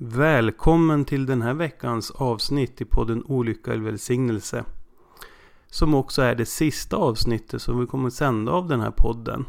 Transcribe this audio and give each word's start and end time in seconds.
Välkommen 0.00 1.04
till 1.04 1.26
den 1.26 1.42
här 1.42 1.54
veckans 1.54 2.10
avsnitt 2.10 2.80
i 2.80 2.84
podden 2.84 3.24
Olycka 3.24 3.72
eller 3.72 3.84
välsignelse. 3.84 4.64
Som 5.66 5.94
också 5.94 6.22
är 6.22 6.34
det 6.34 6.46
sista 6.46 6.96
avsnittet 6.96 7.62
som 7.62 7.80
vi 7.80 7.86
kommer 7.86 8.10
sända 8.10 8.52
av 8.52 8.68
den 8.68 8.80
här 8.80 8.90
podden. 8.90 9.44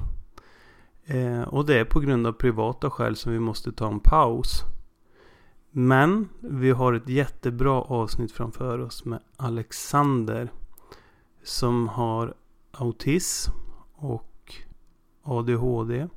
Eh, 1.06 1.42
och 1.42 1.66
det 1.66 1.80
är 1.80 1.86
på 1.86 2.00
grund 2.00 2.28
av 2.28 2.32
privata 2.32 2.90
skäl 2.90 3.16
som 3.16 3.32
vi 3.32 3.40
måste 3.40 3.72
ta 3.72 3.88
en 3.88 4.00
paus. 4.00 4.62
Men 5.72 6.30
vi 6.40 6.72
har 6.72 6.94
ett 6.94 7.10
jättebra 7.10 7.82
avsnitt 7.82 8.32
framför 8.32 8.80
oss 8.80 9.06
med 9.06 9.20
Alexander. 9.38 10.52
Som 11.44 11.88
har 11.88 12.34
autism 12.72 13.52
och 13.96 14.54
ADHD. 15.24 16.08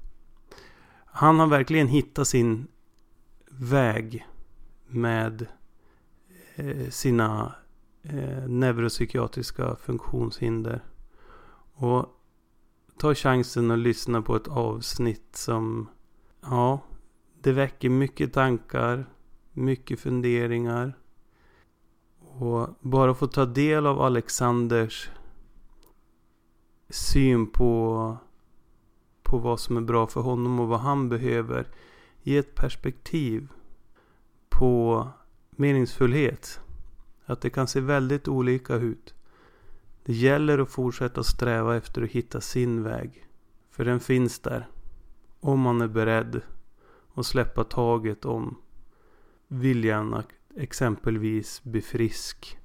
Han 1.05 1.41
har 1.41 1.47
verkligen 1.47 1.89
hittat 1.89 2.29
sin 2.29 2.67
väg 3.63 4.27
med 4.87 5.47
eh, 6.55 6.89
sina 6.91 7.55
eh, 8.03 8.49
neuropsykiatriska 8.49 9.77
funktionshinder. 9.77 10.85
Och 11.75 12.07
ta 12.99 13.15
chansen 13.15 13.71
att 13.71 13.79
lyssna 13.79 14.23
på 14.23 14.37
ett 14.37 14.49
avsnitt 14.49 15.37
som, 15.37 15.89
ja, 16.41 16.81
det 17.41 17.53
väcker 17.53 17.89
mycket 17.91 18.33
tankar, 18.33 19.07
mycket 19.53 20.01
funderingar. 20.01 20.99
Och 22.19 22.69
bara 22.81 23.15
få 23.15 23.27
ta 23.27 23.45
del 23.45 23.87
av 23.87 24.01
Alexanders 24.01 25.11
syn 26.89 27.47
på, 27.47 28.17
på 29.23 29.39
vad 29.39 29.61
som 29.61 29.77
är 29.77 29.81
bra 29.81 30.07
för 30.07 30.21
honom 30.21 30.61
och 30.61 30.69
vad 30.69 30.81
han 30.81 31.09
behöver. 31.09 31.69
Ge 32.23 32.39
ett 32.39 32.55
perspektiv 32.55 33.49
på 34.49 35.09
meningsfullhet. 35.51 36.61
Att 37.25 37.41
det 37.41 37.51
kan 37.51 37.67
se 37.67 37.81
väldigt 37.81 38.29
olika 38.29 38.75
ut. 38.75 39.15
Det 40.05 40.13
gäller 40.13 40.59
att 40.59 40.71
fortsätta 40.71 41.25
sträva 41.25 41.77
efter 41.77 42.03
att 42.03 42.11
hitta 42.11 42.41
sin 42.41 42.83
väg. 42.83 43.27
För 43.71 43.85
den 43.85 44.01
finns 44.01 44.39
där. 44.39 44.69
Om 45.41 45.61
man 45.61 45.81
är 45.81 45.89
beredd 45.89 46.41
att 47.15 47.27
släppa 47.27 47.65
taget 47.65 48.25
om 48.25 48.57
viljan 49.49 50.15
att 50.15 50.29
exempelvis 50.57 51.63
bli 51.65 51.81
frisk. 51.81 52.59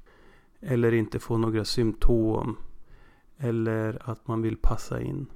Eller 0.59 0.91
inte 0.91 1.19
få 1.19 1.37
några 1.37 1.65
symptom. 1.65 2.57
Eller 3.37 4.09
att 4.09 4.27
man 4.27 4.41
vill 4.41 4.57
passa 4.57 5.01
in. 5.01 5.27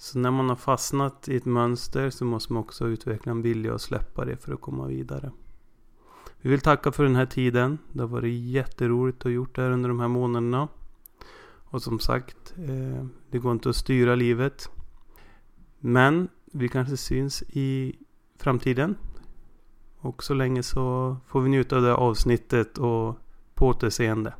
Så 0.00 0.18
när 0.18 0.30
man 0.30 0.48
har 0.48 0.56
fastnat 0.56 1.28
i 1.28 1.36
ett 1.36 1.44
mönster 1.44 2.10
så 2.10 2.24
måste 2.24 2.52
man 2.52 2.62
också 2.62 2.88
utveckla 2.88 3.32
en 3.32 3.42
vilja 3.42 3.74
att 3.74 3.80
släppa 3.80 4.24
det 4.24 4.36
för 4.36 4.52
att 4.52 4.60
komma 4.60 4.86
vidare. 4.86 5.32
Vi 6.40 6.50
vill 6.50 6.60
tacka 6.60 6.92
för 6.92 7.04
den 7.04 7.16
här 7.16 7.26
tiden. 7.26 7.78
Det 7.92 8.00
har 8.00 8.08
varit 8.08 8.40
jätteroligt 8.40 9.18
att 9.18 9.24
ha 9.24 9.30
gjort 9.30 9.56
det 9.56 9.62
här 9.62 9.70
under 9.70 9.88
de 9.88 10.00
här 10.00 10.08
månaderna. 10.08 10.68
Och 11.70 11.82
som 11.82 11.98
sagt, 11.98 12.54
eh, 12.56 13.06
det 13.30 13.38
går 13.38 13.52
inte 13.52 13.68
att 13.68 13.76
styra 13.76 14.14
livet. 14.14 14.70
Men 15.78 16.28
vi 16.52 16.68
kanske 16.68 16.96
syns 16.96 17.42
i 17.42 17.98
framtiden. 18.38 18.96
Och 19.98 20.22
så 20.22 20.34
länge 20.34 20.62
så 20.62 21.16
får 21.26 21.40
vi 21.40 21.48
njuta 21.48 21.76
av 21.76 21.82
det 21.82 21.94
avsnittet 21.94 22.78
och 22.78 23.18
på 23.54 23.66
återseende. 23.66 24.34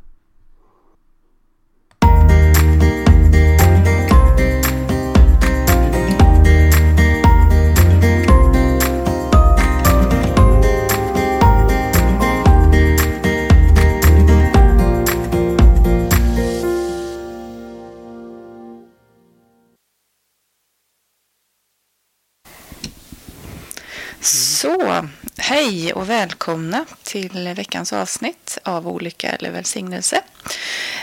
Hej 25.69 25.93
och 25.93 26.11
välkomna 26.11 26.85
till 27.03 27.55
veckans 27.57 27.93
avsnitt 27.93 28.59
av 28.63 28.89
Olycka 28.89 29.29
eller 29.29 29.51
välsignelse. 29.51 30.23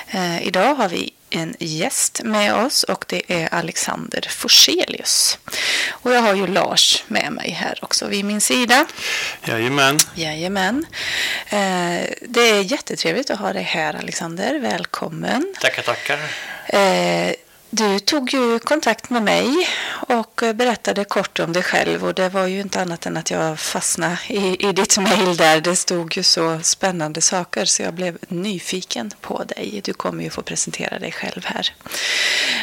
Eh, 0.08 0.48
idag 0.48 0.76
har 0.76 0.90
vi 0.90 1.14
en 1.30 1.56
gäst 1.60 2.22
med 2.24 2.56
oss 2.56 2.84
och 2.84 3.06
det 3.08 3.22
är 3.28 3.54
Alexander 3.54 4.28
Forselius. 4.30 5.38
Och 5.90 6.12
jag 6.12 6.22
har 6.22 6.36
ju 6.36 6.48
Lars 6.48 7.04
med 7.08 7.32
mig 7.32 7.50
här 7.50 7.80
också 7.82 8.08
vid 8.08 8.26
min 8.26 8.42
sida. 8.42 8.86
Jajamän. 9.46 10.00
Jajamän. 10.16 10.86
Eh, 11.50 12.02
det 12.22 12.50
är 12.50 12.62
jättetrevligt 12.62 13.30
att 13.30 13.40
ha 13.40 13.54
dig 13.54 13.64
här 13.64 13.94
Alexander. 13.94 14.60
Välkommen. 14.60 15.54
Tackar, 15.62 15.82
tackar. 15.82 16.20
Eh, 16.68 17.36
du 17.76 18.00
tog 18.00 18.34
ju 18.34 18.60
kontakt 18.60 19.10
med 19.10 19.24
mig 19.24 19.68
och 20.08 20.44
berättade 20.56 21.06
kort 21.06 21.40
om 21.40 21.54
dig 21.54 21.64
själv 21.64 22.06
och 22.06 22.14
det 22.14 22.30
var 22.30 22.48
ju 22.48 22.60
inte 22.62 22.82
annat 22.82 23.06
än 23.06 23.18
att 23.18 23.32
jag 23.32 23.60
fastnade 23.60 24.18
i, 24.28 24.70
i 24.70 24.72
ditt 24.72 24.98
mejl 24.98 25.38
där. 25.38 25.62
Det 25.62 25.76
stod 25.76 26.18
ju 26.18 26.24
så 26.24 26.60
spännande 26.64 27.22
saker 27.22 27.66
så 27.66 27.82
jag 27.82 27.94
blev 27.94 28.18
nyfiken 28.28 29.12
på 29.22 29.44
dig. 29.44 29.82
Du 29.84 29.94
kommer 29.94 30.24
ju 30.24 30.30
få 30.30 30.42
presentera 30.42 31.00
dig 31.00 31.12
själv 31.12 31.46
här 31.46 31.74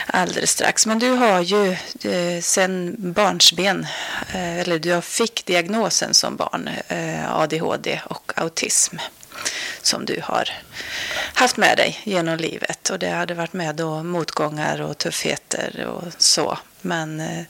alldeles 0.06 0.50
strax. 0.50 0.86
Men 0.86 0.98
du 0.98 1.10
har 1.10 1.40
ju 1.40 1.70
eh, 2.10 2.40
sen 2.42 2.94
barnsben, 2.98 3.86
eh, 4.34 4.58
eller 4.58 4.78
du 4.78 5.00
fick 5.00 5.46
diagnosen 5.46 6.14
som 6.14 6.36
barn, 6.36 6.70
eh, 6.88 7.34
ADHD 7.34 8.00
och 8.04 8.32
autism 8.36 8.96
som 9.82 10.04
du 10.04 10.20
har 10.24 10.48
haft 11.34 11.56
med 11.56 11.76
dig 11.76 12.00
genom 12.04 12.36
livet. 12.36 12.90
Och 12.90 12.98
det 12.98 13.08
hade 13.10 13.34
varit 13.34 13.52
med 13.52 13.74
då 13.74 14.02
motgångar 14.02 14.80
och 14.80 14.98
tuffheter 14.98 15.86
och 15.86 16.12
så. 16.18 16.58
Men 16.80 17.20
eh, 17.20 17.44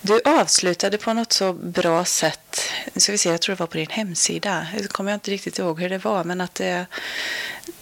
du 0.00 0.20
avslutade 0.24 0.98
på 0.98 1.12
något 1.12 1.32
så 1.32 1.52
bra 1.52 2.04
sätt. 2.04 2.62
Nu 2.92 3.00
ska 3.00 3.12
vi 3.12 3.18
se, 3.18 3.30
jag 3.30 3.40
tror 3.40 3.54
det 3.54 3.60
var 3.60 3.66
på 3.66 3.76
din 3.76 3.90
hemsida. 3.90 4.66
Nu 4.74 4.86
kommer 4.86 5.10
jag 5.10 5.16
inte 5.16 5.30
riktigt 5.30 5.58
ihåg 5.58 5.80
hur 5.80 5.90
det 5.90 5.98
var. 5.98 6.24
Men 6.24 6.40
att 6.40 6.54
det, 6.54 6.86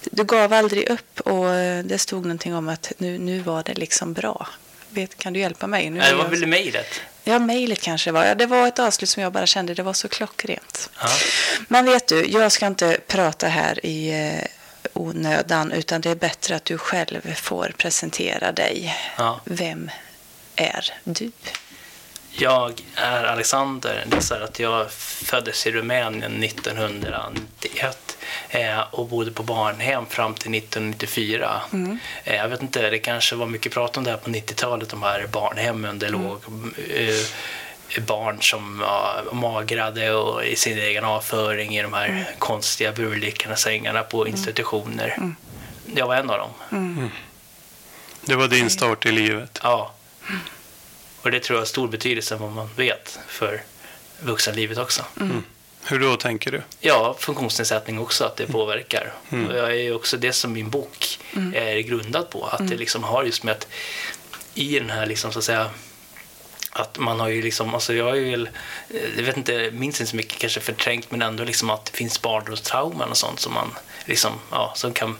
du 0.00 0.24
gav 0.24 0.52
aldrig 0.52 0.90
upp 0.90 1.20
och 1.20 1.46
det 1.84 1.98
stod 1.98 2.22
någonting 2.22 2.54
om 2.54 2.68
att 2.68 2.92
nu, 2.98 3.18
nu 3.18 3.40
var 3.40 3.62
det 3.62 3.74
liksom 3.74 4.12
bra. 4.12 4.48
Vet, 4.90 5.18
kan 5.18 5.32
du 5.32 5.40
hjälpa 5.40 5.66
mig? 5.66 5.90
Nu 5.90 5.98
Nej, 5.98 6.10
det 6.10 6.16
var 6.16 6.24
jag... 6.24 6.30
väl 6.30 6.46
mejlet? 6.46 7.00
Ja, 7.24 7.38
mejlet 7.38 7.80
kanske 7.80 8.10
det 8.10 8.12
var. 8.12 8.24
Ja, 8.24 8.34
det 8.34 8.46
var 8.46 8.68
ett 8.68 8.78
avslut 8.78 9.10
som 9.10 9.22
jag 9.22 9.32
bara 9.32 9.46
kände, 9.46 9.74
det 9.74 9.82
var 9.82 9.92
så 9.92 10.08
klockrent. 10.08 10.90
Ja. 11.00 11.08
Men 11.68 11.84
vet 11.84 12.06
du, 12.06 12.26
jag 12.26 12.52
ska 12.52 12.66
inte 12.66 12.98
prata 13.06 13.48
här 13.48 13.86
i 13.86 14.10
eh, 14.10 14.46
onödan, 14.92 15.72
utan 15.72 16.00
det 16.00 16.10
är 16.10 16.14
bättre 16.14 16.56
att 16.56 16.64
du 16.64 16.78
själv 16.78 17.34
får 17.34 17.72
presentera 17.78 18.52
dig. 18.52 18.96
Ja. 19.18 19.40
Vem 19.44 19.90
är 20.56 20.94
du? 21.04 21.30
Jag 22.36 22.82
är 22.94 23.24
Alexander. 23.24 24.04
Det 24.06 24.16
är 24.16 24.20
så 24.20 24.34
att 24.34 24.58
jag 24.58 24.90
föddes 24.92 25.66
i 25.66 25.70
Rumänien 25.70 26.42
1991 26.42 28.18
eh, 28.48 28.80
och 28.80 29.08
bodde 29.08 29.30
på 29.30 29.42
barnhem 29.42 30.06
fram 30.06 30.34
till 30.34 30.54
1994. 30.54 31.62
Eh, 32.24 32.36
jag 32.36 32.48
vet 32.48 32.62
inte, 32.62 32.90
det 32.90 32.98
kanske 32.98 33.36
var 33.36 33.46
mycket 33.46 33.72
prat 33.72 33.96
om 33.96 34.04
det 34.04 34.10
här 34.10 34.18
på 34.18 34.30
90-talet, 34.30 34.88
de 34.88 35.02
här 35.02 35.26
barnhemmen. 35.32 35.98
Det 35.98 36.08
låg 36.08 36.40
eh, 36.88 38.02
barn 38.06 38.38
som 38.40 38.84
magrade 39.32 40.12
och 40.12 40.44
i 40.44 40.56
sin 40.56 40.78
egen 40.78 41.04
avföring 41.04 41.76
i 41.76 41.82
de 41.82 41.92
här 41.92 42.30
konstiga 42.38 42.92
burlikarna 42.92 43.56
sängarna 43.56 44.02
på 44.02 44.28
institutioner. 44.28 45.34
Jag 45.94 46.06
var 46.06 46.16
en 46.16 46.30
av 46.30 46.38
dem. 46.38 47.10
Det 48.20 48.34
var 48.34 48.48
din 48.48 48.70
start 48.70 49.06
i 49.06 49.12
livet. 49.12 49.60
Ja. 49.62 49.94
Och 51.24 51.30
det 51.30 51.40
tror 51.40 51.56
jag 51.56 51.60
har 51.60 51.66
stor 51.66 51.88
betydelse 51.88 52.36
vad 52.36 52.52
man 52.52 52.68
vet 52.76 53.18
för 53.28 53.62
vuxenlivet 54.20 54.78
också. 54.78 55.04
Hur 55.84 55.98
då 56.00 56.16
tänker 56.16 56.50
du? 56.52 56.62
Ja, 56.80 57.16
funktionsnedsättning 57.18 57.98
också, 57.98 58.24
att 58.24 58.36
det 58.36 58.46
påverkar. 58.46 59.12
Och 59.28 59.56
jag 59.56 59.70
är 59.70 59.74
ju 59.82 59.94
också 59.94 60.16
det 60.16 60.32
som 60.32 60.52
min 60.52 60.70
bok 60.70 61.18
är 61.54 61.78
grundad 61.78 62.30
på. 62.30 62.44
Att 62.46 62.68
det 62.68 62.76
liksom 62.76 63.04
har 63.04 63.24
just 63.24 63.42
med 63.42 63.52
att 63.52 63.66
i 64.54 64.78
den 64.78 64.90
här 64.90 65.06
liksom 65.06 65.32
så 65.32 65.38
att 65.38 65.44
säga 65.44 65.70
att 66.70 66.98
man 66.98 67.20
har 67.20 67.28
ju 67.28 67.42
liksom, 67.42 67.74
alltså 67.74 67.94
jag 67.94 68.08
är 68.08 68.14
ju, 68.14 68.30
väl- 68.30 68.48
jag 69.16 69.22
vet 69.22 69.36
inte, 69.36 69.70
minns 69.72 70.00
inte 70.00 70.10
så 70.10 70.16
mycket 70.16 70.38
kanske 70.38 70.60
förträngt 70.60 71.10
men 71.10 71.22
ändå 71.22 71.44
liksom 71.44 71.70
att 71.70 71.84
det 71.84 71.96
finns 71.96 72.22
barndomstrauman 72.22 73.10
och 73.10 73.16
sånt 73.16 73.40
som 73.40 73.54
man 73.54 73.70
liksom, 74.04 74.32
ja, 74.50 74.72
som 74.76 74.92
kan 74.92 75.16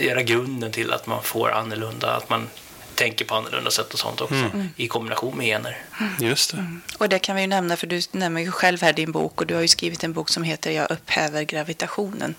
göra 0.00 0.22
grunden 0.22 0.72
till 0.72 0.92
att 0.92 1.06
man 1.06 1.22
får 1.22 1.50
annorlunda, 1.50 2.10
att 2.16 2.30
man 2.30 2.48
tänker 2.96 3.24
på 3.24 3.34
annorlunda 3.34 3.70
sätt 3.70 3.92
och 3.94 3.98
sånt 3.98 4.20
också 4.20 4.50
i 4.76 4.88
kombination 4.88 5.36
med 5.36 5.46
gener. 5.46 5.78
Just 6.20 6.50
det. 6.50 6.78
Och 6.98 7.08
det 7.08 7.18
kan 7.18 7.36
vi 7.36 7.42
ju 7.42 7.48
nämna, 7.48 7.76
för 7.76 7.86
du 7.86 8.00
nämner 8.12 8.40
ju 8.40 8.50
själv 8.50 8.82
här 8.82 8.92
din 8.92 9.12
bok 9.12 9.40
och 9.40 9.46
du 9.46 9.54
har 9.54 9.62
ju 9.62 9.68
skrivit 9.68 10.04
en 10.04 10.12
bok 10.12 10.28
som 10.28 10.42
heter 10.42 10.70
Jag 10.70 10.90
upphäver 10.90 11.42
gravitationen. 11.42 12.34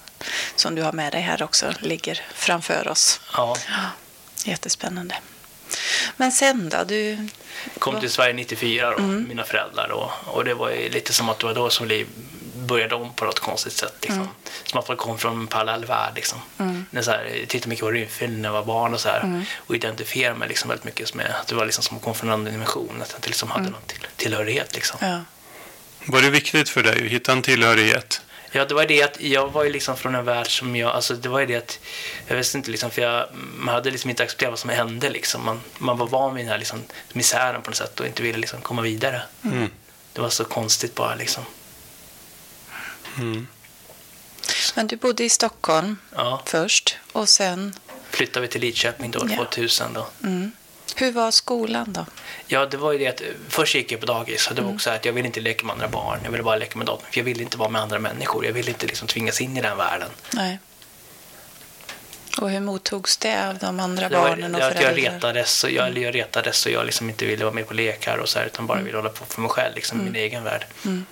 Som 0.56 0.75
du 0.75 0.81
har 0.81 0.92
med 0.92 1.12
dig 1.12 1.21
här 1.21 1.44
också, 1.44 1.74
ligger 1.80 2.21
framför 2.33 2.88
oss. 2.88 3.21
Ja. 3.33 3.57
Jättespännande. 4.45 5.15
Men 6.18 6.31
sen 6.31 6.69
då? 6.69 6.83
Du... 6.88 7.27
kom 7.80 8.00
till 8.00 8.10
Sverige 8.10 8.33
94 8.33 8.92
då, 8.98 9.03
mina 9.03 9.44
föräldrar 9.44 9.88
då. 9.89 10.12
Och 10.25 10.45
det 10.45 10.53
var 10.53 10.69
ju 10.69 10.89
lite 10.89 11.13
som 11.13 11.30
att 11.30 11.39
det 11.39 11.45
var 11.45 11.53
då 11.53 11.69
som 11.69 11.88
liv, 11.88 12.07
började 12.68 12.96
om 12.96 13.14
på 13.14 13.25
något 13.25 13.40
konstigt 13.40 13.74
sätt. 13.74 13.96
Liksom. 14.02 14.28
Som 14.64 14.80
att 14.80 14.88
man 14.88 14.98
kom 14.98 15.18
från 15.18 15.40
en 15.40 15.48
parallell 15.48 15.86
värld. 15.86 16.12
Liksom. 16.16 16.40
När 16.90 17.02
så 17.02 17.12
här, 17.12 17.31
jag 17.40 17.50
tittade 17.50 17.69
mycket 17.69 17.86
på 17.86 17.92
rymdfilm 17.92 18.42
när 18.42 18.50
jag 18.50 18.54
var 18.54 18.66
barn 18.66 18.94
och, 18.94 19.00
så 19.00 19.10
här, 19.10 19.46
och 19.58 19.75
identifierade 19.75 20.40
mig 20.40 20.48
liksom 20.48 20.69
väldigt 20.69 20.86
mycket 20.86 21.14
med 21.14 21.36
att 21.42 21.48
det 21.48 21.56
var 21.56 21.66
liksom 21.66 21.84
som 21.84 21.98
att 21.98 22.04
komma 22.04 22.14
från 22.14 22.30
en 22.30 22.34
annan 22.34 22.52
dimension. 22.52 23.02
Att 23.02 23.12
jag 23.12 23.18
inte 23.18 23.30
liksom 23.30 23.52
hade 23.52 23.69
någon 23.69 23.81
till, 23.88 24.08
tillhörighet. 24.16 24.75
Liksom. 24.75 24.98
Ja. 25.02 25.22
Var 26.06 26.22
det 26.22 26.30
viktigt 26.30 26.69
för 26.69 26.84
dig 26.84 27.06
att 27.06 27.12
hitta 27.12 27.31
en 27.31 27.42
tillhörighet? 27.42 28.22
Ja, 28.52 28.66
det 28.66 28.74
var 28.74 28.86
det 28.86 29.04
att 29.04 29.22
jag 29.22 29.48
var 29.52 29.63
ju 29.63 29.72
liksom 29.72 29.98
från 29.98 30.16
en 30.16 30.25
värld 30.25 30.60
som 30.60 30.75
jag, 30.75 30.92
alltså 30.92 31.13
det 31.13 31.30
var 31.30 31.40
ju 31.40 31.46
det 31.46 31.56
att, 31.56 31.80
jag 32.28 32.36
visste 32.36 32.58
inte 32.58 32.72
liksom, 32.72 32.92
för 32.92 33.02
jag, 33.02 33.28
man 33.58 33.74
hade 33.74 33.92
liksom 33.92 34.10
inte 34.10 34.24
accepterat 34.24 34.52
vad 34.52 34.60
som 34.60 34.70
hände 34.70 35.10
liksom. 35.10 35.46
Man, 35.46 35.62
man 35.78 35.98
var 35.98 36.08
van 36.08 36.36
vid 36.36 36.46
den 36.46 36.52
här 36.52 36.58
liksom 36.58 36.84
misären 37.13 37.62
på 37.62 37.70
något 37.70 37.78
sätt 37.78 38.00
och 38.00 38.08
inte 38.08 38.24
ville 38.24 38.38
liksom 38.38 38.62
komma 38.62 38.81
vidare. 38.81 39.22
Mm. 39.44 39.70
Det 40.13 40.22
var 40.22 40.30
så 40.30 40.46
konstigt 40.46 40.96
bara 40.96 41.16
liksom. 41.16 41.44
Mm. 43.18 43.48
Men 44.75 44.88
du 44.88 44.96
bodde 44.96 45.24
i 45.24 45.30
Stockholm 45.30 45.98
Ja, 46.16 46.42
först 46.46 46.98
och 47.12 47.30
sen... 47.30 47.75
flyttade 48.10 48.42
vi 48.42 48.48
till 48.48 48.62
Lidköping 48.62 49.12
då, 49.12 49.28
Ja. 49.30 49.36
2000 49.36 49.94
då. 49.94 50.08
Mm. 50.24 50.52
Hur 50.96 51.12
var 51.12 51.31
skolan 51.31 51.94
då? 51.94 52.06
Ja, 52.48 52.66
det 52.66 52.78
var 52.78 52.92
ju 52.92 52.98
det 52.98 53.08
att 53.08 53.22
först 53.50 53.75
gick 53.75 53.92
jag 53.92 54.00
på 54.00 54.06
dagis 54.06 54.48
och 54.48 54.56
det 54.56 54.62
var 54.62 54.74
också 54.74 54.90
att 54.90 55.06
jag 55.06 55.14
ville 55.14 55.28
inte 55.28 55.40
leka 55.40 55.66
med 55.66 55.74
andra 55.74 55.88
barn. 55.88 56.19
Jag 56.24 56.31
ville 56.31 56.44
bara 56.44 56.56
leka 56.56 56.78
med 56.78 56.88
dem. 56.88 57.00
För 57.12 57.18
jag 57.19 57.24
ville 57.25 57.44
inte 57.44 57.58
vara 57.58 57.69
med 57.69 57.81
andra 57.81 58.00
människor. 58.00 58.46
Jag 58.46 58.54
ville 58.54 58.72
inte 58.72 58.86
liksom 58.88 59.08
tvingas 59.08 59.42
in 59.42 59.58
i 59.58 59.62
den 59.62 59.78
världen. 59.78 60.10
Nej. 60.34 60.60
Och 62.42 62.50
hur 62.50 62.60
mottogs 62.60 63.18
det 63.18 63.48
av 63.50 63.58
de 63.58 63.80
andra 63.80 64.10
Det 64.10 64.16
var 64.18 64.28
barnen 64.30 64.56
och 64.56 64.62
att 64.62 64.74
jag 64.75 64.84
föräldrar? 64.84 65.13
retades 65.13 65.63
och 65.63 65.72
jag, 65.72 65.88
eller 65.88 66.02
jag 66.02 66.16
retades 66.16 66.66
och 66.66 66.72
jag 66.72 66.86
liksom 66.86 67.10
inte 67.10 67.25
ville 67.25 67.44
vara 67.46 67.54
med 67.54 67.68
på 67.68 67.74
lekar 67.74 68.18
och 68.18 68.30
så 68.30 68.40
här, 68.40 68.46
utan 68.46 68.68
bara 68.68 68.81
ville 68.81 68.98
hålla 68.98 69.10
på 69.10 69.25
för 69.25 69.42
mig 69.42 69.50
själv, 69.52 69.75
liksom, 69.75 70.02
i 70.02 70.04
min 70.04 70.16
egen 70.16 70.44
värld. 70.44 70.66
Mm. 70.86 71.06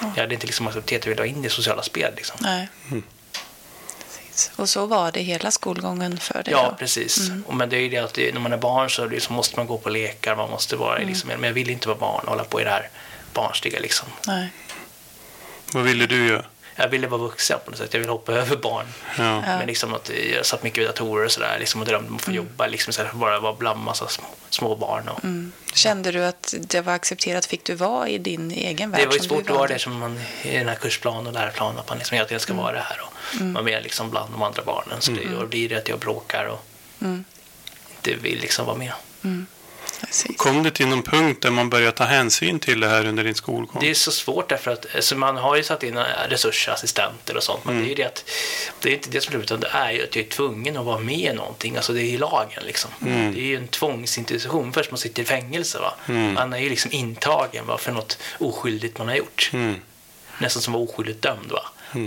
Jag 0.00 0.22
hade 0.22 0.34
inte 0.34 0.46
liksom 0.46 0.66
accepterat 0.68 1.02
att 1.02 1.06
vilja 1.06 1.16
vara 1.22 1.26
in 1.26 1.44
i 1.44 1.50
sociala 1.50 1.82
spel. 1.82 2.12
Liksom. 2.16 2.36
Nej. 2.40 2.68
Mm. 2.90 3.02
Och 4.56 4.68
så 4.68 4.86
var 4.86 5.12
det 5.12 5.20
hela 5.20 5.50
skolgången 5.50 6.18
för 6.18 6.42
dig 6.42 6.52
Ja, 6.52 6.68
då? 6.70 6.76
precis. 6.76 7.28
Mm. 7.28 7.44
Och 7.46 7.54
men 7.54 7.68
det 7.68 7.76
är 7.76 7.80
ju 7.80 7.88
det 7.88 7.98
att 7.98 8.16
när 8.16 8.40
man 8.40 8.52
är 8.52 8.56
barn 8.56 8.90
så 8.90 9.06
liksom 9.06 9.34
måste 9.36 9.56
man 9.56 9.66
gå 9.66 9.78
på 9.78 9.88
lekar, 9.90 10.36
man 10.36 10.50
måste 10.50 10.76
vara 10.76 10.96
Mm. 10.96 11.08
liksom, 11.08 11.28
men 11.28 11.42
jag 11.44 11.52
ville 11.52 11.72
inte 11.72 11.88
vara 11.88 11.98
barn 11.98 12.24
och 12.24 12.30
hålla 12.30 12.44
på 12.44 12.60
i 12.60 12.64
det 12.64 12.70
här 12.70 12.88
barnsliga 13.34 13.80
liksom. 13.80 14.08
Nej. 14.26 14.48
Vad 15.72 15.82
ville 15.82 16.06
du 16.06 16.26
göra? 16.28 16.44
Jag 16.76 16.88
ville 16.88 17.06
vara 17.06 17.20
vuxen 17.20 17.58
på 17.64 17.70
något 17.70 17.78
sätt, 17.78 17.88
jag 17.94 18.00
ville 18.00 18.12
hoppa 18.12 18.32
över 18.32 18.56
barn. 18.56 18.86
Ja. 19.18 19.40
Men 19.40 19.66
liksom 19.66 19.94
att 19.94 20.10
jag 20.34 20.46
satt 20.46 20.62
mycket 20.62 20.78
vid 20.78 20.88
datorer 20.88 21.24
och 21.24 21.32
sådär 21.32 21.56
liksom, 21.58 21.80
och 21.80 21.86
drömde 21.86 22.08
om 22.08 22.16
att 22.16 22.22
få 22.22 22.32
jobba 22.32 22.66
liksom, 22.66 22.90
istället 22.90 23.10
för 23.12 23.18
bara 23.18 23.40
vara 23.40 23.52
bland 23.54 23.80
massa 23.80 24.08
små, 24.08 24.24
små 24.50 24.76
barn. 24.76 25.08
Och, 25.08 25.24
Mm. 25.24 25.52
Kände 25.74 26.12
du 26.12 26.24
att 26.24 26.54
det 26.60 26.80
var 26.80 26.92
accepterat? 26.92 27.46
Fick 27.46 27.64
du 27.64 27.74
vara 27.74 28.08
i 28.08 28.18
din 28.18 28.50
egen 28.50 28.90
värld? 28.90 29.00
Det 29.00 29.06
var 29.06 29.14
ju 29.14 29.20
svårt 29.20 29.50
att 29.50 29.56
vara 29.56 29.68
det 29.68 29.78
som 29.78 29.98
man, 29.98 30.20
i 30.42 30.58
den 30.58 30.68
här 30.68 30.74
kursplanen 30.74 31.26
och 31.26 31.32
läroplanen, 31.32 31.78
att 31.78 31.88
man 31.88 31.98
liksom 31.98 32.14
hela 32.14 32.28
tiden 32.28 32.40
ska 32.40 32.54
vara 32.54 32.72
det 32.72 32.80
här 32.80 33.00
och 33.00 33.40
vara 33.54 33.64
med 33.64 33.82
liksom 33.82 34.10
bland 34.10 34.32
de 34.32 34.42
andra 34.42 34.62
barnen. 34.64 35.00
Så 35.00 35.10
det, 35.12 35.36
och 35.36 35.48
blir 35.48 35.68
det 35.68 35.76
att 35.76 35.88
jag 35.88 35.98
bråkar 35.98 36.44
och 36.44 36.64
Mm. 37.02 37.24
inte 37.96 38.14
vill 38.22 38.40
liksom 38.40 38.66
vara 38.66 38.76
med. 38.76 38.92
Precis. 40.00 40.36
Kom 40.36 40.62
det 40.62 40.70
till 40.70 40.86
någon 40.86 41.02
punkt 41.02 41.42
där 41.42 41.50
man 41.50 41.70
började 41.70 41.92
ta 41.92 42.04
hänsyn 42.04 42.60
till 42.60 42.80
det 42.80 42.88
här 42.88 43.06
under 43.06 43.24
din 43.24 43.34
skolgång? 43.34 43.80
Det 43.80 43.90
är 43.90 43.94
så 43.94 44.10
svårt 44.10 44.48
därför 44.48 44.70
att 44.70 44.86
alltså 44.94 45.16
man 45.16 45.36
har 45.36 45.56
ju 45.56 45.62
satt 45.62 45.82
in 45.82 45.96
eh, 45.96 46.04
resurser, 46.28 46.72
assistenter 46.72 47.36
och 47.36 47.42
sånt, 47.42 47.64
men 47.64 47.78
det 47.78 47.86
är 47.86 47.88
ju 47.88 47.94
det 47.94 48.04
att 48.04 48.24
det 48.80 48.88
är 48.88 48.94
inte 48.94 49.10
det 49.10 49.20
som 49.20 49.34
är 49.34 49.38
utan 49.38 49.60
det 49.60 49.68
är 49.72 49.90
ju 49.90 50.04
att 50.04 50.16
jag 50.16 50.24
är 50.24 50.28
tvungen 50.28 50.76
att 50.76 50.84
vara 50.84 50.98
med 50.98 51.18
i 51.18 51.32
någonting. 51.32 51.76
Alltså 51.76 51.92
det 51.92 52.02
är 52.02 52.10
ju 52.10 52.18
lagen 52.18 52.62
liksom. 52.66 52.90
Det 53.34 53.40
är 53.40 53.46
ju 53.46 53.56
en 53.56 53.68
tvångsinstitution 53.68 54.72
först 54.72 54.90
man 54.90 54.98
sitter 54.98 55.22
i 55.22 55.26
fängelse. 55.26 55.78
Va? 55.78 55.94
Man 56.34 56.52
är 56.52 56.58
ju 56.58 56.68
liksom 56.68 56.92
intagen 56.92 57.66
va, 57.66 57.78
för 57.78 57.92
något 57.92 58.18
oskyldigt 58.38 58.98
man 58.98 59.08
har 59.08 59.14
gjort. 59.14 59.50
Mm. 59.52 59.74
nästan 60.38 60.62
som 60.62 60.72
var 60.72 60.80
oskyldigt 60.80 61.22
dömd. 61.22 61.50
Va? 61.52 61.62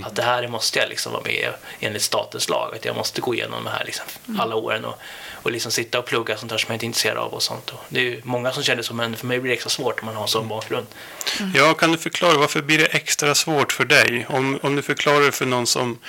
Att 0.06 0.16
det 0.16 0.22
här 0.24 0.48
måste 0.48 0.80
jag 0.80 0.90
liksom 0.90 1.12
vara 1.12 1.24
med 1.24 1.50
enligt 1.80 2.02
statens 2.02 2.50
lag. 2.50 2.76
Att 2.76 2.86
jag 2.86 2.96
måste 2.96 3.22
gå 3.22 3.34
igenom 3.34 3.64
de 3.64 3.70
här 3.70 3.84
liksom, 3.86 4.06
alla 4.40 4.56
åren 4.56 4.86
och, 4.86 5.00
och 5.44 5.52
liksom 5.52 5.72
sitta 5.72 6.00
och 6.00 6.06
plugga 6.06 6.38
sånt 6.38 6.52
där 6.52 6.58
som 6.58 6.68
jag 6.70 6.76
inte 6.76 6.86
är 6.86 6.88
intresserad 6.88 7.18
av. 7.18 7.34
och 7.34 7.44
sånt. 7.44 7.70
Och 7.70 7.80
det 7.90 8.00
är 8.00 8.04
ju 8.04 8.22
många 8.24 8.52
som 8.52 8.64
känner 8.64 8.84
så, 8.84 8.94
men 8.94 9.16
för 9.16 9.28
mig 9.28 9.40
blir 9.40 9.50
det 9.50 9.54
extra 9.56 9.70
svårt 9.70 10.00
om 10.00 10.06
man 10.06 10.16
har 10.16 10.22
en 10.22 10.28
sån 10.28 10.48
bakgrund. 10.48 10.86
Ja, 11.56 11.74
kan 11.74 11.92
du 11.92 11.98
förklara 11.98 12.38
varför 12.38 12.62
blir 12.62 12.78
det 12.78 12.86
extra 12.86 13.36
svårt 13.36 13.72
för 13.72 13.86
dig? 13.86 14.26
Om, 14.30 14.60
om 14.64 14.76
du 14.76 14.82
förklarar 14.82 15.22
det 15.26 15.32
för 15.32 15.46
någon 15.46 15.68
som, 15.68 16.00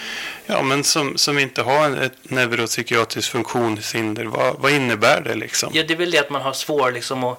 ja, 0.46 0.62
men 0.62 0.84
som, 0.84 1.16
som 1.18 1.38
inte 1.38 1.62
har 1.62 1.84
en- 1.86 1.98
ett 1.98 2.12
neuropsykiatriskt 2.22 3.30
funktionshinder, 3.32 4.24
vad, 4.24 4.56
vad 4.60 4.72
innebär 4.72 5.20
det 5.20 5.34
liksom? 5.34 5.70
Ja, 5.72 5.82
det 5.88 5.94
är 5.94 5.98
väl 5.98 6.10
det 6.10 6.18
att 6.18 6.30
man 6.30 6.42
har 6.42 6.52
svår 6.52 6.92
liksom 6.92 7.24
att, 7.24 7.38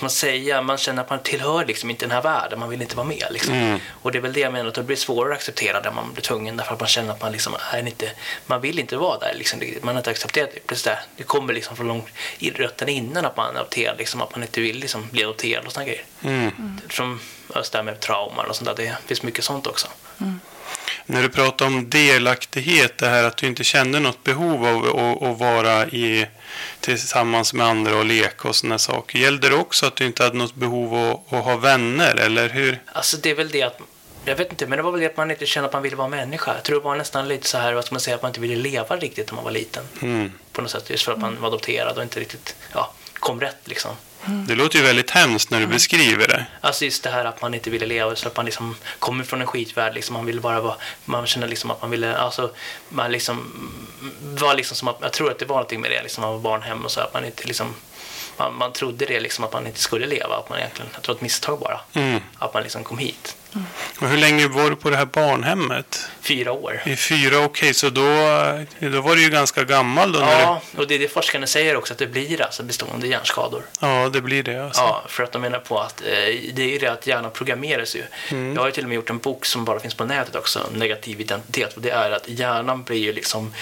man 0.00 0.10
säga, 0.10 0.62
man 0.62 0.78
känner 0.78 1.02
att 1.02 1.10
man 1.10 1.18
tillhör 1.22 1.64
liksom 1.66 1.90
inte 1.90 2.04
den 2.04 2.10
här 2.12 2.22
världen, 2.22 2.58
man 2.58 2.68
vill 2.70 2.82
inte 2.82 2.96
vara 2.96 3.06
med 3.06 3.26
liksom. 3.30 3.54
Mm. 3.54 3.80
Och 4.02 4.12
det 4.12 4.18
är 4.18 4.22
väl 4.22 4.32
det 4.32 4.40
jag 4.40 4.52
menar, 4.52 4.68
att 4.68 4.74
det 4.74 4.82
blir 4.82 4.96
svårare 4.96 5.32
att 5.32 5.38
acceptera 5.38 5.73
där 5.80 5.90
man 5.90 6.12
blir 6.12 6.22
tvungen 6.22 6.56
därför 6.56 6.74
att 6.74 6.80
man 6.80 6.88
känner 6.88 7.12
att 7.12 7.22
man 7.22 7.32
liksom 7.32 7.56
är 7.72 7.86
inte, 7.86 8.10
man 8.46 8.60
vill 8.60 8.78
inte 8.78 8.96
vara 8.96 9.18
där 9.18 9.34
liksom, 9.34 9.60
riktigt. 9.60 9.84
man 9.84 9.94
har 9.94 10.00
inte 10.00 10.10
accepterat 10.10 10.50
det. 10.54 10.66
Precis 10.66 10.84
där. 10.84 11.00
Det 11.16 11.22
kommer 11.22 11.52
liksom 11.54 11.76
från 11.76 11.88
långt 11.88 12.08
i 12.38 12.50
rötterna 12.50 12.90
innan 12.90 13.24
att 13.24 13.36
man 13.36 13.56
är 13.56 13.60
adopterad, 13.60 13.98
liksom, 13.98 14.22
att 14.22 14.34
man 14.34 14.42
inte 14.42 14.60
vill 14.60 14.78
liksom 14.78 15.08
bli 15.10 15.24
adopterad 15.24 15.66
och 15.66 15.72
sådana 15.72 15.86
grejer. 15.86 16.04
Mm. 16.22 16.80
Som 16.90 17.20
just 17.54 17.72
det 17.72 17.78
här 17.78 17.82
med 17.82 18.00
trauman 18.00 18.46
och 18.46 18.56
sånt 18.56 18.76
där, 18.76 18.84
det 18.84 18.96
finns 19.06 19.22
mycket 19.22 19.44
sånt 19.44 19.66
också. 19.66 19.88
När 21.06 21.22
du 21.22 21.28
pratar 21.28 21.66
om 21.66 21.90
delaktighet, 21.90 22.98
det 22.98 23.08
här 23.08 23.24
att 23.24 23.36
du 23.36 23.46
inte 23.46 23.64
kände 23.64 24.00
något 24.00 24.24
behov 24.24 24.66
av 24.66 24.84
att, 24.84 25.22
att 25.22 25.38
vara 25.38 25.86
i, 25.86 26.26
tillsammans 26.80 27.54
med 27.54 27.66
andra 27.66 27.96
och 27.96 28.04
leka 28.04 28.48
och 28.48 28.56
sådana 28.56 28.78
saker. 28.78 29.18
Gällde 29.18 29.48
det 29.48 29.54
också 29.54 29.86
att 29.86 29.96
du 29.96 30.06
inte 30.06 30.22
hade 30.22 30.36
något 30.36 30.54
behov 30.54 30.94
av 30.94 31.38
att 31.38 31.44
ha 31.44 31.56
vänner, 31.56 32.14
eller 32.14 32.48
hur? 32.48 32.82
Alltså 32.92 33.16
det 33.16 33.30
är 33.30 33.34
väl 33.34 33.48
det 33.48 33.62
att 33.62 33.80
jag 34.24 34.36
vet 34.36 34.50
inte, 34.50 34.66
men 34.66 34.76
det 34.76 34.82
var 34.82 34.92
väl 34.92 35.00
det 35.00 35.06
att 35.06 35.16
man 35.16 35.30
inte 35.30 35.46
kände 35.46 35.66
att 35.66 35.72
man 35.72 35.82
ville 35.82 35.96
vara 35.96 36.08
människa. 36.08 36.54
Jag 36.54 36.62
tror 36.62 36.78
det 36.80 36.84
var 36.84 36.96
nästan 36.96 37.28
lite 37.28 37.48
så 37.48 37.58
här, 37.58 37.72
vad 37.72 37.84
ska 37.84 37.94
man 37.94 38.00
säga, 38.00 38.16
att 38.16 38.22
man 38.22 38.28
inte 38.28 38.40
ville 38.40 38.56
leva 38.56 38.96
riktigt 38.96 39.26
när 39.30 39.34
man 39.34 39.44
var 39.44 39.50
liten. 39.50 39.84
Mm. 40.02 40.32
På 40.52 40.62
något 40.62 40.70
sätt, 40.70 40.90
just 40.90 41.04
för 41.04 41.12
att 41.12 41.18
man 41.18 41.40
var 41.40 41.48
adopterad 41.48 41.96
och 41.96 42.02
inte 42.02 42.20
riktigt 42.20 42.56
ja, 42.72 42.92
kom 43.14 43.40
rätt 43.40 43.58
liksom. 43.64 43.96
Det 44.48 44.54
låter 44.54 44.78
ju 44.78 44.84
väldigt 44.84 45.10
hemskt 45.10 45.50
när 45.50 45.60
du 45.60 45.66
beskriver 45.66 46.28
det. 46.28 46.46
Alltså 46.60 46.84
just 46.84 47.02
det 47.02 47.10
här 47.10 47.24
att 47.24 47.42
man 47.42 47.54
inte 47.54 47.70
ville 47.70 47.86
leva, 47.86 48.16
så 48.16 48.28
att 48.28 48.36
man 48.36 48.44
liksom 48.44 48.76
kommer 48.98 49.24
från 49.24 49.40
en 49.40 49.46
skitvärld, 49.46 49.94
liksom, 49.94 50.14
man 50.14 50.26
ville 50.26 50.40
bara 50.40 50.60
vara, 50.60 50.76
man 51.04 51.26
kände 51.26 51.46
liksom 51.46 51.70
att 51.70 51.82
man 51.82 51.90
ville, 51.90 52.16
alltså, 52.16 52.50
man 52.88 53.12
liksom, 53.12 53.52
var 54.20 54.54
liksom 54.54 54.76
som 54.76 54.88
att, 54.88 54.96
jag 55.00 55.12
tror 55.12 55.30
att 55.30 55.38
det 55.38 55.44
var 55.44 55.56
någonting 55.56 55.80
med 55.80 55.90
det, 55.90 56.02
liksom, 56.02 56.22
man 56.22 56.32
var 56.32 56.40
barnhem 56.40 56.84
och 56.84 56.90
så, 56.90 57.00
att 57.00 57.14
man 57.14 57.24
inte 57.24 57.46
liksom, 57.46 57.74
man, 58.36 58.54
man 58.54 58.72
trodde 58.72 59.06
det 59.06 59.20
liksom 59.20 59.44
att 59.44 59.52
man 59.52 59.66
inte 59.66 59.80
skulle 59.80 60.06
leva, 60.06 60.36
att 60.36 60.48
man 60.48 60.58
egentligen, 60.58 60.90
jag 60.94 61.02
tror 61.02 61.14
ett 61.14 61.20
misstag 61.20 61.58
bara, 61.60 61.80
Mm. 61.94 62.20
att 62.38 62.54
man 62.54 62.62
liksom 62.62 62.84
kom 62.84 62.98
hit. 62.98 63.36
Och 64.00 64.08
hur 64.08 64.18
länge 64.18 64.48
var 64.48 64.70
du 64.70 64.76
på 64.76 64.90
det 64.90 64.96
här 64.96 65.04
barnhemmet? 65.04 66.08
Fyra 66.20 66.52
år. 66.52 66.82
I 66.86 66.96
fyra, 66.96 67.44
okej, 67.44 67.74
så 67.74 67.90
då, 67.90 68.02
då 68.78 69.00
var 69.00 69.16
du 69.16 69.22
ju 69.22 69.30
ganska 69.30 69.64
gammal 69.64 70.12
då? 70.12 70.18
När 70.18 70.40
Ja, 70.40 70.62
och 70.76 70.86
det 70.86 70.94
är 70.94 70.98
det 70.98 71.08
forskarna 71.08 71.46
säger 71.46 71.76
också, 71.76 71.92
att 71.92 71.98
det 71.98 72.06
blir 72.06 72.42
alltså 72.42 72.62
bestående 72.62 73.06
hjärnskador. 73.06 73.62
du, 73.80 73.86
ja, 73.86 74.08
det 74.08 74.20
blir 74.20 74.42
det 74.42 74.64
alltså. 74.64 74.80
Ja, 74.82 75.04
för 75.08 75.22
att 75.22 75.32
de 75.32 75.42
menar 75.42 75.58
på 75.58 75.80
att 75.80 76.00
eh, 76.00 76.06
det 76.52 76.62
är 76.62 76.68
ju 76.68 76.78
det 76.78 76.92
att 76.92 77.06
hjärnan 77.06 77.30
programmeras 77.30 77.96
ju. 77.96 78.02
Jag 78.54 78.60
har 78.60 78.66
ju 78.66 78.72
till 78.72 78.82
och 78.84 78.88
med 78.88 78.96
gjort 78.96 79.10
en 79.10 79.18
bok 79.18 79.46
som 79.46 79.64
bara 79.64 79.80
finns 79.80 79.94
på 79.94 80.04
nätet 80.04 80.36
också, 80.36 80.66
Negativ 80.72 81.20
identitet. 81.20 81.76
Och 81.76 81.82
det 81.82 81.90
är 81.90 82.10
att 82.10 82.28
hjärnan 82.28 82.82
blir 82.82 82.98
ju 82.98 83.12
liksom 83.12 83.52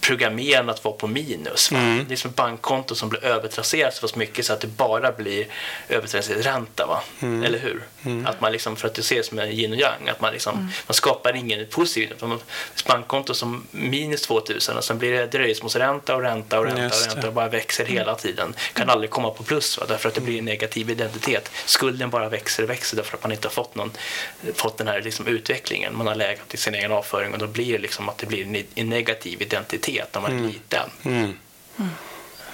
programmerad 0.00 0.70
att 0.70 0.84
vara 0.84 0.94
på 0.94 1.06
minus. 1.06 1.72
Va? 1.72 1.78
Det 2.08 2.14
är 2.14 2.16
som 2.16 2.30
ett 2.30 2.36
bankkonto 2.36 2.94
som 2.94 3.08
blir 3.08 3.24
övertrasserat 3.24 3.94
så 3.94 4.00
pass 4.00 4.14
mycket 4.14 4.46
så 4.46 4.52
att 4.52 4.60
det 4.60 4.66
bara 4.66 5.12
blir 5.12 5.46
övertrasserad 5.88 6.66
Va? 6.76 7.02
Eller 7.20 7.58
hur? 7.58 7.82
Att 8.26 8.40
man 8.40 8.52
liksom, 8.52 8.76
för 8.76 8.88
att 8.88 8.94
det 8.94 9.02
en 9.42 9.52
yin 9.52 9.72
och 9.72 9.78
yang, 9.78 10.08
att 10.08 10.20
man, 10.20 10.32
liksom, 10.32 10.72
man 10.86 10.94
skapar 10.94 11.36
ingen 11.36 11.66
positiv 11.66 12.12
utan 12.12 12.28
man- 12.28 12.40
bankkonto 12.86 13.34
som 13.34 13.66
minus 13.70 14.22
2000 14.22 14.76
och 14.76 14.84
sen 14.84 14.98
blir 14.98 15.12
det 15.12 15.26
dröjsmålsränta 15.26 16.16
och 16.16 16.22
ränta 16.22 16.58
och 16.58 16.64
ränta 16.64 16.84
och 16.84 17.14
ränta 17.14 17.28
och 17.28 17.34
bara 17.34 17.48
växer 17.48 17.84
hela 17.84 18.14
tiden. 18.14 18.54
Kan 18.72 18.90
aldrig 18.90 19.10
komma 19.10 19.30
på 19.30 19.42
plus 19.42 19.78
va? 19.78 19.84
därför 19.88 20.08
att 20.08 20.14
det 20.14 20.20
blir 20.20 20.38
en 20.38 20.44
negativ 20.44 20.90
identitet. 20.90 21.50
Skulden 21.64 22.10
bara 22.10 22.28
växer 22.28 22.62
och 22.62 22.70
växer 22.70 22.96
därför 22.96 23.16
att 23.16 23.22
man 23.22 23.32
inte 23.32 23.48
har 23.48 23.52
fått, 23.52 23.74
någon, 23.74 23.92
fått 24.54 24.78
den 24.78 24.88
här 24.88 25.02
liksom 25.02 25.26
utvecklingen. 25.26 25.96
Man 25.96 26.06
har 26.06 26.14
lägat 26.14 26.54
i 26.54 26.56
sin 26.56 26.74
egen 26.74 26.92
avföring 26.92 27.32
och 27.32 27.38
då 27.38 27.46
blir 27.46 27.72
det 27.72 27.78
liksom 27.78 28.08
att 28.08 28.18
det 28.18 28.26
blir 28.26 28.64
en, 28.74 28.88
negativ 28.88 29.42
identitet 29.42 30.08
när 30.14 30.20
man 30.20 30.38
är 30.38 30.48
liten. 30.48 30.90
Mm. 31.04 31.36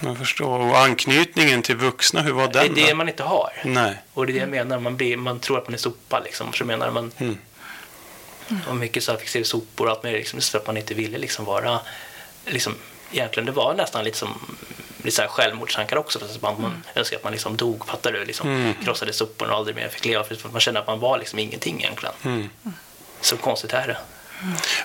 Jag 0.00 0.18
förstår. 0.18 0.58
Och 0.60 0.78
anknytningen 0.78 1.62
till 1.62 1.76
vuxna, 1.76 2.22
hur 2.22 2.32
var 2.32 2.48
Det 2.48 2.58
är 2.58 2.64
den 2.64 2.74
det 2.74 2.90
då? 2.90 2.96
man 2.96 3.08
inte 3.08 3.22
har. 3.22 3.50
Nej. 3.64 4.02
Och 4.14 4.26
det 4.26 4.32
är 4.32 4.34
det 4.34 4.40
jag 4.40 4.48
menar, 4.48 4.78
man, 4.78 4.96
blir, 4.96 5.16
man 5.16 5.40
tror 5.40 5.58
att 5.58 5.66
man 5.68 5.74
är 5.74 5.78
sopa 5.78 6.20
liksom. 6.20 6.52
Så 6.52 6.64
menar 6.64 6.90
man, 6.90 7.12
Mm. 8.50 8.60
och 8.68 8.76
mycket 8.76 9.02
så 9.04 9.12
här 9.12 9.18
fixerade 9.18 9.46
sopor 9.48 9.86
och 9.86 9.90
allt 9.92 10.02
möjligt, 10.02 10.18
liksom, 10.20 10.40
för 10.40 10.58
att 10.58 10.66
man 10.66 10.76
inte 10.76 10.94
ville 10.94 11.18
liksom 11.18 11.44
vara, 11.44 11.80
liksom, 12.46 12.74
egentligen 13.12 13.46
det 13.46 13.52
var 13.52 13.74
nästan 13.74 14.04
lite 14.04 14.18
som 14.18 14.56
lite 15.02 15.16
så 15.16 15.22
här 15.22 15.28
självmordstankar 15.28 15.96
också, 15.96 16.18
för 16.18 16.26
att 16.26 16.42
man, 16.42 16.62
man 16.62 16.82
önskar 16.94 17.16
att 17.16 17.24
man 17.24 17.32
liksom 17.32 17.56
dog, 17.56 17.86
fattar 17.86 18.12
du? 18.12 18.24
Liksom, 18.24 18.48
Mm. 18.48 18.74
Krossade 18.84 19.12
soporna 19.12 19.52
och 19.52 19.58
aldrig 19.58 19.76
mer 19.76 19.88
fick 19.88 20.04
leva, 20.04 20.24
för 20.24 20.34
att 20.34 20.52
man 20.52 20.60
kände 20.60 20.80
att 20.80 20.86
man 20.86 21.00
var 21.00 21.18
liksom 21.18 21.38
ingenting 21.38 21.80
egentligen. 21.80 22.14
Mm. 22.24 22.48
Så 23.20 23.36
konstigt 23.36 23.72
är 23.72 23.86
det. 23.86 23.96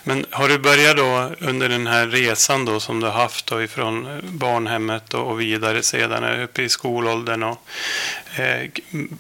Men 0.04 0.26
har 0.32 0.50
du 0.50 0.58
börjat 0.58 0.98
då 0.98 1.32
under 1.40 1.70
den 1.70 1.88
här 1.88 2.08
resan 2.08 2.66
då 2.66 2.80
som 2.80 3.00
du 3.00 3.06
har 3.06 3.14
haft 3.14 3.46
då 3.46 3.64
ifrån 3.64 4.22
barnhemmet 4.24 5.14
och 5.14 5.42
vidare 5.42 5.84
sedan 5.84 6.42
uppe 6.42 6.62
i 6.62 6.70
skolåldern 6.70 7.44
och 7.44 7.62
eh, 8.36 8.70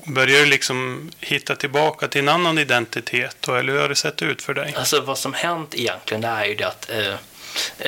börjar 0.05 0.39
du 0.39 0.45
liksom 0.45 1.11
hitta 1.19 1.55
tillbaka 1.55 2.07
till 2.07 2.21
en 2.21 2.29
annan 2.29 2.57
identitet 2.57 3.37
då, 3.39 3.55
eller 3.55 3.73
hur 3.73 3.79
har 3.79 3.89
det 3.89 3.95
sett 3.95 4.21
ut 4.21 4.41
för 4.41 4.53
dig? 4.53 4.73
Alltså 4.77 5.01
vad 5.01 5.17
som 5.17 5.33
hänt 5.33 5.75
egentligen 5.75 6.21
det 6.21 6.27
är 6.27 6.45
ju 6.45 6.55
det 6.55 6.67
att 6.67 6.89
eh, 6.89 7.15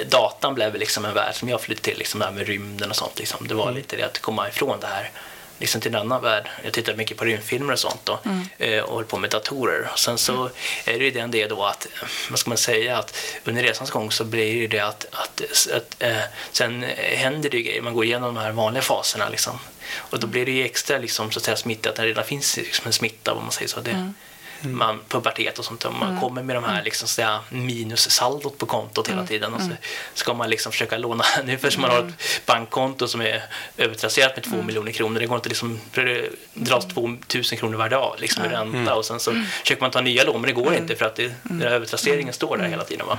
datan 0.10 0.56
blev 0.56 0.76
liksom 0.76 1.06
en 1.06 1.14
värld 1.14 1.36
som 1.36 1.50
jag 1.50 1.62
flyttade 1.62 1.86
till, 1.86 1.98
liksom 1.98 2.20
det 2.20 2.26
här 2.26 2.34
med 2.34 2.48
rymden 2.48 2.90
och 2.90 2.96
sånt. 2.96 3.20
Liksom. 3.20 3.48
Det 3.48 3.54
var 3.54 3.64
mm. 3.64 3.76
lite 3.76 3.96
det 3.96 4.04
att 4.04 4.20
komma 4.20 4.48
ifrån 4.50 4.80
det 4.80 4.88
här 4.88 5.12
liksom 5.60 5.82
till 5.82 5.96
en 5.96 6.02
annan 6.02 6.22
värld. 6.22 6.50
Jag 6.64 6.74
tittar 6.74 6.96
mycket 6.96 7.18
på 7.18 7.26
rymdfilmer 7.26 7.74
och 7.74 7.80
sånt 7.80 8.02
då, 8.04 8.20
mm. 8.26 8.48
Eh, 8.58 8.84
och 8.84 8.94
håller 8.94 9.08
på 9.08 9.18
med 9.18 9.30
datorer. 9.30 9.90
Och 9.94 10.00
sen 10.00 10.18
så 10.18 10.34
mm. 10.34 10.52
är 10.86 11.00
det 11.00 11.06
ju 11.06 11.12
den 11.12 11.32
det 11.32 11.48
då 11.48 11.64
att, 11.64 11.88
vad 12.30 12.40
ska 12.40 12.50
man 12.50 12.58
säga, 12.58 12.98
att 12.98 13.18
under 13.44 13.64
resans 13.64 13.92
gång 13.92 14.12
så 14.12 14.24
blir 14.24 14.68
det 14.68 14.80
att, 14.80 15.06
att, 15.12 15.42
att 15.74 15.96
äh, 16.00 16.18
sen 16.52 16.84
händer 16.98 17.50
det 17.50 17.58
ju 17.58 17.64
grejer, 17.64 17.82
man 17.82 17.94
går 17.94 18.06
igenom 18.06 18.36
de 18.36 18.42
här 18.42 18.52
vanliga 18.52 18.84
faserna 18.84 19.30
liksom. 19.30 19.60
Och 19.96 20.20
då 20.20 20.28
blir 20.28 20.46
det 20.46 20.52
ju 20.52 20.66
extra 20.66 20.98
liksom, 20.98 21.32
så 21.32 21.40
att 21.40 21.44
säga, 21.44 21.58
smittat 21.58 21.98
när 21.98 22.04
det 22.04 22.10
redan 22.10 22.26
finns 22.26 22.58
liksom, 22.58 22.88
en 22.88 22.94
smitta, 22.94 23.34
om 23.34 23.44
man 23.44 23.52
säger 23.52 23.70
så. 23.70 23.80
Det, 23.80 23.92
mm 23.92 24.14
mm. 24.66 24.78
man, 24.78 25.00
pubertet 25.08 25.60
och 25.60 25.66
sånt. 25.66 25.86
Och 25.86 25.94
man 25.94 26.10
mm. 26.10 26.22
kommer 26.22 26.44
med 26.44 26.56
de 26.56 26.64
här 26.64 26.72
mm. 26.72 26.84
liksom, 26.84 27.08
sådär, 27.08 27.40
minussaldot 27.50 28.58
på 28.58 28.66
kontot 28.66 29.08
hela 29.08 29.18
mm. 29.18 29.28
tiden 29.28 29.54
och 29.54 29.60
så 29.60 29.66
mm. 29.66 29.78
ska 30.14 30.34
man 30.34 30.50
liksom 30.50 30.72
försöka 30.72 30.98
låna. 30.98 31.24
Ungefär 31.42 31.70
som 31.70 31.82
man 31.82 31.92
har 31.92 32.00
ett 32.00 32.46
bankkonto 32.46 33.08
som 33.08 33.22
är 33.22 33.44
övertrasserat 33.78 34.36
med 34.36 34.44
två 34.44 34.62
miljoner 34.62 34.92
kronor. 34.92 35.20
Det 35.20 35.28
går 35.28 35.36
inte 35.36 35.50
liksom, 35.50 35.80
det 35.94 36.30
dras 36.54 36.88
två 36.88 37.18
tusen 37.28 37.58
kronor 37.58 37.78
varje 37.78 37.90
dag 37.90 38.16
liksom, 38.20 38.46
i 38.46 38.48
ränta 38.48 38.96
och 38.96 39.06
sen 39.06 39.20
så 39.20 39.32
försöker 39.62 39.82
man 39.82 39.92
ta 39.92 40.02
nya 40.02 40.24
lån 40.24 40.42
men 40.42 40.48
det 40.48 40.62
går 40.62 40.76
inte 40.76 40.96
för 40.96 41.06
att 41.06 41.16
det, 41.16 41.34
den 41.44 41.62
här 41.62 41.68
övertrasseringen 41.68 42.34
står 42.34 42.58
där 42.58 42.66
hela 42.66 42.84
tiden. 42.84 43.08
Va? 43.08 43.18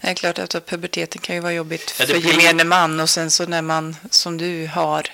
Det 0.00 0.08
är 0.08 0.14
klart 0.14 0.38
att 0.38 0.66
puberteten 0.66 1.20
kan 1.20 1.34
ju 1.34 1.40
vara 1.40 1.52
jobbigt 1.52 1.90
för 1.90 2.10
ja, 2.10 2.16
gemene 2.16 2.64
man 2.64 3.00
och 3.00 3.10
sen 3.10 3.30
så 3.30 3.46
när 3.46 3.62
man 3.62 3.96
som 4.10 4.38
du 4.38 4.66
har 4.66 5.06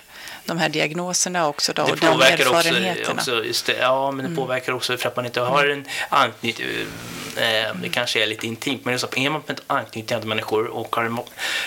de 0.46 0.58
här 0.58 0.68
diagnoserna 0.68 1.48
också 1.48 1.72
då, 1.72 1.84
det 1.84 1.92
och 1.92 1.98
de 1.98 2.22
erfarenheterna. 2.22 3.20
Också, 3.20 3.40
också 3.40 3.64
det, 3.66 3.78
ja, 3.78 4.10
men 4.10 4.18
det 4.18 4.28
mm. 4.28 4.36
påverkar 4.36 4.72
också 4.72 4.96
för 4.96 5.08
att 5.08 5.16
man 5.16 5.26
inte 5.26 5.40
har 5.40 5.66
en 5.66 5.84
anknytning. 6.08 6.68
Eh, 7.36 7.74
det 7.82 7.88
kanske 7.88 8.22
är 8.22 8.26
lite 8.26 8.46
intimt, 8.46 8.84
men 8.84 8.98
så 8.98 9.06
är 9.16 9.30
man 9.30 9.42
med 9.46 9.60
anknytning 9.66 10.04
till 10.04 10.16
andra 10.16 10.28
människor 10.28 10.66
och 10.66 10.96
har 10.96 11.24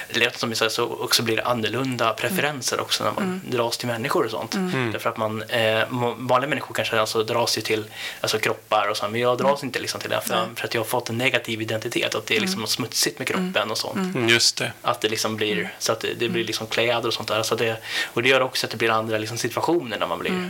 lätt 0.09 0.39
som 0.39 0.55
så, 0.55 0.69
så 0.69 0.85
också 0.85 1.23
blir 1.23 1.35
det 1.35 1.43
annorlunda 1.43 2.13
preferenser 2.13 2.75
mm. 2.75 2.85
också 2.85 3.03
när 3.03 3.11
man 3.11 3.23
mm. 3.23 3.41
dras 3.49 3.77
till 3.77 3.87
människor 3.87 4.25
och 4.25 4.31
sånt. 4.31 4.55
Mm. 4.55 4.73
mm. 4.73 4.91
Därför 4.91 5.09
att 5.09 5.17
man, 5.17 5.43
eh, 5.43 5.83
vanliga 6.17 6.49
människor 6.49 6.73
kanske 6.73 6.99
alltså 6.99 7.23
dras 7.23 7.57
ju 7.57 7.61
till 7.61 7.85
alltså, 8.21 8.39
kroppar 8.39 8.87
och 8.87 8.97
så, 8.97 9.07
men 9.07 9.21
jag 9.21 9.37
dras 9.37 9.63
inte 9.63 9.79
liksom 9.79 10.01
till 10.01 10.09
det 10.09 10.21
för, 10.21 10.49
för, 10.55 10.65
att 10.65 10.73
jag 10.73 10.81
har 10.81 10.85
fått 10.85 11.09
en 11.09 11.17
negativ 11.17 11.61
identitet, 11.61 12.15
att 12.15 12.25
det 12.25 12.37
är 12.37 12.41
liksom 12.41 12.61
något 12.61 12.69
smutsigt 12.69 13.19
med 13.19 13.27
kroppen 13.27 13.71
och 13.71 13.77
sånt. 13.77 14.31
Just 14.31 14.57
det. 14.57 14.71
Att 14.81 15.01
det 15.01 15.09
liksom 15.09 15.35
blir, 15.35 15.73
så 15.79 15.91
att 15.91 15.99
det, 15.99 16.13
det 16.13 16.29
blir 16.29 16.43
liksom 16.43 16.67
kläder 16.67 17.07
och 17.07 17.13
sånt 17.13 17.27
där. 17.27 17.43
Så 17.43 17.55
det, 17.55 17.77
och 18.05 18.23
det 18.23 18.29
gör 18.29 18.41
också 18.41 18.67
att 18.69 18.71
det 18.71 18.77
blir 18.77 18.89
andra 18.89 19.17
liksom, 19.17 19.37
situationer 19.37 19.99
när 19.99 20.07
man 20.07 20.19
blir. 20.19 20.31
Mm. 20.31 20.49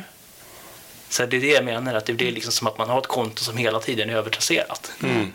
Så 1.10 1.26
det 1.26 1.38
är 1.38 1.42
det 1.42 1.48
jag 1.48 1.66
menar, 1.66 1.94
att 1.94 2.06
det 2.06 2.14
blir 2.14 2.32
liksom 2.32 2.52
som 2.52 2.68
att 2.68 2.78
man 2.78 2.90
har 2.90 3.00
ett 3.00 3.08
konto 3.08 3.44
som 3.44 3.58
hela 3.58 3.80
tiden 3.80 4.10
är 4.10 4.14
övertrasserat. 4.16 4.92
Mm. 5.04 5.34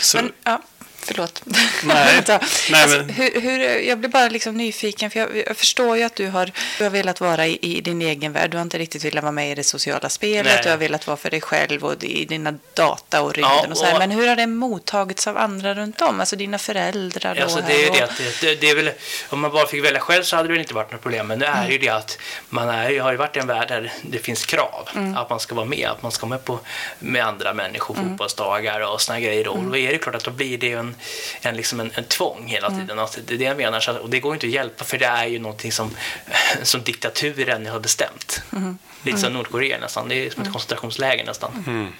Så... 0.00 0.16
Men, 0.16 0.32
ja. 0.44 0.62
Förlåt. 1.08 1.42
Nej. 1.44 1.64
Nej 2.70 2.82
alltså, 2.82 2.98
men... 2.98 3.10
hur, 3.10 3.40
hur, 3.40 3.58
jag 3.88 3.98
blir 3.98 4.08
bara 4.08 4.28
liksom 4.28 4.56
nyfiken, 4.56 5.10
för 5.10 5.20
jag, 5.20 5.28
jag, 5.46 5.56
förstår 5.56 5.96
ju 5.96 6.02
att 6.02 6.16
du 6.16 6.28
har, 6.28 6.52
du 6.78 6.84
har 6.84 6.90
velat 6.90 7.20
vara 7.20 7.46
i, 7.46 7.58
i, 7.62 7.80
din 7.80 8.02
egen 8.02 8.32
värld. 8.32 8.50
Du 8.50 8.56
har 8.56 8.62
inte 8.62 8.78
riktigt 8.78 9.04
velat 9.04 9.22
vara 9.22 9.32
med 9.32 9.52
i 9.52 9.54
det 9.54 9.64
sociala 9.64 10.08
spelet. 10.08 10.52
Nej. 10.54 10.60
Du 10.64 10.70
har 10.70 10.76
velat 10.76 11.06
vara 11.06 11.16
för 11.16 11.30
dig 11.30 11.40
själv 11.40 11.84
och 11.84 12.04
i 12.04 12.24
dina 12.24 12.54
data 12.74 13.22
och 13.22 13.34
rymden. 13.34 13.52
Ja, 13.56 13.64
och, 13.64 13.70
och 13.70 13.76
så 13.76 13.84
här. 13.84 13.98
Men 13.98 14.10
hur 14.10 14.28
har 14.28 14.36
det 14.36 14.46
mottagits 14.46 15.26
av 15.26 15.36
andra 15.36 15.74
runt 15.74 16.00
om? 16.00 16.20
Alltså 16.20 16.36
dina 16.36 16.58
föräldrar? 16.58 17.34
Då 17.34 17.42
alltså, 17.42 17.60
det 17.66 17.84
är 17.84 17.90
och... 17.90 17.96
det, 17.96 18.40
det, 18.40 18.60
det, 18.60 18.70
är 18.70 18.74
väl, 18.74 18.90
om 19.28 19.40
man 19.40 19.50
bara 19.50 19.66
fick 19.66 19.84
välja 19.84 20.00
själv 20.00 20.22
så 20.22 20.36
hade 20.36 20.48
det 20.48 20.52
väl 20.52 20.60
inte 20.60 20.74
varit 20.74 20.92
något 20.92 21.02
problem. 21.02 21.26
Men 21.26 21.38
nu 21.38 21.44
är 21.44 21.58
mm. 21.58 21.70
ju 21.70 21.78
det 21.78 21.88
att 21.88 22.18
man 22.48 22.68
är, 22.68 23.00
har 23.00 23.10
ju 23.10 23.16
varit 23.16 23.36
i 23.36 23.40
en 23.40 23.46
värld 23.46 23.68
där 23.68 23.92
det 24.02 24.18
finns 24.18 24.46
krav. 24.46 24.88
Mm. 24.94 25.16
Att 25.16 25.30
man 25.30 25.40
ska 25.40 25.54
vara 25.54 25.66
med, 25.66 25.88
att 25.88 26.02
man 26.02 26.12
ska 26.12 26.26
vara 26.26 26.36
med 26.36 26.44
på, 26.44 26.58
med 26.98 27.24
andra 27.24 27.54
människor, 27.54 27.96
mm. 27.96 28.08
fotbollsdagar 28.08 28.80
och 28.80 29.00
såna 29.00 29.20
grejer. 29.20 29.48
Och 29.48 29.58
mm. 29.58 29.70
då 29.70 29.76
är 29.76 29.92
det 29.92 29.98
klart 29.98 30.14
att 30.14 30.24
då 30.24 30.30
blir 30.30 30.58
det 30.58 30.72
en, 30.72 30.94
en, 31.42 31.56
liksom 31.56 31.80
en, 31.80 31.90
en 31.94 32.04
tvång 32.04 32.46
hela 32.46 32.66
mm. 32.66 32.78
tiden. 32.78 32.90
Mm. 32.90 33.02
Alltså, 33.02 33.20
det 33.26 33.34
är 33.34 33.38
det 33.38 33.44
jag 33.44 33.56
menar. 33.56 33.80
Så, 33.80 33.98
och 33.98 34.10
det 34.10 34.20
går 34.20 34.34
inte 34.34 34.46
att 34.46 34.52
hjälpa 34.52 34.84
för 34.84 34.98
det 34.98 35.06
är 35.06 35.26
ju 35.26 35.38
någonting 35.38 35.72
som, 35.72 35.96
som 36.62 36.82
diktaturen 36.82 37.66
har 37.66 37.80
bestämt. 37.80 38.42
Mm. 38.52 38.78
Lite 39.02 39.18
som 39.18 39.26
mm. 39.26 39.36
Nordkorea 39.36 39.78
nästan. 39.78 40.08
Det 40.08 40.14
är 40.14 40.30
som 40.30 40.40
ett 40.40 40.46
mm. 40.46 40.52
koncentrationsläger 40.52 41.24
nästan. 41.24 41.92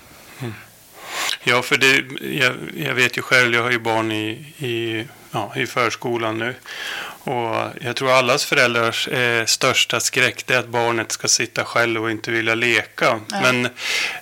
Ja, 1.43 1.62
för 1.62 1.76
det, 1.76 2.05
jag, 2.37 2.55
jag, 2.76 2.95
vet 2.95 3.19
ju 3.19 3.23
själv, 3.23 3.55
jag 3.55 3.62
har 3.62 3.71
ju 3.71 3.78
barn 3.78 4.12
i, 4.12 4.31
i, 4.59 5.07
ja, 5.31 5.52
i 5.57 5.67
förskolan 5.67 6.38
nu. 6.38 6.55
Och 7.28 7.73
jag 7.81 7.97
tror 7.97 8.11
allas 8.11 8.45
föräldrars 8.45 9.09
eh, 9.09 9.45
största 9.45 10.00
skräck 10.00 10.50
är 10.50 10.59
att 10.59 10.69
barnet 10.69 11.12
ska 11.12 11.28
sitta 11.28 11.64
själv 11.64 12.02
och 12.02 12.11
inte 12.11 12.31
vilja 12.31 12.55
leka. 12.55 13.21
Ja. 13.31 13.40
Men 13.43 13.69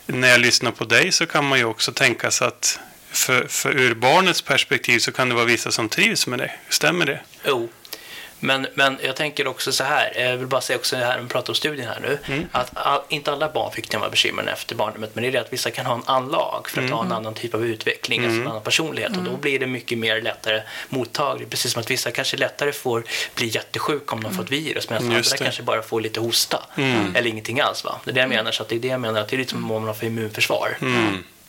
när 0.06 0.28
jag 0.28 0.40
lyssnar 0.40 0.70
på 0.70 0.84
dig 0.84 1.12
så 1.12 1.26
kan 1.26 1.44
man 1.44 1.58
ju 1.58 1.64
också 1.64 1.92
tänka 1.92 2.30
sig 2.30 2.46
att 2.46 2.80
för, 3.16 3.46
för 3.48 3.80
ur 3.80 3.94
barnets 3.94 4.42
perspektiv 4.42 4.98
så 4.98 5.12
kan 5.12 5.28
det 5.28 5.34
vara 5.34 5.44
vissa 5.44 5.70
som 5.70 5.88
trivs 5.88 6.26
med 6.26 6.38
det. 6.38 6.50
Stämmer 6.68 7.06
det? 7.06 7.20
Jo. 7.44 7.68
Men, 8.40 8.66
men 8.74 8.98
jag 9.02 9.16
tänker 9.16 9.46
också 9.46 9.72
så 9.72 9.84
här, 9.84 10.12
jag 10.16 10.36
vill 10.36 10.46
bara 10.46 10.60
säga 10.60 10.78
också 10.78 10.96
här, 10.96 11.20
vi 11.20 11.28
pratar 11.28 11.50
om 11.50 11.54
studien 11.54 11.88
här 11.88 12.00
nu, 12.00 12.18
mm. 12.26 12.46
att 12.52 12.70
all, 12.74 13.00
inte 13.08 13.32
alla 13.32 13.52
barn 13.52 13.72
fick 13.72 13.90
de 13.90 14.02
här 14.02 14.10
bekymren 14.10 14.48
efter 14.48 14.74
barndomen, 14.74 15.10
men 15.12 15.22
det 15.22 15.28
är 15.28 15.32
det 15.32 15.40
att 15.40 15.52
vissa 15.52 15.70
kan 15.70 15.86
ha 15.86 15.94
en 15.94 16.02
anlag 16.06 16.68
för 16.68 16.80
att 16.80 16.86
mm. 16.86 16.92
ha 16.92 17.04
en 17.04 17.12
annan 17.12 17.34
typ 17.34 17.54
av 17.54 17.66
utveckling, 17.66 18.18
mm. 18.18 18.30
alltså 18.30 18.42
en 18.42 18.48
annan 18.48 18.62
personlighet 18.62 19.10
och 19.10 19.22
då 19.22 19.30
mm. 19.30 19.40
blir 19.40 19.58
det 19.58 19.66
mycket 19.66 19.98
mer 19.98 20.22
lättare 20.22 20.62
mottagligt. 20.88 21.50
Precis 21.50 21.72
som 21.72 21.80
att 21.80 21.90
vissa 21.90 22.10
kanske 22.10 22.36
lättare 22.36 22.72
får 22.72 23.04
bli 23.34 23.46
jättesjuka 23.46 24.14
om 24.14 24.22
de 24.22 24.34
får 24.34 24.42
mm. 24.42 24.64
virus, 24.64 24.90
medan 24.90 25.04
andra 25.04 25.20
det. 25.20 25.38
kanske 25.38 25.62
bara 25.62 25.82
får 25.82 26.00
lite 26.00 26.20
hosta 26.20 26.62
mm. 26.76 27.16
eller 27.16 27.30
ingenting 27.30 27.60
alls. 27.60 27.84
Va? 27.84 28.00
Det 28.04 28.10
är 28.10 28.14
det 28.14 28.20
jag 28.20 28.28
menar, 28.28 28.52
så 28.52 28.62
att 28.62 28.68
det 28.68 28.74
är 28.74 28.80
det 28.80 28.88
jag 28.88 29.00
menar, 29.00 29.20
att 29.20 29.28
det 29.28 29.36
är 29.36 29.38
lite 29.38 29.50
som 29.50 29.70
om 29.70 29.84
man 29.84 29.94
för 29.94 30.06
immunförsvar. 30.06 30.76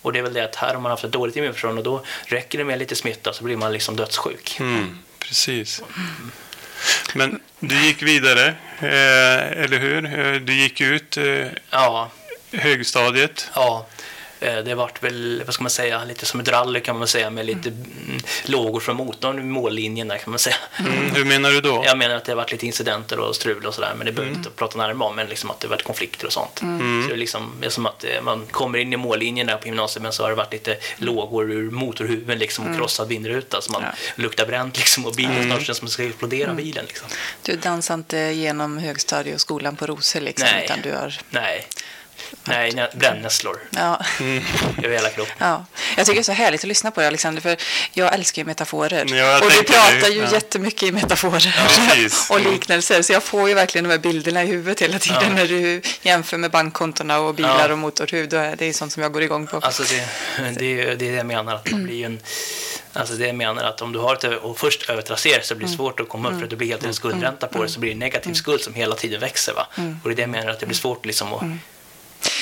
Och 0.08 0.14
det 0.14 0.20
är 0.20 0.24
väl 0.24 0.34
det 0.34 0.44
att 0.44 0.56
här 0.56 0.74
har 0.74 0.82
man 0.82 0.92
haft 0.92 1.04
ett 1.04 1.12
dåligt 1.12 1.36
immunförsvar 1.36 1.78
och 1.78 1.84
då 1.84 2.04
räcker 2.26 2.58
det 2.58 2.64
med 2.64 2.80
lite 2.80 2.96
smitta 2.96 3.34
så 3.34 3.44
blir 3.44 3.58
man 3.58 3.74
liksom 3.74 3.96
dödssjuk. 3.96 4.58
Mm, 4.60 5.00
precis. 5.20 5.84
Men 7.14 7.40
du 7.60 7.86
gick 7.86 8.02
vidare, 8.02 8.48
eh, 8.80 9.64
eller 9.64 9.80
hur? 9.80 10.06
Eh, 10.06 10.42
du 10.42 10.54
gick 10.54 10.82
ut 10.82 11.18
eh, 11.18 11.48
ja. 11.70 12.12
högstadiet. 12.52 13.50
Ja. 13.56 13.86
Eh, 14.39 14.58
det 14.58 14.75
vart 14.75 15.03
väl, 15.03 15.44
vad 15.46 15.53
ska 15.53 15.63
man 15.63 15.70
säga, 15.70 16.03
lite 16.06 16.25
som 16.25 16.39
ett 16.39 16.48
rally 16.48 16.79
kan 16.79 16.98
man 16.98 17.08
säga 17.08 17.29
med 17.29 17.46
lite 17.46 17.70
mm. 17.70 18.22
lågor 18.46 18.79
från 18.79 18.96
motorn 18.96 19.39
i 19.39 19.44
mållinjen 19.44 20.08
där 20.08 20.17
kan 20.17 20.29
man 20.29 20.39
säga. 20.39 20.56
Mm, 20.79 21.15
hur 21.15 21.25
menar 21.25 21.51
du 21.51 21.62
då? 21.62 21.84
Jag 21.86 21.98
menar 21.98 22.15
att 22.15 22.25
det 22.25 22.32
har 22.32 22.38
varit 22.38 22.51
lite 22.51 22.65
incidenter 22.65 23.20
och 23.20 23.36
strul 23.36 23.65
och 23.65 23.74
sådär 23.74 23.94
men 23.98 24.06
det 24.06 24.12
behöver 24.12 24.32
mm. 24.32 24.39
inte 24.39 24.50
prata 24.50 24.77
närmare 24.77 25.10
om 25.10 25.15
men 25.15 25.27
liksom 25.27 25.51
att 25.51 25.60
det 25.60 25.67
har 25.67 25.75
varit 25.75 25.84
konflikter 25.84 26.25
och 26.25 26.34
sånt. 26.34 26.62
Mm. 26.62 27.01
Så 27.03 27.08
det 27.08 27.15
är 27.15 27.17
liksom 27.17 27.51
det 27.60 27.65
är 27.65 27.70
som 27.70 27.86
att 27.86 28.03
eh, 28.03 28.22
man 28.22 28.46
kommer 28.51 28.79
in 28.79 28.94
i 28.94 28.98
mållinjen 28.98 29.48
där 29.48 29.58
på 29.58 29.67
gymnasiet 29.67 30.03
men 30.03 30.13
så 30.13 30.24
har 30.24 30.29
det 30.29 30.36
varit 30.36 30.53
lite 30.53 30.77
lågor 30.98 31.51
ur 31.51 31.72
motorhuven 31.72 32.39
liksom 32.39 32.63
och 32.63 32.70
mm. 32.70 32.79
krossad 32.79 33.08
vindruta 33.08 33.62
så 33.62 33.72
man 33.72 33.82
ja. 33.84 33.91
luktar 34.15 34.46
bränt 34.46 34.77
liksom 34.77 35.06
och 35.06 35.13
bilen 35.13 35.32
mm. 35.32 35.50
snart 35.50 35.65
känns 35.65 35.77
som 35.77 35.86
att 35.86 35.91
ska 35.91 36.03
explodera 36.03 36.53
bilen 36.53 36.86
liksom. 36.86 37.08
Du 37.41 37.56
dansar 37.56 37.94
inte 37.94 38.17
genom 38.17 38.77
högstadie 38.77 39.34
och 39.34 39.41
skolan 39.41 39.75
på 39.75 39.88
rosor 39.88 40.22
liksom 40.22 40.48
Nej. 40.51 40.65
utan 40.65 40.82
du 40.82 40.91
har 40.91 41.20
Nej. 41.29 41.67
Nej, 42.44 42.88
brännässlor. 42.94 43.60
Ja. 43.70 44.02
Mm. 44.20 44.44
Över 44.84 44.96
hela 44.96 45.10
kroppen. 45.10 45.36
Ja. 45.40 45.66
Jag 45.98 46.06
tycker 46.06 46.16
det 46.16 46.22
är 46.22 46.24
så 46.24 46.32
härligt 46.32 46.62
att 46.62 46.68
lyssna 46.68 46.92
på 46.92 47.00
dig, 47.00 47.08
Alexander, 47.08 47.42
för 47.42 47.58
jag 47.94 48.14
älskar 48.14 48.42
ju 48.42 48.46
metaforer. 48.46 49.16
Ja, 49.16 49.46
och 49.46 49.52
du 49.52 49.64
pratar 49.64 50.08
ju 50.08 50.22
ja. 50.22 50.32
jättemycket 50.32 50.84
i 50.84 50.92
metaforer 50.92 51.56
ja, 51.58 52.10
och 52.36 52.40
liknelser, 52.40 53.02
så 53.02 53.14
jag 53.14 53.24
får 53.24 53.50
ju 53.50 53.56
verkligen 53.56 53.84
de 53.84 53.92
här 53.92 54.00
bilderna 54.00 54.44
i 54.44 54.48
huvudet 54.48 54.82
hela 54.82 55.00
tiden 55.00 55.24
ja. 55.24 55.34
när 55.34 55.48
du 55.48 55.82
jämför 56.02 56.38
med 56.38 56.52
bankkontona 56.52 57.20
och 57.20 57.36
bilar 57.36 57.70
och 57.70 57.78
motorhud. 57.78 58.30
Det 58.30 58.62
är 58.62 58.74
sånt 58.74 58.94
som 58.94 59.04
jag 59.04 59.14
går 59.14 59.24
igång 59.24 59.48
på. 59.48 59.58
Alltså 59.58 59.84
det, 59.84 60.08
det, 60.60 60.82
är 60.82 60.96
det 60.96 61.06
jag 61.06 61.26
menar, 61.26 61.56
att 61.56 61.72
man 61.72 61.84
blir 61.84 62.06
en 62.06 62.20
Alltså 62.94 63.14
det 63.14 63.28
jag 63.28 63.36
menar 63.36 63.64
att 63.64 63.82
om 63.82 63.94
du 63.94 64.00
har 64.00 64.14
ett 64.14 64.24
och 64.24 64.58
först 64.60 64.90
övertrasserar 64.90 65.42
så 65.42 65.56
blir 65.56 65.68
det 65.68 65.74
mm. 65.74 65.78
svårt 65.78 66.00
att 66.00 66.10
komma 66.10 66.30
upp 66.30 66.38
för 66.38 66.44
att 66.44 66.50
det 66.50 66.56
blir 66.56 66.68
helt 66.68 66.84
en 66.84 66.94
skuldränta 66.94 67.48
på 67.48 67.64
det 67.64 67.70
så 67.70 67.80
blir 67.80 67.90
det 67.90 67.98
negativ 67.98 68.34
skuld 68.34 68.62
som 68.62 68.74
hela 68.74 68.96
tiden 68.96 69.20
växer. 69.20 69.54
Va? 69.54 69.68
Mm. 69.78 70.00
Och 70.04 70.10
det 70.10 70.14
är 70.14 70.16
det 70.16 70.22
jag 70.22 70.30
menar 70.30 70.52
att 70.52 70.60
det 70.60 70.66
blir 70.66 70.78
svårt 70.78 71.06
liksom 71.06 71.34
att 71.34 71.44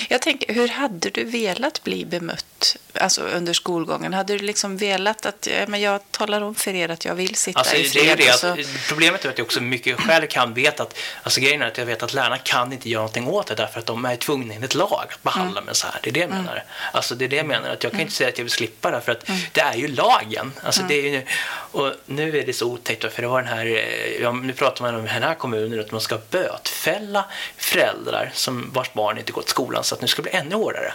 jag 0.09 0.21
tänker, 0.21 0.53
hur 0.53 0.67
hade 0.67 1.09
du 1.09 1.23
velat 1.23 1.83
bli 1.83 2.05
bemött 2.05 2.77
alltså 2.93 3.21
under 3.21 3.53
skolgången? 3.53 4.13
Hade 4.13 4.37
du 4.37 4.45
liksom 4.45 4.77
velat 4.77 5.25
att 5.25 5.47
men 5.67 5.81
jag 5.81 6.11
talar 6.11 6.41
om 6.41 6.55
för 6.55 6.75
er 6.75 6.89
att 6.89 7.05
jag 7.05 7.15
vill 7.15 7.35
sitta 7.35 7.59
alltså, 7.59 7.75
i 7.75 7.83
fred? 7.83 8.17
Det 8.17 8.27
är 8.27 8.55
det, 8.55 8.63
så... 8.65 8.77
Problemet 8.87 9.25
är 9.25 9.29
att 9.29 9.37
jag 9.37 9.45
också 9.45 9.61
mycket 9.61 9.99
själv 9.99 10.27
kan 10.27 10.53
veta 10.53 10.83
att, 10.83 10.97
alltså 11.23 11.41
grejen 11.41 11.61
är 11.61 11.67
att 11.67 11.77
jag 11.77 11.85
vet 11.85 12.03
att 12.03 12.13
lärarna 12.13 12.37
kan 12.37 12.73
inte 12.73 12.89
göra 12.89 13.01
någonting 13.01 13.27
åt 13.27 13.47
det 13.47 13.55
därför 13.55 13.79
att 13.79 13.85
de 13.85 14.05
är 14.05 14.15
tvungna 14.15 14.53
enligt 14.53 14.75
lag 14.75 15.07
att 15.11 15.23
behandla 15.23 15.59
mm. 15.59 15.65
mig 15.65 15.75
så 15.75 15.87
här. 15.87 15.99
Det 16.03 16.09
är 16.09 16.13
det 16.13 16.19
jag 16.19 16.29
menar. 16.29 16.51
Mm. 16.51 16.63
Alltså 16.91 17.15
det 17.15 17.25
är 17.25 17.29
det 17.29 17.35
jag 17.35 17.45
menar, 17.45 17.69
att 17.69 17.83
jag 17.83 17.91
kan 17.91 17.99
mm. 17.99 18.01
inte 18.01 18.13
säga 18.15 18.29
att 18.29 18.37
jag 18.37 18.45
vill 18.45 18.51
slippa 18.51 18.91
det 18.91 19.01
för 19.01 19.11
att 19.11 19.29
mm. 19.29 19.41
det 19.51 19.61
är 19.61 19.75
ju 19.75 19.87
lagen. 19.87 20.53
Alltså 20.63 20.83
det 20.87 20.95
är 20.95 21.09
ju, 21.09 21.25
och 21.71 21.91
nu 22.05 22.39
är 22.39 22.45
det 22.45 22.53
så 22.53 22.65
otäckt 22.65 23.13
för 23.13 23.21
det 23.21 23.27
var 23.27 23.41
den 23.41 23.53
här, 23.53 23.65
eh, 23.65 24.21
ja, 24.21 24.31
nu 24.31 24.53
pratar 24.53 24.83
man 24.83 24.95
om 24.95 25.01
den 25.01 25.23
här 25.23 25.35
kommunen 25.35 25.79
att 25.79 25.91
man 25.91 26.01
ska 26.01 26.17
bötfälla 26.31 27.25
föräldrar 27.57 28.31
som 28.33 28.71
vars 28.73 28.93
barn 28.93 29.17
inte 29.17 29.31
gått 29.31 29.49
skolan 29.49 29.64
så 29.83 29.95
att 29.95 30.01
nu 30.01 30.07
ska 30.07 30.21
det 30.21 30.29
bli 30.29 30.39
ännu 30.39 30.55
hårdare. 30.55 30.93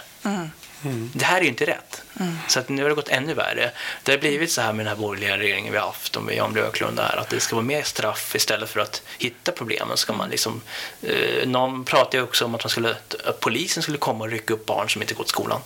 Det 1.13 1.25
här 1.25 1.37
är 1.37 1.41
ju 1.41 1.47
inte 1.47 1.65
rätt. 1.65 2.01
Så 2.47 2.59
att 2.59 2.69
nu 2.69 2.81
har 2.81 2.89
det 2.89 2.95
gått 2.95 3.09
ännu 3.09 3.33
värre. 3.33 3.71
Det 4.03 4.11
har 4.11 4.19
blivit 4.19 4.51
så 4.51 4.61
här 4.61 4.73
med 4.73 4.85
den 4.85 4.95
här 4.95 5.01
borgerliga 5.01 5.37
regeringen 5.37 5.73
vi 5.73 5.77
har 5.79 5.85
haft 5.85 6.15
och 6.15 6.23
med 6.23 6.35
Jan 6.35 6.53
Björklund 6.53 6.97
där, 6.97 7.19
att 7.19 7.29
det 7.29 7.39
ska 7.39 7.55
vara 7.55 7.65
mer 7.65 7.83
straff 7.83 8.35
istället 8.35 8.69
för 8.69 8.79
att 8.79 9.01
hitta 9.17 9.51
problemen. 9.51 9.97
Ska 9.97 10.13
man 10.13 10.29
liksom, 10.29 10.61
eh, 11.01 11.47
någon 11.47 11.83
pratar 11.83 12.17
ju 12.17 12.23
också 12.23 12.45
om 12.45 12.55
att, 12.55 12.63
man 12.63 12.69
skulle, 12.69 12.95
att 13.25 13.39
polisen 13.39 13.83
skulle 13.83 13.97
komma 13.97 14.23
och 14.23 14.31
rycka 14.31 14.53
upp 14.53 14.65
barn 14.65 14.89
som 14.89 15.01
inte 15.01 15.13
gått 15.13 15.29
skolan. 15.29 15.61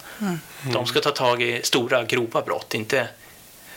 De 0.74 0.86
ska 0.86 1.02
ta 1.02 1.12
tag 1.12 1.42
i 1.42 1.62
stora, 1.64 2.04
grova 2.04 2.42
brott, 2.42 2.74
inte 2.74 3.08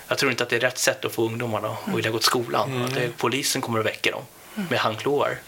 jag 0.09 0.19
tror 0.19 0.31
inte 0.31 0.43
att 0.43 0.51
det 0.51 0.57
är 0.57 0.61
rätt 0.61 0.79
sätt 0.79 1.05
att 1.05 1.13
få 1.13 1.27
ungdomarna 1.27 1.69
att 1.69 1.95
vilja 1.95 2.11
gå 2.11 2.19
till 2.19 2.27
skolan. 2.27 2.83
Att 2.83 2.97
är, 2.97 3.11
polisen 3.17 3.63
kommer 3.63 3.79
att 3.79 3.87
väcka 3.87 4.11
dem 4.11 4.23
med 4.71 4.79
handklovar. 4.79 5.39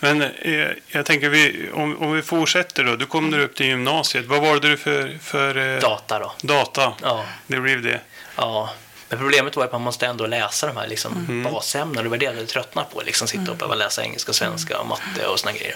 Men 0.00 0.22
eh, 0.22 0.68
jag 0.86 1.06
tänker, 1.06 1.28
vi, 1.28 1.70
om, 1.74 2.02
om 2.02 2.12
vi 2.12 2.22
fortsätter 2.22 2.84
då. 2.84 2.96
Du 2.96 3.06
kom 3.06 3.30
där 3.30 3.38
upp 3.38 3.54
till 3.54 3.66
gymnasiet. 3.66 4.26
Vad 4.26 4.42
valde 4.42 4.68
du 4.68 4.76
för, 4.76 5.18
för 5.22 5.74
eh, 5.74 5.80
Data 5.80 6.18
då. 6.18 6.32
data? 6.42 6.92
Ja. 7.02 7.24
Det 7.46 7.60
blev 7.60 7.82
det. 7.82 8.00
Ja, 8.36 8.70
men 9.08 9.18
problemet 9.18 9.56
var 9.56 9.64
att 9.64 9.72
man 9.72 9.80
måste 9.80 10.06
ändå 10.06 10.26
läsa 10.26 10.66
de 10.66 10.76
här 10.76 10.88
liksom 10.88 11.42
basämnena. 11.52 12.02
Det 12.02 12.08
var 12.08 12.16
det 12.16 12.24
jag 12.24 12.48
tröttnade 12.48 12.88
på. 12.94 13.02
Liksom 13.02 13.28
sitta 13.28 13.50
och 13.50 13.56
behöva 13.56 13.74
läsa 13.74 14.02
engelska, 14.02 14.32
svenska 14.32 14.78
och 14.78 14.86
matte 14.86 15.26
och 15.26 15.40
såna 15.40 15.52
grejer. 15.52 15.74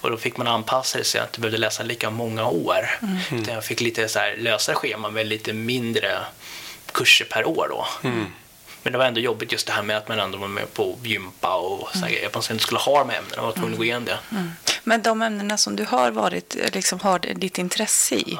Och 0.00 0.10
då 0.10 0.16
fick 0.16 0.36
man 0.36 0.46
anpassa 0.46 0.98
det 0.98 1.04
så 1.04 1.16
jag 1.16 1.24
inte 1.24 1.40
behövde 1.40 1.58
läsa 1.58 1.82
lika 1.82 2.10
många 2.10 2.46
år. 2.46 2.90
Utan 3.32 3.54
jag 3.54 3.64
fick 3.64 3.80
lite 3.80 4.08
så 4.08 4.18
här 4.18 4.36
lösa 4.38 4.74
scheman 4.74 5.12
med 5.12 5.26
lite 5.26 5.52
mindre 5.52 6.18
kurser 6.92 7.24
per 7.24 7.44
år 7.46 7.66
då. 7.70 7.86
Men 8.82 8.92
det 8.92 8.98
var 8.98 9.04
ändå 9.04 9.20
jobbigt 9.20 9.52
just 9.52 9.66
det 9.66 9.72
här 9.72 9.82
med 9.82 9.96
att 9.96 10.08
man 10.08 10.20
ändå 10.20 10.38
var 10.38 10.48
med 10.48 10.74
på 10.74 10.98
gympa 11.02 11.56
och 11.56 11.88
såna 11.92 12.10
grejer. 12.10 12.26
Att 12.26 12.34
man 12.34 12.42
sen 12.42 12.58
skulle 12.58 12.80
ha 12.80 12.98
de 12.98 13.10
här 13.10 13.18
ämnena. 13.18 13.42
Och 13.42 13.46
var 13.46 13.52
tvungen 13.52 13.72
att 13.72 13.78
gå 13.78 13.84
igenom 13.84 14.04
det. 14.04 14.18
Men 14.84 15.02
de 15.02 15.22
ämnena 15.22 15.58
som 15.58 15.76
du 15.76 15.84
har 15.84 16.10
varit, 16.10 16.56
liksom 16.72 17.00
har 17.00 17.18
ditt 17.18 17.58
intresse 17.58 18.14
i, 18.14 18.38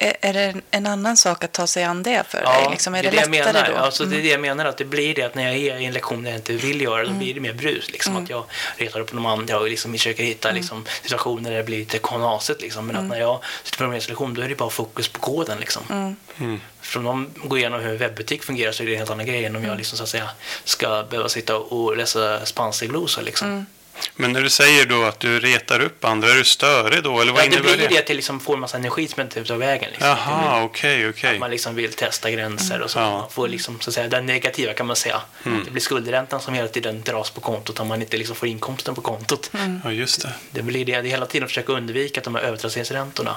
är, 0.00 0.16
är 0.20 0.32
det 0.32 0.54
en, 0.70 0.86
annan 0.86 1.16
sak 1.16 1.44
att 1.44 1.52
ta 1.52 1.66
sig 1.66 1.84
an 1.84 2.02
det 2.02 2.22
för 2.28 2.38
dig? 2.38 2.68
Liksom, 2.70 2.94
är 2.94 3.02
det, 3.02 3.06
jag 3.06 3.14
lättare 3.14 3.30
menar. 3.52 3.52
då? 3.66 3.70
Mm. 3.72 3.82
Alltså, 3.82 4.04
det 4.04 4.16
är 4.16 4.22
det 4.22 4.28
jag 4.28 4.40
menar, 4.40 4.64
att 4.64 4.76
det 4.76 4.84
blir 4.84 5.14
det 5.14 5.22
att 5.22 5.34
när 5.34 5.42
jag 5.44 5.54
är 5.56 5.78
i 5.80 5.84
en 5.84 5.92
lektion 5.92 6.22
där 6.22 6.30
jag 6.30 6.38
inte 6.38 6.52
vill 6.52 6.80
göra 6.80 7.04
då 7.04 7.10
blir 7.12 7.34
det 7.34 7.40
mer 7.40 7.52
brus. 7.52 7.90
Liksom, 7.90 8.12
Mm. 8.12 8.24
Att 8.24 8.30
jag 8.30 8.44
retar 8.76 9.00
upp 9.00 9.12
de 9.12 9.26
andra 9.26 9.58
och 9.58 9.68
liksom 9.68 9.92
försöker 9.92 10.24
hitta 10.24 10.50
liksom, 10.50 10.84
situationer 11.02 11.50
där 11.50 11.56
det 11.56 11.64
blir 11.64 11.78
lite 11.78 11.98
knasigt. 11.98 12.60
Liksom. 12.62 12.86
Men 12.86 12.96
Mm. 12.96 13.06
att 13.06 13.16
när 13.16 13.20
jag 13.20 13.40
sitter 13.64 13.78
på 13.78 13.84
en 13.84 13.90
lektion 13.92 14.34
då 14.34 14.42
är 14.42 14.48
det 14.48 14.54
bara 14.54 14.70
fokus 14.70 15.08
på 15.08 15.20
koden. 15.20 15.58
Liksom. 15.60 16.16
Mm. 16.38 16.60
För 16.80 16.98
om 16.98 17.04
de 17.04 17.48
går 17.48 17.58
igenom 17.58 17.80
hur 17.80 17.90
en 17.92 17.98
webbutik 17.98 18.42
fungerar 18.44 18.72
så 18.72 18.82
är 18.82 18.86
det 18.86 18.92
en 18.92 18.98
helt 18.98 19.10
annan 19.10 19.26
grej 19.26 19.44
än 19.44 19.50
om 19.56 19.56
Mm. 19.56 19.68
jag 19.68 19.76
liksom, 19.78 19.96
så 19.98 20.02
att 20.02 20.08
säga, 20.08 20.30
ska 20.64 21.02
behöva 21.10 21.28
sitta 21.28 21.56
och 21.56 21.96
läsa 21.96 22.46
spanska 22.46 22.86
glosor. 22.86 23.22
Liksom. 23.22 23.66
Mm. 23.96 24.12
Men 24.16 24.32
när 24.32 24.40
du 24.42 24.50
säger 24.50 24.86
då 24.86 25.04
att 25.04 25.20
du 25.20 25.40
retar 25.40 25.80
upp 25.80 26.04
andra, 26.04 26.28
är 26.30 26.34
du 26.34 26.44
störig 26.44 27.02
då? 27.02 27.20
Eller 27.20 27.32
vad 27.32 27.42
Ja, 27.44 27.48
det 27.48 27.54
innebär 27.56 27.76
blir 27.76 27.88
det? 27.88 27.94
det 27.94 27.98
att 28.02 28.08
jag 28.08 28.16
liksom 28.16 28.40
får 28.40 28.54
en 28.54 28.60
massa 28.60 28.76
energi 28.76 29.08
som 29.08 29.22
inte 29.22 29.44
tar 29.44 29.56
vägen. 29.56 29.90
Liksom. 29.90 30.08
Jaha, 30.08 30.62
okej, 30.62 31.08
okej. 31.08 31.32
Att 31.34 31.38
man 31.40 31.50
liksom 31.50 31.74
vill 31.74 31.92
testa 31.92 32.30
gränser 32.30 32.80
och 32.82 32.90
så. 32.90 32.98
Ja. 32.98 33.10
Man 33.10 33.30
får 33.30 33.48
liksom, 33.48 33.80
så 33.80 33.90
att 33.90 33.94
säga, 33.94 34.08
den 34.08 34.26
negativa 34.26 34.72
kan 34.72 34.86
man 34.86 34.96
säga. 34.96 35.20
Det 35.64 35.70
blir 35.70 35.82
skuldräntan 35.82 36.40
som 36.40 36.54
hela 36.54 36.68
tiden 36.68 37.02
dras 37.02 37.30
på 37.30 37.40
kontot 37.40 37.80
om 37.80 37.88
man 37.88 38.02
inte 38.02 38.16
liksom 38.16 38.36
får 38.36 38.48
inkomsten 38.48 38.94
på 38.94 39.00
kontot. 39.00 39.50
Ja, 39.84 39.92
just 39.92 40.22
det. 40.22 40.32
Det 40.50 40.62
blir 40.62 40.84
det. 40.84 40.92
Det 41.00 41.08
är 41.08 41.10
hela 41.10 41.26
tiden 41.26 41.44
att 41.44 41.50
försöka 41.50 41.72
undvika 41.72 42.20
de 42.24 42.34
här 42.34 42.42
övertrasseringsräntorna. 42.42 43.36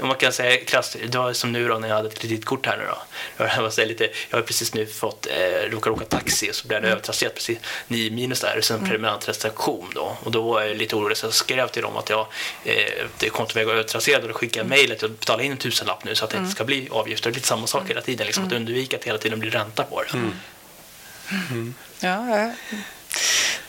Och 0.00 0.06
Man 0.06 0.16
kan 0.16 0.32
säga 0.32 0.64
klass, 0.64 0.96
det 1.10 1.18
var 1.18 1.32
som 1.32 1.52
nu 1.52 1.68
då 1.68 1.78
när 1.78 1.88
jag 1.88 1.96
hade 1.96 2.08
ett 2.08 2.18
kreditkort 2.18 2.66
här 2.66 2.76
nu 2.76 2.84
då. 2.86 2.98
Jag, 3.56 3.62
var 3.62 3.70
så 3.70 3.84
lite, 3.84 4.08
jag 4.30 4.38
har 4.38 4.42
precis 4.42 4.74
nu 4.74 4.86
fått, 4.86 5.26
eh, 5.26 5.70
råkat 5.70 5.92
åka 5.92 6.04
taxi 6.04 6.50
och 6.50 6.54
så 6.54 6.68
blev 6.68 6.82
det 6.82 6.88
övertrasserat 6.88 7.34
precis 7.34 7.58
9 7.88 8.10
minus 8.10 8.40
där 8.40 8.58
och 8.58 8.64
sen 8.64 8.80
prenumerantrestriktion 8.88 9.79
då. 9.94 10.16
Och 10.24 10.30
då 10.30 10.42
var 10.42 10.62
jag 10.62 10.76
lite 10.76 10.96
orolig 10.96 11.16
så 11.16 11.26
jag 11.26 11.34
skrev 11.34 11.68
till 11.68 11.82
dem 11.82 11.96
att 11.96 12.10
jag, 12.10 12.20
eh, 12.64 12.74
det 13.18 13.26
är 13.26 13.30
kontoväg 13.30 13.66
var 13.66 13.72
övertrasserad 13.72 14.22
och 14.22 14.28
då 14.28 14.34
skickade 14.34 14.58
jag 14.58 14.68
mejl 14.68 14.92
att 14.92 15.02
jag 15.02 15.10
betalar 15.10 15.44
in 15.44 15.52
en 15.52 15.58
tusenlapp 15.58 16.04
nu 16.04 16.14
så 16.14 16.24
att 16.24 16.30
det 16.30 16.38
inte 16.38 16.50
ska 16.50 16.64
bli 16.64 16.88
avgifter. 16.90 17.24
Det 17.24 17.32
blir 17.32 17.38
lite 17.38 17.48
samma 17.48 17.66
sak 17.66 17.90
hela 17.90 18.00
tiden, 18.00 18.26
liksom, 18.26 18.46
att 18.46 18.52
undvika 18.52 18.96
att 18.96 19.04
hela 19.04 19.18
tiden 19.18 19.40
bli 19.40 19.50
ränta 19.50 19.82
på 19.82 20.02
det. 20.02 20.08
Ja, 22.00 22.38
ja. 22.38 22.52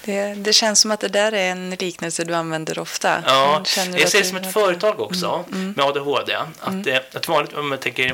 Det, 0.04 0.34
det 0.34 0.54
känns 0.54 0.80
som 0.80 0.92
att 0.92 1.00
det 1.00 1.08
där 1.08 1.32
är 1.32 1.52
en 1.52 1.70
liknelse 1.70 2.24
du 2.24 2.36
använder 2.36 2.80
ofta. 2.80 3.24
Ja, 3.28 3.64
jag 3.76 4.10
ser 4.10 4.20
det 4.20 4.26
som 4.26 4.38
ett 4.38 4.54
företag 4.54 5.00
också 5.00 5.46
med 5.50 5.86
ADHD. 5.86 6.36
Att, 6.60 6.88
eh, 6.88 6.98
att 7.14 7.28
vanligt, 7.28 7.54
om 7.54 7.72
jag 7.72 7.82
tänker, 7.82 8.14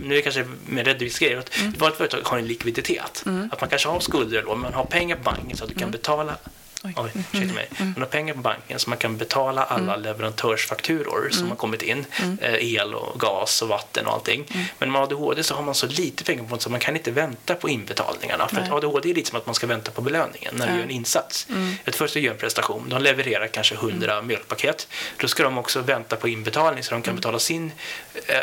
nu 0.00 0.12
är 0.12 0.16
det 0.16 0.22
kanske 0.22 0.46
mer 0.66 0.84
redovisningsgrejer, 0.84 1.38
att 1.38 1.48
ett 1.48 1.80
vanligt 1.80 1.98
företag 1.98 2.20
har 2.24 2.38
en 2.38 2.46
likviditet. 2.46 3.24
Att 3.52 3.60
man 3.60 3.70
kanske 3.70 3.88
har 3.88 4.00
skulder 4.00 4.38
eller 4.38 4.46
lån, 4.46 4.60
men 4.60 4.70
man 4.70 4.74
har 4.74 4.84
pengar 4.84 5.16
på 5.16 5.22
banken 5.22 5.56
så 5.56 5.64
att 5.64 5.70
du 5.70 5.76
kan 5.76 5.90
betala 5.90 6.36
Oj, 6.84 7.12
ursäkta 7.14 7.54
mig. 7.54 7.68
Man 7.78 7.94
har 7.98 8.06
pengar 8.06 8.34
på 8.34 8.40
banken 8.40 8.78
så 8.78 8.90
man 8.90 8.98
kan 8.98 9.16
betala 9.16 9.64
alla 9.64 9.96
leverantörsfakturor 9.96 11.28
som 11.30 11.48
har 11.48 11.56
kommit 11.56 11.82
in. 11.82 12.04
Eh, 12.40 12.54
el 12.74 12.94
och 12.94 13.20
gas 13.20 13.62
och 13.62 13.68
vatten 13.68 14.06
och 14.06 14.12
allting. 14.12 14.44
Men 14.78 14.92
med 14.92 15.02
ADHD 15.02 15.42
så 15.42 15.54
har 15.54 15.62
man 15.62 15.74
så 15.74 15.86
lite 15.86 16.24
pengar 16.24 16.44
på 16.44 16.58
så 16.58 16.70
man 16.70 16.80
kan 16.80 16.96
inte 16.96 17.10
vänta 17.10 17.54
på 17.54 17.68
inbetalningarna. 17.68 18.48
För 18.48 18.60
att 18.60 18.72
ADHD 18.72 19.10
är 19.10 19.14
lite 19.14 19.28
som 19.30 19.38
att 19.38 19.46
man 19.46 19.54
ska 19.54 19.66
vänta 19.66 19.90
på 19.90 20.00
belöningen 20.02 20.54
när 20.56 20.66
du 20.66 20.72
gör 20.76 20.82
en 20.82 20.90
insats. 20.90 21.46
Ett 21.84 21.96
först 21.96 22.14
du 22.14 22.20
gör 22.20 22.32
en 22.32 22.38
prestation, 22.38 22.88
de 22.88 23.02
levererar 23.02 23.46
kanske 23.46 23.74
100 23.74 24.22
mjölkpaket. 24.22 24.88
Då 25.20 25.28
ska 25.28 25.42
de 25.42 25.58
också 25.58 25.80
vänta 25.80 26.16
på 26.16 26.28
inbetalning 26.28 26.84
så 26.84 26.94
de 26.94 27.02
kan 27.02 27.16
betala 27.16 27.38
sin 27.38 27.72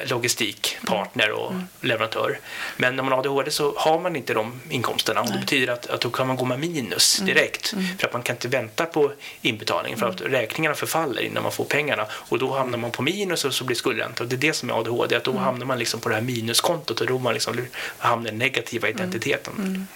logistikpartner 0.05 1.31
och 1.31 1.53
leverantör. 1.81 2.39
Men 2.77 2.95
när 2.95 3.03
man 3.03 3.11
har 3.11 3.19
ADHD 3.19 3.51
så 3.51 3.73
har 3.77 3.99
man 3.99 4.15
inte 4.15 4.33
de 4.33 4.61
inkomsterna. 4.69 5.21
Och 5.21 5.31
det 5.31 5.39
betyder 5.39 5.73
att, 5.73 5.87
att 5.87 6.01
då 6.01 6.09
kan 6.09 6.27
man 6.27 6.35
gå 6.37 6.45
med 6.45 6.59
minus 6.59 7.17
direkt. 7.17 7.73
För 7.99 8.07
att 8.07 8.13
man 8.13 8.23
kan 8.23 8.35
inte 8.35 8.47
vänta 8.47 8.85
på 8.85 9.11
inbetalningen. 9.41 9.99
För 9.99 10.09
att 10.09 10.21
räkningarna 10.21 10.75
förfaller 10.75 11.21
innan 11.21 11.43
man 11.43 11.51
får 11.51 11.65
pengarna. 11.65 12.05
Och 12.11 12.39
då 12.39 12.57
hamnar 12.57 12.77
man 12.77 12.91
på 12.91 13.01
minus 13.01 13.45
och 13.45 13.53
så 13.53 13.63
blir 13.63 13.75
skuldränta. 13.75 14.23
Och 14.23 14.29
det 14.29 14.35
är 14.35 14.37
det 14.37 14.53
som 14.53 14.69
är 14.69 14.73
ADHD, 14.73 15.15
att 15.15 15.23
då 15.23 15.37
hamnar 15.37 15.65
man 15.65 15.79
liksom 15.79 15.99
på 15.99 16.09
det 16.09 16.15
här 16.15 16.21
minuskontot. 16.21 17.01
Och 17.01 17.07
då 17.07 17.19
man 17.19 17.33
liksom 17.33 17.67
hamnar 17.97 18.27
i 18.27 18.31
den 18.31 18.39
negativa 18.39 18.89
identiteten. 18.89 19.87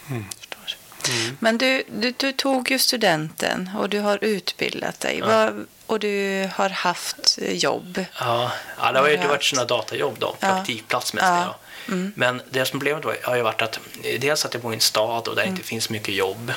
Men 1.39 1.58
du, 1.58 1.84
du, 1.91 2.12
du 2.18 2.32
tog 2.32 2.72
ju 2.72 2.80
studenten 2.80 3.70
och 3.78 3.89
du 3.89 4.00
har 4.00 4.24
utbildat 4.24 5.00
dig. 5.00 5.22
Vad, 5.22 5.65
och 5.86 6.00
du 6.00 6.50
har 6.56 6.70
haft 6.70 7.39
jobb. 7.41 8.06
Ja, 8.20 8.52
ja 8.80 8.91
det 8.91 9.00
har 9.00 9.08
ju 9.08 9.13
Ja. 9.15 9.28
varit 9.28 9.44
sådana 9.44 9.65
datajobb 9.68 10.15
då, 10.20 10.36
Ja. 10.39 10.48
praktikplats 10.48 11.13
mest. 11.13 11.26
Ja. 11.26 11.56
Ja. 11.86 11.93
Men 12.15 12.41
det 12.50 12.65
som 12.65 12.80
problemet 12.80 13.06
var, 13.06 13.17
har 13.24 13.36
ju 13.36 13.41
varit 13.41 13.62
att 13.62 13.80
dels 14.19 14.45
att 14.45 14.54
jag 14.54 14.63
bor 14.63 14.74
i 14.74 14.76
en 14.76 14.82
stad 14.82 15.28
och 15.28 15.36
där 15.36 15.43
det 15.43 15.50
inte 15.50 15.63
finns 15.63 15.89
mycket 15.89 16.15
jobb 16.15 16.54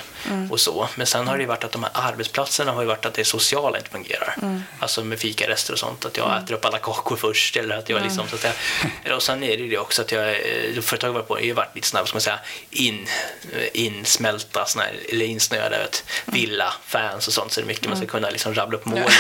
och 0.51 0.61
så. 0.61 0.89
Men 0.95 1.07
sen 1.07 1.29
har 1.29 1.37
det 1.37 1.41
ju 1.41 1.49
varit 1.49 1.65
att 1.65 1.73
de 1.73 1.83
här 1.83 1.93
arbetsplatserna 1.95 2.73
har 2.73 2.83
ju 2.83 2.89
varit 2.89 3.07
att 3.07 3.15
det 3.15 3.25
sociala 3.25 3.79
inte 3.79 3.91
fungerar. 3.91 4.37
Alltså 4.79 5.05
med 5.05 5.19
fikarester 5.19 5.73
och 5.73 5.79
sånt, 5.79 6.05
att 6.05 6.17
jag 6.17 6.43
äter 6.43 6.55
upp 6.55 6.65
alla 6.65 6.79
kakor 6.79 7.17
först 7.17 7.57
eller 7.57 7.77
att 7.77 7.89
jag 7.89 8.03
liksom 8.03 8.29
så 8.29 8.35
att 8.35 8.41
säga. 8.41 8.55
Och 9.17 9.23
sen 9.23 9.43
är 9.43 9.57
det 9.57 9.63
ju 9.63 9.69
det 9.69 9.79
också 9.79 10.03
att 10.03 10.13
jag, 10.13 10.29
eh, 10.29 10.81
företaget 10.81 11.15
var 11.15 11.23
på, 11.23 11.35
har 11.35 11.41
ju 11.41 11.53
varit 11.53 11.75
lite 11.75 11.87
snabbt, 11.89 12.09
ska 12.09 12.17
man 12.17 12.21
säga, 12.21 12.41
in, 12.71 13.09
eh, 13.53 13.69
insmälta 13.73 14.65
såna 14.65 14.85
eller 15.09 15.27
insnöade 15.27 15.79
vet, 15.79 16.05
villa, 16.25 16.75
fans 16.87 17.27
och 17.27 17.33
sånt 17.33 17.53
så 17.53 17.61
det 17.61 17.65
är 17.65 17.67
mycket 17.67 17.89
man 17.89 17.97
ska 17.97 18.07
kunna 18.07 18.31
liksom 18.31 18.55
rabbla 18.55 18.79
upp 18.79 18.85
mål. 18.85 19.11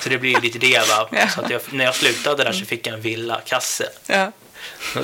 Så 0.00 0.08
det 0.08 0.18
blir 0.18 0.40
lite 0.40 0.58
det 0.58 0.88
va. 0.88 1.08
Ja. 1.18 1.28
Så 1.28 1.40
att 1.40 1.50
jag, 1.50 1.60
när 1.70 1.84
jag 1.84 1.94
slutade 1.94 2.44
där 2.44 2.52
så 2.52 2.64
fick 2.64 2.86
jag 2.86 2.94
en 2.94 3.00
villakasse. 3.00 3.88
Ja. 4.06 4.32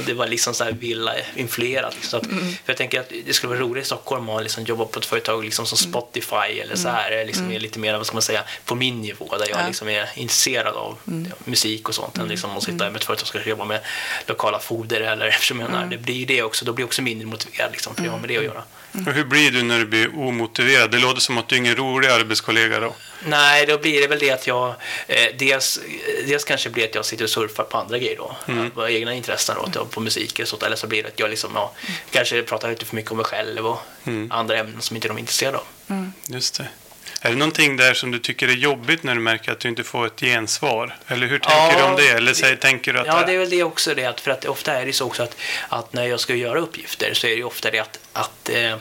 Det 0.06 0.12
var 0.14 0.26
liksom 0.26 0.54
så 0.54 0.64
här 0.64 0.72
villa-influerat. 0.72 1.94
Liksom. 1.94 2.20
Mm. 2.30 2.48
för 2.48 2.56
jag 2.66 2.76
tänker 2.76 3.00
att 3.00 3.12
det 3.26 3.32
skulle 3.34 3.48
vara 3.50 3.60
roligt 3.60 3.82
i 3.84 3.86
Stockholm 3.86 4.28
att 4.28 4.42
liksom 4.42 4.64
jobba 4.64 4.84
på 4.84 4.98
ett 4.98 5.06
företag 5.06 5.44
liksom 5.44 5.66
som 5.66 5.78
Mm. 5.84 5.92
Spotify 5.92 6.60
eller 6.60 6.76
så 6.76 6.88
här. 6.88 7.24
Liksom 7.24 7.52
är 7.52 7.60
lite 7.60 7.78
mer, 7.78 7.96
vad 7.96 8.06
ska 8.06 8.14
man 8.14 8.22
säga, 8.22 8.42
på 8.64 8.74
min 8.74 9.00
nivå 9.00 9.28
där 9.30 9.38
jag 9.38 9.48
Ja. 9.50 9.54
Mm. 9.54 9.66
liksom 9.66 9.88
är 9.88 10.08
intresserad 10.14 10.74
av 10.74 10.98
ja, 11.04 11.36
musik 11.44 11.88
och 11.88 11.94
sånt. 11.94 12.18
Än 12.18 12.28
liksom 12.28 12.56
att 12.56 12.62
sitta 12.62 12.84
med 12.90 12.96
ett 12.96 13.04
företag 13.04 13.26
som 13.28 13.40
ska 13.40 13.48
jobba 13.50 13.64
med 13.64 13.80
lokala 14.26 14.58
foder 14.58 15.00
eller 15.00 15.26
eftersom 15.34 15.60
jag 15.60 15.68
Mm. 15.68 15.80
menar, 15.80 15.90
det 15.90 15.98
blir 16.02 16.26
det 16.26 16.42
också. 16.42 16.64
Då 16.64 16.72
blir 16.72 16.82
jag 16.82 16.86
också 16.88 17.02
mindre 17.02 17.26
motiverad 17.26 17.72
liksom, 17.72 17.94
för 17.94 18.04
jag 18.04 18.10
har 18.12 18.18
med 18.18 18.28
det 18.28 18.38
att 18.38 18.44
göra. 18.44 18.62
Och 19.06 19.12
hur 19.12 19.24
blir 19.24 19.50
du 19.50 19.62
när 19.62 19.78
du 19.78 19.86
blir 19.86 20.18
omotiverad? 20.18 20.90
Det 20.90 20.98
låter 20.98 21.20
som 21.20 21.38
att 21.38 21.48
du 21.48 21.54
är 21.54 21.58
ingen 21.58 21.76
rolig 21.76 22.08
arbetskollega 22.08 22.80
då. 22.80 22.94
Nej, 23.26 23.66
då 23.66 23.78
blir 23.78 24.00
det 24.00 24.06
väl 24.06 24.18
det 24.18 24.30
att 24.30 24.46
jag 24.46 24.74
eh, 25.06 25.26
dels, 25.38 25.80
dels 26.26 26.44
kanske 26.44 26.70
blir 26.70 26.84
att 26.84 26.94
jag 26.94 27.04
sitter 27.04 27.24
och 27.24 27.30
surfar 27.30 27.64
på 27.64 27.78
andra 27.78 27.98
grejer 27.98 28.16
då, 28.16 28.36
Mm. 28.48 28.70
på 28.70 28.88
egna 28.88 29.14
intressen 29.14 29.56
då, 29.72 29.84
på 29.84 30.00
musik 30.00 30.38
eller 30.38 30.46
sånt, 30.46 30.62
eller 30.62 30.76
så 30.76 30.86
blir 30.86 31.02
det 31.02 31.08
att 31.08 31.20
jag 31.20 31.30
liksom, 31.30 31.50
ja, 31.54 31.72
kanske 32.10 32.42
pratar 32.42 32.68
lite 32.70 32.84
för 32.84 32.96
mycket 32.96 33.10
om 33.10 33.16
mig 33.16 33.26
själv 33.26 33.66
och 33.66 33.78
Mm. 34.06 34.32
andra 34.32 34.56
ämnen 34.58 34.80
som 34.82 34.96
inte 34.96 35.08
de 35.08 35.16
är 35.16 35.20
intresserade 35.20 35.58
av. 35.58 35.64
Just 36.26 36.58
det. 36.58 36.68
Är 37.24 37.30
det 37.30 37.36
någonting 37.36 37.76
där 37.76 37.94
som 37.94 38.10
du 38.10 38.18
tycker 38.18 38.48
är 38.48 38.52
jobbigt 38.52 39.02
när 39.02 39.14
du 39.14 39.20
märker 39.20 39.52
att 39.52 39.60
du 39.60 39.68
inte 39.68 39.84
får 39.84 40.06
ett 40.06 40.20
gensvar? 40.20 40.96
Eller 41.06 41.26
hur 41.26 41.38
tänker 41.38 41.56
Ja, 41.56 41.74
du 41.78 41.82
om 41.82 41.96
det? 41.96 42.08
Eller 42.08 42.32
säger, 42.32 42.56
tänker 42.56 42.92
du 42.92 42.98
att 43.00 43.06
Ja, 43.06 43.22
det 43.26 43.32
är 43.32 43.38
väl 43.38 43.50
det 43.50 43.62
också 43.62 43.94
det, 43.94 44.04
att, 44.04 44.20
för 44.20 44.30
att 44.30 44.44
ofta 44.44 44.72
är 44.72 44.86
det 44.86 44.92
så 44.92 45.06
också 45.06 45.22
att, 45.22 45.36
att 45.68 45.92
när 45.92 46.06
jag 46.06 46.20
ska 46.20 46.34
göra 46.34 46.58
uppgifter 46.58 47.14
så 47.14 47.26
är 47.26 47.36
det 47.36 47.44
ofta 47.44 47.70
det 47.70 47.78
att, 47.78 47.98
att 48.12 48.48
eh, 48.48 48.76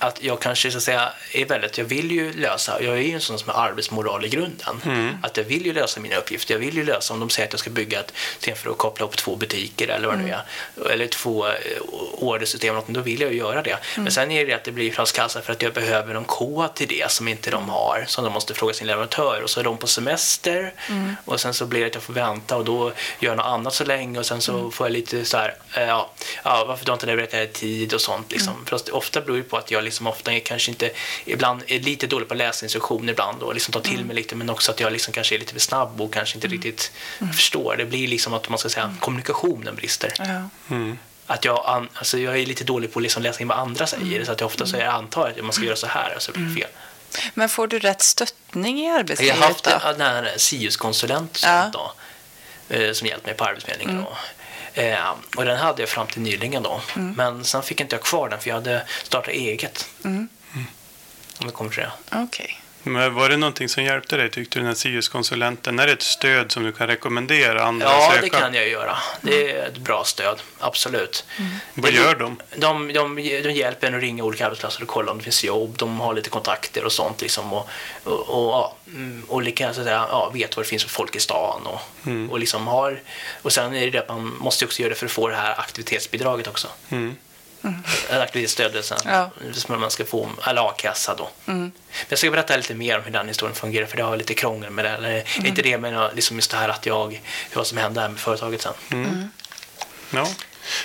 att 0.00 0.22
jag 0.22 0.40
kanske 0.40 0.70
så 0.70 0.76
att 0.76 0.82
säga 0.82 1.12
är 1.32 1.44
väldigt, 1.44 1.78
jag 1.78 1.84
vill 1.84 2.10
ju 2.10 2.32
lösa, 2.32 2.82
jag 2.82 2.94
är 2.94 3.02
ju 3.02 3.14
en 3.14 3.20
sån 3.20 3.38
som 3.38 3.48
har 3.48 3.68
arbetsmoral 3.68 4.24
i 4.24 4.28
grunden. 4.28 4.80
Mm. 4.84 5.16
Att 5.22 5.36
jag 5.36 5.44
vill 5.44 5.66
ju 5.66 5.72
lösa 5.72 6.00
mina 6.00 6.16
uppgifter. 6.16 6.54
Jag 6.54 6.58
vill 6.58 6.76
ju 6.76 6.84
lösa 6.84 7.14
om 7.14 7.20
de 7.20 7.30
säger 7.30 7.48
att 7.48 7.52
jag 7.52 7.60
ska 7.60 7.70
bygga 7.70 8.00
ett 8.00 8.12
system 8.34 8.56
för 8.56 8.70
att 8.70 8.78
koppla 8.78 9.06
upp 9.06 9.16
två 9.16 9.36
butiker 9.36 9.88
eller 9.88 10.08
vad 10.08 10.18
det 10.18 10.22
nu 10.22 10.30
är. 10.30 10.92
Eller 10.92 11.06
två 11.06 11.46
eh, 11.46 11.52
ordersystem, 12.12 12.76
då 12.86 13.00
vill 13.00 13.20
jag 13.20 13.32
ju 13.32 13.38
göra 13.38 13.62
det. 13.62 13.76
Men 13.96 14.12
sen 14.12 14.30
är 14.30 14.46
det 14.46 14.52
att 14.52 14.64
det 14.64 14.72
blir 14.72 14.92
flaskhalsar 14.92 15.40
för 15.40 15.52
att 15.52 15.62
jag 15.62 15.72
behöver 15.72 16.14
någon 16.14 16.24
kod 16.24 16.74
till 16.74 16.88
det 16.88 17.10
som 17.10 17.28
inte 17.28 17.50
de 17.50 17.68
har. 17.68 18.04
Som 18.06 18.24
de 18.24 18.32
måste 18.32 18.54
fråga 18.54 18.74
sin 18.74 18.86
leverantör 18.86 19.42
och 19.42 19.50
så 19.50 19.60
är 19.60 19.64
de 19.64 19.76
på 19.76 19.86
semester 19.86 20.72
och 21.24 21.40
sen 21.40 21.54
så 21.54 21.66
blir 21.66 21.80
det 21.80 21.86
att 21.86 21.94
jag 21.94 22.02
får 22.02 22.12
vänta 22.12 22.56
och 22.56 22.64
då 22.64 22.92
gör 23.20 23.30
jag 23.30 23.36
något 23.36 23.46
annat 23.46 23.74
så 23.74 23.84
länge 23.84 24.18
och 24.18 24.26
sen 24.26 24.40
så 24.40 24.70
får 24.70 24.86
jag 24.86 24.92
lite 24.92 25.24
så 25.24 25.36
här, 25.36 25.54
eh, 25.74 25.82
ja, 25.82 26.10
ja 26.44 26.64
varför 26.68 26.84
du 26.84 26.90
har 26.90 26.96
inte 26.96 27.06
levererat 27.06 27.34
i 27.34 27.46
tid 27.46 27.94
och 27.94 28.00
sånt 28.00 28.32
liksom. 28.32 28.66
För 28.66 28.76
att 28.76 28.88
ofta 28.88 29.20
beror 29.20 29.36
det 29.36 29.42
på 29.42 29.56
att 29.56 29.70
jag 29.70 29.84
liksom 29.90 30.06
ofta 30.06 30.32
är 30.32 30.40
kanske 30.40 30.70
inte, 30.70 30.90
ibland 31.24 31.62
är 31.66 31.80
lite 31.80 32.06
dålig 32.06 32.28
på 32.28 32.34
att 32.34 32.38
läsa 32.38 32.66
instruktioner 32.66 33.12
ibland 33.12 33.42
och 33.42 33.54
liksom 33.54 33.72
ta 33.72 33.80
till 33.80 34.04
mig 34.04 34.16
lite 34.16 34.36
men 34.36 34.50
också 34.50 34.72
att 34.72 34.80
jag 34.80 34.92
liksom 34.92 35.12
kanske 35.12 35.34
är 35.34 35.38
lite 35.38 35.52
för 35.52 35.60
snabb 35.60 36.00
och 36.00 36.14
kanske 36.14 36.34
inte 36.34 36.48
riktigt 36.48 36.92
förstår. 37.34 37.76
Det 37.76 37.84
blir 37.84 38.08
liksom 38.08 38.34
att 38.34 38.48
man 38.48 38.58
ska 38.58 38.68
säga 38.68 38.94
kommunikationen 39.00 39.76
brister. 39.76 40.12
Ja. 40.18 40.74
Mm. 40.76 40.98
Att 41.26 41.44
jag, 41.44 41.88
alltså 41.94 42.18
jag 42.18 42.38
är 42.38 42.46
lite 42.46 42.64
dålig 42.64 42.92
på 42.92 42.98
att 42.98 43.02
liksom 43.02 43.22
läsa 43.22 43.40
in 43.40 43.48
vad 43.48 43.58
andra 43.58 43.86
säger 43.86 44.24
så 44.24 44.32
att 44.32 44.40
jag 44.40 44.46
ofta 44.46 44.66
så 44.66 44.76
jag 44.76 44.86
antar 44.86 45.28
att 45.28 45.44
man 45.44 45.52
ska 45.52 45.64
göra 45.64 45.76
så 45.76 45.86
här 45.86 46.16
och 46.16 46.22
så 46.22 46.32
blir 46.32 46.44
det 46.44 46.54
fel. 46.54 46.70
Men 47.34 47.48
får 47.48 47.66
du 47.66 47.78
rätt 47.78 48.02
stöttning 48.02 48.80
i 48.80 48.86
Jag 48.86 48.98
arbetslivet 48.98 49.38
har 49.38 49.48
haft 49.48 49.66
en, 49.66 49.98
den 49.98 50.00
här 50.00 50.34
SIUS-konsulent 50.36 51.40
Ja. 51.44 51.94
eh, 52.68 52.92
som 52.92 53.06
hjälpt 53.06 53.26
mig 53.26 53.34
på 53.34 53.44
Arbetsförmedlingen. 53.44 54.04
Då. 54.04 54.16
Eh, 54.74 55.14
och 55.36 55.44
den 55.44 55.56
hade 55.56 55.82
jag 55.82 55.88
fram 55.88 56.06
till 56.06 56.22
nyligen 56.22 56.62
då. 56.62 56.80
Men 56.94 57.44
sen 57.44 57.62
fick 57.62 57.80
inte 57.80 57.96
jag 57.96 58.02
kvar 58.02 58.28
den 58.28 58.40
för 58.40 58.48
jag 58.48 58.54
hade 58.54 58.82
startat 59.02 59.34
eget. 59.34 59.88
Mm. 60.04 60.28
Om 61.38 61.46
vi 61.46 61.52
kommer 61.52 61.70
till 61.70 61.82
det. 61.82 61.92
Okej. 62.12 62.59
Men 62.82 63.14
var 63.14 63.28
det 63.28 63.36
någonting 63.36 63.68
som 63.68 63.84
hjälpte 63.84 64.16
dig, 64.16 64.30
tyckte 64.30 64.58
du, 64.58 64.60
den 64.60 64.66
här 64.68 64.74
SIUS-konsulenten? 64.74 65.78
Är 65.78 65.86
det 65.86 65.92
ett 65.92 66.02
stöd 66.02 66.52
som 66.52 66.62
du 66.62 66.72
kan 66.72 66.86
rekommendera 66.86 67.62
andra 67.64 67.86
att 67.88 67.92
Ja, 68.14 68.20
det 68.22 68.28
kan 68.28 68.54
jag 68.54 68.68
göra. 68.68 68.96
Det 69.20 69.50
är 69.56 69.66
ett 69.66 69.76
bra 69.76 70.04
stöd, 70.04 70.42
absolut. 70.58 71.24
Vad 71.74 71.92
Det- 71.92 71.96
gör 71.96 72.14
de? 72.14 72.36
De, 72.56 72.92
de, 72.92 73.16
de 73.42 73.52
hjälper 73.52 73.86
en 73.86 73.94
att 73.94 74.00
ringa 74.00 74.24
olika 74.24 74.46
arbetsplatser 74.46 74.82
och 74.82 74.88
kolla 74.88 75.12
om 75.12 75.18
det 75.18 75.24
finns 75.24 75.44
jobb. 75.44 75.74
De 75.78 76.00
har 76.00 76.14
lite 76.14 76.30
kontakter 76.30 76.84
och 76.84 76.92
sånt. 76.92 77.20
Liksom, 77.22 77.52
och, 77.52 77.68
och, 78.04 78.54
och, 78.64 78.78
mm, 78.86 79.24
olika, 79.28 79.74
så 79.74 79.80
att 79.80 79.86
säga, 79.86 80.06
ja, 80.10 80.30
vet 80.34 80.56
vad 80.56 80.64
det 80.66 80.68
finns 80.68 80.82
för 80.84 80.90
folk 80.90 81.16
i 81.16 81.20
stan. 81.20 81.66
Och, 81.66 81.80
Mm. 82.06 82.30
och, 82.30 82.38
liksom 82.40 82.66
har, 82.66 83.00
och 83.42 83.52
sen 83.52 83.74
är 83.76 83.80
det 83.80 83.90
det 83.90 83.98
att 83.98 84.08
man 84.08 84.36
måste 84.40 84.64
också 84.64 84.80
göra 84.82 84.90
det 84.90 84.94
för 84.96 85.06
att 85.06 85.12
få 85.12 85.28
det 85.28 85.36
här 85.36 85.60
aktivitetsbidraget 85.60 86.46
också. 86.46 86.68
Mm. 86.90 87.16
Eller 88.08 88.22
Aktivitetsstödet 88.24 88.92
Ja. 89.04 89.30
som 89.52 89.80
man 89.80 89.90
ska 89.90 90.04
få, 90.04 90.30
eller 90.46 90.68
a-kassa 90.68 91.14
då. 91.14 91.30
Men 91.44 91.72
jag 92.08 92.18
ska 92.18 92.30
berätta 92.30 92.56
lite 92.56 92.74
mer 92.74 92.98
om 92.98 93.04
hur 93.04 93.10
den 93.12 93.28
historien 93.28 93.54
fungerar 93.56 93.86
för 93.86 93.96
det 93.96 94.02
har 94.02 94.16
lite 94.16 94.34
krångel 94.34 94.70
med 94.70 94.84
det. 94.84 94.90
Eller 94.90 95.46
inte 95.46 95.62
det 95.62 95.78
men 95.78 96.10
liksom 96.14 96.36
just 96.36 96.50
det 96.50 96.56
här 96.56 96.68
att 96.68 96.86
jag, 96.86 97.20
vad 97.54 97.66
som 97.66 97.78
hände 97.78 98.00
här 98.00 98.08
med 98.08 98.18
företaget 98.20 98.62
sen. 98.62 99.30
Ja. 100.14 100.28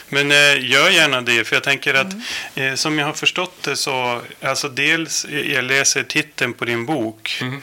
Men 0.10 0.32
eh, 0.32 0.66
gör 0.72 0.90
gärna 0.90 1.22
det, 1.22 1.44
för 1.44 1.56
jag 1.56 1.64
tänker 1.64 1.94
att 1.94 2.08
Mm. 2.56 2.70
eh, 2.72 2.76
som 2.76 3.00
jag 3.00 3.06
har 3.06 3.14
förstått 3.14 3.62
det 3.64 3.76
så, 3.76 4.22
alltså 4.42 4.70
dels, 4.70 5.26
eh, 5.26 5.54
jag 5.54 5.64
läser 5.64 6.04
titeln 6.04 6.54
på 6.54 6.66
din 6.66 6.86
bok. 6.86 7.38
Mm. 7.42 7.62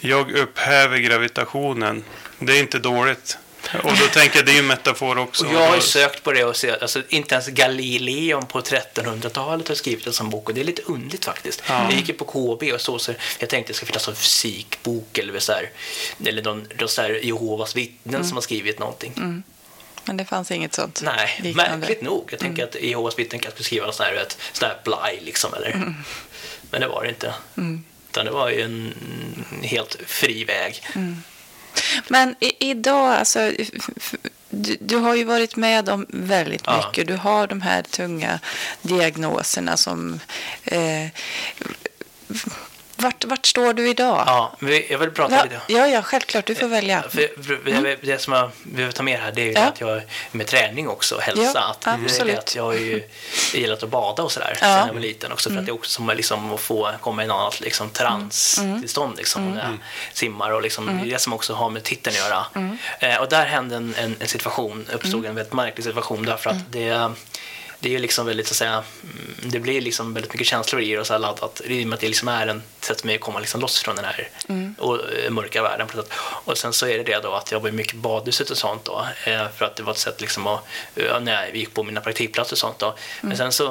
Jag 0.00 0.30
upphäver 0.32 0.98
gravitationen. 0.98 2.04
Det 2.38 2.52
är 2.56 2.60
inte 2.60 2.78
dåligt. 2.78 3.38
Och 3.82 3.96
då 3.96 4.06
tänker 4.06 4.36
jag, 4.36 4.46
det 4.46 4.52
är 4.52 4.54
ju 4.54 4.58
en 4.58 4.66
metafor 4.66 5.18
också. 5.18 5.46
Och 5.46 5.54
jag 5.54 5.68
har 5.68 5.74
ju 5.74 5.80
sökt 5.80 6.22
på 6.22 6.32
det 6.32 6.44
och 6.44 6.56
sett, 6.56 6.82
alltså 6.82 7.02
inte 7.08 7.34
ens 7.34 7.48
Galileon 7.48 8.46
på 8.46 8.60
1300-talet 8.60 9.68
har 9.68 9.74
skrivit 9.74 10.06
en 10.06 10.12
sån 10.12 10.30
bok 10.30 10.48
och 10.48 10.54
det 10.54 10.60
är 10.60 10.64
lite 10.64 10.82
underligt 10.82 11.24
faktiskt. 11.24 11.62
Ja. 11.68 11.84
Jag 11.84 11.92
gick 11.92 12.08
ju 12.08 12.14
på 12.14 12.24
KB 12.24 12.72
och 12.72 12.80
så, 12.80 12.98
så 12.98 13.12
jag 13.38 13.48
tänkte 13.48 13.72
det 13.72 13.76
ska 13.76 13.86
finnas 13.86 14.08
en 14.08 14.14
fysikbok 14.14 15.18
eller 15.18 15.38
så 15.38 15.52
här, 15.52 15.70
eller 16.26 16.42
någon, 16.42 16.68
någon 16.78 16.88
så 16.88 17.02
här 17.02 17.20
Jehovas 17.24 17.76
vittnen 17.76 18.24
som 18.24 18.36
har 18.36 18.42
skrivit 18.42 18.78
någonting. 18.78 19.42
Men 20.04 20.16
det 20.16 20.24
fanns 20.24 20.50
inget 20.50 20.74
sånt 20.74 21.00
Nej, 21.04 21.40
liknande? 21.42 21.76
märkligt 21.76 22.02
nog. 22.02 22.28
Jag 22.30 22.40
tänker 22.40 22.64
att 22.64 22.74
Jehovas 22.82 23.18
vittnen 23.18 23.40
kanske 23.40 23.62
skriva 23.62 23.84
någon 23.86 23.94
sån 23.94 24.06
här, 24.06 24.14
ett, 24.14 24.38
sån 24.52 24.68
här 24.68 24.76
blaj 24.84 25.20
liksom 25.22 25.54
eller. 25.54 25.94
Men 26.70 26.80
det 26.80 26.88
var 26.88 27.02
det 27.02 27.08
inte. 27.08 27.34
Utan 28.10 28.24
det 28.24 28.30
var 28.30 28.50
ju 28.50 28.62
en 28.62 28.94
helt 29.62 29.96
fri 30.06 30.44
väg. 30.44 30.82
Men 32.08 32.34
i, 32.40 32.70
idag, 32.70 33.12
alltså, 33.14 33.52
du, 34.50 34.76
du 34.80 34.96
har 34.96 35.14
ju 35.14 35.24
varit 35.24 35.56
med 35.56 35.88
om 35.88 36.06
väldigt 36.08 36.62
Ja. 36.66 36.76
mycket. 36.86 37.06
Du 37.08 37.16
har 37.16 37.46
de 37.46 37.60
här 37.60 37.82
tunga 37.82 38.40
diagnoserna 38.82 39.76
som... 39.76 40.20
Eh, 40.64 41.06
vart, 43.02 43.24
vart 43.24 43.46
står 43.46 43.72
du 43.72 43.88
idag? 43.88 44.24
Ja, 44.26 44.52
jag 44.88 44.98
vill 44.98 45.10
prata 45.10 45.34
ja, 45.36 45.42
lite. 45.42 45.60
ja, 45.68 45.86
ja, 45.88 46.02
självklart. 46.02 46.46
Du 46.46 46.54
får 46.54 46.68
välja. 46.68 47.02
För, 47.02 47.42
för, 47.42 47.82
det- 47.82 47.96
Det 48.02 48.18
som 48.18 48.32
jag 48.32 48.50
behöver 48.62 48.92
ta 48.92 49.02
med 49.02 49.20
här 49.20 49.32
det 49.32 49.40
är 49.42 49.46
ju 49.46 49.52
Ja. 49.52 49.60
att 49.60 49.80
jag 49.80 50.02
med 50.32 50.46
träning 50.46 50.88
också, 50.88 51.18
hälsa. 51.20 51.42
Ja, 51.54 51.70
att, 51.70 51.86
absolut. 51.86 52.38
att 52.38 52.54
jag 52.56 52.62
har 52.62 52.72
ju 52.74 53.02
gillat 53.54 53.82
att 53.82 53.88
bada 53.88 54.22
och 54.22 54.32
sådär 54.32 54.58
Ja. 54.60 54.66
Mm. 54.66 54.78
sen 54.78 54.86
jag 54.86 54.94
var 54.94 55.00
liten 55.00 55.32
också 55.32 55.50
för 55.50 55.58
att 55.58 55.66
det 55.66 55.70
är 55.70 55.74
också 55.74 55.90
som 55.90 56.08
att 56.08 56.16
liksom 56.16 56.52
att 56.54 56.60
få 56.60 56.90
komma 57.00 57.22
i 57.22 57.24
en 57.24 57.30
annat 57.30 57.60
liksom, 57.60 57.90
transtillstånd 57.90 59.16
liksom, 59.16 59.42
Mm. 59.42 59.54
när 59.54 59.62
jag 59.62 59.78
simmar 60.12 60.50
och 60.50 60.62
liksom, 60.62 60.86
det 60.86 61.08
är 61.08 61.12
det 61.12 61.18
som 61.18 61.32
också 61.32 61.54
har 61.54 61.70
med 61.70 61.82
titeln 61.82 62.16
att 62.16 62.28
göra. 62.30 62.46
Mm. 62.54 62.78
Eh, 63.00 63.16
och 63.16 63.28
där 63.28 63.46
hände 63.46 63.76
en, 63.76 63.94
en, 63.98 64.16
en 64.20 64.28
situation, 64.28 64.86
uppstod 64.92 65.26
en 65.26 65.34
väldigt 65.34 65.52
märklig 65.54 65.84
situation 65.84 66.22
därför 66.24 66.50
Mm. 66.50 66.62
att 66.62 66.72
det 66.72 67.12
det 67.82 67.88
är 67.88 67.92
ju 67.92 67.98
liksom 67.98 68.26
väldigt, 68.26 68.46
så 68.46 68.52
att 68.52 68.56
säga, 68.56 68.72
mm, 69.02 69.50
det 69.50 69.58
blir 69.58 69.80
liksom 69.80 70.14
väldigt 70.14 70.32
mycket 70.32 70.46
känslor 70.46 70.82
i 70.82 70.92
det 70.92 70.98
och 70.98 71.06
så 71.06 71.12
här 71.12 71.20
laddat. 71.20 71.60
I 71.64 71.82
och 71.84 71.86
med 71.88 71.94
att 71.94 72.00
det 72.00 72.08
liksom 72.08 72.28
är 72.28 72.46
en 72.46 72.62
sätt 72.80 73.04
mig 73.04 73.14
att 73.14 73.20
komma 73.20 73.38
liksom 73.40 73.60
loss 73.60 73.82
från 73.82 73.96
den 73.96 74.04
här 74.04 74.28
och, 74.78 74.98
eh, 75.24 75.30
mörka 75.30 75.62
världen. 75.62 75.86
på. 75.86 76.02
Och 76.44 76.58
sen 76.58 76.72
så 76.72 76.86
är 76.86 76.98
det 76.98 77.04
det 77.04 77.20
då 77.22 77.32
att 77.32 77.52
jag 77.52 77.60
var 77.60 77.70
mycket 77.70 77.94
i 77.94 77.96
badhuset 77.96 78.50
och 78.50 78.56
sånt 78.58 78.84
då. 78.84 79.06
eh, 79.26 79.46
För 79.56 79.64
att 79.64 79.76
det 79.76 79.82
var 79.82 79.92
ett 79.92 79.98
sätt 79.98 80.20
liksom 80.20 80.46
att, 80.46 80.64
eh, 80.96 81.20
när 81.20 81.32
jag 81.46 81.56
gick 81.56 81.74
på 81.74 81.82
mina 81.82 82.00
praktikplatser 82.00 82.54
och 82.54 82.58
sånt 82.58 82.78
då. 82.78 82.94
Men 83.20 83.36
sen 83.36 83.52
så 83.52 83.68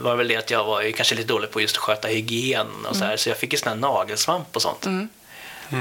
var 0.00 0.10
det 0.10 0.16
väl 0.16 0.28
det 0.28 0.36
att 0.36 0.50
jag 0.50 0.64
var 0.64 0.90
kanske 0.92 1.14
lite 1.14 1.28
dålig 1.28 1.50
på 1.50 1.60
just 1.60 1.76
att 1.76 1.82
sköta 1.82 2.08
hygien 2.08 2.66
och 2.88 2.96
så 2.96 3.04
här. 3.04 3.16
Så 3.16 3.28
jag 3.28 3.38
fick 3.38 3.52
ju 3.52 3.58
sån 3.58 3.68
här 3.68 3.76
nagelsvamp 3.76 4.56
och 4.56 4.62
sånt. 4.62 4.86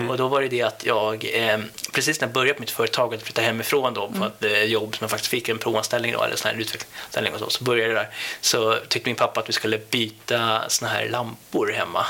Och 0.09 0.17
då 0.17 0.27
var 0.27 0.41
det 0.41 0.47
det 0.47 0.61
att 0.61 0.85
jag, 0.85 1.25
eh, 1.33 1.59
precis 1.91 2.21
när 2.21 2.27
jag 2.27 2.33
började 2.33 2.53
på 2.53 2.59
mitt 2.59 2.71
företag 2.71 3.13
och 3.13 3.21
flyttade 3.21 3.47
hemifrån 3.47 3.93
då 3.93 4.09
på 4.09 4.25
ett 4.25 4.43
eh, 4.43 4.63
jobb 4.63 4.95
som 4.95 5.03
jag 5.03 5.09
faktiskt 5.09 5.31
fick 5.31 5.49
en 5.49 5.57
provanställning 5.57 6.11
då, 6.11 6.23
eller 6.23 6.35
sån 6.35 6.51
här 6.51 6.57
utvecklingsanställning 6.59 7.33
och 7.33 7.39
så, 7.39 7.49
så 7.49 7.63
började 7.63 7.93
det 7.93 7.99
där. 7.99 8.09
Så 8.41 8.75
tyckte 8.87 9.09
min 9.09 9.15
pappa 9.15 9.39
att 9.39 9.49
vi 9.49 9.53
skulle 9.53 9.77
byta 9.77 10.69
såna 10.69 10.91
här 10.91 11.09
lampor 11.09 11.71
hemma. 11.71 12.05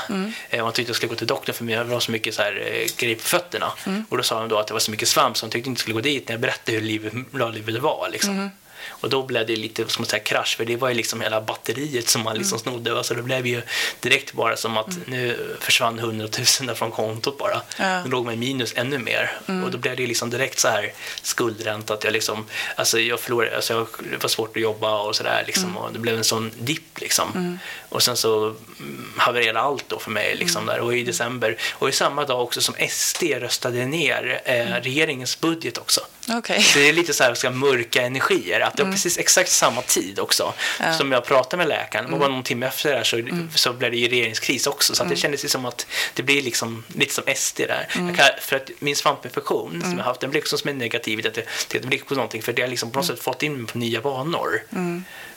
Eh, 0.50 0.58
och 0.58 0.64
han 0.64 0.72
tyckte 0.72 0.82
att 0.82 0.88
jag 0.88 0.96
skulle 0.96 1.10
gå 1.10 1.16
till 1.16 1.26
doktorn 1.26 1.54
för 1.54 1.64
jag 1.64 1.84
var 1.84 2.00
så 2.00 2.10
mycket 2.10 2.34
så 2.34 2.42
här 2.42 2.62
eh, 2.66 2.86
grejer 2.96 3.16
på 3.16 3.22
fötterna. 3.22 3.72
Och 4.08 4.16
då 4.16 4.22
sa 4.22 4.38
han 4.38 4.48
då 4.48 4.58
att 4.58 4.66
det 4.66 4.72
var 4.72 4.80
så 4.80 4.90
mycket 4.90 5.08
svamp 5.08 5.36
så 5.36 5.46
han 5.46 5.50
tyckte 5.50 5.68
inte 5.68 5.78
jag 5.78 5.82
skulle 5.82 5.94
gå 5.94 6.00
dit 6.00 6.28
när 6.28 6.32
jag 6.32 6.40
berättade 6.40 6.78
hur 6.78 6.84
livet, 6.84 7.12
bra 7.30 7.48
livet 7.48 7.82
var 7.82 8.08
liksom. 8.12 8.50
Och 8.88 9.10
då 9.10 9.22
blev 9.22 9.46
det 9.46 9.56
lite 9.56 9.88
som 9.88 10.04
en 10.12 10.20
krasch, 10.20 10.56
för 10.56 10.64
det 10.64 10.76
var 10.76 10.88
ju 10.88 10.94
liksom 10.94 11.20
hela 11.20 11.40
batteriet 11.40 12.08
som 12.08 12.22
man 12.22 12.36
liksom 12.36 12.58
snodde. 12.58 12.94
va. 12.94 13.02
Så 13.02 13.14
det 13.14 13.22
blev 13.22 13.46
ju 13.46 13.62
direkt 14.00 14.32
bara 14.32 14.56
som 14.56 14.76
att 14.76 15.06
nu 15.06 15.56
försvann 15.60 15.98
hundratusen 15.98 16.76
från 16.76 16.90
kontot 16.90 17.38
bara. 17.38 17.62
Ja. 17.78 18.00
Då 18.04 18.10
låg 18.10 18.24
man 18.24 18.38
minus 18.38 18.72
ännu 18.76 18.98
mer. 18.98 19.38
Och 19.64 19.70
då 19.70 19.78
blev 19.78 19.96
det 19.96 20.06
liksom 20.06 20.30
direkt 20.30 20.58
så 20.58 20.68
här 20.68 20.92
skuldränta 21.22 21.94
att 21.94 22.04
jag 22.04 22.12
liksom, 22.12 22.46
alltså 22.76 23.00
jag 23.00 23.20
förlorade, 23.20 23.56
alltså 23.56 23.72
jag, 23.72 23.86
det 24.10 24.22
var 24.22 24.28
svårt 24.28 24.56
att 24.56 24.62
jobba 24.62 24.98
och 25.00 25.16
sådär 25.16 25.44
liksom. 25.46 25.76
Och 25.76 25.92
det 25.92 25.98
blev 25.98 26.16
en 26.16 26.24
sån 26.24 26.50
dipp 26.58 27.00
liksom. 27.00 27.58
Och 27.94 28.02
sen 28.02 28.16
så 28.16 28.44
mm, 28.78 29.12
havererade 29.16 29.60
allt 29.60 29.84
då 29.88 29.98
för 29.98 30.10
mig 30.10 30.36
liksom 30.36 30.66
där. 30.66 30.80
Och 30.80 30.96
i 30.96 31.04
december, 31.04 31.56
och 31.72 31.88
i 31.88 31.92
samma 31.92 32.24
dag 32.24 32.42
också 32.42 32.60
som 32.60 32.74
SD 32.88 33.22
röstade 33.22 33.86
ner 33.86 34.40
eh, 34.44 34.66
regeringens 34.82 35.40
budget 35.40 35.78
också. 35.78 36.00
Okej. 36.28 36.62
Så 36.62 36.78
det 36.78 36.88
är 36.88 36.92
lite 36.92 37.14
så 37.14 37.24
här 37.24 37.34
ska 37.34 37.50
mörka 37.50 38.02
energier. 38.02 38.60
Att 38.60 38.76
det 38.76 38.84
var 38.84 38.92
precis 38.92 39.18
exakt 39.18 39.50
samma 39.50 39.82
tid 39.82 40.18
också 40.18 40.52
Ja. 40.80 40.94
som 40.94 41.12
jag 41.12 41.24
pratade 41.24 41.56
med 41.56 41.68
läkaren. 41.68 42.10
Det 42.10 42.16
var 42.16 42.28
någon 42.28 42.42
timme 42.42 42.66
efter 42.66 42.90
det 42.90 42.96
här 42.96 43.04
så, 43.04 43.22
så 43.54 43.72
blev 43.72 43.90
det 43.90 43.96
ju 43.96 44.08
regeringskris 44.08 44.66
också. 44.66 44.94
Så 44.94 45.04
det 45.04 45.16
kändes 45.16 45.44
ju 45.44 45.48
som 45.48 45.64
att 45.66 45.86
det 46.14 46.22
blir 46.22 46.42
liksom 46.42 46.84
lite 46.94 47.14
som 47.14 47.24
SD 47.36 47.56
där. 47.60 47.86
Kan, 47.92 48.26
för 48.40 48.56
att 48.56 48.70
min 48.78 48.96
svampinfektion 48.96 49.80
som 49.82 49.98
jag 49.98 50.04
haft, 50.04 50.20
den 50.20 50.30
blir 50.30 50.40
också 50.40 50.58
som 50.58 50.70
en 50.70 50.78
negativitet. 50.78 51.34
Det, 51.34 51.78
det 51.78 51.86
blir 51.86 51.98
på 51.98 52.14
någonting 52.14 52.42
för 52.42 52.52
det 52.52 52.62
har 52.62 52.68
liksom 52.68 52.90
på 52.90 52.98
något 52.98 53.06
sätt 53.06 53.20
fått 53.20 53.42
in 53.42 53.56
mig 53.56 53.66
på 53.66 53.78
nya 53.78 54.00
banor. 54.00 54.62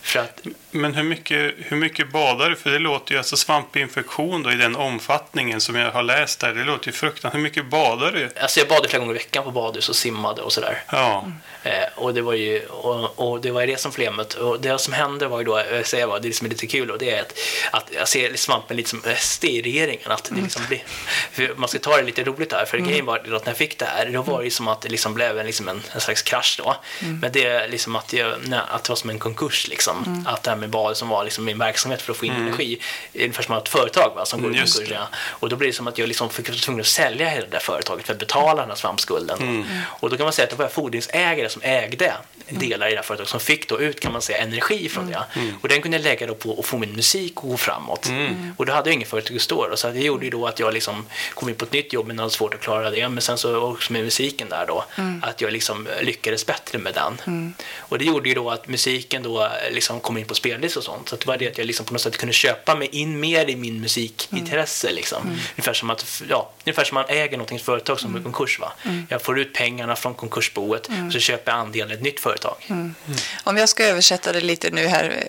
För 0.07 0.19
att 0.19 0.41
Men 0.71 0.93
hur 0.93 1.03
mycket, 1.03 1.53
hur 1.57 1.77
mycket 1.77 2.11
badar 2.11 2.49
du? 2.49 2.55
För 2.55 2.69
det 2.69 2.79
låter 2.79 3.11
ju, 3.11 3.17
alltså 3.17 3.37
svampinfektion 3.37 4.43
då 4.43 4.51
i 4.51 4.55
den 4.55 4.75
omfattningen 4.75 5.61
som 5.61 5.75
jag 5.75 5.91
har 5.91 6.03
läst 6.03 6.39
där, 6.39 6.53
det 6.53 6.63
låter 6.63 6.87
ju 6.87 6.91
fruktansvärt. 6.91 7.35
Hur 7.35 7.43
mycket 7.43 7.65
badar 7.69 8.11
du? 8.11 8.29
Alltså 8.41 8.59
jag 8.59 8.69
badade 8.69 8.89
flera 8.89 8.99
gånger 8.99 9.15
i 9.15 9.17
veckan 9.17 9.43
på 9.43 9.51
badhus 9.51 9.89
och 9.89 9.95
simmade 9.95 10.41
och 10.41 10.53
sådär. 10.53 10.83
Ja. 10.91 11.25
Eh, 11.63 11.71
och 11.95 12.13
det 12.13 12.21
var 12.21 12.33
ju, 12.33 12.65
och, 12.65 13.19
och 13.19 13.41
det 13.41 13.51
var 13.51 13.67
det 13.67 13.79
som 13.79 13.91
problemet. 13.91 14.33
Och 14.33 14.61
det 14.61 14.79
som 14.79 14.93
hände 14.93 15.27
var 15.27 15.39
ju 15.39 15.45
då, 15.45 15.61
jag 15.71 15.87
säger 15.87 16.07
vad, 16.07 16.21
det 16.21 16.33
som 16.33 16.45
är 16.45 16.49
lite 16.49 16.67
kul, 16.67 16.91
och 16.91 16.97
det 16.97 17.11
är 17.11 17.21
att, 17.21 17.33
att 17.71 17.91
jag 17.95 18.07
ser 18.07 18.35
svampen 18.35 18.77
lite 18.77 18.89
som 18.89 19.01
SD 19.17 19.45
i 19.45 19.61
regeringen. 19.61 20.11
Att 20.11 20.23
det 20.23 20.41
liksom 20.41 20.61
blir, 20.67 20.83
för 21.31 21.53
man 21.55 21.69
ska 21.69 21.79
ta 21.79 21.97
det 21.97 22.03
lite 22.03 22.23
roligt 22.23 22.49
där, 22.49 22.65
för 22.65 22.77
mm. 22.77 22.89
grejen 22.89 23.05
var 23.05 23.17
att 23.17 23.25
när 23.25 23.41
jag 23.45 23.57
fick 23.57 23.79
det 23.79 23.85
här, 23.85 24.09
då 24.09 24.21
var 24.21 24.43
det 24.43 24.51
som 24.51 24.67
att 24.67 24.81
det 24.81 24.89
liksom 24.89 25.13
blev 25.13 25.39
en, 25.39 25.45
liksom 25.45 25.67
en, 25.67 25.81
en 25.91 26.01
slags 26.01 26.21
krasch 26.21 26.55
då. 26.63 26.75
Mm. 27.01 27.19
Men 27.19 27.31
det 27.31 27.45
är 27.45 27.67
liksom 27.67 27.95
att, 27.95 28.13
jag, 28.13 28.33
nej, 28.43 28.59
att 28.69 28.83
det 28.83 28.89
var 28.89 28.95
som 28.95 29.09
en 29.09 29.19
konkurs 29.19 29.67
liksom. 29.67 29.96
Mm. 30.05 30.27
Att 30.27 30.43
det 30.43 30.49
här 30.49 30.57
med 30.57 30.69
bad 30.69 30.97
som 30.97 31.09
var 31.09 31.23
liksom 31.23 31.45
min 31.45 31.57
verksamhet 31.57 32.01
för 32.01 32.11
att 32.11 32.17
få 32.17 32.25
in 32.25 32.31
mm. 32.31 32.47
energi, 32.47 32.79
ungefär 33.13 33.43
som 33.43 33.55
ett 33.55 33.69
företag 33.69 34.11
va, 34.15 34.25
som 34.25 34.41
går 34.41 34.55
i 34.55 34.57
konkurs. 34.57 34.97
Och 35.19 35.49
då 35.49 35.55
blir 35.55 35.67
det 35.67 35.73
som 35.73 35.87
att 35.87 35.97
jag 35.97 36.07
liksom 36.07 36.29
fick 36.29 36.61
tvungen 36.61 36.81
att 36.81 36.87
sälja 36.87 37.29
hela 37.29 37.45
det 37.45 37.51
där 37.51 37.59
företaget 37.59 38.05
för 38.05 38.13
att 38.13 38.19
betala 38.19 38.61
den 38.61 38.69
här 38.69 38.75
svampskulden. 38.75 39.39
Mm. 39.39 39.65
Och 39.85 40.09
då 40.09 40.17
kan 40.17 40.23
man 40.23 40.33
säga 40.33 40.43
att 40.43 40.49
det 40.49 40.55
var 40.55 40.67
fordringsägare 40.67 41.49
som 41.49 41.61
ägde 41.61 42.13
delar 42.49 42.87
i 42.87 42.89
det 42.89 42.95
här 42.95 43.03
företaget 43.03 43.29
som 43.29 43.39
fick 43.39 43.69
då 43.69 43.79
ut 43.81 43.99
kan 43.99 44.11
man 44.11 44.21
säga 44.21 44.37
energi 44.37 44.89
från 44.89 45.07
det. 45.07 45.23
Mm. 45.35 45.55
Och 45.61 45.67
den 45.67 45.81
kunde 45.81 45.97
jag 45.97 46.03
lägga 46.03 46.27
då 46.27 46.35
på 46.35 46.59
att 46.59 46.65
få 46.65 46.77
min 46.77 46.95
musik 46.95 47.33
att 47.35 47.43
gå 47.43 47.57
framåt. 47.57 48.07
Mm. 48.07 48.55
Och 48.57 48.65
då 48.65 48.73
hade 48.73 48.89
jag 48.89 48.93
inget 48.93 49.09
företag 49.09 49.35
att 49.35 49.41
stå 49.41 49.67
då, 49.67 49.75
så 49.75 49.89
det 49.89 49.99
gjorde 49.99 50.25
ju 50.25 50.31
då 50.31 50.47
att 50.47 50.59
jag 50.59 50.73
liksom 50.73 51.05
kom 51.33 51.49
in 51.49 51.55
på 51.55 51.65
ett 51.65 51.73
nytt 51.73 51.93
jobb 51.93 52.07
men 52.07 52.19
hade 52.19 52.31
svårt 52.31 52.53
att 52.53 52.61
klara 52.61 52.89
det. 52.89 53.09
Men 53.09 53.21
sen 53.21 53.37
så 53.37 53.57
också 53.57 53.93
med 53.93 54.03
musiken 54.03 54.49
där 54.49 54.65
då, 54.67 54.85
mm. 54.95 55.23
att 55.23 55.41
jag 55.41 55.53
liksom 55.53 55.87
lyckades 56.01 56.45
bättre 56.45 56.77
med 56.77 56.93
den. 56.93 57.21
Mm. 57.27 57.53
Och 57.77 57.97
det 57.99 58.05
gjorde 58.05 58.29
ju 58.29 58.35
då 58.35 58.49
att 58.49 58.67
musiken 58.67 59.23
då 59.23 59.49
liksom 59.71 59.86
kom 60.01 60.17
in 60.17 60.25
på 60.25 60.35
spellist 60.35 60.77
och 60.77 60.83
sånt. 60.83 61.09
Så 61.09 61.15
det 61.15 61.25
var 61.25 61.37
det 61.37 61.47
att 61.47 61.57
jag 61.57 61.67
liksom 61.67 61.85
på 61.85 61.93
något 61.93 62.01
sätt 62.01 62.17
kunde 62.17 62.33
köpa 62.33 62.75
mig 62.75 62.87
in 62.91 63.19
mer 63.19 63.49
i 63.49 63.55
min 63.55 63.81
musikintresse 63.81 64.91
liksom. 64.91 65.21
Mm. 65.21 65.37
Ungefär 65.55 65.73
som 65.73 65.89
att, 65.89 66.21
ja, 66.29 66.51
ungefär 66.65 66.83
som 66.83 66.95
man 66.95 67.05
äger 67.07 67.31
någonting 67.31 67.59
företag 67.59 67.99
som 67.99 68.15
är 68.15 68.21
konkurs 68.21 68.59
va. 68.59 68.73
Jag 69.09 69.21
får 69.21 69.39
ut 69.39 69.53
pengarna 69.53 69.95
från 69.95 70.13
konkursboet 70.13 70.87
och 70.87 71.13
så 71.13 71.19
köper 71.19 71.51
jag 71.51 71.59
andelen 71.59 71.91
i 71.91 71.93
ett 71.93 72.01
nytt 72.01 72.19
företag. 72.19 72.55
Mm. 72.67 72.95
Mm. 73.07 73.19
Om 73.43 73.57
jag 73.57 73.69
ska 73.69 73.83
översätta 73.83 74.31
det 74.31 74.41
lite 74.41 74.69
nu 74.69 74.87
här, 74.87 75.27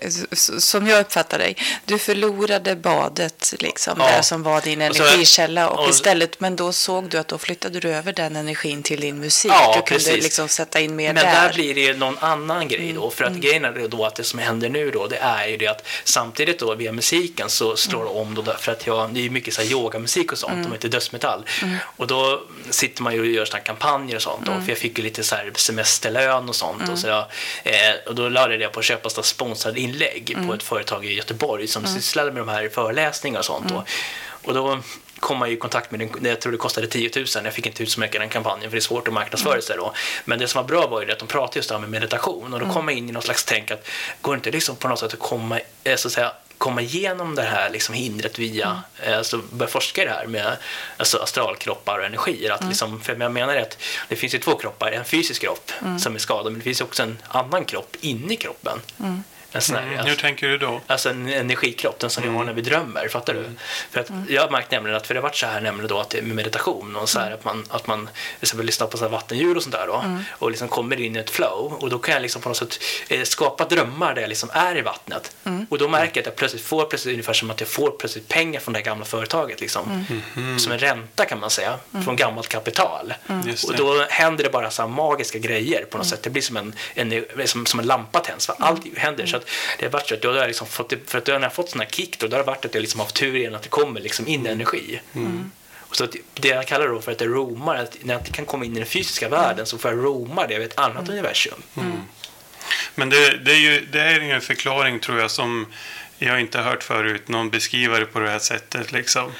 som 0.59 0.87
jag 0.87 1.01
uppfattar 1.01 1.39
dig. 1.39 1.55
Du 1.85 1.99
förlorade 1.99 2.75
badet, 2.75 3.53
liksom, 3.59 3.93
ja. 3.99 4.05
där 4.05 4.21
som 4.21 4.43
var 4.43 4.61
din 4.61 4.81
energikälla. 4.81 5.69
Och, 5.69 5.83
och, 5.83 5.89
istället, 5.89 6.39
men 6.39 6.55
då 6.55 6.73
såg 6.73 7.09
du 7.09 7.17
att 7.17 7.27
då 7.27 7.37
flyttade 7.37 7.79
du 7.79 7.89
över 7.89 8.13
den 8.13 8.35
energin 8.35 8.83
till 8.83 8.99
din 8.99 9.19
musik. 9.19 9.51
Ja, 9.51 9.73
du 9.75 9.81
kunde 9.81 10.03
precis. 10.03 10.23
liksom 10.23 10.47
sätta 10.47 10.79
in 10.79 10.95
mer 10.95 11.13
men 11.13 11.23
där. 11.23 11.33
Men 11.33 11.43
där 11.43 11.53
blir 11.53 11.75
det 11.75 11.97
någon 11.97 12.17
annan 12.17 12.67
grej 12.67 12.93
då. 12.93 13.09
För 13.09 13.23
att 13.23 13.29
mm. 13.29 13.41
grejen 13.41 13.65
är 13.65 13.87
då 13.87 14.05
att 14.05 14.15
det 14.15 14.23
som 14.23 14.38
händer 14.39 14.69
nu 14.69 14.91
då, 14.91 15.07
det 15.07 15.17
är 15.17 15.47
ju 15.47 15.57
det 15.57 15.67
att 15.67 15.87
samtidigt 16.03 16.59
då 16.59 16.75
via 16.75 16.91
musiken 16.91 17.49
så 17.49 17.75
slår 17.75 18.03
det 18.03 18.09
om 18.09 18.35
då 18.35 18.43
för 18.43 18.71
att 18.71 18.87
jag, 18.87 19.13
det 19.13 19.25
är 19.25 19.29
mycket 19.29 19.53
så 19.53 19.61
här 19.61 19.71
yogamusik 19.71 20.31
och 20.31 20.37
sånt, 20.37 20.53
mm. 20.53 20.63
de 20.63 20.71
heter 20.71 20.89
dödsmetall. 20.89 21.45
Mm. 21.61 21.75
Och 21.83 22.07
då 22.07 22.41
sitter 22.69 23.03
man 23.03 23.13
ju 23.13 23.19
och 23.19 23.25
gör 23.25 23.45
sådana 23.45 23.63
kampanjer 23.63 24.15
och 24.15 24.21
sånt 24.21 24.45
då, 24.45 24.51
mm. 24.51 24.63
för 24.63 24.71
jag 24.71 24.79
fick 24.79 24.97
ju 24.97 25.03
lite 25.03 25.23
så 25.23 25.35
här 25.35 25.51
semesterlön 25.55 26.49
och 26.49 26.55
sånt. 26.55 26.81
Mm. 26.81 26.93
Och, 26.93 26.99
så 26.99 27.07
jag, 27.07 27.25
eh, 27.63 27.95
och 28.05 28.15
då 28.15 28.29
lade 28.29 28.55
jag 28.55 28.71
på 28.71 28.79
att 28.79 28.85
köpa 28.85 29.09
sponsrade 29.09 29.79
inlägg 29.79 30.31
mm. 30.31 30.47
på 30.47 30.53
ett 30.53 30.63
företag 30.63 31.05
i 31.05 31.13
Göteborg 31.13 31.67
som 31.67 31.85
mm. 31.85 31.95
sysslade 31.95 32.31
med 32.31 32.41
de 32.41 32.49
här 32.49 32.69
föreläsningarna 32.69 33.39
och 33.39 33.45
sånt. 33.45 33.71
Mm. 33.71 33.83
Och, 34.43 34.53
då 34.53 34.79
kom 35.19 35.37
man 35.37 35.49
i 35.49 35.55
kontakt 35.55 35.91
med 35.91 35.99
den, 35.99 36.25
jag 36.25 36.41
tror 36.41 36.51
det 36.51 36.57
kostade 36.57 36.87
10 36.87 37.11
000, 37.15 37.25
jag 37.43 37.53
fick 37.53 37.65
inte 37.65 37.83
ut 37.83 37.91
så 37.91 37.99
mycket 37.99 38.15
i 38.15 38.19
den 38.19 38.29
kampanjen 38.29 38.69
för 38.69 38.75
det 38.75 38.79
är 38.79 38.81
svårt 38.81 39.07
att 39.07 39.13
marknadsföra 39.13 39.61
sig 39.61 39.77
då. 39.77 39.93
Men 40.25 40.39
det 40.39 40.47
som 40.47 40.61
var 40.61 40.67
bra 40.67 40.87
var 40.87 41.01
ju 41.01 41.11
att 41.11 41.19
de 41.19 41.27
pratade 41.27 41.59
just 41.59 41.71
om 41.71 41.81
meditation 41.81 42.53
och 42.53 42.59
då 42.59 42.65
mm. 42.65 42.75
kom 42.75 42.87
jag 42.87 42.97
in 42.97 43.09
i 43.09 43.11
någon 43.11 43.21
slags 43.21 43.43
tänk 43.43 43.71
att 43.71 43.87
går 44.21 44.33
det 44.33 44.37
inte 44.37 44.51
liksom 44.51 44.75
på 44.75 44.87
något 44.87 44.99
sätt 44.99 45.13
att 45.13 45.19
komma, 45.19 45.59
eh, 45.83 45.95
så 45.95 46.07
att 46.07 46.11
säga, 46.11 46.31
komma 46.59 46.81
igenom 46.81 47.35
det 47.35 47.41
här 47.41 47.69
liksom 47.69 47.95
hindret 47.95 48.39
via, 48.39 48.65
mm. 48.65 49.11
Eh, 49.11 49.17
alltså 49.17 49.41
börja 49.51 49.69
forska 49.71 50.01
i 50.01 50.05
det 50.05 50.11
här 50.11 50.27
med 50.27 50.57
alltså 50.97 51.17
astralkroppar 51.17 51.99
och 51.99 52.05
energier. 52.05 52.51
Att 52.51 52.59
mm. 52.59 52.69
liksom, 52.69 53.01
för 53.01 53.15
jag 53.19 53.31
menar 53.31 53.55
att 53.55 53.77
det 54.07 54.15
finns 54.15 54.35
ju 54.35 54.39
två 54.39 54.57
kroppar, 54.57 54.91
en 54.91 55.05
fysisk 55.05 55.41
kropp 55.41 55.71
mm. 55.81 55.99
som 55.99 56.15
är 56.15 56.19
skadad, 56.19 56.45
men 56.45 56.59
det 56.59 56.63
finns 56.63 56.81
också 56.81 57.03
en 57.03 57.17
annan 57.27 57.65
kropp 57.65 57.95
inne 58.01 58.33
i 58.33 58.37
kroppen. 58.37 58.81
Mm. 58.99 59.23
En 59.51 59.61
sån 59.61 59.75
här, 59.75 59.83
mm. 59.83 60.05
Hur 60.05 60.15
tänker 60.15 60.47
du 60.47 60.57
då? 60.57 60.81
Alltså 60.87 61.09
en 61.09 61.27
energikropp, 61.27 61.99
den 61.99 62.09
som 62.09 62.23
mm. 62.23 62.33
vi 62.33 62.37
har 62.37 62.45
när 62.45 62.53
vi 62.53 62.61
drömmer. 62.61 63.07
Fattar 63.07 63.33
du? 63.33 63.39
Mm. 63.39 63.57
För 63.91 63.99
att 63.99 64.09
jag 64.29 64.41
har 64.41 64.49
märkt 64.49 64.71
nämligen 64.71 64.97
att, 64.97 65.07
för 65.07 65.13
det 65.13 65.19
har 65.19 65.27
varit 65.27 65.35
så 65.35 65.45
här 65.45 65.61
nämligen 65.61 65.87
då 65.87 65.99
att 65.99 66.13
med 66.13 66.35
meditation 66.35 66.95
och 66.95 67.09
så 67.09 67.19
här, 67.19 67.31
att 67.31 67.43
man, 67.43 67.65
att 67.69 67.87
man 67.87 68.09
liksom 68.39 68.59
lyssnar 68.59 68.87
på 68.87 68.97
så 68.97 69.03
här 69.03 69.11
vattenljud 69.11 69.57
och 69.57 69.63
sånt 69.63 69.75
där 69.75 69.87
då 69.87 69.95
mm. 69.95 70.23
och 70.31 70.51
liksom 70.51 70.67
kommer 70.67 71.01
in 71.01 71.15
i 71.15 71.19
ett 71.19 71.29
flow 71.29 71.73
och 71.73 71.89
då 71.89 71.99
kan 71.99 72.13
jag 72.13 72.21
liksom 72.21 72.41
på 72.41 72.49
något 72.49 72.57
sätt 72.57 72.79
eh, 73.07 73.23
skapa 73.23 73.65
drömmar 73.65 74.15
där 74.15 74.21
jag 74.21 74.29
liksom 74.29 74.49
är 74.53 74.77
i 74.77 74.81
vattnet 74.81 75.35
mm. 75.43 75.65
och 75.69 75.77
då 75.77 75.87
märker 75.87 76.11
jag 76.13 76.21
att 76.21 76.25
jag 76.25 76.35
plötsligt 76.35 76.63
får 76.63 76.85
plötsligt 76.85 77.13
ungefär 77.13 77.33
som 77.33 77.51
att 77.51 77.59
jag 77.59 77.69
får 77.69 77.91
plötsligt 77.91 78.27
pengar 78.27 78.59
från 78.59 78.73
det 78.73 78.81
gamla 78.81 79.05
företaget 79.05 79.61
liksom. 79.61 80.05
Mm. 80.35 80.59
Som 80.59 80.71
en 80.71 80.79
ränta 80.79 81.25
kan 81.25 81.39
man 81.39 81.49
säga 81.49 81.79
från 82.03 82.15
gammalt 82.15 82.47
kapital. 82.47 83.13
Och 83.67 83.75
då 83.75 84.05
händer 84.09 84.43
det 84.43 84.49
bara 84.49 84.71
så 84.71 84.81
här 84.81 84.89
magiska 84.89 85.39
grejer 85.39 85.85
på 85.85 85.97
något 85.97 86.07
sätt. 86.07 86.23
Det 86.23 86.29
blir 86.29 86.41
som 86.41 86.57
en, 86.57 86.73
en 86.93 87.25
som, 87.45 87.65
som 87.65 87.79
en 87.79 87.85
lampa 87.85 88.19
tänds. 88.19 88.49
Allt 88.49 88.97
händer. 88.97 89.25
Så 89.25 89.38
att 89.39 89.47
det 89.79 89.85
har 89.85 89.91
varit 89.91 90.07
så 90.07 90.13
att 90.13 90.21
då 90.21 90.29
har 90.29 90.35
jag 90.35 90.47
liksom 90.47 90.67
fått, 90.67 90.93
för 91.05 91.17
att 91.17 91.25
då 91.25 91.31
jag 91.31 91.53
fått 91.53 91.69
sån 91.69 91.79
här 91.79 91.87
kick 91.87 92.19
då, 92.19 92.27
då 92.27 92.35
har 92.35 92.43
det 92.43 92.47
varit 92.47 92.65
att 92.65 92.73
jag 92.73 92.81
liksom 92.81 92.99
haft 92.99 93.15
tur 93.15 93.35
igen 93.35 93.55
att 93.55 93.63
det 93.63 93.69
kommer 93.69 94.01
liksom 94.01 94.27
in 94.27 94.39
mm. 94.39 94.51
energi. 94.51 95.01
Mm. 95.15 95.51
Och 95.79 95.95
så 95.95 96.07
det 96.33 96.47
jag 96.47 96.67
kallar 96.67 96.87
då 96.87 97.01
för 97.01 97.11
att 97.11 97.17
det 97.17 97.25
romar, 97.25 97.75
att 97.75 97.97
när 98.01 98.13
jag 98.13 98.21
inte 98.21 98.31
kan 98.31 98.45
komma 98.45 98.65
in 98.65 98.75
i 98.75 98.79
den 98.79 98.87
fysiska 98.87 99.29
världen 99.29 99.65
så 99.65 99.77
får 99.77 99.91
jag 99.91 100.05
roma 100.05 100.47
det 100.47 100.55
av 100.55 100.61
ett 100.61 100.79
annat 100.79 101.03
mm. 101.03 101.11
universum. 101.11 101.63
Mm. 101.77 102.01
Men 102.95 103.09
det, 103.09 103.37
det, 103.37 103.51
är 103.51 103.59
ju 103.59 103.85
det 103.91 104.01
är 104.01 104.19
en 104.19 104.41
förklaring 104.41 104.99
tror 104.99 105.19
jag 105.19 105.31
som 105.31 105.65
jag 106.17 106.41
inte 106.41 106.59
hört 106.59 106.83
förut, 106.83 107.27
någon 107.27 107.49
beskriva 107.49 107.99
det 107.99 108.05
på 108.05 108.19
det 108.19 108.29
här 108.29 108.39
sättet. 108.39 108.91
Liksom. 108.91 109.31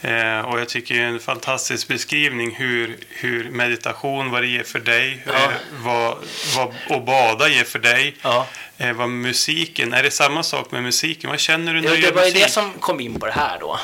Eh, 0.00 0.40
och 0.40 0.60
jag 0.60 0.68
tycker 0.68 0.94
det 0.94 1.00
är 1.00 1.06
en 1.06 1.20
fantastisk 1.20 1.88
beskrivning 1.88 2.54
hur, 2.54 2.96
hur 3.08 3.50
meditation, 3.50 4.30
vad 4.30 4.42
det 4.42 4.46
ger 4.46 4.62
för 4.62 4.78
dig, 4.78 5.22
ja. 5.26 5.32
eh, 5.32 5.50
vad, 5.70 6.16
vad, 6.56 6.74
och 6.88 7.02
bada 7.02 7.48
ger 7.48 7.64
för 7.64 7.78
dig. 7.78 8.16
Ja. 8.22 8.46
Eh, 8.78 8.92
vad 8.92 9.08
musiken, 9.08 9.92
är 9.92 10.02
det 10.02 10.10
samma 10.10 10.42
sak 10.42 10.70
med 10.70 10.82
musiken? 10.82 11.30
Vad 11.30 11.40
känner 11.40 11.74
du 11.74 11.80
när 11.80 11.90
du 11.90 11.94
gör 12.02 12.12
musik? 12.12 12.34
Det 12.34 12.40
var 12.40 12.46
det 12.46 12.52
som 12.52 12.72
kom 12.72 13.00
in 13.00 13.20
på 13.20 13.26
det 13.26 13.32
här 13.32 13.58
då. 13.60 13.78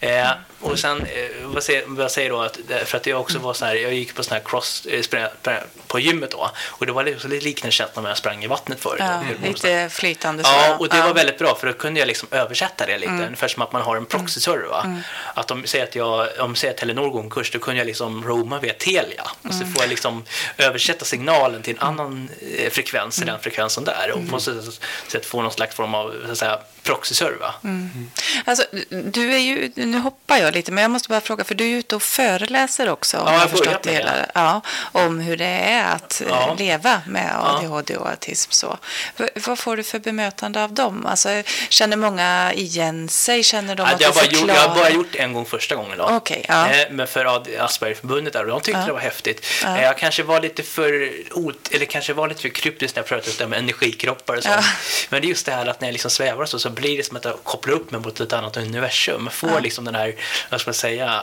Eh, 0.00 0.30
och 0.62 0.78
sen, 0.78 1.00
eh, 1.00 1.46
vad, 1.46 1.62
säger, 1.62 1.82
vad 1.86 2.10
säger 2.10 2.30
då, 2.30 2.40
att, 2.40 2.58
för 2.84 2.96
att 2.96 3.06
jag 3.06 3.20
också 3.20 3.38
var 3.38 3.54
så 3.54 3.64
här, 3.64 3.74
jag 3.74 3.94
gick 3.94 4.14
på 4.14 4.22
sån 4.22 4.34
här 4.34 4.42
cross, 4.44 4.86
eh, 4.86 5.54
på 5.86 5.98
gymmet 5.98 6.30
då, 6.30 6.50
och 6.64 6.86
det 6.86 6.92
var 6.92 7.04
lite 7.04 7.28
liknande 7.28 7.72
känsla 7.72 8.02
när 8.02 8.08
jag 8.08 8.18
sprang 8.18 8.44
i 8.44 8.46
vattnet 8.46 8.80
förut. 8.80 9.00
Ja, 9.00 9.22
lite 9.42 9.88
flytande. 9.90 10.42
Ja, 10.46 10.76
och 10.76 10.88
det 10.88 10.96
ja. 10.96 11.06
var 11.06 11.14
väldigt 11.14 11.38
bra, 11.38 11.54
för 11.54 11.66
då 11.66 11.72
kunde 11.72 12.00
jag 12.00 12.06
liksom 12.06 12.28
översätta 12.30 12.86
det 12.86 12.98
lite, 12.98 13.12
mm. 13.12 13.24
ungefär 13.24 13.48
som 13.48 13.62
att 13.62 13.72
man 13.72 13.82
har 13.82 13.96
en 13.96 14.06
proxy-server. 14.06 14.68
Va? 14.68 14.82
Mm. 14.84 15.00
Att 15.34 15.50
om 15.50 15.66
säger 15.66 15.84
att 15.84 15.94
jag, 15.94 16.28
om 16.38 16.56
säger 16.56 16.74
att 16.74 16.80
Telenor 16.80 17.10
går 17.10 17.20
en 17.20 17.30
kurs, 17.30 17.50
då 17.50 17.58
kunde 17.58 17.78
jag 17.78 17.86
liksom 17.86 18.24
roma 18.24 18.58
via 18.58 18.72
Telia, 18.72 19.30
och 19.42 19.54
så 19.54 19.62
mm. 19.62 19.72
får 19.72 19.82
jag 19.82 19.90
liksom 19.90 20.24
översätta 20.58 21.04
signalen 21.04 21.62
till 21.62 21.76
en 21.76 21.82
annan 21.82 22.28
eh, 22.58 22.70
frekvens 22.70 23.18
i 23.18 23.20
den 23.20 23.28
mm. 23.28 23.40
frekvensen 23.40 23.84
där, 23.84 24.12
och 24.14 24.30
på 24.30 24.40
så 24.40 24.62
sätt 25.08 25.26
få 25.26 25.42
någon 25.42 25.52
slags 25.52 25.74
form 25.74 25.94
av, 25.94 26.14
proxy-server. 26.82 27.52
Mm. 27.64 28.10
Alltså, 28.44 28.64
du 28.88 29.34
är 29.34 29.38
ju, 29.38 29.72
nu 29.74 29.98
hoppar 29.98 30.36
jag 30.36 30.51
lite, 30.52 30.72
men 30.72 30.82
jag 30.82 30.90
måste 30.90 31.08
bara 31.08 31.20
fråga, 31.20 31.44
för 31.44 31.54
du 31.54 31.64
är 31.64 31.76
ute 31.76 31.96
och 31.96 32.02
föreläser 32.02 32.88
också, 32.88 33.18
om 33.18 33.26
ja, 33.26 33.32
jag 33.32 33.40
har 33.40 33.48
förstått 33.48 33.82
det 33.82 33.92
hela, 33.92 34.12
ja, 34.34 34.60
om 34.92 35.20
hur 35.20 35.36
det 35.36 35.44
är 35.44 35.94
att 35.94 36.22
ja. 36.28 36.48
Eh, 36.50 36.56
leva 36.56 37.02
med 37.06 37.36
ADHD 37.40 37.96
och 37.96 38.08
autism. 38.08 38.50
Så. 38.50 38.78
vad 39.46 39.58
får 39.58 39.76
du 39.76 39.82
för 39.82 39.98
bemötande 39.98 40.64
av 40.64 40.72
dem? 40.72 41.06
Alltså, 41.06 41.42
känner 41.68 41.96
många 41.96 42.52
igen 42.52 43.08
sig? 43.08 43.42
Känner 43.42 43.74
de 43.74 43.82
ja, 43.82 43.94
att 43.94 44.00
jag, 44.00 44.14
bara 44.14 44.24
gjort, 44.24 44.48
jag 44.48 44.54
har 44.54 44.74
bara 44.74 44.90
gjort 44.90 45.14
en 45.14 45.32
gång 45.32 45.46
första 45.46 45.74
gången. 45.74 45.98
Då. 45.98 46.04
Okay, 46.04 46.42
ja. 46.48 46.70
Eh, 46.70 46.86
men 46.90 47.06
för 47.06 47.24
Aspergerförbundet 47.64 48.32
där, 48.32 48.40
och 48.44 48.50
de 48.50 48.60
tyckte 48.60 48.80
ja. 48.80 48.86
det 48.86 48.92
var 48.92 49.00
häftigt. 49.00 49.46
Ja. 49.62 49.82
Jag 49.82 49.98
kanske 49.98 50.22
var 50.22 50.40
lite 50.40 50.62
för 50.62 51.12
eller 51.70 51.86
kanske 51.86 52.12
var 52.12 52.28
lite 52.28 52.40
för 52.42 52.48
kryptisk 52.48 52.96
när 52.96 53.02
jag 53.02 53.08
pratade 53.08 53.44
om 53.44 53.52
energikroppar 53.52 54.36
och 54.36 54.42
sånt. 54.42 54.64
Men 55.08 55.20
det 55.20 55.26
är 55.26 55.28
just 55.28 55.46
det 55.46 55.52
här 55.52 55.66
att 55.66 55.80
när 55.80 55.88
jag 55.88 55.92
liksom 55.92 56.10
svävar 56.10 56.46
så, 56.46 56.58
så 56.58 56.70
blir 56.70 56.96
det 56.96 57.02
som 57.02 57.16
att 57.16 57.24
jag 57.24 57.34
kopplar 57.42 57.74
upp 57.74 57.90
mig 57.90 58.00
mot 58.00 58.20
ett 58.20 58.32
annat 58.32 58.56
universum. 58.56 59.28
Får 59.32 59.60
liksom 59.60 59.84
den 59.84 59.94
här, 59.94 60.14
vad 60.50 60.60
ska 60.60 60.68
man 60.68 60.74
säga, 60.74 61.22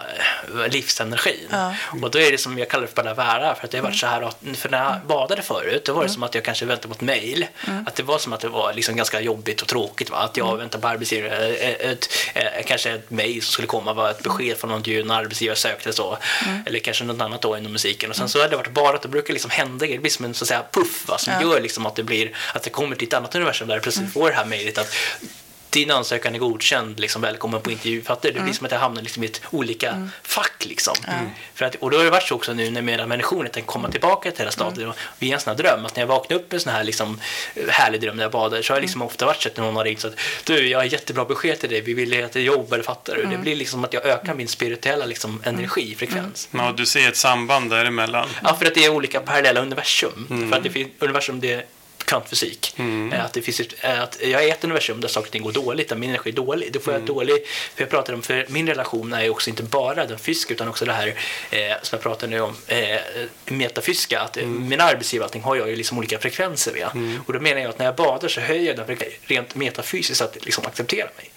livsenergin. 0.69 1.47
Ja. 1.51 1.73
Och 2.01 2.11
då 2.11 2.19
är 2.19 2.31
det 2.31 2.37
som 2.37 2.59
jag 2.59 2.69
kallar 2.69 2.81
det 2.81 2.87
för 2.87 3.03
balavära, 3.03 3.55
för 3.55 3.65
att 3.65 3.71
det 3.71 3.77
har 3.77 3.83
varit 3.83 3.97
så 3.97 4.07
här 4.07 4.21
att, 4.21 4.37
för 4.55 4.69
när 4.69 4.83
jag 4.83 5.07
badade 5.07 5.41
förut, 5.41 5.85
då 5.85 5.93
var 5.93 6.01
det 6.01 6.05
mm. 6.05 6.13
som 6.13 6.23
att 6.23 6.35
jag 6.35 6.43
kanske 6.43 6.65
väntade 6.65 6.87
på 6.87 6.93
ett 6.93 7.01
mejl. 7.01 7.47
Mm. 7.67 7.87
Att 7.87 7.95
det 7.95 8.03
var 8.03 8.17
som 8.17 8.33
att 8.33 8.39
det 8.39 8.49
var 8.49 8.73
liksom 8.73 8.95
ganska 8.95 9.21
jobbigt 9.21 9.61
och 9.61 9.67
tråkigt, 9.67 10.09
va? 10.09 10.17
att 10.17 10.37
jag 10.37 10.47
mm. 10.47 10.59
väntade 10.59 10.81
på 10.81 10.87
arbetsgivare, 10.87 11.47
ett, 11.47 11.81
ett, 11.81 12.09
ett, 12.33 12.65
kanske 12.65 12.91
ett 12.91 13.09
mejl 13.09 13.41
som 13.41 13.51
skulle 13.51 13.67
komma, 13.67 13.93
var 13.93 14.09
ett 14.09 14.23
besked 14.23 14.57
från 14.57 14.69
någon 14.69 14.83
en 14.85 15.11
arbetsgivare 15.11 15.55
sökte 15.55 15.93
så, 15.93 16.17
mm. 16.45 16.63
eller 16.65 16.79
kanske 16.79 17.03
något 17.03 17.21
annat 17.21 17.41
då 17.41 17.57
inom 17.57 17.71
musiken. 17.71 18.09
Och 18.09 18.15
sen 18.15 18.23
mm. 18.23 18.29
så 18.29 18.39
hade 18.39 18.49
det 18.49 18.57
varit 18.57 18.73
bara 18.73 18.95
att 18.95 19.01
det 19.01 19.07
brukar 19.07 19.33
liksom 19.33 19.51
hända 19.51 19.85
det 19.85 19.97
blir 19.99 20.11
som 20.11 20.25
en 20.25 20.33
så 20.33 20.43
att 20.43 20.47
säga 20.47 20.63
puff, 20.71 21.07
va? 21.07 21.17
som 21.17 21.33
ja. 21.33 21.41
gör 21.41 21.61
liksom 21.61 21.85
att 21.85 21.95
det 21.95 22.03
blir, 22.03 22.31
att 22.53 22.63
det 22.63 22.69
kommer 22.69 22.95
till 22.95 23.07
ett 23.07 23.13
annat 23.13 23.35
universum 23.35 23.67
där 23.67 23.79
plötsligt 23.79 24.01
mm. 24.01 24.11
får 24.11 24.29
det 24.29 24.35
här 24.35 24.45
mejlet 24.45 24.77
att 24.77 24.95
din 25.69 25.91
ansökan 25.91 26.35
är 26.35 26.39
godkänd, 26.39 26.99
liksom, 26.99 27.21
välkommen 27.21 27.61
på 27.61 27.71
intervju. 27.71 28.01
Fattar 28.01 28.29
Det 28.29 28.33
blir 28.33 28.41
mm. 28.41 28.53
som 28.53 28.65
att 28.65 28.71
jag 28.71 28.79
hamnar 28.79 29.01
liksom 29.01 29.23
i 29.23 29.25
ett 29.25 29.41
olika 29.51 29.89
mm. 29.89 30.09
fack. 30.23 30.65
Liksom. 30.65 30.95
Mm. 31.07 31.25
För 31.53 31.65
att, 31.65 31.75
och 31.75 31.91
då 31.91 31.97
har 31.97 32.03
det 32.03 32.09
varit 32.09 32.27
så 32.27 32.35
också 32.35 32.53
nu 32.53 32.71
när 32.71 32.81
mina 32.81 33.05
människor 33.05 33.47
tänker 33.47 33.67
komma 33.67 33.91
tillbaka 33.91 34.31
till 34.31 34.43
här 34.43 34.51
stadiet. 34.51 34.83
Mm. 34.83 34.95
Via 35.19 35.35
en 35.35 35.41
sån 35.41 35.51
här 35.55 35.63
dröm, 35.63 35.85
att 35.85 35.95
när 35.95 36.03
jag 36.03 36.07
vaknar 36.07 36.37
upp 36.37 36.51
med 36.51 36.53
en 36.53 36.61
sån 36.61 36.73
här 36.73 36.83
liksom, 36.83 37.19
härlig 37.67 38.01
dröm 38.01 38.15
när 38.15 38.23
jag 38.23 38.31
badar 38.31 38.61
så 38.61 38.73
har 38.73 38.77
det 38.77 38.81
liksom 38.81 39.01
mm. 39.01 39.07
ofta 39.07 39.25
varit 39.25 39.41
så 39.41 39.49
att 39.49 39.57
någon 39.57 39.75
har 39.75 39.83
ringt 39.83 39.99
så 39.99 40.07
att 40.07 40.19
du, 40.43 40.67
jag 40.67 40.79
har 40.79 40.85
jättebra 40.85 41.25
besked 41.25 41.59
till 41.59 41.69
dig, 41.69 41.81
vi 41.81 41.93
vill 41.93 42.23
att 42.23 42.31
du 42.31 42.41
jobbar, 42.41 42.81
fattar 42.81 43.15
du? 43.15 43.21
Det 43.21 43.27
mm. 43.27 43.41
blir 43.41 43.55
liksom 43.55 43.83
att 43.83 43.93
jag 43.93 44.05
ökar 44.05 44.33
min 44.33 44.47
spirituella 44.47 45.05
liksom, 45.05 45.41
energifrekvens. 45.45 46.49
Mm. 46.53 46.65
Ja, 46.65 46.71
du 46.71 46.85
ser 46.85 47.07
ett 47.07 47.17
samband 47.17 47.69
däremellan? 47.69 48.29
Ja, 48.43 48.55
för 48.55 48.65
att 48.65 48.75
det 48.75 48.85
är 48.85 48.89
olika 48.89 49.19
parallella 49.19 49.61
universum. 49.61 50.49
För 50.49 50.57
att 50.57 50.63
det 50.63 50.69
finns 50.69 50.89
universum, 50.99 51.39
det 51.39 51.65
kvantfysik. 52.09 52.75
Eh, 53.13 53.25
Att 53.25 53.33
det 53.33 53.41
finns 53.41 53.59
ett, 53.59 53.73
eh, 53.81 54.01
att 54.01 54.17
jag 54.21 54.43
är 54.43 54.49
ett 54.51 54.63
universum 54.63 55.01
där 55.01 55.07
saker 55.07 55.27
och 55.27 55.31
ting 55.31 55.43
går 55.43 55.51
dåligt, 55.51 55.89
där 55.89 55.95
min 55.95 56.09
energi 56.09 56.29
är 56.29 56.33
dålig. 56.35 56.73
Då 56.73 56.79
får 56.79 56.93
jag 56.93 57.01
dålig, 57.01 57.35
för 57.75 57.81
jag 57.83 57.89
pratar 57.89 58.13
om, 58.13 58.21
för 58.21 58.45
min 58.49 58.67
relation 58.67 59.13
är 59.13 59.29
också 59.29 59.49
inte 59.49 59.63
bara 59.63 60.05
den 60.05 60.19
fysiska 60.19 60.53
utan 60.53 60.67
också 60.67 60.85
det 60.85 60.93
här 60.93 61.07
eh, 61.07 61.57
som 61.81 61.95
jag 61.97 62.01
pratar 62.03 62.27
nu 62.27 62.39
om, 62.41 62.55
eh, 62.67 62.77
metafysiska. 63.45 64.19
Att 64.19 64.37
mm. 64.37 64.69
Min 64.69 64.81
arbetsgivare 64.81 65.25
allting 65.25 65.41
har 65.43 65.55
jag 65.55 65.69
ju 65.69 65.75
liksom 65.75 65.97
olika 65.97 66.19
frekvenser 66.19 66.73
med. 66.73 67.19
Och 67.25 67.33
då 67.33 67.39
menar 67.39 67.61
jag 67.61 67.69
att 67.69 67.79
när 67.79 67.85
jag 67.85 67.95
badar 67.95 68.27
så 68.27 68.41
höjer 68.41 68.67
jag 68.67 68.75
den 68.75 68.85
frekvensen 68.85 69.19
rent 69.25 69.55
metafysiskt 69.55 70.21
att 70.21 70.45
liksom 70.45 70.65
acceptera 70.65 71.07
mig. 71.17 71.29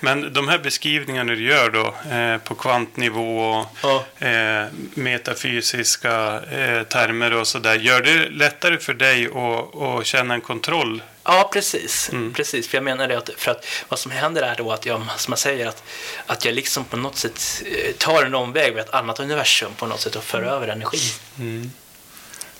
Men 0.00 0.32
de 0.32 0.48
här 0.48 0.58
beskrivningarna 0.58 1.34
du 1.34 1.48
gör 1.48 1.70
då 1.70 1.94
eh, 2.16 2.38
på 2.38 2.54
kvantnivå 2.54 3.50
och 3.50 3.66
Ja. 3.82 4.04
eh, 4.28 4.66
metafysiska 4.94 6.40
eh, 6.52 6.82
termer 6.82 7.32
och 7.34 7.46
sådär. 7.46 7.74
Gör 7.74 8.00
det 8.02 8.28
lättare 8.30 8.78
för 8.78 8.94
dig 8.94 9.26
att, 9.26 9.82
att 9.82 10.06
känna 10.14 10.34
en 10.34 10.40
kontroll? 10.40 11.02
Ja, 11.24 11.50
precis. 11.52 12.10
precis. 12.34 12.68
För 12.68 12.76
jag 12.76 12.84
menar 12.84 13.08
det 13.08 13.18
att, 13.18 13.30
för 13.36 13.50
att 13.50 13.66
vad 13.88 13.98
som 13.98 14.10
händer 14.10 14.42
är 14.42 14.54
då 14.56 14.72
att 14.72 14.86
jag, 14.86 15.02
som 15.16 15.30
man 15.30 15.38
säger, 15.38 15.66
att, 15.66 15.82
att 16.26 16.44
jag 16.44 16.54
liksom 16.54 16.84
på 16.84 16.96
något 16.96 17.16
sätt 17.16 17.62
eh, 17.66 17.92
tar 17.92 18.24
en 18.24 18.34
omväg 18.34 18.74
med 18.74 18.82
ett 18.82 18.94
annat 18.94 19.20
universum 19.20 19.72
på 19.76 19.86
något 19.86 20.00
sätt 20.00 20.16
och 20.16 20.24
för 20.24 20.42
över 20.42 20.68
energi. 20.68 21.12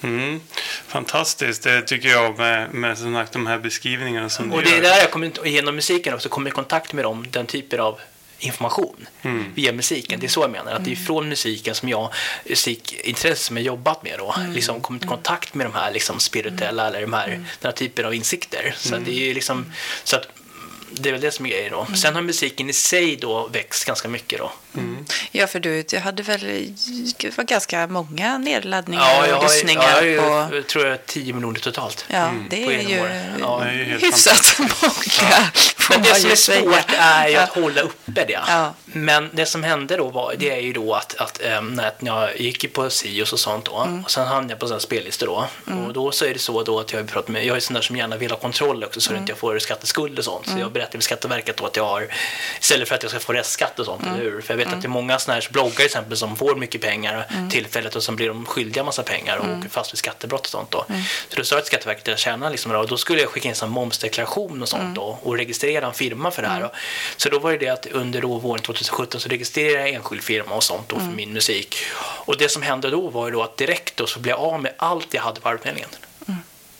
Mm. 0.02 0.40
Fantastiskt, 0.86 1.62
det 1.62 1.82
tycker 1.82 2.08
jag 2.08 2.38
med, 2.38 2.74
med 2.74 2.98
sagt, 2.98 3.32
de 3.32 3.46
här 3.46 3.58
beskrivningarna 3.58 4.28
som 4.28 4.52
Och 4.52 4.62
det 4.62 4.76
är 4.76 4.82
där 4.82 4.98
jag 4.98 5.10
kommer, 5.10 5.46
genom 5.46 5.74
musiken 5.74 6.14
också 6.14 6.28
kommer 6.28 6.50
i 6.50 6.52
kontakt 6.52 6.92
med 6.92 7.04
dem, 7.04 7.26
den 7.30 7.46
typen 7.46 7.80
av 7.80 8.00
information 8.44 9.06
via 9.54 9.72
musiken. 9.72 10.20
Det 10.20 10.26
är 10.26 10.28
så 10.28 10.40
jag 10.40 10.50
menar, 10.50 10.72
att 10.72 10.84
det 10.84 10.92
är 10.92 10.96
från 10.96 11.28
musiken 11.28 11.74
som 11.74 11.88
jag, 11.88 12.12
musikintresse 12.48 13.44
som 13.44 13.56
jag 13.56 13.66
jobbat 13.66 14.02
med 14.02 14.18
då, 14.18 14.34
liksom 14.54 14.80
kommit 14.80 15.04
i 15.04 15.06
kontakt 15.06 15.54
med 15.54 15.66
de 15.66 15.74
här 15.74 15.92
liksom 15.92 16.20
spirituella 16.20 16.86
eller 16.86 17.00
de 17.00 17.12
här, 17.12 17.28
den 17.28 17.46
här 17.62 17.72
typen 17.72 18.06
av 18.06 18.14
insikter. 18.14 18.74
Så 18.78 18.96
det 18.96 19.10
är 19.10 19.26
ju 19.26 19.34
liksom, 19.34 19.72
så 20.04 20.16
att 20.16 20.28
det 20.90 21.08
är 21.08 21.12
väl 21.12 21.20
det 21.20 21.30
som 21.30 21.46
är 21.46 21.50
grejen 21.50 21.72
då. 21.72 21.86
Sen 21.96 22.14
har 22.14 22.22
musiken 22.22 22.70
i 22.70 22.72
sig 22.72 23.16
då 23.16 23.48
växt 23.48 23.84
ganska 23.84 24.08
mycket 24.08 24.38
då. 24.38 24.52
Ja, 25.32 25.46
för 25.46 25.60
du, 25.60 25.82
du 25.82 25.98
hade 25.98 26.22
väl 26.22 26.40
det 27.16 27.36
var 27.38 27.44
ganska 27.44 27.86
många 27.86 28.38
nedladdningar 28.38 29.02
Ja, 29.04 29.26
jag 29.26 29.36
och 29.38 29.44
lyssningar 29.44 29.82
ja, 29.82 30.04
jag 30.04 30.22
har 30.22 30.48
på... 30.48 30.54
ju, 30.54 30.62
tror 30.62 30.86
jag 30.86 31.06
10 31.06 31.32
miljoner 31.32 31.60
totalt. 31.60 32.04
Ja, 32.08 32.30
det 32.50 32.64
på 32.64 32.70
är 32.72 32.78
en 32.78 32.88
ju 32.88 33.00
år. 33.00 33.10
Ja, 33.40 33.60
det 33.64 33.70
är 33.70 33.74
ju 33.74 33.84
hyfsat 33.84 34.56
många, 34.58 35.50
Men 35.90 36.02
det 36.02 36.14
som 36.14 36.30
är 36.30 36.34
säga. 36.34 36.60
svårt 36.62 36.90
är 36.98 37.28
ju 37.28 37.34
Ja. 37.34 37.40
att 37.42 37.48
hålla 37.48 37.80
uppe 37.80 38.24
det. 38.24 38.40
Ja. 38.48 38.74
Men 38.84 39.30
det 39.32 39.46
som 39.46 39.62
hände 39.62 39.96
då 39.96 40.10
var, 40.10 40.34
det 40.38 40.50
är 40.50 40.60
ju 40.60 40.72
då 40.72 40.94
att, 40.94 41.14
att 41.16 41.42
äm, 41.42 41.74
när 41.74 41.92
jag 42.00 42.40
gick 42.40 42.72
på 42.72 42.90
Sios 42.90 43.32
och 43.32 43.40
sånt 43.40 43.64
då, 43.64 43.76
Mm. 43.76 44.04
och 44.04 44.10
sen 44.10 44.26
hamnade 44.26 44.52
jag 44.52 44.58
på 44.60 44.66
sådana 44.66 44.80
spellistor 44.80 45.26
då. 45.26 45.46
Och 45.86 45.92
då 45.92 46.12
så 46.12 46.24
är 46.24 46.32
det 46.32 46.38
så 46.38 46.62
då 46.62 46.80
att 46.80 46.92
jag 46.92 47.00
har 47.00 47.04
pratat 47.06 47.28
med, 47.28 47.46
jag 47.46 47.56
är 47.56 47.60
sån 47.60 47.74
där 47.74 47.80
som 47.80 47.96
gärna 47.96 48.16
vill 48.16 48.30
ha 48.30 48.38
kontroll 48.38 48.84
också 48.84 49.00
så 49.00 49.10
Mm. 49.10 49.18
att 49.18 49.22
inte 49.22 49.30
jag 49.32 49.38
får 49.38 49.58
skatteskuld 49.58 50.18
och 50.18 50.24
sånt. 50.24 50.46
Så 50.48 50.58
jag 50.58 50.72
berättar 50.72 50.96
med 50.98 51.02
Skatteverket 51.04 51.56
då 51.56 51.66
att 51.66 51.76
jag 51.76 51.84
har, 51.84 52.06
istället 52.60 52.88
för 52.88 52.94
att 52.94 53.02
jag 53.02 53.10
ska 53.10 53.20
få 53.20 53.32
restskatt 53.32 53.78
och 53.78 53.86
sånt, 53.86 54.02
Mm. 54.02 54.14
eller 54.14 54.24
hur? 54.30 54.40
För 54.40 54.54
vet 54.64 54.74
att 54.74 54.82
det 54.82 54.86
är 54.86 54.90
många 54.90 55.18
såna 55.18 55.34
här 55.34 55.48
bloggar 55.50 55.70
till 55.74 55.84
exempel 55.84 56.16
som 56.16 56.36
får 56.36 56.56
mycket 56.56 56.80
pengar 56.80 57.26
Mm. 57.30 57.50
tillfället 57.50 57.96
och 57.96 58.02
så 58.02 58.12
blir 58.12 58.28
de 58.28 58.46
skyldiga 58.46 58.84
massa 58.84 59.02
pengar 59.02 59.36
och 59.36 59.58
åker 59.58 59.68
fast 59.68 59.92
vid 59.92 59.98
skattebrott 59.98 60.40
och 60.40 60.50
sånt 60.50 60.70
då. 60.70 60.84
Mm. 60.88 61.02
Så 61.28 61.36
då 61.36 61.44
sa 61.44 61.54
jag 61.56 61.64
till 61.64 61.68
Skatteverket 61.70 62.02
att 62.02 62.08
jag 62.08 62.18
tjänar 62.18 62.50
liksom 62.50 62.72
då, 62.72 62.78
och 62.78 62.88
då 62.88 62.96
skulle 62.96 63.20
jag 63.20 63.30
skicka 63.30 63.48
in 63.48 63.54
en 63.62 63.70
momsdeklaration 63.70 64.62
och 64.62 64.68
sånt 64.68 64.94
då 64.94 65.18
och 65.22 65.36
registrera 65.36 65.86
en 65.86 65.94
firma 65.94 66.30
för 66.30 66.42
det 66.42 66.48
här. 66.48 66.60
då. 66.60 66.70
Så 67.16 67.28
då 67.28 67.38
var 67.38 67.52
det 67.52 67.58
det 67.58 67.68
att 67.68 67.86
under 67.86 68.20
då 68.20 68.38
våren 68.38 68.62
2017 68.62 69.20
så 69.20 69.28
registrerade 69.28 69.78
jag 69.78 69.88
en 69.88 69.94
enskild 69.94 70.22
firma 70.22 70.54
och 70.54 70.62
sånt 70.62 70.88
då 70.88 70.96
för 70.96 71.04
min 71.16 71.32
musik. 71.32 71.76
Och 71.96 72.36
det 72.38 72.48
som 72.48 72.62
hände 72.62 72.90
då 72.90 73.08
var 73.10 73.26
ju 73.26 73.32
då 73.32 73.42
att 73.42 73.56
direkt 73.56 73.96
då 73.96 74.06
så 74.06 74.20
blev 74.20 74.30
jag 74.30 74.40
av 74.40 74.62
med 74.62 74.72
allt 74.76 75.14
jag 75.14 75.22
hade 75.22 75.40
på 75.40 75.48
Arbetsförmedlingen. 75.48 75.90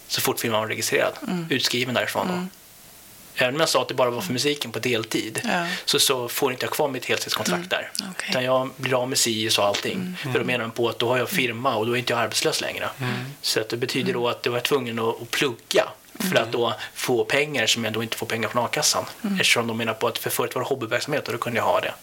Så 0.09 0.20
fort 0.20 0.40
firman 0.40 0.61
var 0.61 0.68
registrerad, 0.68 1.12
utskriven 1.51 1.94
därifrån 1.94 2.29
då. 2.29 2.35
Även 3.37 3.55
om 3.55 3.61
jag 3.61 3.68
sa 3.68 3.83
att 3.83 3.88
det 3.88 3.94
bara 3.94 4.11
var 4.11 4.20
för 4.20 4.33
musiken 4.33 4.73
på 4.73 4.79
deltid 4.79 5.40
Ja. 5.44 5.66
så, 5.85 5.99
så 5.99 6.29
får 6.29 6.53
inte 6.53 6.64
jag 6.66 6.73
kvar 6.73 6.88
mitt 6.88 7.05
heltidskontrakt 7.05 7.70
där. 7.70 7.90
Okej. 8.11 8.27
Utan 8.31 8.44
jag 8.44 8.70
blir 8.77 9.03
av 9.03 9.09
med 9.09 9.18
SIUS 9.18 9.59
och 9.59 9.64
allting. 9.64 10.16
För 10.23 10.38
då 10.38 10.44
menar 10.44 10.64
de 10.64 10.70
på 10.70 10.88
att 10.88 10.99
då 10.99 11.09
har 11.09 11.18
jag 11.18 11.29
firma 11.29 11.77
och 11.77 11.87
då 11.87 11.92
är 11.92 11.97
inte 11.97 12.12
jag 12.12 12.20
arbetslös 12.20 12.61
längre. 12.61 12.88
Så 13.42 13.61
att 13.61 13.68
det 13.68 13.77
betyder 13.77 14.12
då 14.12 14.29
att 14.29 14.40
jag 14.47 14.53
var 14.53 14.61
tvungen 14.61 14.99
att, 14.99 15.23
att 15.23 15.31
plugga 15.31 15.85
för 16.31 16.37
att 16.37 16.53
då 16.53 16.75
få 16.94 17.25
pengar 17.25 17.66
som 17.66 17.85
jag 17.85 17.92
då 17.92 18.03
inte 18.03 18.16
får 18.16 18.27
pengar 18.27 18.49
från 18.49 18.64
a-kassan. 18.64 19.05
Eftersom 19.23 19.66
de 19.66 19.77
menar 19.77 19.94
på 19.94 20.07
att 20.07 20.18
för 20.18 20.31
förut 20.31 20.55
var 20.55 20.62
det 20.62 20.68
hobbyverksamhet 20.68 21.27
och 21.27 21.33
då 21.33 21.38
kunde 21.38 21.59
jag 21.59 21.64
ha 21.64 21.81
det. 21.81 21.94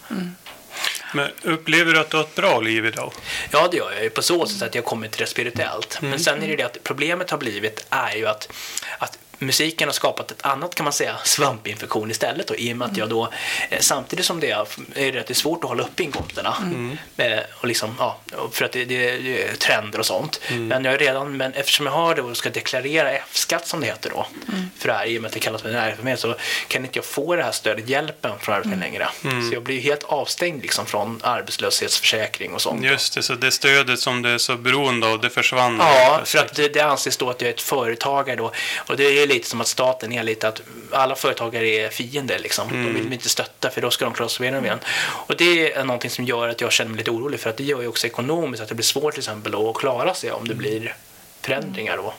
Men 1.13 1.29
upplever 1.43 1.93
du 1.93 1.99
att 1.99 2.09
du 2.09 2.17
har 2.17 2.23
ett 2.23 2.35
bra 2.35 2.59
liv 2.59 2.85
idag? 2.85 3.13
Ja, 3.51 3.67
det 3.71 3.77
gör 3.77 3.91
jag 4.01 4.13
på 4.13 4.21
så 4.21 4.45
sätt 4.45 4.61
att 4.61 4.75
jag 4.75 4.85
kommer 4.85 5.07
till 5.07 5.19
det 5.19 5.25
spirituellt. 5.27 5.97
Men 6.01 6.19
sen 6.19 6.43
är 6.43 6.47
det 6.47 6.55
det 6.55 6.63
att 6.63 6.77
problemet 6.83 7.29
har 7.29 7.37
blivit 7.37 7.85
är 7.89 8.15
ju 8.15 8.27
att, 8.27 8.49
att 8.97 9.17
musiken 9.41 9.87
har 9.87 9.93
skapat 9.93 10.31
ett 10.31 10.45
annat 10.45 10.75
kan 10.75 10.83
man 10.83 10.93
säga 10.93 11.17
svampinfektion 11.23 12.11
istället 12.11 12.47
då, 12.47 12.55
i 12.55 12.73
och 12.73 12.77
med 12.77 12.87
att 12.87 12.97
jag 12.97 13.09
då 13.09 13.29
eh, 13.69 13.79
samtidigt 13.79 14.25
som 14.25 14.39
det 14.39 14.51
är, 14.51 14.67
är 14.95 15.23
det 15.27 15.33
svårt 15.33 15.63
att 15.63 15.69
hålla 15.69 15.83
uppe 15.83 16.03
inkomsterna 16.03 16.55
eh, 17.17 17.39
och 17.59 17.67
liksom, 17.67 17.95
ja, 17.99 18.19
för 18.51 18.65
att 18.65 18.71
det, 18.71 18.85
det, 18.85 19.17
det 19.17 19.43
är 19.43 19.55
trender 19.55 19.99
och 19.99 20.05
sånt. 20.05 20.41
Men 20.49 20.85
jag 20.85 20.93
är 20.93 20.97
redan, 20.97 21.37
men 21.37 21.53
eftersom 21.53 21.85
jag 21.85 21.93
har 21.93 22.15
det 22.15 22.21
och 22.21 22.37
ska 22.37 22.49
deklarera 22.49 23.11
F-skatt 23.11 23.67
som 23.67 23.79
det 23.79 23.85
heter 23.85 24.09
då 24.09 24.27
för 24.77 24.87
det 24.87 24.93
här 24.93 25.05
i 25.05 25.17
och 25.17 25.21
med 25.21 25.29
att 25.29 25.33
det 25.33 25.39
kallas 25.39 25.61
för 25.61 25.69
näringsverksamhet 25.69 26.19
så 26.19 26.35
kan 26.67 26.85
inte 26.85 26.97
jag 26.97 27.05
få 27.05 27.35
det 27.35 27.43
här 27.43 27.51
stödet, 27.51 27.89
hjälpen 27.89 28.31
från 28.39 28.55
Arbetsförmedlingen 28.55 28.81
längre. 28.81 29.09
Så 29.49 29.53
jag 29.53 29.63
blir 29.63 29.81
helt 29.81 30.03
avstängd 30.03 30.61
liksom 30.61 30.85
från 30.85 31.19
arbetslöshetsförsäkring 31.23 32.53
och 32.53 32.61
sånt. 32.61 32.85
Just 32.85 33.13
det, 33.13 33.23
så 33.23 33.33
det 33.33 33.51
stödet 33.51 33.99
som 33.99 34.21
du 34.21 34.33
är 34.33 34.37
så 34.37 34.55
beroende 34.55 35.07
av, 35.07 35.21
det 35.21 35.29
försvann. 35.29 35.77
Ja, 35.79 36.21
för 36.25 36.39
att 36.39 36.55
det, 36.55 36.73
det 36.73 36.81
anses 36.81 37.17
då 37.17 37.29
att 37.29 37.41
jag 37.41 37.49
är 37.49 37.53
ett 37.53 37.61
företagare 37.61 38.35
då. 38.35 38.51
Och 38.77 38.97
det 38.97 39.03
är 39.03 39.27
lite 39.33 39.49
som 39.49 39.61
att 39.61 39.67
staten 39.67 40.11
är 40.11 40.23
lite 40.23 40.47
att 40.47 40.61
alla 40.91 41.15
företagare 41.15 41.67
är 41.67 41.89
fiender 41.89 42.39
liksom. 42.39 42.67
De 42.69 42.93
vill 42.93 43.07
vi 43.07 43.15
inte 43.15 43.29
stötta 43.29 43.69
för 43.69 43.81
då 43.81 43.91
ska 43.91 44.05
de 44.05 44.13
sig 44.13 44.43
igenom 44.45 44.65
igen. 44.65 44.79
Och 45.27 45.35
det 45.35 45.73
är 45.73 45.83
någonting 45.83 46.11
som 46.11 46.25
gör 46.25 46.47
att 46.47 46.61
jag 46.61 46.71
känner 46.71 46.89
mig 46.89 46.97
lite 46.97 47.11
orolig 47.11 47.39
för 47.39 47.49
att 47.49 47.57
det 47.57 47.63
gör 47.63 47.81
ju 47.81 47.87
också 47.87 48.07
ekonomiskt 48.07 48.63
att 48.63 48.69
det 48.69 48.75
blir 48.75 48.83
svårt 48.83 49.13
till 49.13 49.19
exempel 49.19 49.55
att 49.55 49.75
klara 49.75 50.13
sig 50.13 50.31
om 50.31 50.47
det 50.47 50.55
blir 50.55 50.95
förändringar 51.41 51.97
då. 51.97 52.13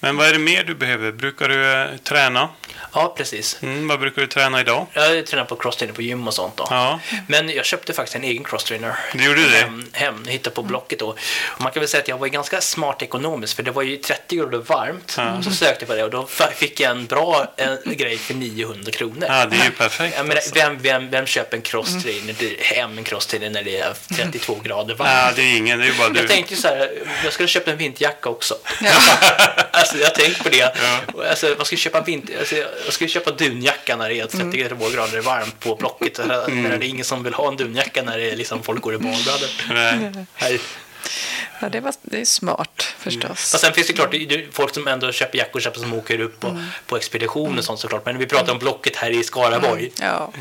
Men 0.00 0.16
vad 0.16 0.28
är 0.28 0.32
det 0.32 0.38
mer 0.38 0.64
du 0.64 0.74
behöver? 0.74 1.12
Brukar 1.12 1.48
du 1.48 1.72
eh, 1.72 1.96
träna? 1.96 2.48
Ja, 2.94 3.14
precis. 3.16 3.58
Mm, 3.62 3.88
vad 3.88 4.00
brukar 4.00 4.22
du 4.22 4.28
träna 4.28 4.60
idag? 4.60 4.86
Jag 4.92 5.26
tränar 5.26 5.44
på 5.44 5.56
crosstrainer 5.56 5.94
på 5.94 6.02
gym 6.02 6.28
och 6.28 6.34
sånt 6.34 6.56
då. 6.56 6.66
Ja, 6.70 7.00
Men 7.28 7.48
jag 7.48 7.64
köpte 7.64 7.92
faktiskt 7.92 8.16
en 8.16 8.24
egen 8.24 8.44
crosstrainer. 8.44 8.94
Du 9.14 9.24
gjorde 9.24 9.40
det? 9.50 9.56
Hem, 9.56 9.86
hem 9.92 10.24
hittade 10.26 10.56
på 10.56 10.62
Blocket 10.62 10.98
då. 10.98 11.08
Och 11.08 11.60
man 11.60 11.72
kan 11.72 11.80
väl 11.80 11.88
säga 11.88 12.02
att 12.02 12.08
jag 12.08 12.18
var 12.18 12.28
ganska 12.28 12.60
smart 12.60 13.02
ekonomiskt 13.02 13.54
för 13.54 13.62
det 13.62 13.70
var 13.70 13.82
ju 13.82 13.96
30 13.96 14.36
grader 14.36 14.58
varmt. 14.58 15.14
Ja. 15.16 15.36
Och 15.36 15.44
så 15.44 15.50
sökte 15.50 15.82
jag 15.82 15.88
på 15.88 15.94
det 15.94 16.04
och 16.04 16.10
då 16.10 16.28
fick 16.54 16.80
jag 16.80 16.90
en 16.90 17.06
bra 17.06 17.52
en 17.56 17.78
grej 17.84 18.18
för 18.18 18.34
900 18.34 18.92
kronor. 18.92 19.26
ja 19.28 19.46
det 19.46 19.56
är 19.56 19.64
ju 19.64 19.70
perfekt. 19.70 20.16
Jag 20.16 20.26
menar, 20.26 20.36
alltså. 20.36 20.54
vem, 20.54 20.78
vem, 20.78 21.10
vem 21.10 21.26
köper 21.26 21.56
en 21.56 21.62
crosstrainer 21.62 22.62
hem 22.62 22.98
en 22.98 23.04
crosstrainer 23.04 23.50
när 23.50 23.62
det 23.62 23.78
är 23.78 23.94
32 24.16 24.60
grader 24.64 24.94
varmt? 24.94 25.10
Ja, 25.14 25.32
det 25.36 25.42
är 25.42 25.56
ingen, 25.56 25.78
det 25.78 25.86
är 25.86 25.98
bara 25.98 26.08
du. 26.08 26.20
Jag 26.20 26.28
tänkte 26.28 26.56
så 26.56 26.68
här, 26.68 26.90
jag 27.24 27.32
skulle 27.32 27.48
köpa 27.48 27.70
en 27.70 27.76
vinterjacka 27.76 28.28
också. 28.28 28.54
alltså, 29.72 29.98
jag 29.98 30.14
tänkte 30.14 30.42
på 30.42 30.48
det. 30.48 30.74
Och 31.14 31.24
Alltså, 31.26 31.54
vad 31.54 31.66
ska 31.66 31.74
jag 31.74 31.80
köpa 31.80 32.00
vinter... 32.00 32.38
Alltså, 32.38 32.56
jag 32.56 32.92
ska 32.92 33.06
köpa 33.06 33.30
dunjacka 33.30 33.96
när 33.96 34.08
det 34.08 34.20
är 34.20 34.26
32 34.26 34.88
grader 34.88 35.20
varmt 35.20 35.60
på 35.60 35.74
Blocket. 35.74 36.18
Mm. 36.18 36.62
Det 36.62 36.86
är 36.86 36.88
ingen 36.88 37.04
som 37.04 37.22
vill 37.22 37.34
ha 37.34 37.48
en 37.48 37.56
dunjacka 37.56 38.02
när 38.02 38.18
det 38.18 38.30
är 38.30 38.36
liksom, 38.36 38.62
folk 38.62 38.82
går 38.82 38.94
i 38.94 38.98
badbrallor. 38.98 39.48
Nej. 40.40 40.60
Ja, 41.60 41.68
det, 41.68 41.80
var, 41.80 41.94
det 42.02 42.20
är 42.20 42.24
smart 42.24 42.94
förstås. 42.98 43.28
Fast 43.28 43.60
sen 43.60 43.72
finns 43.72 43.86
det 43.86 43.92
klart 43.92 44.10
det 44.12 44.46
folk 44.52 44.74
som 44.74 44.88
ändå 44.88 45.12
köper 45.12 45.38
jackor 45.38 45.60
köper 45.60 45.80
som 45.80 45.94
åker 45.94 46.20
upp 46.20 46.40
på, 46.40 46.62
på 46.86 46.96
expedition 46.96 47.58
och 47.58 47.64
sånt 47.64 47.80
såklart. 47.80 48.06
Men 48.06 48.18
vi 48.18 48.26
pratar 48.26 48.52
om 48.52 48.58
Blocket 48.58 48.96
här 48.96 49.10
i 49.10 49.24
Skaraborg. 49.24 49.92
Ja. 50.00 50.32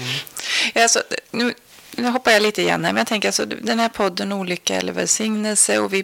Ja, 0.74 0.82
Alltså, 0.84 1.00
nu, 1.32 1.54
nu 1.98 2.10
hoppar 2.10 2.32
jag 2.32 2.42
lite 2.42 2.62
igen 2.62 2.86
här, 2.86 2.94
men 2.94 3.00
jag 3.00 3.08
tänker 3.08 3.30
alltså, 3.30 3.46
den 3.46 3.80
här 3.80 3.90
podden 3.90 4.34
Olycka 4.34 4.76
eller 4.76 4.94
välsignelse 4.94 5.80
och 5.80 5.94
vi 5.94 6.04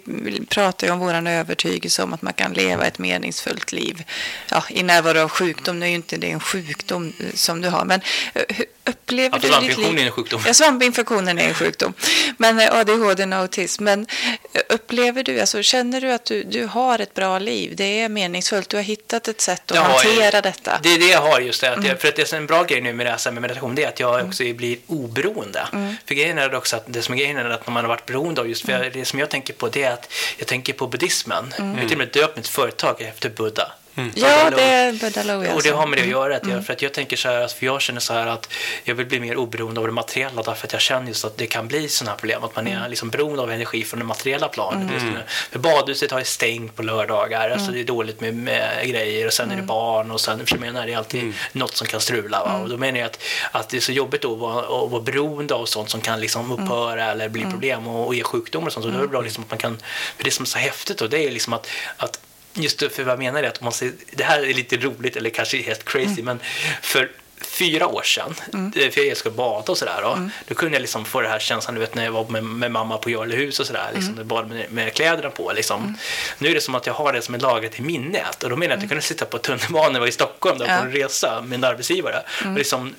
pratar 0.49 0.87
ju 0.87 0.93
om 0.93 0.99
våran 0.99 1.27
övertygelse 1.27 2.03
om 2.03 2.13
att 2.13 2.21
man 2.21 2.33
kan 2.33 2.53
leva 2.53 2.85
ett 2.85 2.99
meningsfullt 2.99 3.71
liv 3.71 4.03
ja, 4.51 4.63
i 4.69 4.83
närvaro 4.83 5.19
av 5.19 5.29
sjukdom. 5.29 5.79
Nu 5.79 5.85
är 5.85 5.89
ju 5.89 5.95
inte 5.95 6.17
det 6.17 6.31
en 6.31 6.39
sjukdom 6.39 7.13
eh, 7.19 7.33
som 7.33 7.61
du 7.61 7.69
har, 7.69 7.85
men 7.85 8.01
eh, 8.33 8.43
upplever 8.87 9.39
Ja, 9.43 9.59
du 9.59 9.67
ditt 9.67 9.77
liv? 9.77 9.99
är 9.99 10.05
en 10.05 10.11
sjukdom. 10.11 10.41
Ja, 10.45 10.53
svampinfektionen 10.53 11.39
är 11.39 11.47
en 11.47 11.53
sjukdom. 11.53 11.93
Men 12.37 12.59
eh, 12.59 12.75
ADHD 12.75 13.23
och 13.23 13.33
autism. 13.33 13.83
Men 13.83 14.07
eh, 14.53 14.61
upplever 14.69 15.23
du, 15.23 15.39
alltså 15.39 15.61
känner 15.63 16.01
du 16.01 16.11
att 16.11 16.25
du, 16.25 16.43
du 16.43 16.65
har 16.65 16.99
ett 16.99 17.13
bra 17.13 17.39
liv? 17.39 17.73
Det 17.75 17.99
är 18.01 18.09
meningsfullt. 18.09 18.69
Du 18.69 18.77
har 18.77 18.83
hittat 18.83 19.27
ett 19.27 19.41
sätt 19.41 19.71
att 19.71 19.77
har- 19.77 19.83
hantera 19.89 20.41
detta. 20.41 20.79
Det 20.83 20.93
är 20.93 20.99
det 20.99 21.07
jag 21.07 21.21
har 21.21 21.39
just 21.39 21.61
det. 21.61 21.73
Att 21.73 21.85
jag, 21.85 22.01
för 22.01 22.07
att 22.07 22.15
det 22.15 22.33
är 22.33 22.37
en 22.37 22.45
bra 22.47 22.63
grej 22.63 22.81
nu 22.81 22.93
med 22.93 23.05
det 23.05 23.09
här 23.25 23.31
med 23.31 23.41
meditation 23.41 23.75
det 23.75 23.83
är 23.83 23.87
att 23.87 23.99
jag 23.99 24.25
också 24.27 24.43
blir 24.43 24.77
oberoende. 24.87 25.67
För 26.05 26.15
grejen 26.15 26.37
är 26.37 26.55
också 26.55 26.75
att 26.75 26.83
det 26.87 27.01
som 27.01 27.13
är 27.13 27.17
grejen 27.17 27.37
är 27.37 27.49
att 27.49 27.67
när 27.67 27.73
man 27.73 27.83
har 27.83 27.89
varit 27.89 28.05
beroende 28.05 28.41
av 28.41 28.49
just 28.49 28.65
för 28.65 28.71
jag, 28.71 28.93
det 28.93 29.05
som 29.05 29.19
jag 29.19 29.29
tänker 29.29 29.53
på 29.53 29.69
det 29.69 29.83
är 29.83 29.91
att 29.93 30.13
jag 30.37 30.47
tänker 30.47 30.73
på 30.73 30.87
buddhismen. 30.87 31.53
Jag 31.57 31.63
har 31.65 31.81
till 31.81 31.91
och 31.91 31.97
med 31.97 32.07
döpt 32.13 32.37
mitt 32.37 32.47
företag 32.47 33.01
efter 33.01 33.29
Buddha. 33.29 33.71
Ja, 34.15 34.49
det 34.49 34.61
är 34.61 34.93
Budalow. 34.93 35.55
Och 35.55 35.63
det 35.63 35.69
har 35.69 35.87
med 35.87 35.99
det 35.99 36.03
att 36.03 36.09
göra. 36.09 36.35
Att 36.35 36.47
jag, 36.47 36.65
för 36.65 36.73
att 36.73 36.81
jag 36.81 36.93
tänker 36.93 37.17
så 37.17 37.27
här, 37.27 37.41
att 37.41 37.51
för 37.51 37.65
jag 37.65 37.81
känner 37.81 37.99
så 37.99 38.13
här 38.13 38.27
att 38.27 38.49
jag 38.83 38.95
vill 38.95 39.05
bli 39.05 39.19
mer 39.19 39.37
oberoende 39.37 39.79
av 39.79 39.87
det 39.87 39.93
materiella 39.93 40.41
därför 40.41 40.67
att 40.67 40.73
jag 40.73 40.81
känner 40.81 41.07
just 41.07 41.25
att 41.25 41.37
det 41.37 41.47
kan 41.47 41.67
bli 41.67 41.89
sådana 41.89 42.11
här 42.11 42.17
problem. 42.17 42.43
Att 42.43 42.55
man 42.55 42.67
är 42.67 42.89
liksom 42.89 43.09
beroende 43.09 43.43
av 43.43 43.51
energi 43.51 43.83
från 43.83 43.99
det 43.99 44.05
materiella 44.05 44.47
planet. 44.47 45.01
Mm. 45.01 45.13
För 45.51 45.59
badhuset 45.59 46.11
har 46.11 46.19
ju 46.19 46.25
stängt 46.25 46.75
på 46.75 46.83
lördagar. 46.83 47.45
Mm. 47.45 47.53
Alltså 47.53 47.71
det 47.71 47.79
är 47.79 47.83
dåligt 47.83 48.21
med, 48.21 48.35
med 48.35 48.87
grejer 48.87 49.27
och 49.27 49.33
sen 49.33 49.51
är 49.51 49.55
det 49.55 49.61
barn 49.61 50.11
och 50.11 50.21
sen 50.21 50.45
för 50.45 50.57
menar, 50.57 50.85
det 50.85 50.93
är 50.93 50.97
alltid 50.97 51.21
mm. 51.21 51.33
något 51.51 51.75
som 51.75 51.87
kan 51.87 52.01
strula. 52.01 52.43
Va? 52.43 52.59
Och 52.63 52.69
då 52.69 52.77
menar 52.77 52.99
jag 52.99 53.05
att, 53.05 53.19
att 53.51 53.69
det 53.69 53.77
är 53.77 53.81
så 53.81 53.91
jobbigt 53.91 54.21
då 54.21 54.33
att 54.33 54.39
vara, 54.39 54.85
att 54.85 54.91
vara 54.91 55.01
beroende 55.01 55.53
av 55.53 55.65
sånt 55.65 55.89
som 55.89 56.01
kan 56.01 56.19
liksom 56.19 56.51
upphöra 56.51 57.05
eller 57.05 57.29
bli 57.29 57.41
problem 57.41 57.87
och, 57.87 58.07
och 58.07 58.15
ge 58.15 58.23
sjukdomar 58.23 58.67
och 58.67 58.73
sånt. 58.73 58.85
Så 58.85 58.91
då 58.91 58.97
är 58.97 59.01
det 59.01 59.07
bra 59.07 59.21
liksom 59.21 59.43
att 59.43 59.49
man 59.49 59.59
kan, 59.59 59.77
för 60.17 60.23
det 60.23 60.31
som 60.31 60.43
är 60.43 60.47
så 60.47 60.57
häftigt 60.57 60.97
då, 60.97 61.07
det 61.07 61.25
är 61.25 61.31
liksom 61.31 61.53
att, 61.53 61.67
att 61.97 62.19
just 62.63 62.79
för 62.79 63.03
vad 63.03 63.11
jag 63.11 63.19
menar 63.19 63.43
är 63.43 63.47
att 63.47 63.61
man 63.61 63.71
ser, 63.71 63.91
det 64.11 64.23
här 64.23 64.49
är 64.49 64.53
lite 64.53 64.77
roligt 64.77 65.15
eller 65.15 65.29
kanske 65.29 65.61
helt 65.61 65.83
crazy, 65.85 66.21
mm. 66.21 66.25
men 66.25 66.39
för 66.81 67.11
fyra 67.59 67.87
år 67.87 68.03
sedan, 68.03 68.35
mm. 68.53 68.71
för 68.71 69.07
jag 69.07 69.17
skulle 69.17 69.35
bada 69.35 69.71
och 69.71 69.77
sådär, 69.77 69.99
då, 70.01 70.11
mm. 70.11 70.31
då 70.47 70.55
kunde 70.55 70.75
jag 70.75 70.81
liksom 70.81 71.05
få 71.05 71.21
det 71.21 71.27
här 71.27 71.39
känslan, 71.39 71.75
du 71.75 71.81
vet 71.81 71.95
när 71.95 72.03
jag 72.03 72.11
var 72.11 72.25
med, 72.27 72.43
med 72.43 72.71
mamma 72.71 72.97
på 72.97 73.09
Jarlehus 73.09 73.59
och 73.59 73.67
sådär, 73.67 73.89
liksom, 73.93 74.13
mm. 74.13 74.27
bara 74.27 74.45
med, 74.45 74.71
med 74.71 74.93
kläderna 74.93 75.29
på. 75.29 75.51
Liksom. 75.51 75.81
Mm. 75.81 75.95
Nu 76.37 76.49
är 76.49 76.53
det 76.53 76.61
som 76.61 76.75
att 76.75 76.85
jag 76.85 76.93
har 76.93 77.13
det 77.13 77.21
som 77.21 77.35
ett 77.35 77.41
lagrat 77.41 77.79
i 77.79 77.81
minnet 77.81 78.43
och 78.43 78.49
då 78.49 78.55
menar 78.55 78.71
jag 78.71 78.77
att 78.77 78.83
jag 78.83 78.83
mm. 78.83 78.89
kunde 78.89 79.01
sitta 79.01 79.25
på 79.25 79.37
tunnelbanan 79.37 80.07
i 80.07 80.11
Stockholm 80.11 80.57
där, 80.57 80.67
ja. 80.67 80.77
på 80.77 80.85
en 80.85 80.91
resa 80.91 81.41
med 81.41 81.55
en 81.55 81.63
arbetsgivare 81.63 82.23
mm. 82.41 82.53
och, 82.53 82.57
liksom, 82.57 82.95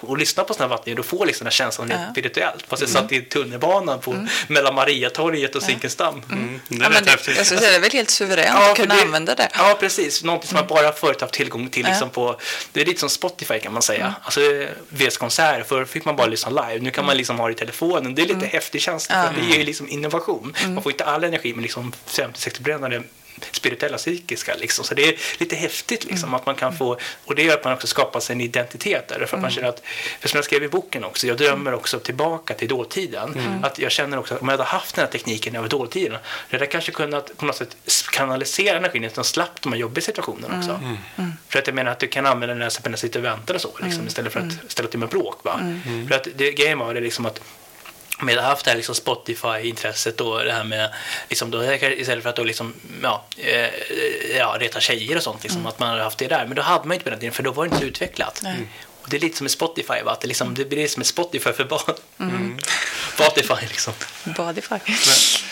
och 0.00 0.18
lyssna 0.18 0.44
på 0.44 0.54
sådana 0.54 0.76
vatten 0.76 0.98
och 0.98 1.06
få 1.06 1.24
liksom 1.24 1.44
den 1.44 1.52
känslan 1.52 1.90
ja. 1.90 2.12
spirituellt. 2.12 2.64
Fast 2.68 2.82
jag 2.82 2.90
satt 2.90 3.12
i 3.12 3.22
tunnelbanan 3.22 4.00
på, 4.00 4.26
mellan 4.48 4.74
Mariatorget 4.74 5.56
och 5.56 5.62
Zinkensdamm. 5.62 6.22
Det 6.68 6.76
är 6.76 6.80
ja, 6.82 6.90
rätt 6.90 7.04
det, 7.04 7.10
häftigt. 7.10 7.38
Alltså, 7.38 7.54
det 7.54 7.66
är 7.66 7.80
väl 7.80 7.90
helt 7.90 8.10
suveränt 8.10 8.50
ja, 8.54 8.70
att 8.70 8.76
kunna 8.76 8.94
det, 8.94 9.02
använda 9.02 9.34
det. 9.34 9.48
Ja, 9.54 9.76
precis. 9.80 10.24
Någonting 10.24 10.48
som 10.48 10.56
man 10.56 10.66
bara 10.66 10.92
förut 10.92 11.20
haft 11.20 11.34
tillgång 11.34 11.68
till. 11.68 11.86
Liksom, 11.86 12.10
på, 12.10 12.40
det 12.72 12.80
är 12.80 12.84
lite 12.84 13.00
som 13.00 13.10
Spotify 13.10 13.58
kan 13.58 13.72
man 13.72 13.79
säga. 13.82 14.00
Mm. 14.00 14.12
Alltså 14.22 14.40
VS 14.88 15.16
konserter, 15.16 15.62
förr 15.62 15.84
fick 15.84 16.04
man 16.04 16.16
bara 16.16 16.26
lyssna 16.26 16.50
live. 16.50 16.84
Nu 16.84 16.90
kan 16.90 17.06
man 17.06 17.16
liksom 17.16 17.38
ha 17.38 17.46
det 17.46 17.52
i 17.52 17.56
telefonen. 17.56 18.14
Det 18.14 18.22
är 18.22 18.26
lite 18.26 18.38
mm. 18.38 18.50
häftig 18.50 18.82
känsla. 18.82 19.28
Mm. 19.28 19.34
Det 19.48 19.54
är 19.54 19.58
ju 19.58 19.64
liksom 19.64 19.88
innovation. 19.88 20.54
Mm. 20.60 20.74
Man 20.74 20.82
får 20.82 20.92
inte 20.92 21.04
all 21.04 21.24
energi 21.24 21.54
med 21.54 21.62
liksom 21.62 21.92
50-60 22.06 22.62
brännare 22.62 23.02
spirituella, 23.52 23.96
psykiska. 23.96 24.54
Liksom. 24.54 24.84
Så 24.84 24.94
det 24.94 25.08
är 25.08 25.14
lite 25.38 25.56
häftigt 25.56 26.04
liksom, 26.04 26.28
mm. 26.28 26.34
att 26.34 26.46
man 26.46 26.54
kan 26.54 26.76
få, 26.76 26.98
och 27.24 27.34
det 27.34 27.42
gör 27.42 27.54
att 27.54 27.64
man 27.64 27.72
också 27.72 27.86
skapar 27.86 28.20
sig 28.20 28.34
en 28.34 28.40
identitet 28.40 29.08
där. 29.08 29.14
För 29.14 29.24
att 29.24 29.32
man 29.32 29.38
mm. 29.38 29.50
känner 29.50 29.68
att, 29.68 29.82
för 30.20 30.28
som 30.28 30.36
jag 30.38 30.44
skrev 30.44 30.64
i 30.64 30.68
boken 30.68 31.04
också, 31.04 31.26
jag 31.26 31.36
drömmer 31.36 31.74
också 31.74 31.98
tillbaka 31.98 32.54
till 32.54 32.68
dåtiden. 32.68 33.34
Mm. 33.34 33.64
Att 33.64 33.78
jag 33.78 33.92
känner 33.92 34.18
också 34.18 34.34
att 34.34 34.40
om 34.40 34.48
jag 34.48 34.52
hade 34.52 34.68
haft 34.68 34.94
den 34.94 35.04
här 35.04 35.12
tekniken 35.12 35.56
över 35.56 35.68
dåtiden, 35.68 36.18
jag 36.48 36.58
hade 36.58 36.70
kanske 36.70 36.92
kunnat 36.92 37.36
på 37.36 37.46
något 37.46 37.56
sätt 37.56 37.76
kanalisera 38.12 38.76
energin 38.76 39.10
man 39.16 39.24
slapp 39.24 39.62
de 39.62 39.72
här 39.72 39.80
jobbiga 39.80 40.04
situationerna 40.04 40.58
också. 40.58 40.70
Mm. 40.70 40.96
Mm. 41.16 41.32
För 41.48 41.58
att 41.58 41.66
jag 41.66 41.74
menar 41.74 41.92
att 41.92 41.98
du 41.98 42.06
kan 42.06 42.26
använda 42.26 42.54
den 42.54 42.58
när 42.58 42.88
man 42.88 42.98
sitter 42.98 43.20
och 43.20 43.24
väntar 43.24 43.54
och 43.54 43.60
så, 43.60 43.70
liksom, 43.82 44.06
istället 44.06 44.32
för 44.32 44.40
att 44.40 44.72
ställa 44.72 44.88
till 44.88 44.98
med 44.98 45.08
bråk. 45.08 45.44
Va? 45.44 45.60
För 46.08 46.14
att 46.14 46.28
det, 46.36 46.52
grejen 46.52 46.78
var 46.78 46.94
det 46.94 47.00
liksom 47.00 47.26
att 47.26 47.40
om 48.20 48.28
jag 48.28 48.36
hade 48.36 48.48
haft 48.48 48.64
det 48.64 48.70
här 48.70 48.76
liksom 48.76 48.94
Spotify-intresset 48.94 50.20
och 50.20 50.44
det 50.44 50.52
här 50.52 50.64
med, 50.64 50.90
liksom 51.28 51.50
då, 51.50 51.64
istället 51.64 52.22
för 52.22 52.30
att 52.30 52.36
då 52.36 52.44
liksom, 52.44 52.74
ja, 53.02 53.24
eh, 53.36 53.68
ja, 54.36 54.56
reta 54.60 54.80
tjejer 54.80 55.16
och 55.16 55.22
sånt, 55.22 55.42
liksom, 55.42 55.60
mm. 55.60 55.68
att 55.68 55.78
man 55.78 55.88
hade 55.88 56.02
haft 56.02 56.18
det 56.18 56.28
där. 56.28 56.46
Men 56.46 56.56
då 56.56 56.62
hade 56.62 56.88
man 56.88 56.94
inte 56.94 57.04
på 57.04 57.10
den 57.10 57.18
tiden, 57.18 57.34
för 57.34 57.42
då 57.42 57.52
var 57.52 57.64
det 57.64 57.68
inte 57.68 57.78
så 57.78 57.84
utvecklat. 57.84 58.42
Mm. 58.44 58.68
Och 59.02 59.08
det 59.10 59.16
är 59.16 59.20
lite 59.20 59.36
som 59.36 59.44
med 59.44 59.50
Spotify, 59.50 60.02
va? 60.04 60.12
Att 60.12 60.20
det, 60.20 60.28
liksom, 60.28 60.54
det 60.54 60.64
blir 60.64 60.88
som 60.88 61.00
ett 61.00 61.06
Spotify 61.06 61.52
för 61.52 61.64
barn. 61.64 61.94
Mm. 62.20 62.58
Spotify 63.14 63.66
liksom. 63.68 63.92
Spotify. 64.32 64.74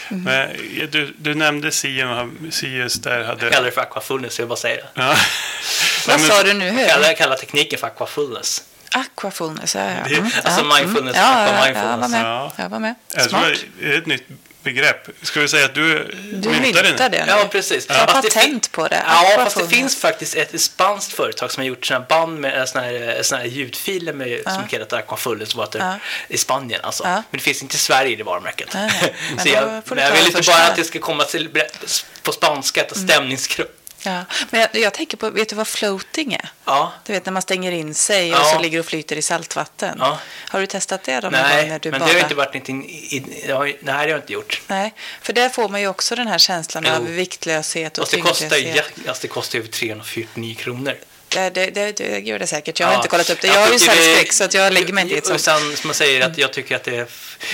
Men, 0.08 0.22
men, 0.22 0.56
du, 0.90 1.14
du 1.18 1.34
nämnde 1.34 1.72
Sius 1.72 2.94
där 2.94 3.24
hade... 3.24 3.44
Jag 3.44 3.52
kallar 3.52 3.66
det 3.66 3.72
för 3.72 3.80
aquafullness, 3.80 4.38
jag 4.38 4.48
bara 4.48 4.56
säga 4.56 4.76
det. 4.76 4.88
Ja. 4.94 5.16
Vad 6.06 6.20
sa 6.20 6.42
du 6.42 6.52
nu? 6.52 6.66
Jag 6.66 6.88
kallar, 6.90 7.14
kallar 7.14 7.36
tekniken 7.36 7.78
för 7.78 7.86
aquafullness. 7.86 8.62
Aquafullness, 8.90 9.74
ja. 9.74 9.80
ja. 9.80 10.16
Mm. 10.16 10.30
Alltså 10.44 10.64
mindfulness, 10.64 11.16
mm. 11.16 11.28
ja, 11.28 11.46
ja, 11.46 11.64
mindfulness. 11.64 11.74
Ja, 11.76 11.92
jag 11.92 11.98
var 11.98 12.08
med. 12.08 12.24
Ja. 12.24 12.52
Jag 12.56 12.68
var 12.68 12.78
med. 12.78 12.94
Smart. 13.28 13.52
det 13.80 13.94
är 13.94 13.98
ett 13.98 14.06
nytt 14.06 14.28
begrepp. 14.62 15.08
Ska 15.22 15.40
vi 15.40 15.48
säga 15.48 15.64
att 15.64 15.74
du, 15.74 16.14
du 16.32 16.48
myntade 16.48 16.92
det? 16.92 17.08
det 17.08 17.24
ja, 17.28 17.48
precis. 17.50 17.86
Ja. 17.88 17.94
Har 17.94 18.22
patent 18.22 18.72
på 18.72 18.88
det. 18.88 19.02
Ja, 19.06 19.32
fast 19.36 19.56
det 19.58 19.68
finns 19.68 19.96
faktiskt 19.96 20.34
ett 20.34 20.60
spanskt 20.60 21.12
företag 21.12 21.52
som 21.52 21.60
har 21.60 21.68
gjort 21.68 21.86
såna 21.86 22.00
band 22.00 22.40
med 22.40 22.58
eh, 22.58 22.64
såna 22.64 22.84
här, 22.84 23.22
såna 23.22 23.40
här 23.40 23.48
ljudfiler 23.48 24.12
med, 24.12 24.28
ja. 24.28 24.54
som 24.54 24.64
heter 24.68 24.96
Aquafullens 24.96 25.54
Water 25.54 25.78
ja. 25.78 25.94
i 26.28 26.38
Spanien. 26.38 26.80
Alltså. 26.82 27.04
Ja. 27.04 27.14
Men 27.14 27.38
det 27.38 27.38
finns 27.38 27.62
inte 27.62 27.74
i 27.74 27.78
Sverige 27.78 28.12
i 28.12 28.16
det 28.16 28.24
varumärket. 28.24 28.68
Nej, 28.74 28.90
nej. 29.00 29.14
Så 29.42 29.48
jag, 29.48 29.82
men 29.84 29.98
jag 29.98 30.12
vill 30.12 30.26
inte 30.26 30.42
bara 30.46 30.66
att 30.66 30.76
det 30.76 30.84
ska 30.84 30.98
komma 30.98 31.24
till, 31.24 31.48
på 32.22 32.32
spanska, 32.32 32.80
ett 32.80 32.96
mm. 32.96 33.08
stämningsgrupp. 33.08 33.77
Ja, 34.08 34.24
men 34.50 34.60
jag, 34.60 34.82
jag, 34.82 34.94
tänker 34.94 35.16
på, 35.16 35.30
vet 35.30 35.48
du 35.48 35.56
vad 35.56 35.68
floating 35.68 36.32
är? 36.34 36.48
Ja. 36.64 36.92
Du 37.06 37.12
vet 37.12 37.26
när 37.26 37.32
man 37.32 37.42
stänger 37.42 37.72
in 37.72 37.94
sig 37.94 38.34
och 38.34 38.44
så 38.44 38.58
ligger 38.58 38.80
och 38.80 38.86
flyter 38.86 39.16
i 39.16 39.22
saltvatten. 39.22 39.96
Ja. 40.00 40.18
Har 40.48 40.60
du 40.60 40.66
testat 40.66 41.02
det 41.02 41.20
då? 41.20 41.30
Nej, 41.30 41.68
när 41.68 41.78
du 41.78 41.90
men 41.90 42.00
bara... 42.00 42.08
det 42.08 42.14
har 42.14 42.20
inte 42.20 42.34
varit 42.34 42.54
någonting, 42.54 42.90
i, 42.90 43.24
det 43.46 43.52
har, 43.52 43.64
nej, 43.64 43.78
det 43.82 43.92
har 43.92 44.06
jag 44.06 44.18
inte 44.18 44.32
gjort. 44.32 44.62
Nej, 44.66 44.94
för 45.22 45.32
där 45.32 45.48
får 45.48 45.68
man 45.68 45.80
ju 45.80 45.88
också 45.88 46.14
den 46.14 46.26
här 46.26 46.38
känslan 46.38 46.84
jo. 46.86 46.94
av 46.94 47.06
viktlöshet 47.06 47.98
och 47.98 48.02
Fast 48.02 48.14
det 48.14 48.20
kostar, 48.20 48.56
ja, 48.56 48.82
alltså 49.08 49.22
det 49.22 49.28
kostar 49.28 49.58
över 49.58 49.68
349 49.68 50.54
kronor. 50.54 50.94
Det, 51.28 51.50
det, 51.50 51.70
det, 51.70 51.96
det 51.96 52.18
gör 52.18 52.38
det 52.38 52.46
säkert. 52.46 52.80
Jag 52.80 52.86
har 52.86 52.92
ja, 52.92 52.98
inte 52.98 53.08
kollat 53.08 53.30
upp 53.30 53.40
det. 53.40 53.46
Jag, 53.46 53.56
jag 53.56 53.60
har 53.60 53.72
ju 53.72 53.78
cellskräck 53.78 54.32
så 54.32 54.44
att 54.44 54.54
jag 54.54 54.72
lägger 54.72 54.92
mig 54.92 55.02
inte 55.02 55.14
i 55.14 55.18
ett 55.18 55.26
sånt. 55.26 55.40
Sen 55.40 55.76
som 55.76 55.88
man 55.88 55.94
säger 55.94 56.26
att 56.26 56.38
jag 56.38 56.52
tycker 56.52 56.76
att 56.76 56.84
det 56.84 57.10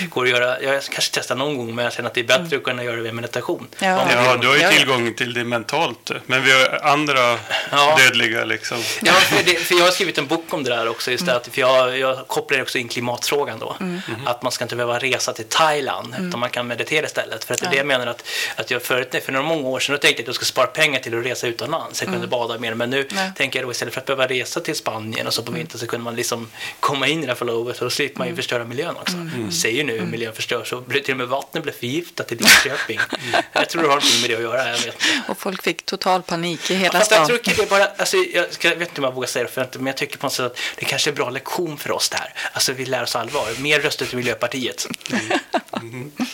går 0.09 0.23
att 0.23 0.29
göra. 0.29 0.61
Jag 0.61 0.83
kanske 0.83 1.11
testar 1.13 1.35
någon 1.35 1.57
gång 1.57 1.75
men 1.75 1.83
jag 1.85 1.93
känner 1.93 2.09
att 2.09 2.13
det 2.13 2.21
är 2.21 2.23
bättre 2.23 2.43
mm. 2.43 2.57
att 2.57 2.63
kunna 2.63 2.83
göra 2.83 2.95
det 2.95 3.01
via 3.01 3.13
meditation. 3.13 3.67
Ja, 3.79 4.07
ja 4.11 4.37
du 4.41 4.47
har 4.47 4.55
ju 4.55 4.77
tillgång 4.77 5.13
till 5.13 5.33
det 5.33 5.43
mentalt. 5.43 6.11
Men 6.25 6.43
vi 6.43 6.51
har 6.51 6.79
andra 6.83 7.39
ja. 7.71 7.97
dödliga 7.97 8.45
liksom. 8.45 8.77
Ja, 9.01 9.13
för, 9.13 9.43
det, 9.43 9.55
för, 9.55 9.75
jag 9.75 9.83
har 9.83 9.91
skrivit 9.91 10.17
en 10.17 10.27
bok 10.27 10.53
om 10.53 10.63
det 10.63 10.69
där 10.69 10.87
också. 10.87 11.11
Just 11.11 11.23
mm. 11.23 11.35
att, 11.35 11.47
för 11.47 11.61
jag, 11.61 11.99
jag 11.99 12.27
kopplar 12.27 12.61
också 12.61 12.77
in 12.77 12.87
klimatfrågan 12.87 13.59
då. 13.59 13.75
Mm. 13.79 14.01
Att 14.25 14.41
man 14.41 14.51
ska 14.51 14.65
inte 14.65 14.75
behöva 14.75 14.99
resa 14.99 15.33
till 15.33 15.45
Thailand 15.45 16.13
mm. 16.13 16.27
utan 16.27 16.39
man 16.39 16.49
kan 16.49 16.67
meditera 16.67 17.05
istället. 17.05 17.43
För 17.43 17.53
att 17.53 17.59
det 17.59 17.65
är 17.65 17.71
det 17.71 17.77
jag 17.77 17.87
menar 17.87 18.07
att, 18.07 18.27
att 18.55 18.71
jag 18.71 18.83
förut, 18.83 19.15
för 19.25 19.31
några 19.31 19.45
många 19.45 19.67
år 19.67 19.79
sedan 19.79 19.95
då 19.95 19.99
tänkte 19.99 20.21
jag 20.21 20.23
att 20.23 20.27
jag 20.27 20.35
skulle 20.35 20.45
spara 20.45 20.67
pengar 20.67 20.99
till 20.99 21.19
att 21.19 21.25
resa 21.25 21.47
utomlands. 21.47 22.01
Jag 22.01 22.05
kunde 22.05 22.17
mm. 22.17 22.29
bada 22.29 22.57
mer. 22.57 22.73
Men 22.73 22.89
nu 22.89 23.07
tänker 23.35 23.59
jag 23.59 23.64
då 23.65 23.71
istället 23.71 23.93
för 23.93 24.01
att 24.01 24.07
behöva 24.07 24.27
resa 24.27 24.59
till 24.59 24.75
Spanien 24.75 25.27
och 25.27 25.33
så 25.33 25.41
på 25.41 25.47
mm. 25.47 25.59
vintern 25.59 25.79
så 25.79 25.87
kunde 25.87 26.03
man 26.03 26.15
liksom 26.15 26.47
komma 26.79 27.07
in 27.07 27.19
i 27.19 27.21
det 27.21 27.27
här 27.27 27.35
förlovet 27.35 27.77
och 27.77 27.85
då 27.85 27.89
slipper 27.89 28.17
man 28.17 28.27
ju 28.27 28.29
mm. 28.29 28.35
förstöra 28.37 28.65
miljön 28.65 28.95
också. 28.95 29.17
Mm. 29.17 29.51
Säger 29.51 29.83
nu 29.83 29.99
hur 29.99 30.05
miljön 30.05 30.33
förstörs 30.33 30.69
så 30.69 30.81
till 30.81 31.11
och 31.11 31.17
med 31.17 31.27
vattnet 31.27 31.63
blev 31.63 31.73
förgiftat 31.73 32.31
i 32.31 32.35
Linköping. 32.35 32.99
jag 33.53 33.69
tror 33.69 33.81
det 33.81 33.87
har 33.87 33.95
någonting 33.95 34.21
med 34.21 34.29
det 34.29 34.35
att 34.35 34.41
göra. 34.41 34.69
Jag 34.69 34.77
vet. 34.77 34.97
Och 35.27 35.37
folk 35.37 35.63
fick 35.63 35.85
total 35.85 36.23
panik 36.23 36.71
i 36.71 36.75
hela 36.75 36.99
ja, 36.99 37.05
stan. 37.05 37.17
Jag, 37.17 37.27
tror 37.27 37.39
inte 37.39 37.61
det 37.61 37.69
bara, 37.69 37.85
alltså, 37.85 38.17
jag, 38.17 38.53
ska, 38.53 38.69
jag 38.69 38.75
vet 38.75 38.89
inte 38.89 39.01
om 39.01 39.05
jag 39.05 39.13
vågar 39.13 39.27
säga 39.27 39.45
det, 39.45 39.51
för 39.51 39.69
men 39.73 39.87
jag 39.87 39.97
tycker 39.97 40.17
på 40.17 40.25
något 40.25 40.33
sätt 40.33 40.45
att 40.45 40.57
det 40.75 40.85
kanske 40.85 41.09
är 41.09 41.11
en 41.11 41.15
bra 41.15 41.29
lektion 41.29 41.77
för 41.77 41.91
oss 41.91 42.09
där. 42.09 42.33
Alltså 42.53 42.73
vi 42.73 42.85
lär 42.85 43.03
oss 43.03 43.15
allvar. 43.15 43.47
Mer 43.59 43.79
röster 43.79 44.05
till 44.05 44.17
Miljöpartiet. 44.17 44.87
Mm. 45.11 45.39
Mm. 45.81 46.11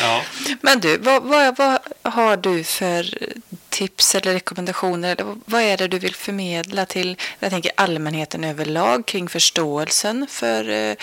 Ja. 0.00 0.22
Men 0.60 0.80
du, 0.80 0.98
vad, 0.98 1.22
vad, 1.22 1.58
vad 1.58 1.78
har 2.02 2.36
du 2.36 2.64
för 2.64 3.18
tips 3.74 4.14
eller 4.14 4.32
rekommendationer? 4.32 5.16
Vad 5.44 5.62
är 5.62 5.76
det 5.76 5.88
du 5.88 5.98
vill 5.98 6.14
förmedla 6.14 6.86
till 6.86 7.16
jag 7.38 7.50
tänker 7.50 7.72
allmänheten 7.74 8.44
överlag 8.44 9.06
kring 9.06 9.28
förståelsen 9.28 10.26
för 10.30 10.68
eh, 10.68 10.96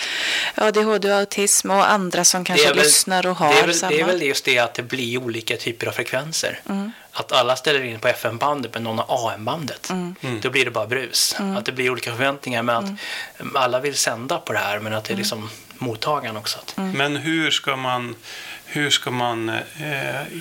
ADHD 0.54 1.12
och 1.12 1.18
autism 1.18 1.70
och 1.70 1.90
andra 1.90 2.24
som 2.24 2.44
kanske 2.44 2.68
väl, 2.68 2.76
lyssnar 2.76 3.26
och 3.26 3.36
har 3.36 3.54
det 3.54 3.60
är 3.60 3.66
väl, 3.66 3.74
samma? 3.74 3.92
Det 3.92 4.00
är 4.00 4.06
väl 4.06 4.22
just 4.22 4.44
det 4.44 4.58
att 4.58 4.74
det 4.74 4.82
blir 4.82 5.18
olika 5.18 5.56
typer 5.56 5.86
av 5.86 5.92
frekvenser. 5.92 6.60
Mm. 6.68 6.92
Att 7.12 7.32
alla 7.32 7.56
ställer 7.56 7.84
in 7.84 8.00
på 8.00 8.08
FM-bandet 8.08 8.74
men 8.74 8.84
någon 8.84 8.98
har 8.98 9.34
AM-bandet. 9.34 9.90
Mm. 9.90 10.14
mm. 10.20 10.40
Då 10.40 10.50
blir 10.50 10.64
det 10.64 10.70
bara 10.70 10.86
brus. 10.86 11.34
Mm. 11.38 11.56
Att 11.56 11.64
det 11.64 11.72
blir 11.72 11.90
olika 11.90 12.10
förväntningar 12.10 12.62
men 12.62 12.76
att 12.76 12.84
mm. 13.40 13.56
alla 13.56 13.80
vill 13.80 13.94
sända 13.94 14.38
på 14.38 14.52
det 14.52 14.58
här 14.58 14.78
men 14.78 14.94
att 14.94 15.04
det 15.04 15.10
är 15.10 15.14
mm. 15.14 15.18
liksom 15.18 15.50
mottagaren 15.78 16.36
också. 16.36 16.58
Men 16.74 17.16
hur 17.16 17.50
ska 17.50 17.76
man 17.76 18.14
hur 18.72 18.90
ska 18.90 19.10
man 19.10 19.48
eh, 19.48 19.60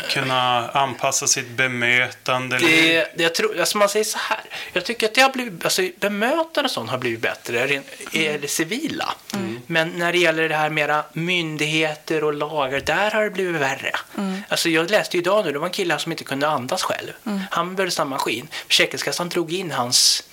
kunna 0.09 0.69
anpassa 0.69 1.27
sitt 1.27 1.49
bemötande? 1.49 2.57
Det, 2.57 3.07
det, 3.15 3.23
jag 3.23 3.35
tror, 3.35 3.59
alltså 3.59 3.77
man 3.77 3.89
säger 3.89 4.03
så 4.03 4.17
här. 4.17 4.41
Jag 4.73 4.85
tycker 4.85 5.07
att 5.07 5.13
det 5.13 5.21
har 5.21 5.29
blivit, 5.29 5.63
alltså 5.63 5.81
bemötande 5.99 6.67
och 6.67 6.71
sånt 6.71 6.89
har 6.89 6.97
blivit 6.97 7.21
bättre 7.21 7.81
i 8.11 8.37
det 8.41 8.47
civila. 8.47 9.15
Mm. 9.33 9.59
Men 9.67 9.89
när 9.89 10.11
det 10.11 10.17
gäller 10.17 10.49
det 10.49 10.55
här 10.55 10.69
mera 10.69 11.03
myndigheter 11.13 12.23
och 12.23 12.33
lagar, 12.33 12.79
där 12.79 13.11
har 13.11 13.23
det 13.23 13.29
blivit 13.29 13.61
värre. 13.61 13.91
Mm. 14.17 14.43
Alltså 14.47 14.69
jag 14.69 14.91
läste 14.91 15.17
idag 15.17 15.45
nu, 15.45 15.51
det 15.51 15.59
var 15.59 15.67
en 15.67 15.73
kille 15.73 15.99
som 15.99 16.11
inte 16.11 16.23
kunde 16.23 16.47
andas 16.47 16.83
själv. 16.83 17.11
Mm. 17.25 17.41
Han 17.51 17.75
behövde 17.75 17.91
samma 17.91 18.09
maskin. 18.09 18.47
Försäkringskassan 18.67 19.29
drog 19.29 19.53
in 19.53 19.71
hans 19.71 20.23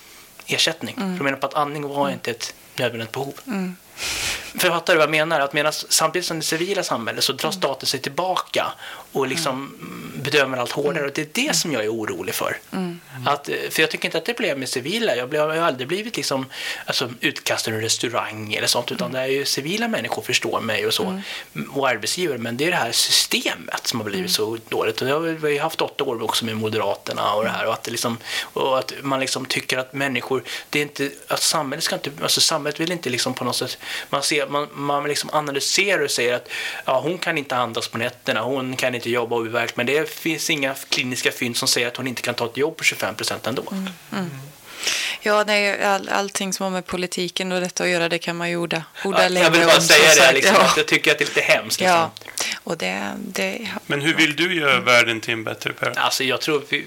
ersättning. 0.45 0.95
Mm. 0.97 1.17
De 1.17 1.23
menar 1.23 1.37
på 1.37 1.47
att 1.47 1.53
andning 1.53 1.87
var 1.87 2.01
mm. 2.01 2.13
inte 2.13 2.31
ett 2.31 2.53
nödvändigt 2.75 3.11
behov. 3.11 3.33
Mm. 4.53 4.71
Fattar 4.71 4.93
du 4.93 4.97
vad 4.97 5.03
jag 5.03 5.11
menar? 5.11 5.39
Att 5.39 5.53
medan, 5.53 5.73
samtidigt 5.73 6.25
som 6.25 6.39
det 6.39 6.45
civila 6.45 6.83
samhället 6.83 7.23
så 7.23 7.33
drar 7.33 7.49
mm. 7.49 7.61
staten 7.61 7.87
sig 7.87 7.99
tillbaka 7.99 8.65
och 9.11 9.27
liksom 9.27 9.53
mm. 9.53 10.11
bedömer 10.23 10.57
allt 10.57 10.71
hårdare. 10.71 11.05
Och 11.05 11.11
det 11.13 11.21
är 11.21 11.45
det 11.47 11.55
som 11.55 11.71
jag 11.71 11.83
är 11.83 11.93
orolig 11.93 12.35
för. 12.35 12.57
Mm. 12.71 12.99
Mm. 13.15 13.27
Att, 13.27 13.49
för 13.69 13.81
jag 13.81 13.91
tycker 13.91 14.05
inte 14.05 14.17
att 14.17 14.25
det 14.25 14.37
blev 14.37 14.59
med 14.59 14.69
civila. 14.69 15.15
Jag, 15.15 15.29
blev, 15.29 15.41
jag 15.41 15.47
har 15.47 15.67
aldrig 15.67 15.87
blivit 15.87 16.17
liksom, 16.17 16.45
alltså, 16.85 17.09
utkastad 17.19 17.71
ur 17.71 17.81
restaurang 17.81 18.53
eller 18.53 18.67
sånt, 18.67 18.91
utan 18.91 19.11
det 19.11 19.19
är 19.19 19.27
ju 19.27 19.45
civila 19.45 19.87
människor 19.87 20.21
förstår 20.21 20.61
mig 20.61 20.87
och 20.87 20.93
så, 20.93 21.03
mm. 21.03 21.71
och 21.71 21.89
arbetsgivare. 21.89 22.37
Men 22.37 22.57
det 22.57 22.65
är 22.65 22.71
det 22.71 22.77
här 22.77 22.91
systemet 22.91 23.87
som 23.87 23.99
har 23.99 24.05
blivit 24.05 24.19
mm. 24.19 24.29
så 24.29 24.57
dåligt. 24.69 25.01
Och 25.01 25.09
jag 25.09 25.19
har 25.19 25.59
har 25.59 25.59
haft 25.59 25.81
åtta 25.81 26.03
år 26.03 26.23
också 26.23 26.45
med 26.45 26.57
Moderaterna 26.57 27.33
och 27.33 27.43
det 27.43 27.49
här 27.49 27.67
och 27.67 27.73
att, 27.73 27.83
det 27.83 27.91
liksom, 27.91 28.17
och 28.41 28.79
att 28.79 28.93
man 29.01 29.19
liksom 29.19 29.45
tycker 29.45 29.77
att 29.77 29.93
människor, 29.93 30.43
det 30.69 30.79
är 30.79 30.83
inte, 30.83 31.11
att 31.27 31.41
samhället 31.41 31.83
ska 31.83 31.95
inte, 31.95 32.11
alltså 32.21 32.41
samhället 32.41 32.79
vill 32.79 32.91
inte 32.91 33.09
liksom 33.09 33.33
på 33.33 33.43
något 33.43 33.55
sätt, 33.55 33.77
man, 34.09 34.23
ser, 34.23 34.47
man, 34.47 34.67
man 34.73 35.03
liksom 35.03 35.29
analyserar 35.33 36.03
och 36.03 36.11
säger 36.11 36.35
att 36.35 36.49
ja, 36.85 36.99
hon 36.99 37.17
kan 37.17 37.37
inte 37.37 37.55
andas 37.55 37.87
på 37.87 37.97
nätterna, 37.97 38.41
hon 38.41 38.75
kan 38.75 38.95
inte 38.95 39.09
jobba 39.09 39.35
overkligt, 39.35 39.77
men 39.77 39.85
det 39.85 40.09
finns 40.09 40.49
inga 40.49 40.75
kliniska 40.89 41.31
fynd 41.31 41.57
som 41.57 41.67
säger 41.67 41.87
att 41.87 41.97
hon 41.97 42.07
inte 42.07 42.21
kan 42.21 42.33
ta 42.33 42.45
ett 42.45 42.57
jobb 42.57 42.77
på 42.77 42.83
25 42.83 43.15
procent 43.15 43.47
ändå. 43.47 43.63
Mm. 43.71 43.89
Mm. 44.11 44.29
Ja, 45.21 45.43
nej, 45.47 45.83
all, 45.83 46.09
allting 46.09 46.53
som 46.53 46.63
har 46.63 46.71
med 46.71 46.85
politiken 46.85 47.51
och 47.51 47.61
detta 47.61 47.83
att 47.83 47.89
göra, 47.89 48.09
det 48.09 48.19
kan 48.19 48.35
man 48.35 48.49
ju 48.49 48.57
orda, 48.57 48.83
orda 49.05 49.29
ja, 49.29 49.39
Jag 49.39 49.51
vill 49.51 49.65
bara 49.65 49.81
säga 49.81 50.27
det, 50.27 50.33
liksom, 50.33 50.55
ja. 50.55 50.65
att 50.65 50.77
jag 50.77 50.87
tycker 50.87 51.11
att 51.11 51.17
det 51.17 51.23
är 51.23 51.27
lite 51.27 51.41
hemskt. 51.41 51.79
Liksom. 51.79 51.97
Ja, 51.97 52.11
och 52.63 52.77
det, 52.77 53.13
det... 53.17 53.69
Men 53.89 54.01
hur 54.01 54.13
vill 54.13 54.35
du 54.35 54.55
göra 54.55 54.79
världen 54.79 55.21
till 55.21 55.33
en 55.33 55.43
bättre 55.43 55.73
Per? 55.73 55.99
Alltså, 55.99 56.23
jag 56.23 56.41
tror 56.41 56.63
vi, 56.69 56.85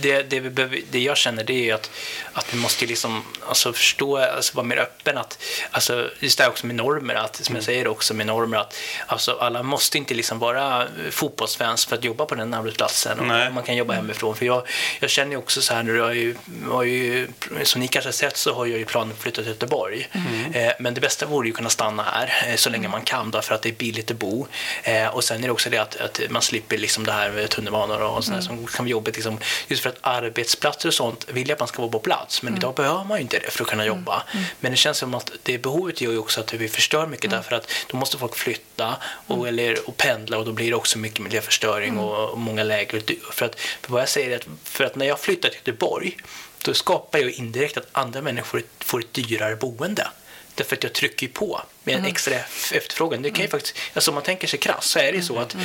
det, 0.00 0.22
det, 0.22 0.40
vi 0.40 0.50
behöver, 0.50 0.80
det 0.90 0.98
jag 0.98 1.16
känner 1.16 1.44
det 1.44 1.70
är 1.70 1.74
att, 1.74 1.90
att 2.32 2.54
vi 2.54 2.58
måste 2.58 2.86
liksom, 2.86 3.24
alltså, 3.48 3.72
förstå, 3.72 4.18
alltså, 4.18 4.56
vara 4.56 4.66
mer 4.66 4.76
öppen. 4.76 5.18
Att, 5.18 5.42
alltså, 5.70 6.10
just 6.20 6.38
det 6.38 6.44
här 6.44 6.50
också 6.50 6.66
med 6.66 6.76
normer, 6.76 7.14
att, 7.14 7.36
som 7.36 7.44
jag 7.44 7.50
mm. 7.50 7.62
säger 7.62 7.88
också 7.88 8.14
med 8.14 8.26
normer, 8.26 8.58
att 8.58 8.74
alltså, 9.06 9.32
alla 9.32 9.62
måste 9.62 9.98
inte 9.98 10.14
liksom 10.14 10.38
vara 10.38 10.86
fotbollsfans 11.10 11.86
för 11.86 11.96
att 11.96 12.04
jobba 12.04 12.26
på 12.26 12.34
den 12.34 12.54
arbetsplatsen. 12.54 13.20
Och 13.20 13.26
man 13.52 13.62
kan 13.62 13.76
jobba 13.76 13.94
hemifrån. 13.94 14.36
För 14.36 14.46
jag, 14.46 14.66
jag 15.00 15.10
känner 15.10 15.30
ju 15.30 15.36
också 15.36 15.62
så 15.62 15.74
här 15.74 15.82
nu, 15.82 15.96
jag 15.96 16.04
har 16.04 16.12
ju, 16.12 16.36
har 16.70 16.82
ju 16.82 17.28
som 17.62 17.80
ni 17.80 17.88
kanske 17.88 18.08
har 18.08 18.12
sett 18.12 18.36
så 18.36 18.54
har 18.54 18.66
jag 18.66 18.78
ju 18.78 18.84
planer 18.84 19.12
att 19.12 19.18
flytta 19.18 19.42
till 19.42 19.50
Göteborg. 19.50 20.08
Mm. 20.12 20.52
Eh, 20.54 20.72
men 20.78 20.94
det 20.94 21.00
bästa 21.00 21.26
vore 21.26 21.46
ju 21.46 21.52
att 21.52 21.56
kunna 21.56 21.70
stanna 21.70 22.02
här 22.02 22.48
eh, 22.48 22.56
så 22.56 22.70
länge 22.70 22.88
man 22.88 23.02
kan 23.02 23.30
därför 23.30 23.54
att 23.54 23.62
det 23.62 23.68
är 23.68 23.72
billigt 23.72 24.10
att 24.10 24.16
bo. 24.16 24.46
Eh, 24.82 25.06
och 25.06 25.24
sen 25.24 25.42
är 25.44 25.46
det 25.46 25.52
också 25.52 25.70
det 25.70 25.78
att, 25.78 25.96
att 25.96 26.20
man 26.30 26.42
slipper 26.42 26.78
liksom 26.78 27.04
det 27.04 27.12
här 27.12 27.30
med 27.30 27.50
tunnelbanor 27.50 28.02
och 28.02 28.24
sånt 28.24 28.34
mm. 28.34 28.42
som 28.42 28.66
kan 28.66 28.84
vara 28.84 28.90
jobbigt. 28.90 29.14
Liksom, 29.14 29.38
just 29.68 29.82
för 29.82 29.90
att 29.90 29.98
arbetsplatser 30.00 30.88
och 30.88 30.94
sånt 30.94 31.26
vill 31.28 31.48
jag 31.48 31.54
att 31.54 31.60
man 31.60 31.68
ska 31.68 31.82
vara 31.82 31.92
på 31.92 31.98
plats. 31.98 32.42
Men 32.42 32.48
mm. 32.48 32.58
idag 32.58 32.74
behöver 32.74 33.04
man 33.04 33.18
ju 33.18 33.22
inte 33.22 33.38
det 33.38 33.50
för 33.50 33.64
att 33.64 33.70
kunna 33.70 33.82
mm. 33.82 33.96
jobba. 33.96 34.22
Mm. 34.32 34.44
Men 34.60 34.70
det 34.70 34.76
känns 34.76 34.98
som 34.98 35.14
att 35.14 35.32
det 35.42 35.58
behovet 35.58 36.00
gör 36.00 36.12
ju 36.12 36.18
också 36.18 36.40
att 36.40 36.54
vi 36.54 36.68
förstör 36.68 37.06
mycket 37.06 37.24
mm. 37.24 37.36
därför 37.36 37.56
att 37.56 37.68
då 37.90 37.96
måste 37.96 38.18
folk 38.18 38.36
flytta 38.36 38.96
och, 39.26 39.36
mm. 39.36 39.48
eller, 39.48 39.88
och 39.88 39.96
pendla 39.96 40.38
och 40.38 40.44
då 40.44 40.52
blir 40.52 40.70
det 40.70 40.76
också 40.76 40.98
mycket 40.98 41.20
miljöförstöring 41.20 41.98
och, 41.98 42.30
och 42.30 42.38
många 42.38 42.64
läger. 42.64 43.02
För 43.32 43.46
att 43.46 43.60
för 43.60 43.92
vad 43.92 44.00
jag 44.00 44.08
säger 44.08 44.30
är 44.30 44.36
att, 44.36 44.46
för 44.64 44.84
att 44.84 44.96
när 44.96 45.06
jag 45.06 45.20
flyttar 45.20 45.48
till 45.48 45.58
Göteborg 45.58 46.16
då 46.64 46.74
skapar 46.74 47.18
jag 47.18 47.30
indirekt 47.30 47.76
att 47.76 47.88
andra 47.92 48.22
människor 48.22 48.62
får 48.78 49.00
ett 49.00 49.12
dyrare 49.12 49.56
boende. 49.56 50.08
Därför 50.54 50.76
att 50.76 50.82
jag 50.82 50.92
trycker 50.92 51.28
på 51.28 51.62
med 51.84 51.94
en 51.94 52.00
mm. 52.00 52.10
extra 52.10 52.34
efterfrågan. 52.72 53.22
Det 53.22 53.30
kan 53.30 53.38
ju 53.38 53.42
mm. 53.42 53.50
faktiskt, 53.50 53.78
alltså 53.94 54.10
om 54.10 54.14
man 54.14 54.24
tänker 54.24 54.48
sig 54.48 54.58
krass 54.58 54.86
så 54.86 54.98
är 54.98 55.12
det 55.12 55.22
så 55.22 55.38
att 55.38 55.56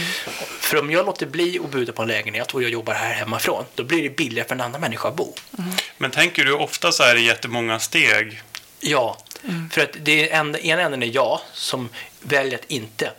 för 0.59 0.79
om 0.79 0.91
jag 0.91 1.05
låter 1.05 1.25
bli 1.25 1.59
att 1.63 1.71
buda 1.71 1.93
på 1.93 2.01
en 2.01 2.07
lägenhet 2.07 2.53
och 2.53 2.63
jag 2.63 2.69
jobbar 2.69 2.93
här 2.93 3.13
hemifrån 3.13 3.65
då 3.75 3.83
blir 3.83 4.03
det 4.03 4.09
billigare 4.09 4.47
för 4.47 4.55
en 4.55 4.61
annan 4.61 4.81
människa 4.81 5.07
att 5.07 5.15
bo. 5.15 5.35
Mm. 5.57 5.71
Men 5.97 6.11
tänker 6.11 6.45
du 6.45 6.53
ofta 6.53 6.91
så 6.91 7.03
här 7.03 7.15
i 7.15 7.25
jättemånga 7.25 7.79
steg? 7.79 8.41
Ja, 8.79 9.17
mm. 9.43 9.69
för 9.69 9.81
att 9.81 9.91
det 9.99 10.29
är 10.29 10.39
en, 10.39 10.55
ena 10.55 10.81
änden 10.81 11.03
är 11.03 11.15
jag 11.15 11.39
som 11.53 11.89
väljer 12.21 12.59
att 12.59 12.65
inte 12.71 13.11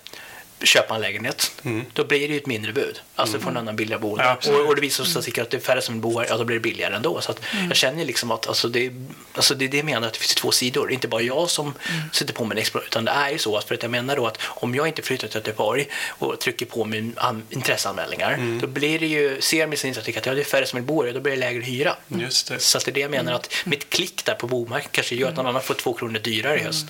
köpa 0.62 0.94
en 0.94 1.00
lägenhet, 1.00 1.52
mm. 1.62 1.84
då 1.92 2.04
blir 2.04 2.28
det 2.28 2.34
ju 2.34 2.36
ett 2.36 2.46
mindre 2.46 2.72
bud. 2.72 3.00
Alltså 3.14 3.36
mm. 3.36 3.44
får 3.44 3.50
en 3.50 3.56
annan 3.56 3.76
billigare 3.76 4.00
boende. 4.00 4.24
Ja, 4.24 4.52
och, 4.52 4.66
och, 4.66 4.74
det 4.74 4.80
visar 4.80 5.04
sig 5.04 5.32
mm. 5.32 5.42
att 5.42 5.50
det 5.50 5.56
är 5.56 5.60
färre 5.60 5.82
som 5.82 6.00
bor 6.00 6.26
ja 6.28 6.36
då 6.36 6.44
blir 6.44 6.56
det 6.56 6.60
billigare 6.60 6.94
ändå. 6.94 7.20
Så 7.20 7.34
mm. 7.52 7.68
jag 7.68 7.76
känner 7.76 8.04
liksom 8.04 8.30
att 8.30 8.46
alltså 8.46 8.68
det, 8.68 8.92
alltså 9.32 9.54
det 9.54 9.64
är 9.64 9.68
det 9.68 9.76
jag 9.76 9.86
menar, 9.86 10.06
att 10.06 10.12
det 10.12 10.18
finns 10.18 10.34
två 10.34 10.50
sidor. 10.50 10.92
Inte 10.92 11.08
bara 11.08 11.22
jag 11.22 11.50
som 11.50 11.66
mm. 11.66 12.00
sätter 12.12 12.34
på 12.34 12.44
mig 12.44 12.56
en 12.56 12.60
expo, 12.60 12.80
utan 12.86 13.04
det 13.04 13.10
är 13.10 13.30
ju 13.30 13.38
så 13.38 13.56
att, 13.56 13.64
för 13.64 13.74
att 13.74 13.82
jag 13.82 13.90
menar 13.90 14.16
då 14.16 14.26
att 14.26 14.38
om 14.42 14.74
jag 14.74 14.88
inte 14.88 15.02
flyttar 15.02 15.28
till 15.28 15.36
Göteborg 15.36 15.86
och 16.08 16.40
trycker 16.40 16.66
på 16.66 16.84
min 16.84 17.18
intresseanmälningar, 17.50 18.32
mm. 18.32 18.60
då 18.60 18.66
blir 18.66 18.98
det 18.98 19.06
ju, 19.06 19.40
ser 19.40 19.66
min 19.66 19.78
statistik 19.78 20.16
att 20.16 20.26
ja, 20.26 20.34
det 20.34 20.40
är 20.40 20.44
färre 20.44 20.66
som 20.66 20.76
vill 20.76 20.86
bo 20.86 21.04
här, 21.04 21.12
då 21.12 21.20
blir 21.20 21.32
det 21.32 21.38
lägre 21.38 21.62
hyra. 21.62 21.96
Just 22.08 22.48
det. 22.48 22.58
Så 22.58 22.78
att 22.78 22.84
det 22.84 22.90
är 22.90 22.92
det 22.92 23.00
jag 23.00 23.10
menar, 23.10 23.32
att 23.32 23.54
mitt 23.64 23.90
klick 23.90 24.24
där 24.24 24.34
på 24.34 24.46
bomarknaden 24.46 24.88
kanske 24.92 25.14
gör 25.14 25.28
att 25.28 25.36
någon 25.36 25.46
annan 25.46 25.62
får 25.62 25.74
två 25.74 25.92
kronor 25.92 26.18
dyrare 26.18 26.60
i 26.60 26.62
höst. 26.62 26.86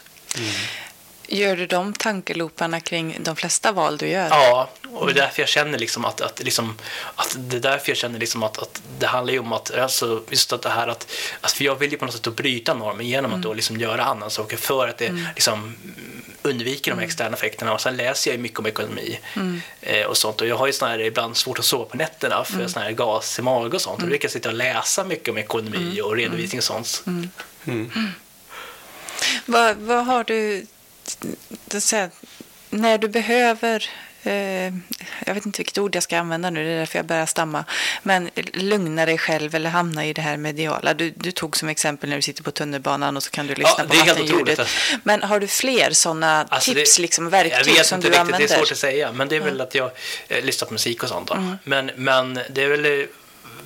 Gör 1.31 1.57
du 1.57 1.67
de 1.67 1.93
tankeloparna 1.93 2.81
kring 2.81 3.17
de 3.21 3.37
flesta 3.37 3.73
val 3.73 3.97
du 3.97 4.09
gör? 4.09 4.29
Ja, 4.31 4.71
och 4.91 5.07
det 5.07 5.13
är 5.13 5.15
därför 5.15 5.43
jag 5.43 5.49
känner 5.49 5.79
liksom 5.79 6.05
att, 6.05 6.21
att, 6.21 6.43
liksom, 6.43 6.79
att 7.15 7.37
det 7.39 7.57
är 7.57 7.61
därför 7.61 7.91
jag 7.91 7.97
känner 7.97 8.19
liksom 8.19 8.43
att, 8.43 8.59
att 8.59 8.83
det 8.99 9.07
handlar 9.07 9.33
ju 9.33 9.39
om 9.39 9.53
att, 9.53 9.75
alltså 9.75 10.23
just 10.31 10.53
att 10.53 10.63
det 10.63 10.69
här 10.69 10.89
att, 10.89 11.13
att 11.41 11.53
för 11.53 11.65
jag 11.65 11.77
vill 11.77 11.93
ju 11.93 11.99
på 11.99 12.05
något 12.05 12.15
sätt 12.15 12.27
att 12.27 12.37
bryta 12.37 12.75
normen 12.75 13.07
genom 13.07 13.31
mm. 13.31 13.41
att 13.41 13.43
då 13.43 13.55
liksom 13.55 13.77
göra 13.77 14.05
andra 14.05 14.31
saker 14.31 14.57
för 14.57 14.89
att 14.89 14.99
det 14.99 15.07
mm. 15.07 15.27
liksom 15.35 15.77
undviker 16.43 16.91
de 16.91 16.93
mm. 16.93 17.05
externa 17.05 17.37
effekterna 17.37 17.73
och 17.73 17.81
sen 17.81 17.97
läser 17.97 18.31
jag 18.31 18.37
ju 18.37 18.43
mycket 18.43 18.59
om 18.59 18.67
ekonomi 18.67 19.21
mm. 19.37 19.61
eh, 19.81 20.07
och 20.07 20.17
sånt 20.17 20.41
och 20.41 20.47
jag 20.47 20.57
har 20.57 20.67
ju 20.67 20.73
sån 20.73 20.89
här 20.89 21.01
ibland 21.01 21.37
svårt 21.37 21.59
att 21.59 21.65
sova 21.65 21.85
på 21.85 21.97
nätterna 21.97 22.45
för 22.45 22.55
mm. 22.55 22.69
sån 22.69 22.83
här 22.83 22.93
gas 22.93 23.39
i 23.39 23.43
magen 23.43 23.73
och 23.73 23.81
sånt 23.81 23.97
och 23.97 24.03
då 24.03 24.09
brukar 24.09 24.25
jag 24.25 24.33
sitta 24.33 24.49
och 24.49 24.55
läsa 24.55 25.05
mycket 25.05 25.29
om 25.29 25.39
ekonomi 25.39 25.77
mm. 25.77 26.05
och 26.05 26.17
redovisning 26.17 26.59
och 26.59 26.65
sånt. 26.65 27.03
Vad, 29.47 29.77
vad 29.77 30.07
har 30.07 30.25
du 30.25 30.67
här, 31.93 32.11
när 32.71 32.99
du 32.99 33.09
behöver 33.09 33.91
eh, 34.23 34.75
jag 35.27 35.35
vet 35.35 35.47
inte 35.47 35.59
vilket 35.59 35.79
ord 35.79 35.97
jag 35.97 36.03
ska 36.03 36.19
använda 36.19 36.51
nu, 36.51 36.65
det 36.65 36.71
är 36.71 36.79
därför 36.79 36.99
jag 36.99 37.07
börjar 37.07 37.27
stamma. 37.27 37.65
Men 38.03 38.31
lugna 38.53 39.07
dig 39.07 39.19
själv 39.19 39.55
eller 39.55 39.71
hamna 39.71 40.07
i 40.07 40.13
det 40.13 40.23
här 40.23 40.37
mediala. 40.37 40.95
Du, 40.95 41.11
du 41.11 41.31
tog 41.31 41.57
som 41.57 41.69
exempel 41.69 42.09
när 42.11 42.17
du 42.17 42.23
sitter 42.23 42.43
på 42.43 42.51
tunnelbanan 42.51 43.17
och 43.17 43.23
så 43.23 43.31
kan 43.31 43.47
du 43.47 43.55
lyssna 43.55 43.75
ja, 43.79 43.85
på 43.85 44.07
vattenljudet. 44.07 44.69
Men 45.03 45.23
har 45.23 45.41
du 45.41 45.47
fler 45.47 45.91
sådana 45.91 46.47
alltså 46.49 46.75
tips, 46.75 46.97
det, 46.97 47.03
liksom 47.03 47.31
verktyg 47.31 47.85
som 47.85 48.01
du 48.01 48.07
riktigt, 48.07 48.21
använder? 48.21 48.49
Det 48.49 48.55
är 48.55 48.59
svårt 48.59 48.73
att 48.73 48.79
säga, 48.79 49.13
men 49.13 49.29
det 49.29 49.37
är 49.37 49.41
väl 49.41 49.49
mm. 49.49 49.61
att 49.61 49.75
jag 49.75 49.91
eh, 50.29 50.45
lyssnar 50.45 50.67
på 50.67 50.73
musik 50.73 51.03
och 51.03 51.09
sånt. 51.09 51.31
Mm. 51.31 51.57
Men, 51.65 51.91
men 51.97 52.41
det 52.51 52.65
är 52.65 52.69
väl 52.69 53.07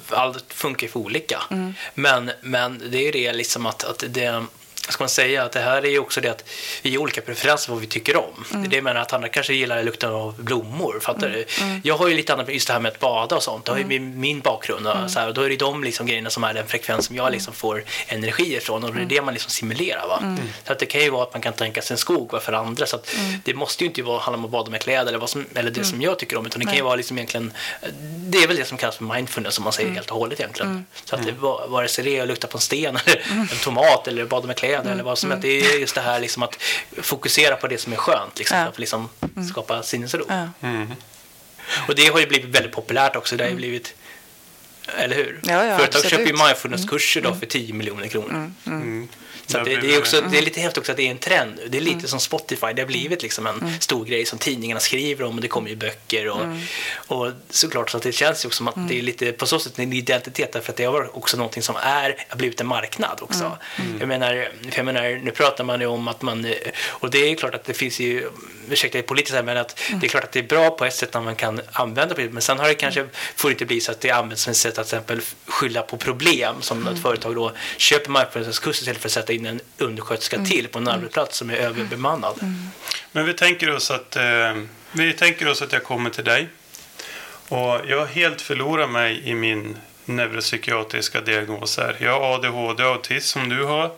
allt 0.08 0.52
funkar 0.52 0.88
för 0.88 1.00
olika. 1.00 1.42
Mm. 1.50 1.74
Men, 1.94 2.30
men 2.40 2.82
det 2.90 3.08
är 3.08 3.12
det 3.12 3.32
liksom 3.32 3.66
att, 3.66 3.84
att 3.84 4.04
det 4.08 4.44
ska 4.88 5.02
man 5.02 5.08
säga 5.08 5.42
att 5.42 5.52
det 5.52 5.60
här 5.60 5.84
är 5.84 5.90
ju 5.90 5.98
också 5.98 6.20
det 6.20 6.28
att 6.28 6.44
vi 6.82 6.90
har 6.90 7.02
olika 7.02 7.20
preferenser 7.20 7.66
på 7.66 7.72
vad 7.72 7.80
vi 7.80 7.86
tycker 7.86 8.16
om. 8.16 8.44
Mm. 8.50 8.62
Det 8.62 8.66
är 8.66 8.70
det 8.70 8.76
jag 8.76 8.84
menar 8.84 9.00
att 9.00 9.12
andra 9.12 9.28
kanske 9.28 9.54
gillar 9.54 9.82
lukten 9.82 10.10
av 10.10 10.42
blommor. 10.42 10.98
Fattar 11.00 11.26
mm. 11.26 11.32
du? 11.32 11.64
Mm. 11.64 11.80
Jag 11.84 11.96
har 11.96 12.08
ju 12.08 12.14
lite 12.14 12.34
annat, 12.34 12.48
just 12.48 12.66
det 12.66 12.72
här 12.72 12.80
med 12.80 12.92
att 12.92 13.00
bada 13.00 13.36
och 13.36 13.42
sånt. 13.42 13.64
Det 13.64 13.72
har 13.72 13.78
ju 13.78 13.84
mm. 13.84 14.20
min 14.20 14.40
bakgrund 14.40 14.86
och, 14.86 14.96
mm. 14.96 15.08
så 15.08 15.20
här, 15.20 15.28
och 15.28 15.34
då 15.34 15.42
är 15.42 15.48
det 15.48 15.56
de 15.56 15.84
liksom 15.84 16.06
grejerna 16.06 16.30
som 16.30 16.44
är 16.44 16.54
den 16.54 16.66
frekvens 16.66 17.06
som 17.06 17.16
jag 17.16 17.32
liksom 17.32 17.54
får 17.54 17.84
energi 18.06 18.56
ifrån 18.56 18.84
och 18.84 18.94
det 18.94 19.02
är 19.02 19.06
det 19.06 19.22
man 19.22 19.34
liksom 19.34 19.50
simulerar. 19.50 20.08
Va? 20.08 20.36
Så 20.66 20.72
att 20.72 20.78
det 20.78 20.86
kan 20.86 21.00
ju 21.00 21.10
vara 21.10 21.22
att 21.22 21.32
man 21.32 21.42
kan 21.42 21.52
tänka 21.52 21.82
sig 21.82 21.94
en 21.94 21.98
skog 21.98 22.32
va, 22.32 22.40
för 22.40 22.52
andra. 22.52 22.86
Så 22.86 22.96
att 22.96 23.14
det 23.44 23.54
måste 23.54 23.84
ju 23.84 23.88
inte 23.88 24.02
vara, 24.02 24.20
handla 24.20 24.38
om 24.38 24.44
att 24.44 24.50
bada 24.50 24.70
med 24.70 24.80
kläder 24.80 25.06
eller, 25.06 25.18
vad 25.18 25.30
som, 25.30 25.46
eller 25.54 25.70
det 25.70 25.84
som 25.84 26.02
jag 26.02 26.18
tycker 26.18 26.36
om 26.36 26.46
utan 26.46 26.60
det 26.60 26.66
kan 26.66 26.76
ju 26.76 26.82
vara 26.82 26.96
liksom 26.96 27.18
egentligen 27.18 27.52
det 28.02 28.38
är 28.38 28.46
väl 28.46 28.56
det 28.56 28.64
som 28.64 28.78
kallas 28.78 28.96
för 28.96 29.04
mindfulness 29.04 29.54
som 29.54 29.64
man 29.64 29.72
säger 29.72 29.90
helt 29.90 30.10
och 30.10 30.18
hållet 30.18 30.40
egentligen. 30.40 30.86
Så 31.04 31.16
att 31.16 31.26
det, 31.26 31.32
vare 31.68 31.88
sig 31.88 32.04
det 32.04 32.18
är 32.18 32.22
att 32.22 32.28
lukta 32.28 32.46
på 32.46 32.58
en 32.58 32.62
sten 32.62 32.98
eller 33.04 33.22
en 33.30 33.58
tomat 33.62 34.08
eller 34.08 34.24
bada 34.24 34.46
med 34.46 34.56
kläder 34.56 34.71
eller 34.72 35.02
vad 35.02 35.18
som 35.18 35.30
helst 35.30 35.42
det 35.42 35.60
är 35.60 35.78
just 35.78 35.94
det 35.94 36.00
här 36.00 36.20
liksom 36.20 36.42
att 36.42 36.58
fokusera 37.02 37.56
på 37.56 37.68
det 37.68 37.78
som 37.78 37.92
är 37.92 37.96
skönt, 37.96 38.38
liksom, 38.38 38.56
ja. 38.56 38.64
för 38.64 38.70
att 38.70 38.78
liksom 38.78 39.08
mm. 39.36 39.48
skapa 39.48 39.82
sinnesro. 39.82 40.24
Ja. 40.28 40.48
Mm. 40.60 40.92
Och 41.88 41.94
det 41.94 42.06
har 42.06 42.20
ju 42.20 42.26
blivit 42.26 42.50
väldigt 42.50 42.72
populärt 42.72 43.16
också. 43.16 43.36
Det 43.36 43.44
har 43.44 43.48
ju 43.48 43.52
mm. 43.52 43.60
blivit, 43.60 43.94
eller 44.96 45.16
hur? 45.16 45.40
Ja, 45.42 45.64
ja, 45.64 45.78
Företag 45.78 46.04
köper 46.04 46.26
ju 46.26 46.32
mindfulness-kurser 46.32 47.20
mm. 47.20 47.40
för 47.40 47.46
10 47.46 47.74
miljoner 47.74 48.08
kronor. 48.08 48.30
Mm. 48.30 48.54
mm. 48.66 49.08
Så 49.52 49.64
det, 49.64 49.76
det, 49.76 49.94
är 49.94 49.98
också, 49.98 50.20
det 50.20 50.38
är 50.38 50.42
lite 50.42 50.60
häftigt 50.60 50.78
också 50.78 50.92
att 50.92 50.96
det 50.96 51.06
är 51.06 51.10
en 51.10 51.18
trend. 51.18 51.60
Det 51.68 51.78
är 51.78 51.82
lite 51.82 51.94
mm. 51.94 52.08
som 52.08 52.20
Spotify. 52.20 52.66
Det 52.74 52.82
har 52.82 52.86
blivit 52.86 53.22
liksom 53.22 53.46
en 53.46 53.58
mm. 53.60 53.80
stor 53.80 54.04
grej 54.04 54.24
som 54.24 54.38
tidningarna 54.38 54.80
skriver 54.80 55.24
om 55.24 55.34
och 55.34 55.42
det 55.42 55.48
kommer 55.48 55.70
ju 55.70 55.76
böcker. 55.76 56.28
Och, 56.28 56.44
mm. 56.44 56.58
och 56.94 57.32
såklart 57.50 57.90
så 57.90 57.96
att 57.96 58.02
det 58.02 58.12
känns 58.12 58.44
ju 58.44 58.46
också 58.46 58.56
som 58.56 58.68
att 58.68 58.88
det 58.88 58.98
är 58.98 59.02
lite 59.02 59.32
på 59.32 59.46
så 59.46 59.58
sätt 59.58 59.78
en 59.78 59.92
identitet 59.92 60.52
därför 60.52 60.72
att 60.72 60.76
det 60.76 60.84
har 60.84 61.16
också 61.16 61.36
någonting 61.36 61.62
som 61.62 61.76
är, 61.76 62.24
har 62.28 62.36
blivit 62.36 62.60
en 62.60 62.66
marknad 62.66 63.18
också. 63.22 63.58
Jag, 64.00 64.08
menar, 64.08 64.48
jag 64.76 64.84
menar, 64.84 65.20
nu 65.24 65.30
pratar 65.30 65.64
man 65.64 65.80
ju 65.80 65.86
om 65.86 66.08
att 66.08 66.22
man, 66.22 66.54
och 66.86 67.10
det 67.10 67.18
är 67.18 67.34
klart 67.34 67.54
att 67.54 67.64
det 67.64 67.74
finns 67.74 68.00
ju, 68.00 68.28
ursäkta 68.70 68.98
det 68.98 69.02
politiskt 69.02 69.34
här, 69.34 69.42
men 69.42 69.56
att 69.56 69.80
det 70.00 70.06
är 70.06 70.08
klart 70.08 70.24
att 70.24 70.32
det 70.32 70.38
är 70.38 70.48
bra 70.48 70.70
på 70.70 70.84
ett 70.84 70.94
sätt 70.94 71.14
när 71.14 71.20
man 71.20 71.36
kan 71.36 71.60
använda 71.72 72.14
det, 72.14 72.30
men 72.30 72.42
sen 72.42 72.58
har 72.58 72.68
det 72.68 72.74
kanske, 72.74 73.06
får 73.36 73.48
det 73.48 73.52
inte 73.52 73.66
bli 73.66 73.80
så 73.80 73.92
att 73.92 74.00
det 74.00 74.10
används 74.10 74.42
som 74.42 74.50
ett 74.50 74.56
sätt 74.56 74.78
att 74.78 74.88
till 74.88 74.96
exempel 74.96 75.20
skylla 75.46 75.82
på 75.82 75.96
problem 75.96 76.56
som 76.60 76.86
ett 76.86 77.02
företag 77.02 77.34
då 77.34 77.52
köper 77.76 78.10
marknadskurser 78.10 78.82
istället 78.82 79.00
för 79.00 79.08
att 79.08 79.12
sätta 79.12 79.32
in 79.32 79.41
en 79.46 79.60
undersköterska 79.78 80.36
mm. 80.36 80.48
till 80.48 80.68
på 80.68 80.78
en 80.78 80.88
arbetsplats 80.88 81.38
som 81.38 81.50
är 81.50 81.54
överbemannad. 81.54 82.38
Mm. 82.42 82.68
Men 83.12 83.26
vi 83.26 83.34
tänker 83.34 83.74
oss 83.74 83.90
att 83.90 84.16
eh, 84.16 84.54
vi 84.92 85.12
tänker 85.12 85.48
oss 85.48 85.62
att 85.62 85.72
jag 85.72 85.84
kommer 85.84 86.10
till 86.10 86.24
dig 86.24 86.48
och 87.48 87.80
jag 87.88 87.98
har 87.98 88.06
helt 88.06 88.40
förlorat 88.40 88.90
mig 88.90 89.22
i 89.24 89.34
min 89.34 89.76
neuropsykiatriska 90.04 91.20
diagnos 91.20 91.78
här. 91.78 91.96
Jag 92.00 92.20
har 92.20 92.34
ADHD 92.34 92.84
och 92.84 92.90
autism 92.90 93.38
som 93.38 93.48
du 93.48 93.64
har. 93.64 93.90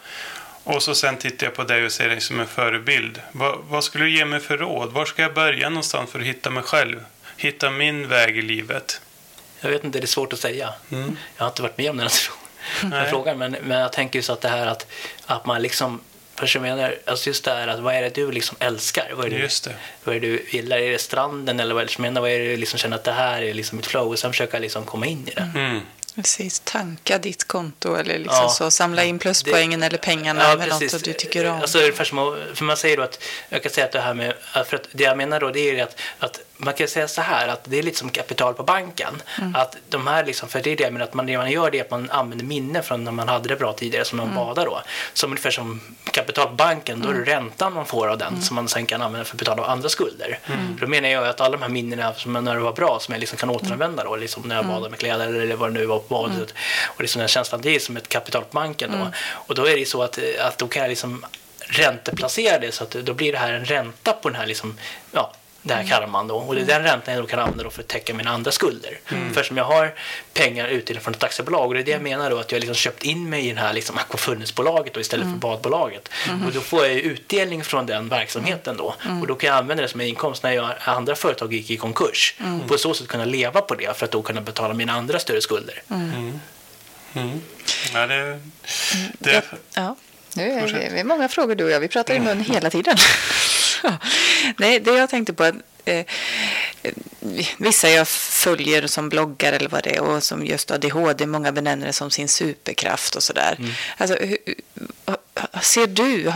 Och 0.64 0.82
så 0.82 0.95
sen 0.95 1.16
tittar 1.16 1.47
jag 1.47 1.55
på 1.55 1.64
dig 1.64 1.84
och 1.84 1.92
ser 1.92 2.09
dig 2.09 2.20
som 2.20 2.40
en 2.40 2.47
förebild. 2.47 3.20
Vad, 3.32 3.59
vad 3.68 3.84
skulle 3.84 4.05
du 4.05 4.11
ge 4.11 4.24
mig 4.24 4.40
för 4.40 4.59
råd? 4.59 4.92
Var 4.92 5.05
ska 5.05 5.22
jag 5.22 5.34
börja 5.34 5.68
någonstans 5.68 6.11
för 6.11 6.20
att 6.20 6.26
hitta 6.26 6.51
mig 6.51 6.62
själv? 6.62 7.05
Hitta 7.36 7.70
min 7.70 8.09
väg 8.09 8.38
i 8.38 8.42
livet? 8.42 9.01
Jag 9.61 9.70
vet 9.70 9.84
inte, 9.84 9.99
det 9.99 10.05
är 10.05 10.07
svårt 10.07 10.32
att 10.32 10.38
säga. 10.38 10.74
Mm. 10.92 11.16
Jag 11.36 11.45
har 11.45 11.49
inte 11.49 11.62
varit 11.62 11.78
med 11.78 11.90
om 11.90 11.97
den 11.97 12.07
här 12.07 12.14
den 12.81 12.93
här 12.93 13.01
Nej. 13.01 13.11
frågan, 13.11 13.39
men, 13.39 13.57
men 13.62 13.79
jag 13.81 13.93
tänker 13.93 14.19
just 14.19 14.31
att 14.31 14.41
det 14.41 14.49
här 14.49 14.67
att, 14.67 14.87
att 15.27 15.47
man 15.47 15.62
liksom 15.62 16.01
menar, 16.61 16.95
alltså 17.07 17.27
just 17.31 17.45
det 17.45 17.51
här 17.51 17.69
att 17.69 17.81
vad 17.81 17.95
är 17.95 18.03
det 18.03 18.15
du 18.15 18.33
liksom 18.33 18.57
älskar? 18.61 19.12
Vad 19.17 19.27
är 19.27 19.31
det, 19.31 19.37
Just 19.37 19.65
det. 19.65 19.75
vad 20.05 20.17
är 20.17 20.21
det 20.21 20.27
du 20.27 20.47
gillar? 20.51 20.79
Är 20.79 20.91
det 20.91 20.99
stranden 20.99 21.61
eller 21.61 21.75
vad 21.75 21.83
är 21.83 21.87
det, 21.87 21.99
menar, 21.99 22.21
vad 22.21 22.31
är 22.31 22.39
det 22.39 22.45
du 22.45 22.57
liksom 22.57 22.79
känner 22.79 22.97
att 22.97 23.05
det 23.05 23.12
här 23.12 23.43
är 23.43 23.55
liksom 23.55 23.77
mitt 23.77 23.87
flow? 23.87 24.09
Och 24.09 24.19
sen 24.19 24.31
försöka 24.33 24.59
liksom 24.59 24.85
komma 24.85 25.07
in 25.07 25.29
i 25.29 25.35
det. 25.35 25.51
Mm. 25.55 25.81
Precis, 26.15 26.61
tanka 26.65 27.19
ditt 27.19 27.45
konto 27.49 27.95
eller 27.95 28.19
liksom 28.19 28.39
Ja. 28.43 28.49
så, 28.49 28.71
samla 28.71 29.05
in 29.05 29.19
pluspoängen 29.19 29.83
eller 29.83 29.99
pengarna 29.99 30.43
Ja, 30.43 30.57
precis. 30.65 30.93
något 30.93 31.05
du 31.05 31.12
tycker 31.12 31.47
om. 31.51 31.61
Alltså, 31.61 31.79
för 31.79 32.65
man 32.65 32.77
säger 32.77 32.97
då 32.97 33.03
att, 33.03 33.23
jag 33.49 33.62
kan 33.62 33.73
säga 33.73 33.85
att 33.87 33.93
det 33.93 34.01
här 34.01 34.15
med, 34.15 34.35
för 34.67 34.77
att 34.77 34.89
det 34.93 35.05
jag 35.05 35.17
menar 35.17 35.41
då 35.41 35.51
det 35.51 35.71
är 35.71 35.83
att, 35.83 36.01
att 36.19 36.41
man 36.57 36.74
kan 36.74 36.88
säga 36.88 37.09
så 37.09 37.20
här 37.22 37.48
att 37.48 37.61
det 37.64 37.78
är 37.78 37.82
lite 37.82 37.98
som 37.98 38.11
kapital 38.11 38.55
på 38.55 38.62
banken. 38.62 39.22
Mm. 39.40 39.55
Att 39.57 39.76
de 39.88 40.07
här 40.07 40.24
liksom, 40.24 40.48
för 40.48 40.61
det 40.62 40.70
är 40.72 40.76
det 40.76 40.90
menar 40.90 41.05
att 41.07 41.14
man, 41.14 41.26
det 41.26 41.36
man 41.38 41.50
gör 41.50 41.70
det 41.70 41.78
är 41.78 41.82
att 41.84 41.90
man 41.90 42.11
använder 42.11 42.44
minne 42.44 42.82
från 42.82 43.05
när 43.05 43.12
man 43.12 43.28
hade 43.28 43.48
det 43.48 43.57
bra 43.57 43.72
tidigare 43.72 44.05
som 44.05 44.16
man 44.18 44.26
Mm. 44.26 44.36
badar 44.36 44.64
då. 44.64 44.82
Som 45.12 45.30
ungefär 45.30 45.50
som 45.50 45.80
kapital 46.12 46.46
på 46.48 46.55
banken, 46.55 47.00
då 47.00 47.09
är 47.09 47.12
Mm. 47.12 47.24
det 47.24 47.30
räntan 47.30 47.72
man 47.72 47.86
får 47.86 48.09
av 48.09 48.18
den 48.18 48.42
som 48.42 48.55
man 48.57 48.68
sen 48.68 48.86
kan 48.86 49.02
använda 49.02 49.24
för 49.24 49.34
att 49.34 49.38
betala 49.38 49.62
av 49.62 49.70
andra 49.70 49.88
skulder. 49.88 50.38
Mm. 50.46 50.76
Då 50.80 50.86
menar 50.86 51.09
jag 51.09 51.26
att 51.26 51.40
alla 51.40 51.57
de 51.57 51.62
här 51.62 51.68
minnena 51.68 52.14
som 52.14 52.32
när 52.32 52.55
det 52.55 52.61
var 52.61 52.72
bra 52.72 52.98
som 53.00 53.12
jag 53.14 53.20
liksom 53.20 53.38
kan 53.38 53.50
återanvända 53.50 54.05
då, 54.05 54.16
liksom 54.16 54.42
när 54.46 54.55
jag 54.55 54.64
Mm. 54.64 54.74
badade 54.74 54.90
med 54.90 54.98
kläder 54.98 55.34
eller 55.34 55.57
vad 55.57 55.68
det 55.74 55.80
nu 55.80 55.86
var 55.86 55.98
på 55.98 56.07
badet. 56.14 56.55
Och 56.86 57.00
liksom 57.00 57.18
den 57.18 57.28
känslan, 57.28 57.61
det 57.61 57.74
är 57.76 57.80
som 57.80 57.96
ett 57.96 58.09
kapital 58.09 58.42
på 58.42 58.55
banken 58.55 58.90
då. 58.92 58.96
Mm. 58.98 59.09
Och 59.30 59.55
då 59.55 59.64
är 59.68 59.76
det 59.76 59.86
så 59.88 60.02
att, 60.02 60.18
att 60.40 60.59
då 60.59 60.68
kan 60.68 60.82
jag 60.82 60.88
liksom 60.88 61.26
ränteplacera 61.78 62.59
det 62.59 62.72
så 62.72 62.84
att 62.84 62.90
då 62.90 63.14
blir 63.14 63.32
det 63.32 63.38
här 63.38 63.52
en 63.52 63.64
ränta 63.64 64.12
på 64.12 64.28
den 64.28 64.38
här 64.40 64.46
liksom, 64.46 64.78
ja, 65.12 65.32
det 65.67 65.75
här 65.75 65.85
karman 65.85 66.27
då. 66.27 66.37
Och 66.37 66.55
det 66.55 66.61
är 66.61 66.67
den 66.67 66.83
räntan 66.83 67.15
jag 67.15 67.23
då 67.23 67.27
kan 67.27 67.39
använda 67.39 67.65
då 67.65 67.71
för 67.71 67.83
att 67.83 67.89
täcka 67.89 68.15
mina 68.15 68.31
andra 68.31 68.51
skulder. 68.51 68.99
För 69.33 69.43
som 69.43 69.57
jag 69.57 69.65
har 69.65 69.95
pengar 70.33 70.69
ute 70.69 71.01
från 71.01 71.15
ett 71.15 71.23
aktiebolag 71.23 71.69
och 71.69 71.75
det 71.75 71.81
är 71.81 71.85
det 71.85 71.91
jag 71.91 72.03
menar 72.03 72.31
då 72.31 72.39
att 72.39 72.53
jag 72.53 72.59
liksom 72.59 72.75
köpt 72.75 73.03
in 73.03 73.31
mig 73.31 73.49
i 73.49 73.53
det 73.53 73.61
här 73.61 73.73
liksom 73.73 73.99
akvafunnelsbolaget 73.99 74.97
istället 74.97 75.31
för 75.31 75.37
badbolaget. 75.37 76.09
Och 76.47 76.53
då 76.53 76.61
får 76.61 76.87
jag 76.87 76.95
ju 76.95 77.01
utdelning 77.01 77.65
från 77.65 77.87
den 77.87 78.09
verksamheten 78.09 78.77
då. 78.77 78.95
Och 79.21 79.27
då 79.27 79.35
kan 79.35 79.49
jag 79.49 79.57
använda 79.59 79.83
det 79.83 79.89
som 79.89 80.01
en 80.01 80.07
inkomst 80.07 80.43
när 80.43 80.53
jag, 80.53 80.73
andra 80.81 81.15
företag 81.15 81.53
gick 81.53 81.71
i 81.71 81.77
konkurs. 81.77 82.35
Och 82.62 82.69
på 82.69 82.79
så 82.79 82.95
sätt 82.95 83.09
kunna 83.09 83.25
leva 83.25 83.61
på 83.61 83.75
det 83.75 83.97
för 83.97 84.05
att 84.05 84.11
då 84.11 84.23
kunna 84.23 84.41
betala 84.41 84.75
mina 84.75 84.93
andra 84.93 85.19
större 85.19 85.41
skulder. 85.41 85.83
Mm. 85.91 87.41
Ja, 87.95 88.07
det, 88.07 88.41
det, 89.19 89.45
Ja, 89.75 89.97
nu 90.35 90.43
är 90.43 90.67
vi, 90.67 90.89
vi 90.93 91.01
är 91.01 91.05
många 91.05 91.29
frågor 91.29 91.55
du 91.55 91.65
och 91.65 91.71
jag. 91.71 91.81
Vi 91.81 91.89
pratar 91.89 92.15
i 92.15 92.21
mun 92.21 92.41
hela 92.41 92.71
tiden. 92.71 92.97
Nej, 94.59 94.80
det 94.80 94.91
jag 94.95 95.11
tänkte 95.11 95.32
på 95.32 95.53
eh, 95.85 96.07
vissa 97.57 97.91
jag 97.91 98.09
följer 98.09 98.87
som 98.87 99.09
bloggar 99.09 99.53
eller 99.53 99.68
vad 99.68 99.85
det 99.85 99.97
är 99.97 100.01
och 100.01 100.22
som 100.22 100.47
just 100.47 100.70
ADHD, 100.70 101.26
många 101.26 101.53
benämner 101.53 101.87
det 101.87 101.93
som 101.93 102.11
sin 102.11 102.28
superkraft 102.28 103.16
och 103.16 103.22
sådär. 103.22 103.59
Alltså, 103.97 104.16
hur, 104.20 104.39
hur- 104.47 104.55
ser 105.62 105.87
du, 105.87 106.32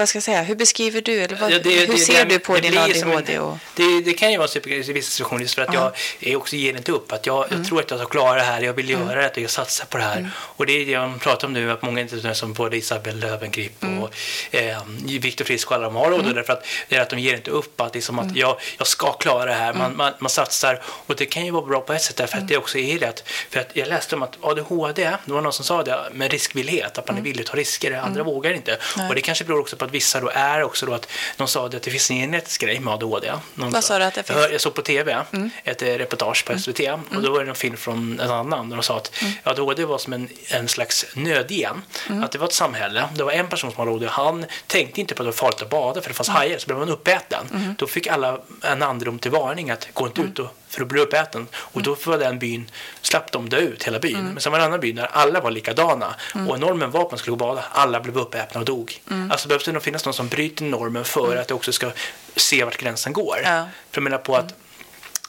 vad 0.00 0.08
ska 0.08 0.16
jag 0.16 0.22
säga, 0.22 0.42
hur 0.42 0.54
beskriver 0.54 1.00
du 1.00 1.20
eller 1.22 1.36
vad, 1.36 1.52
Ja, 1.52 1.58
det- 1.58 1.70
hur 1.70 1.86
det- 1.86 1.98
ser 1.98 2.24
det- 2.24 2.34
du 2.34 2.38
på 2.38 2.56
din 2.56 2.78
ADHD? 2.78 3.34
en- 3.34 3.40
Och, 3.40 3.58
Det, 4.04 4.12
kan 4.12 4.32
ju 4.32 4.38
vara 4.38 4.48
supergrej 4.48 4.90
i 4.90 4.92
vissa 4.92 5.10
situationer 5.10 5.42
just 5.42 5.54
för 5.54 5.62
att 5.62 5.74
jag 5.74 5.92
är 6.20 6.36
också 6.36 6.56
ger 6.56 6.76
inte 6.76 6.92
upp. 6.92 7.12
Att 7.12 7.26
jag, 7.26 7.46
jag 7.50 7.66
tror 7.66 7.80
att 7.80 7.90
jag 7.90 8.00
ska 8.00 8.08
klara 8.08 8.34
det 8.34 8.42
här, 8.42 8.60
jag 8.60 8.72
vill 8.72 8.90
göra 8.90 9.22
det, 9.28 9.40
jag 9.40 9.50
satsar 9.50 9.86
på 9.86 9.98
det 9.98 10.04
här. 10.04 10.30
Och 10.36 10.66
det 10.66 10.72
är 10.72 10.86
det 10.86 10.92
jag 10.92 11.20
pratar 11.20 11.46
om 11.46 11.52
nu, 11.52 11.70
att 11.70 11.82
många 11.82 12.00
inte 12.00 12.34
som 12.34 12.52
både 12.52 12.76
Isabel 12.76 13.18
Löwengrip 13.20 13.84
och 14.00 14.14
eh, 14.54 14.82
Viktor 15.20 15.44
Frisk 15.44 15.70
och 15.70 15.74
alla 15.76 15.84
de 15.84 15.94
har 15.96 16.10
råd 16.10 16.34
därför 16.34 16.52
att 16.52 16.66
det 16.88 16.96
är 16.96 17.00
att 17.00 17.10
de 17.10 17.18
ger 17.18 17.34
inte 17.34 17.50
upp. 17.50 17.80
Att, 17.80 17.94
liksom 17.94 18.18
att 18.18 18.36
jag, 18.36 18.60
jag 18.78 18.86
ska 18.86 19.12
klara 19.12 19.44
det 19.44 19.52
här, 19.56 19.72
man, 19.74 19.96
man, 19.96 20.12
man 20.18 20.30
satsar. 20.30 20.82
Och 21.06 21.16
det 21.16 21.26
kan 21.26 21.44
ju 21.44 21.50
vara 21.50 21.66
bra 21.66 21.80
på 21.80 21.92
ett 21.92 22.02
sätt 22.02 22.16
därför 22.16 22.38
att 22.38 22.48
det 22.48 22.56
också 22.56 22.78
är 22.78 22.98
det. 22.98 23.22
För 23.50 23.60
att 23.60 23.68
jag 23.74 23.88
läste 23.88 24.16
om 24.16 24.22
att 24.22 24.38
ADHD, 24.40 25.02
det 25.24 25.32
var 25.32 25.40
någon 25.40 25.52
som 25.52 25.64
sa 25.64 25.82
det, 25.82 25.98
med 26.12 26.30
riskvillighet, 26.30 26.98
att 26.98 27.08
man 27.08 27.18
är 27.18 27.22
villig 27.22 27.40
att 27.42 27.46
ta 27.48 27.56
risker, 27.56 27.92
andra 27.92 28.22
vågar 28.22 28.52
inte. 28.52 28.78
Och 29.08 29.14
det 29.14 29.20
kanske 29.20 29.44
beror 29.44 29.60
också 29.60 29.76
på 29.76 29.86
att 29.90 29.94
vissa 29.94 30.20
då 30.20 30.30
är 30.34 30.62
också 30.62 30.86
då 30.86 30.94
att 30.94 31.08
de 31.36 31.48
sa 31.48 31.66
att 31.66 31.82
det 31.82 31.90
finns 31.90 32.10
en 32.10 32.16
genetisk 32.16 32.60
grej 32.60 32.80
med 32.80 32.94
ADHD. 32.94 33.32
Någon 33.54 33.70
Vad 33.70 33.84
sa 33.84 33.98
du 33.98 34.04
att 34.04 34.14
det 34.14 34.22
finns? 34.22 34.38
jag 34.52 34.60
såg 34.60 34.74
på 34.74 34.82
tv 34.82 35.24
ett 35.64 35.82
eh, 35.82 35.86
reportage 35.86 36.44
på 36.44 36.58
SVT 36.58 36.80
och 37.14 37.22
då 37.22 37.32
var 37.32 37.44
det 37.44 37.50
en 37.50 37.54
film 37.54 37.76
från 37.76 38.20
en 38.20 38.30
annan. 38.30 38.68
Där 38.68 38.76
de 38.76 38.82
sa 38.82 38.96
att 38.96 39.12
ADHD 39.42 39.84
var 39.84 39.98
som 39.98 40.12
en, 40.12 40.28
en 40.48 40.68
slags 40.68 41.06
nödgen. 41.14 41.82
Att 42.22 42.32
det 42.32 42.38
var 42.38 42.46
ett 42.46 42.52
samhälle, 42.52 43.08
det 43.14 43.22
var 43.24 43.32
en 43.32 43.48
person 43.48 43.70
som 43.72 43.78
hade 43.78 43.90
ADHD, 43.90 44.06
han 44.10 44.46
tänkte 44.66 45.00
inte 45.00 45.14
på 45.14 45.22
att 45.22 45.24
det 45.24 45.30
var 45.30 45.32
farligt 45.32 45.62
att 45.62 45.70
bada 45.70 46.00
för 46.00 46.08
det 46.08 46.14
fanns 46.14 46.28
hajar, 46.28 46.58
så 46.58 46.66
blev 46.66 46.78
man 46.78 46.88
uppäten. 46.88 47.74
Då 47.78 47.86
fick 47.86 48.06
alla 48.06 48.38
en 48.62 48.82
andrum 48.82 49.18
till 49.18 49.30
varning 49.30 49.70
att 49.70 49.88
gå 49.94 50.06
inte 50.06 50.20
ut 50.22 50.38
och, 50.38 50.46
för 50.70 50.82
att 50.82 50.88
bli 50.88 51.00
uppäten. 51.00 51.46
Och 51.54 51.82
då 51.82 51.96
var 52.06 52.18
den 52.18 52.38
byn, 52.38 52.70
slapp 53.02 53.32
de 53.32 53.48
dö 53.48 53.58
ut, 53.58 53.82
hela 53.82 53.98
byn. 53.98 54.24
Men 54.24 54.40
sen 54.40 54.52
var 54.52 54.58
det 54.58 54.64
en 54.64 54.68
annan 54.70 54.80
by 54.80 54.92
där 54.92 55.08
alla 55.12 55.40
var 55.40 55.50
likadana 55.50 56.14
och 56.48 56.60
normen 56.60 56.90
var 56.90 57.02
att 57.02 57.10
man 57.10 57.18
skulle 57.18 57.36
gå 57.36 57.44
och 57.44 57.54
bada. 57.54 57.64
Alla 57.72 58.00
blev 58.00 58.18
uppätna 58.18 58.60
och 58.60 58.66
dog. 58.66 59.00
Alltså 59.30 59.48
behövs 59.48 59.64
det 59.64 59.72
nog 59.72 59.82
finnas 59.82 60.04
någon 60.04 60.14
som 60.14 60.28
bryter 60.28 60.64
normen 60.64 61.04
för 61.04 61.36
att 61.36 61.48
det 61.48 61.54
också 61.54 61.72
ska 61.72 61.90
se 62.36 62.64
vart 62.64 62.76
gränsen 62.76 63.12
går. 63.12 63.36
Ja. 63.44 63.68
För 63.90 64.00
jag 64.00 64.04
menar 64.04 64.18
på 64.18 64.36
att 64.36 64.54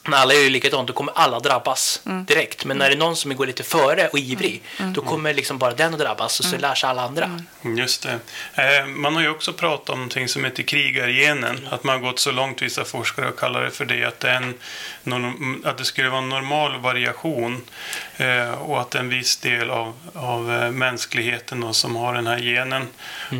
när 0.08 0.16
alla 0.16 0.34
är 0.34 0.50
likadant, 0.50 0.86
då 0.88 0.92
kommer 0.92 1.12
alla 1.16 1.40
drabbas 1.40 2.00
direkt. 2.26 2.64
Men 2.64 2.78
när 2.78 2.88
det 2.88 2.94
är 2.94 2.98
någon 2.98 3.16
som 3.16 3.36
går 3.36 3.46
lite 3.46 3.62
före 3.62 4.08
och 4.08 4.18
ivrig, 4.18 4.62
då 4.94 5.02
kommer 5.02 5.34
liksom 5.34 5.58
bara 5.58 5.74
den 5.74 5.94
att 5.94 6.00
drabbas 6.00 6.40
och 6.40 6.46
så 6.46 6.58
lär 6.58 6.74
sig 6.74 6.90
alla 6.90 7.02
andra. 7.02 7.40
Just 7.62 8.02
det. 8.02 8.18
Eh, 8.54 8.86
man 8.86 9.14
har 9.14 9.22
ju 9.22 9.28
också 9.28 9.52
pratat 9.52 9.90
om 9.90 9.98
någonting 9.98 10.28
som 10.28 10.44
heter 10.44 10.62
krigargenen. 10.62 11.68
Att 11.70 11.84
man 11.84 11.94
har 11.94 12.10
gått 12.10 12.18
så 12.18 12.30
långt, 12.32 12.62
vissa 12.62 12.84
forskare, 12.84 13.28
och 13.28 13.38
kallar 13.38 13.62
det 13.62 13.70
för 13.70 13.84
det. 13.84 14.04
Att 14.04 14.20
det, 14.20 14.30
är 14.30 14.54
en, 15.04 15.62
att 15.64 15.78
det 15.78 15.84
skulle 15.84 16.08
vara 16.08 16.22
en 16.22 16.28
normal 16.28 16.80
variation. 16.80 17.62
Eh, 18.16 18.52
och 18.52 18.80
att 18.80 18.94
en 18.94 19.08
viss 19.08 19.36
del 19.36 19.70
av, 19.70 19.94
av 20.14 20.52
eh, 20.52 20.70
mänskligheten 20.70 21.60
då, 21.60 21.72
som 21.72 21.96
har 21.96 22.14
den 22.14 22.26
här 22.26 22.38
genen. 22.38 22.86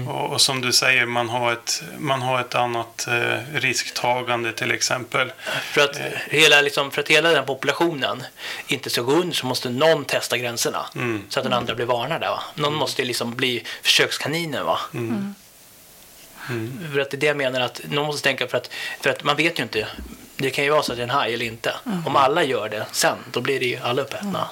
Och, 0.09 0.33
och 0.33 0.41
som 0.41 0.61
du 0.61 0.73
säger, 0.73 1.07
man 1.07 1.29
har 1.29 1.53
ett, 1.53 1.83
man 1.99 2.23
har 2.23 2.41
ett 2.41 2.55
annat 2.55 3.07
eh, 3.09 3.39
risktagande 3.55 4.53
till 4.53 4.70
exempel. 4.70 5.33
För 5.62 5.81
att, 5.81 6.01
hela, 6.31 6.61
liksom, 6.61 6.91
för 6.91 7.01
att 7.01 7.09
hela 7.09 7.31
den 7.31 7.47
populationen 7.47 8.23
inte 8.66 8.91
ska 8.91 9.03
gå 9.03 9.12
under 9.12 9.37
så 9.37 9.47
måste 9.47 9.70
någon 9.70 10.05
testa 10.05 10.39
gränserna. 10.39 10.87
Så 11.29 11.41
att 11.41 11.45
den 11.45 11.53
andra 11.53 11.75
blir 11.75 11.87
varnade. 11.87 12.27
Va? 12.27 12.43
Någon 12.55 12.75
måste 12.75 13.05
liksom 13.05 13.35
bli 13.35 13.64
försökskaninen. 13.83 14.64
Va? 14.64 14.79
För 16.93 17.01
att 17.01 17.11
det 17.11 17.16
är 17.16 17.20
det 17.20 17.27
jag 17.27 17.37
menar 17.37 17.61
att 17.61 17.81
någon 17.91 18.07
måste 18.07 18.23
tänka 18.23 18.49
för 18.49 18.57
att, 18.57 18.70
för 19.01 19.11
att 19.11 19.25
man 19.25 19.37
vet 19.37 19.59
ju 19.59 19.62
inte. 19.62 19.89
Det 20.43 20.51
kan 20.51 20.64
ju 20.64 20.70
vara 20.70 20.82
så 20.82 20.93
att 20.93 20.99
det 20.99 21.03
är 21.03 21.05
en 21.05 21.11
haj 21.11 21.34
eller 21.34 21.47
inte. 21.47 21.74
Om 22.07 22.16
alla 22.16 22.45
gör 22.45 22.68
det 22.68 22.86
sen, 22.93 23.16
då 23.30 23.40
blir 23.40 23.61
det 23.61 23.66
ju 23.66 23.78
alla 23.82 24.03
uppätna. 24.03 24.49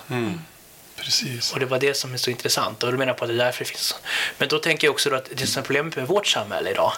Precis. 0.97 1.53
Och 1.53 1.61
det 1.61 1.67
var 1.67 1.79
det 1.79 1.95
som 1.97 2.13
är 2.15 2.17
så 2.17 2.31
intressant. 2.31 2.83
Och 2.83 2.93
du 2.93 2.99
menar 2.99 3.13
på 3.13 3.25
att 3.25 3.29
det 3.29 3.35
är 3.35 3.45
därför 3.45 3.65
det 3.65 3.71
finns. 3.71 3.95
Men 4.39 4.49
då 4.49 4.59
tänker 4.59 4.87
jag 4.87 4.93
också 4.93 5.11
då 5.11 5.17
att 5.17 5.29
det 5.35 5.47
som 5.47 5.61
är 5.61 5.65
problemet 5.65 5.97
med 5.97 6.07
vårt 6.07 6.27
samhälle 6.27 6.71
idag. 6.71 6.93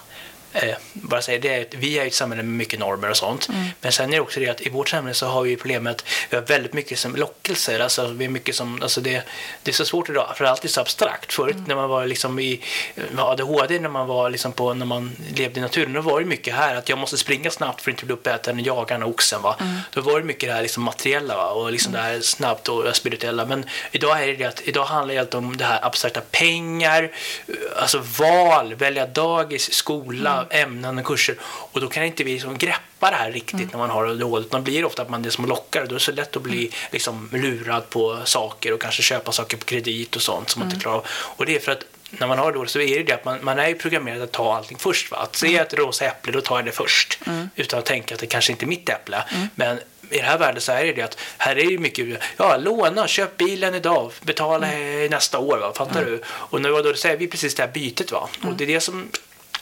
Eh, 0.53 0.75
bara 0.93 1.23
säga 1.23 1.39
det 1.39 1.49
är 1.49 1.63
att 1.63 1.75
vi 1.75 1.99
är 1.99 2.07
ett 2.07 2.15
samhälle 2.15 2.43
med 2.43 2.57
mycket 2.57 2.81
normer 2.81 3.11
och 3.11 3.17
sånt. 3.17 3.49
Men 3.81 3.93
sen 3.93 4.09
är 4.09 4.17
det 4.17 4.21
också 4.21 4.41
det 4.41 4.49
att 4.49 4.61
i 4.61 4.69
vårt 4.69 4.89
samhälle 4.89 5.15
så 5.15 5.27
har 5.27 5.43
vi 5.43 5.57
problemet 5.57 6.05
vi 6.31 6.37
har 6.37 6.45
väldigt 6.45 6.73
mycket 6.73 6.99
som 6.99 7.17
lockelser. 7.17 7.81
Alltså, 7.81 8.07
vi 8.07 8.25
är 8.25 8.29
mycket 8.29 8.55
som, 8.55 8.83
alltså 8.83 9.01
det, 9.01 9.23
det 9.63 9.71
är 9.71 9.75
så 9.75 9.85
svårt 9.85 10.11
idag 10.11 10.37
för 10.37 10.45
allt 10.45 10.65
är 10.65 10.69
så 10.69 10.81
abstrakt. 10.81 11.33
Förut 11.33 11.57
när 11.67 11.75
man 11.75 11.89
var 11.89 12.07
liksom 12.07 12.39
i 12.39 12.61
ADHD, 13.19 13.79
när 13.79 13.89
man 13.89 14.07
var 14.07 14.31
liksom 14.31 14.53
på, 14.53 14.75
när 14.75 14.87
man 14.87 15.17
levde 15.37 15.61
i 15.61 15.63
naturen, 15.63 15.93
då 15.93 16.01
var 16.01 16.21
det 16.21 16.27
mycket 16.27 16.55
här 16.55 16.75
att 16.75 16.89
jag 16.89 16.99
måste 16.99 17.19
springa 17.19 17.51
snabbt 17.51 17.83
för 17.83 17.91
att 17.91 17.95
inte 17.95 18.07
bli 18.07 18.15
uppäten, 18.15 18.65
jaga 18.65 18.95
den 18.95 19.03
här 19.03 19.09
oxen. 19.09 19.43
Va? 19.43 19.57
Då 19.93 20.01
var 20.01 20.21
det 20.21 20.27
mycket 20.27 20.49
det 20.49 20.55
här 20.55 20.63
liksom 20.63 20.83
materiella 20.83 21.37
va? 21.37 21.51
och 21.51 21.73
liksom 21.73 21.93
det 21.93 21.99
här 21.99 22.21
snabbt 22.21 22.69
och 22.69 22.97
spirituella. 22.97 23.47
Men 23.47 23.65
idag 23.91 24.23
är 24.23 24.27
det 24.27 24.33
det 24.37 24.45
att 24.45 24.61
idag 24.65 24.85
handlar 24.85 25.15
det 25.15 25.21
allt 25.21 25.35
om 25.35 25.57
det 25.57 25.65
här 25.65 25.85
abstrakta 25.87 26.21
pengar, 26.31 27.11
alltså 27.77 28.03
val, 28.19 28.75
välja 28.75 29.07
dagis, 29.07 29.73
skola, 29.73 30.42
ämnen 30.51 30.99
och 30.99 31.05
kurser. 31.05 31.37
Och 31.45 31.81
då 31.81 31.89
kan 31.89 32.05
inte 32.05 32.25
vi 32.25 32.33
liksom 32.33 32.59
greppa 32.59 33.11
det 33.11 33.17
här 33.17 33.33
riktigt 33.33 33.73
när 33.73 33.79
man 33.79 33.91
har 33.91 34.07
ADHD. 34.07 34.47
Utan 34.47 34.65
blir 34.65 34.85
ofta 34.85 35.03
att 35.03 35.11
man 35.11 35.23
det 35.23 35.31
som 35.31 35.47
lockar. 35.47 35.81
Då 35.81 35.89
är 35.89 35.95
det 35.95 36.01
så 36.01 36.13
lätt 36.13 36.37
att 36.37 36.43
bli 36.43 36.71
liksom 36.91 37.29
lurad 37.33 37.91
på 37.91 38.19
saker 38.25 38.73
och 38.73 38.81
kanske 38.81 39.03
köpa 39.03 39.33
saker 39.33 39.57
på 39.57 39.65
kredit 39.65 40.17
och 40.17 40.23
sånt 40.23 40.51
som 40.51 40.61
man 40.61 40.69
inte 40.69 40.81
klarar 40.81 40.97
av. 40.97 41.07
Och 41.09 41.47
det 41.47 41.57
är 41.57 41.61
för 41.61 41.73
att 41.73 41.85
när 42.19 42.27
man 42.27 42.39
har 42.39 42.53
det 42.53 42.69
så 42.69 42.81
är 42.81 42.99
det 42.99 43.03
det 43.03 43.13
att 43.13 43.25
man, 43.25 43.39
man 43.43 43.59
är 43.59 43.69
ju 43.69 43.75
programmerad 43.75 44.23
att 44.23 44.33
ta 44.33 44.57
allting 44.57 44.79
först. 44.79 45.11
Va? 45.11 45.17
Att 45.17 45.37
se 45.37 45.57
ett 45.57 45.75
rosa 45.75 46.05
äpple, 46.05 46.33
då 46.33 46.41
tar 46.41 46.57
jag 46.57 46.65
det 46.65 46.73
först. 46.73 47.19
Utan 47.57 47.79
att 47.79 47.85
tänka 47.85 48.15
att 48.15 48.21
det 48.21 48.27
kanske 48.27 48.53
inte 48.53 48.65
är 48.65 48.67
mitt 48.67 48.89
äpple. 48.89 49.25
Men 49.55 49.79
i 50.11 50.17
det 50.17 50.23
här 50.23 50.39
världen 50.39 50.61
så 50.61 50.73
är 50.73 50.85
det 50.85 50.93
det 50.93 51.03
att 51.03 51.19
här 51.39 51.57
är 51.57 51.65
det 51.65 51.71
ju 51.71 51.79
mycket, 51.79 52.23
ja 52.37 52.57
låna, 52.57 53.09
köp 53.09 53.37
bilen 53.37 53.75
idag, 53.75 54.13
betala 54.23 54.73
eh, 54.73 55.11
nästa 55.11 55.39
år, 55.39 55.59
va? 55.59 55.73
fattar 55.77 56.05
du? 56.05 56.23
Och 56.27 56.63
nu 56.63 56.69
då 56.69 56.95
säger 56.95 57.17
vi 57.17 57.29
precis 57.29 57.55
det 57.55 57.63
här 57.63 57.71
bytet 57.71 58.13
va? 58.13 58.29
Och 58.45 58.55
det 58.55 58.65
är 58.65 58.69
det 58.69 58.81
som 58.81 59.09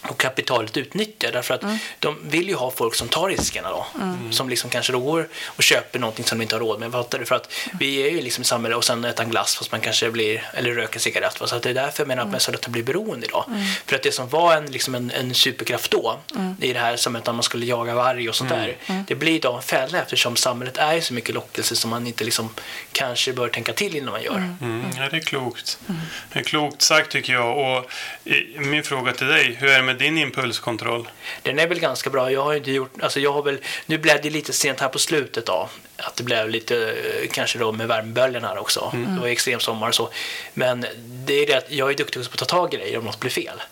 och 0.03 0.19
kapitalet 0.19 0.77
utnyttjar. 0.77 1.33
Därför 1.33 1.55
att 1.55 1.65
de 1.99 2.19
vill 2.23 2.49
ju 2.49 2.55
ha 2.55 2.71
folk 2.71 2.95
som 2.95 3.09
tar 3.09 3.29
riskerna 3.29 3.71
då. 3.71 3.87
Som 4.31 4.49
liksom 4.49 4.71
kanske 4.71 4.93
då 4.93 4.99
går 5.01 5.29
och 5.47 5.63
köper 5.63 5.99
någonting 5.99 6.25
som 6.25 6.39
de 6.39 6.43
inte 6.43 6.55
har 6.55 6.61
råd 6.61 6.81
med. 6.81 6.93
Fattar 6.93 7.19
du? 7.19 7.25
För 7.25 7.35
att 7.35 7.53
vi 7.79 8.03
är 8.07 8.11
ju 8.11 8.21
liksom 8.21 8.43
i 8.43 8.45
samhället 8.45 8.79
och 8.79 8.85
sen 8.85 9.05
äta 9.05 9.23
en 9.23 9.31
glass 9.31 9.57
fast 9.57 9.73
man 9.73 9.81
kanske 9.81 10.11
blir, 10.11 10.51
eller 10.55 10.71
röker 10.71 11.01
cigarett. 11.01 11.41
Va? 11.41 11.47
Så 11.47 11.57
att 11.57 11.63
det 11.63 11.71
är 11.71 11.75
därför 11.75 12.03
jag 12.03 12.09
menar 12.09 12.23
att 12.23 12.31
man 12.31 12.41
så 12.41 12.53
lätt 12.53 12.69
blir 12.69 12.83
beroende 12.83 13.27
idag. 13.27 13.45
För 13.87 13.97
att 13.97 14.03
det 14.03 14.13
som 14.13 14.29
var 14.29 14.57
en, 14.57 14.67
liksom 14.67 14.95
en, 14.95 15.11
en 15.11 15.35
superkraft 15.35 15.91
då, 15.91 16.21
i 16.61 16.73
det 16.73 16.81
här 16.81 16.97
som 16.97 17.17
att 17.17 17.27
man 17.27 17.43
skulle 17.43 17.67
jaga 17.67 17.95
varg 17.95 18.29
och 18.29 18.35
sånt 18.35 18.51
där. 18.51 18.77
Det 19.07 19.15
blir 19.15 19.33
idag 19.33 19.57
en 19.57 19.63
fälla 19.63 19.99
eftersom 20.03 20.37
samhället 20.37 20.77
är 20.77 20.95
ju 20.95 21.01
så 21.01 21.15
mycket 21.15 21.35
lockelse 21.35 21.77
som 21.77 21.91
man 21.91 22.07
inte 22.07 22.25
liksom 22.25 22.49
kanske 22.93 23.33
bör 23.33 23.49
tänka 23.49 23.73
till 23.73 23.97
innan 23.97 24.13
man 24.13 24.23
gör. 24.23 24.37
Mm, 24.61 24.85
ja, 24.97 25.09
det 25.11 25.17
är 25.17 25.21
klokt. 25.21 25.79
Det 26.33 26.39
är 26.39 26.43
klokt 26.43 26.83
sagt 26.83 27.13
tycker 27.13 27.33
jag. 27.33 27.59
Och 27.59 27.91
eh, 28.25 28.61
min 28.61 28.83
fråga 28.83 29.13
till 29.13 29.27
dig, 29.27 29.57
hur 29.61 29.69
är 29.69 29.77
det 29.77 29.83
med 29.91 29.99
din 29.99 30.19
impulskontroll? 30.19 31.09
Den 31.43 31.59
är 31.59 31.69
väl 31.69 31.81
ganska 31.81 32.11
bra. 32.11 32.33
Jag 32.33 32.43
har 32.43 32.55
inte 32.55 32.71
gjort, 32.71 33.03
alltså 33.03 33.21
jag 33.21 33.33
har 33.33 33.43
väl, 33.43 33.59
nu 33.87 33.99
blev 33.99 34.23
det 34.23 34.31
lite 34.31 34.53
sent 34.53 34.81
här 34.81 34.89
på 34.89 34.99
slutet 34.99 35.47
då. 35.47 35.69
Att 35.97 36.17
det 36.17 36.23
blev 36.23 36.51
lite, 36.51 36.77
eh, 36.77 37.29
kanske 37.33 37.59
då 37.59 37.73
med 37.73 37.89
värmeböljan 37.89 38.45
här 38.45 38.59
också. 38.59 38.93
Det 38.93 39.21
var 39.21 39.29
extrem 39.29 39.61
sommar 39.61 39.89
och 39.89 39.95
så. 39.95 40.09
Men 40.55 40.87
det 41.27 41.35
är 41.35 41.47
det 41.47 41.55
att 41.55 41.71
jag 41.71 41.91
är 41.91 41.95
duktig 41.95 42.23
på 42.23 42.29
att 42.33 42.39
ta 42.39 42.45
tag 42.45 42.75
i 42.75 42.77
grejer 42.77 42.99
om 42.99 43.05
något 43.05 43.21
blir 43.21 43.31
fel. 43.31 43.63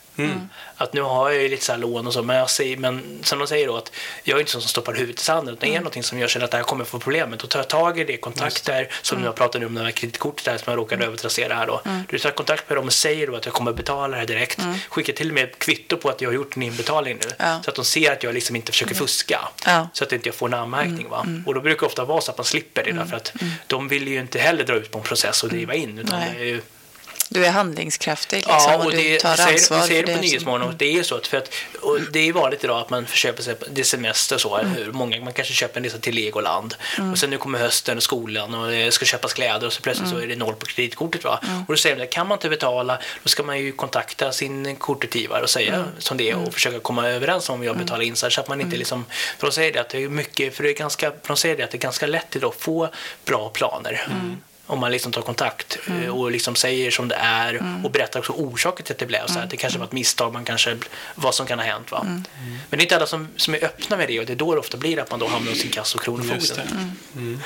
Att 0.76 0.92
nu 0.92 1.00
har 1.00 1.30
jag 1.30 1.42
ju 1.42 1.48
lite 1.48 1.64
så 1.64 1.76
lån 1.76 2.06
och 2.06 2.12
så, 2.12 2.22
men, 2.22 2.36
jag 2.36 2.50
säger, 2.50 2.76
men 2.76 3.18
som 3.22 3.38
de 3.38 3.46
säger 3.48 3.66
då 3.66 3.76
att 3.76 3.92
jag 4.24 4.36
är 4.36 4.40
inte 4.40 4.52
sån 4.52 4.60
som 4.60 4.68
stoppar 4.68 4.94
huvudet 4.94 5.20
i 5.20 5.24
sanden, 5.24 5.54
utan 5.54 5.68
är 5.68 5.72
det 5.72 5.78
någonting 5.78 6.02
som 6.02 6.18
jag 6.18 6.30
känner 6.30 6.44
att 6.44 6.50
det 6.50 6.56
här 6.56 6.64
kommer 6.64 6.84
få 6.84 6.98
problem. 6.98 7.30
Med, 7.30 7.38
då 7.38 7.46
tar 7.46 7.58
jag 7.58 7.68
tag 7.68 8.00
i 8.00 8.04
det, 8.04 8.16
kontakter, 8.16 8.88
som 9.02 9.24
jag 9.24 9.34
pratade 9.34 9.66
om, 9.66 9.74
det 9.74 9.82
här 9.82 9.90
kreditkortet 9.90 10.44
där 10.44 10.58
som 10.58 10.70
jag 10.72 10.78
råkade 10.78 11.04
övertrassera 11.04 11.54
här 11.54 11.66
då. 11.66 11.80
Du 12.08 12.18
tar 12.18 12.30
kontakt 12.30 12.68
med 12.68 12.78
dem 12.78 12.86
och 12.86 12.92
säger 12.92 13.26
då 13.26 13.36
att 13.36 13.44
jag 13.44 13.54
kommer 13.54 13.72
betala 13.72 14.08
det 14.08 14.16
här 14.16 14.26
direkt, 14.26 14.58
skickar 14.88 15.12
till 15.12 15.28
och 15.28 15.34
med 15.34 15.58
kvitto 15.58 15.96
på 15.96 16.08
att 16.08 16.20
jag 16.20 16.28
har 16.28 16.34
gjort 16.34 16.56
en 16.56 16.62
inbetalning 16.62 17.18
nu, 17.22 17.30
Ja. 17.38 17.60
så 17.64 17.70
att 17.70 17.76
de 17.76 17.84
ser 17.84 18.12
att 18.12 18.22
jag 18.22 18.34
liksom 18.34 18.56
inte 18.56 18.72
försöker 18.72 18.94
fuska, 18.94 19.48
Ja. 19.66 19.88
så 19.92 20.04
att 20.04 20.12
inte 20.12 20.28
jag 20.28 20.34
får 20.34 20.46
en 20.48 20.54
anmärkning. 20.54 21.08
Va? 21.08 21.26
Och 21.46 21.54
då 21.54 21.60
brukar 21.60 21.80
det 21.80 21.86
ofta 21.86 22.04
vara 22.04 22.20
så 22.20 22.30
att 22.30 22.38
man 22.38 22.44
slipper 22.44 22.84
det, 22.84 22.92
därför 22.92 23.16
att 23.16 23.32
de 23.66 23.88
vill 23.88 24.08
ju 24.08 24.20
inte 24.20 24.38
heller 24.38 24.64
dra 24.64 24.74
ut 24.74 24.90
på 24.90 24.98
en 24.98 25.04
process 25.04 25.42
och 25.42 25.48
driva 25.48 25.74
in, 25.74 25.98
utan 25.98 26.18
Nej. 26.20 26.34
det 26.36 26.40
är 26.42 26.46
ju 26.46 26.60
Du 27.28 27.44
är 27.44 27.50
handlingskraftig 27.50 28.36
liksom, 28.36 28.54
Ja, 28.58 28.76
och, 28.76 28.84
och 28.84 28.90
du 28.90 28.96
det, 28.96 29.20
tar 29.20 29.30
vi 29.30 29.36
säger, 29.36 29.52
ansvar 29.52 29.80
säger 29.80 30.06
det 30.06 30.14
på 30.14 30.20
Nyhetsmorgon 30.20 30.68
och 30.68 30.74
det 30.74 30.98
är 30.98 31.02
så 31.02 31.20
för 31.20 31.36
att 31.36 31.50
och 31.80 32.00
det 32.12 32.28
är 32.28 32.32
vanligt 32.32 32.64
idag 32.64 32.80
att 32.80 32.90
man 32.90 33.06
köper 33.06 33.42
sig, 33.42 33.54
det 33.70 33.80
är 33.80 33.84
semester 33.84 34.38
så, 34.38 34.56
eller 34.56 34.70
hur? 34.70 34.92
Många, 34.92 35.20
man 35.20 35.32
kanske 35.32 35.54
köper 35.54 35.80
en 35.80 35.84
resa 35.84 35.98
till 35.98 36.14
Legoland 36.14 36.74
och 37.12 37.18
sen 37.18 37.30
nu 37.30 37.38
kommer 37.38 37.58
hösten 37.58 37.96
och 37.96 38.02
skolan 38.02 38.54
och 38.54 38.70
det 38.70 38.92
ska 38.92 39.04
köpas 39.04 39.32
kläder 39.32 39.66
och 39.66 39.72
så 39.72 39.82
plötsligt 39.82 40.08
så 40.10 40.18
är 40.18 40.26
det 40.26 40.36
noll 40.36 40.54
på 40.54 40.66
kreditkortet 40.66 41.24
va? 41.24 41.40
Och 41.66 41.74
då 41.74 41.76
säger 41.76 41.96
de, 41.96 42.06
kan 42.06 42.26
man 42.26 42.36
inte 42.36 42.48
betala, 42.48 42.98
då 43.22 43.28
ska 43.28 43.42
man 43.42 43.58
ju 43.58 43.72
kontakta 43.72 44.32
sin 44.32 44.76
kortutgivare 44.76 45.42
och 45.42 45.50
säga 45.50 45.84
som 45.98 46.16
det 46.16 46.30
är 46.30 46.36
och 46.36 46.54
försöka 46.54 46.78
komma 46.78 47.08
överens 47.08 47.48
om 47.50 47.64
jag 47.64 47.76
betalar 47.78 48.02
in 48.02 48.16
så 48.16 48.26
att 48.26 48.48
man 48.48 48.60
inte 48.60 48.76
liksom, 48.76 49.04
för 49.38 49.46
de 49.46 49.52
säger 49.52 49.72
det 49.72 49.80
att 49.80 49.88
det 49.88 50.02
är 50.02 50.08
mycket, 50.08 50.56
för 50.56 50.62
det 50.62 50.70
är 50.70 50.74
ganska, 50.74 51.10
för 51.10 51.28
de 51.28 51.36
säger 51.36 51.56
det 51.56 51.62
att 51.62 51.70
det 51.70 51.76
är 51.76 51.80
ganska 51.80 52.06
lätt 52.06 52.36
idag 52.36 52.48
att 52.48 52.62
få 52.62 52.88
bra 53.24 53.48
planer. 53.48 54.08
Om 54.70 54.78
man 54.78 54.90
liksom 54.90 55.12
tar 55.12 55.22
kontakt 55.22 55.78
eh, 55.88 56.08
och 56.08 56.30
liksom 56.30 56.54
säger 56.54 56.90
som 56.90 57.08
det 57.08 57.14
är 57.14 57.80
och 57.84 57.90
berättar 57.90 58.20
också 58.20 58.32
orsaken 58.32 58.86
till 58.86 58.92
att 58.92 58.98
det 58.98 59.06
blev 59.06 59.26
så 59.26 59.34
här. 59.34 59.44
Att 59.44 59.50
det 59.50 59.56
kanske 59.56 59.78
var 59.78 59.86
ett 59.86 59.92
misstag, 59.92 60.32
man 60.32 60.44
kanske, 60.44 60.76
vad 61.14 61.34
som 61.34 61.46
kan 61.46 61.58
ha 61.58 61.66
hänt. 61.66 61.92
Va? 61.92 62.02
Men 62.04 62.24
det 62.70 62.76
är 62.76 62.82
inte 62.82 62.96
alla 62.96 63.06
som, 63.06 63.28
som 63.36 63.54
är 63.54 63.64
öppna 63.64 63.96
med 63.96 64.08
det 64.08 64.20
och 64.20 64.26
det 64.26 64.32
är 64.32 64.36
då 64.36 64.54
det 64.54 64.60
ofta 64.60 64.76
blir 64.76 64.98
att 64.98 65.10
man 65.10 65.20
då 65.20 65.26
hamnar 65.26 65.52
hos 65.52 65.64
inkasso 65.64 65.98
och 65.98 66.08
Just 66.08 66.54
kronofogden. 66.54 66.96
det. 67.12 67.38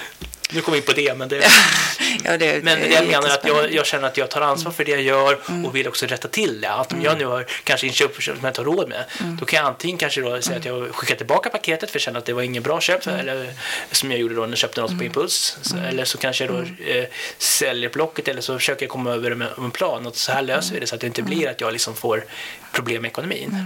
Nu 0.55 0.61
kommer 0.61 0.77
vi 0.77 0.81
in 0.81 0.87
på 0.87 0.93
det, 0.93 1.19
men, 1.19 1.29
det, 1.29 1.45
Ja, 2.25 2.37
det, 2.37 2.65
men 2.65 2.81
det 2.81 2.87
jag 2.87 3.07
menar 3.07 3.29
att 3.29 3.45
jag, 3.45 3.73
jag 3.73 3.87
känner 3.87 4.09
att 4.09 4.17
jag 4.17 4.31
tar 4.31 4.41
ansvar 4.41 4.73
för 4.73 4.85
det 4.85 4.91
jag 4.91 5.03
gör 5.03 5.39
och 5.67 5.77
vill 5.77 5.89
också 5.89 6.07
rätta 6.07 6.29
till 6.29 6.61
det. 6.61 6.71
Att 6.71 6.93
om 6.93 7.03
jag 7.03 7.19
nu 7.19 7.25
har 7.25 7.47
kanske 7.65 7.87
inköp 7.87 8.23
som 8.23 8.37
jag 8.43 8.51
inte 8.51 8.61
har 8.61 8.67
råd 8.67 8.89
med, 8.89 9.05
då 9.41 9.45
kan 9.45 9.57
jag 9.57 9.67
antingen 9.67 9.99
kanske 9.99 10.21
då 10.21 10.43
säga 10.43 10.59
att 10.59 10.65
jag 10.65 10.95
skickar 10.95 11.15
tillbaka 11.15 11.51
paketet 11.51 11.91
för 11.91 11.97
jag 11.97 12.03
känner 12.03 12.19
att 12.19 12.25
det 12.25 12.33
var 12.33 12.43
ingen 12.43 12.63
bra 12.63 12.81
köp, 12.81 13.07
eller 13.07 13.53
som 13.91 14.11
jag 14.11 14.21
gjorde 14.21 14.35
då 14.35 14.41
när 14.41 14.49
jag 14.49 14.59
köpte 14.59 14.81
något 14.81 14.99
på 14.99 15.05
impuls. 15.05 15.59
Så, 15.63 15.77
eller 15.77 16.05
så 16.05 16.19
kanske 16.19 16.45
jag 16.45 16.55
då 16.55 16.61
eh, 16.85 17.05
säljer 17.39 17.91
blocket 17.91 18.29
eller 18.29 18.41
så 18.41 18.59
försöker 18.59 18.83
jag 18.83 18.91
komma 18.91 19.11
över 19.11 19.35
med 19.35 19.49
en 19.59 19.71
plan. 19.71 20.07
Och 20.07 20.17
så 20.17 20.33
här 20.33 20.43
löser 20.43 20.75
vi 20.75 20.81
det 20.81 20.87
så 20.87 20.95
att 20.95 21.01
det 21.01 21.07
inte 21.07 21.23
blir 21.23 21.49
att 21.49 21.61
jag 21.61 21.73
liksom 21.73 21.95
får 21.95 22.25
problem 22.73 23.03
med 23.03 23.09
ekonomin. 23.09 23.57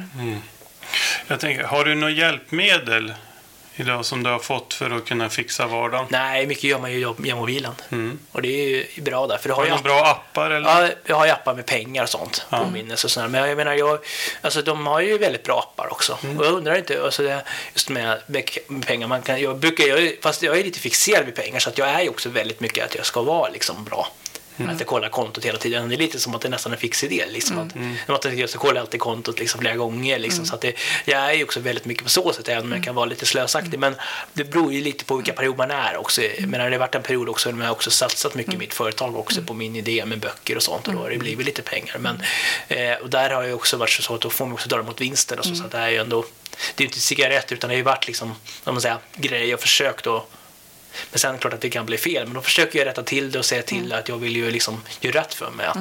Jag 1.26 1.41
tänker, 1.41 1.64
har 1.64 1.84
du 1.84 1.95
något 1.95 2.12
hjälpmedel 2.12 3.14
idag 3.77 4.05
som 4.05 4.22
du 4.22 4.31
har 4.31 4.39
fått 4.39 4.74
för 4.74 4.91
att 4.91 5.05
kunna 5.05 5.29
fixa 5.29 5.66
vardagen? 5.66 6.07
Nej, 6.09 6.47
mycket 6.47 6.64
gör 6.64 6.79
man 6.79 6.93
ju 6.93 7.14
via 7.18 7.37
mobilen. 7.37 7.72
Mm. 7.93 8.18
Och 8.33 8.43
det 8.43 8.49
är 8.49 8.87
ju 8.95 9.03
bra 9.03 9.27
där, 9.27 9.39
för 9.39 9.49
det 9.49 9.55
har 9.55 9.66
Har 9.66 9.77
du 9.77 9.83
bra 9.83 10.07
appar 10.07 10.51
eller? 10.51 10.68
Ja, 10.68 10.89
jag 11.05 11.16
har 11.16 11.27
ju 11.27 11.33
appar 11.33 11.55
med 11.55 11.66
pengar 11.66 12.03
och 12.03 12.09
sånt. 12.09 12.47
Ja. 12.51 12.59
Påminnelse 12.59 13.07
och 13.07 13.11
sådär. 13.11 13.29
Men 13.29 13.49
jag 13.49 13.57
menar, 13.57 13.74
jag, 13.74 13.99
alltså, 14.41 14.62
de 14.62 14.87
har 14.87 15.01
ju 15.01 15.18
väldigt 15.18 15.43
bra 15.43 15.59
appar 15.59 15.93
också. 15.93 16.18
Mm. 16.24 16.39
Och 16.39 16.47
jag 16.47 16.53
undrar 16.53 16.79
inte, 16.79 17.03
alltså, 17.05 17.22
det, 17.22 17.43
just 17.72 17.89
med, 17.89 18.22
med 18.27 18.51
pengar, 18.87 19.07
man 19.07 19.22
kan, 19.22 19.41
jag 19.41 19.59
brukar, 19.59 19.85
jag, 19.85 20.12
fast 20.22 20.43
jag 20.43 20.59
är 20.59 20.64
lite 20.64 20.79
fixerad 20.79 21.24
vid 21.24 21.35
pengar 21.35 21.59
så 21.59 21.68
att 21.68 21.79
jag 21.79 21.89
är 21.89 22.01
ju 22.01 22.09
också 22.09 22.29
väldigt 22.29 22.61
mycket 22.61 22.85
att 22.85 22.95
jag 22.95 23.07
ska 23.07 23.22
vara 23.22 23.51
liksom 23.51 23.85
bra. 23.85 24.09
Mm. 24.59 24.71
Att 24.75 24.81
jag 24.81 24.87
kollar 24.87 25.09
kontot 25.09 25.45
hela 25.45 25.59
tiden. 25.59 25.89
Det 25.89 25.95
är 25.95 25.99
lite 25.99 26.21
som 26.21 26.35
att 26.35 26.41
det 26.41 26.49
är 26.49 26.51
nästan 26.51 26.73
en 26.73 26.79
fix 26.79 27.05
idé. 27.05 27.25
Liksom, 27.29 27.59
att, 27.59 27.75
Mm. 27.75 27.97
att 28.07 28.39
jag 28.39 28.49
ska 28.51 28.59
kolla 28.59 28.81
alltid 28.81 29.01
kontot 29.01 29.39
liksom, 29.39 29.61
flera 29.61 29.77
gånger. 29.77 30.19
Liksom, 30.19 30.47
så 30.47 30.55
att 30.55 30.61
det, 30.61 30.73
jag 31.05 31.21
är 31.31 31.33
ju 31.33 31.45
också 31.45 31.61
väldigt 31.61 31.85
mycket 31.85 32.05
på 32.05 32.11
så 32.11 32.33
sätt, 32.33 32.49
även 32.49 32.65
om 32.65 32.73
jag 32.73 32.85
kan 32.85 32.95
vara 32.95 33.07
lite 33.07 33.27
slösaktig. 33.27 33.79
Men 33.79 33.95
det 34.33 34.45
beror 34.45 34.73
ju 34.73 34.81
lite 34.81 35.05
på 35.05 35.17
vilka 35.17 35.33
period 35.33 35.57
man 35.59 35.71
är 35.71 35.97
också. 35.97 36.21
Menar, 36.41 36.65
det 36.71 36.77
har 36.77 36.79
varit 36.81 36.95
en 36.95 37.03
period 37.03 37.29
också 37.29 37.51
när 37.51 37.65
jag 37.65 37.73
också 37.73 37.91
satsat 37.91 38.35
mycket 38.35 38.55
i 38.55 38.57
mitt 38.57 38.75
företag 38.75 39.17
också 39.17 39.43
på 39.43 39.55
min 39.55 39.77
idé 39.77 40.05
med 40.07 40.19
böcker 40.19 40.57
och 40.57 40.63
sånt. 40.63 40.89
Och 40.89 40.95
då 40.95 41.01
har 41.01 41.11
det 41.11 41.19
blivit 41.19 41.47
lite 41.47 41.63
pengar. 41.63 41.99
Men, 41.99 42.23
eh, 42.69 42.95
och 43.03 43.11
där 43.11 43.31
har 43.31 43.43
jag 43.43 43.55
också 43.55 43.77
varit 43.77 43.91
så 43.91 44.15
att 44.15 44.21
då 44.21 44.31
får 44.31 44.45
man 44.47 44.55
också 44.55 44.69
dra 44.69 44.83
mot 44.83 45.01
vinsten. 45.01 45.39
Och 45.39 45.45
så, 45.45 45.55
så 45.55 45.65
att 45.65 45.71
det 45.71 45.79
är 45.79 45.89
ju 45.91 45.97
ändå, 45.97 46.25
det 46.75 46.83
är 46.83 46.85
ju 46.85 46.87
inte 46.87 47.01
cigaretter 47.01 47.55
utan 47.57 47.69
det 47.69 47.75
har 47.75 47.79
ju 47.79 47.83
varit 47.83 48.07
liksom, 48.07 48.29
om 48.65 48.75
man 48.75 48.81
säger, 48.81 48.99
grejer 49.17 49.47
jag 49.47 49.61
försökt 49.61 50.07
att 50.07 50.29
men 51.11 51.18
sen 51.18 51.38
klart 51.38 51.53
att 51.55 51.61
det 51.61 51.70
kan 51.70 51.86
bli 51.86 51.99
fel. 51.99 52.24
Men 52.24 52.34
då 52.34 52.40
försöker 52.40 52.78
jag 52.78 52.86
rätta 52.86 53.03
till 53.03 53.30
det 53.30 53.38
och 53.38 53.44
säga 53.44 53.62
till 53.62 53.92
att 53.92 54.09
jag 54.09 54.16
vill 54.16 54.36
ju 54.36 54.51
liksom 54.51 54.82
göra 55.01 55.20
rätt 55.20 55.34
för 55.34 55.51
mig. 55.51 55.66
Att, 55.66 55.76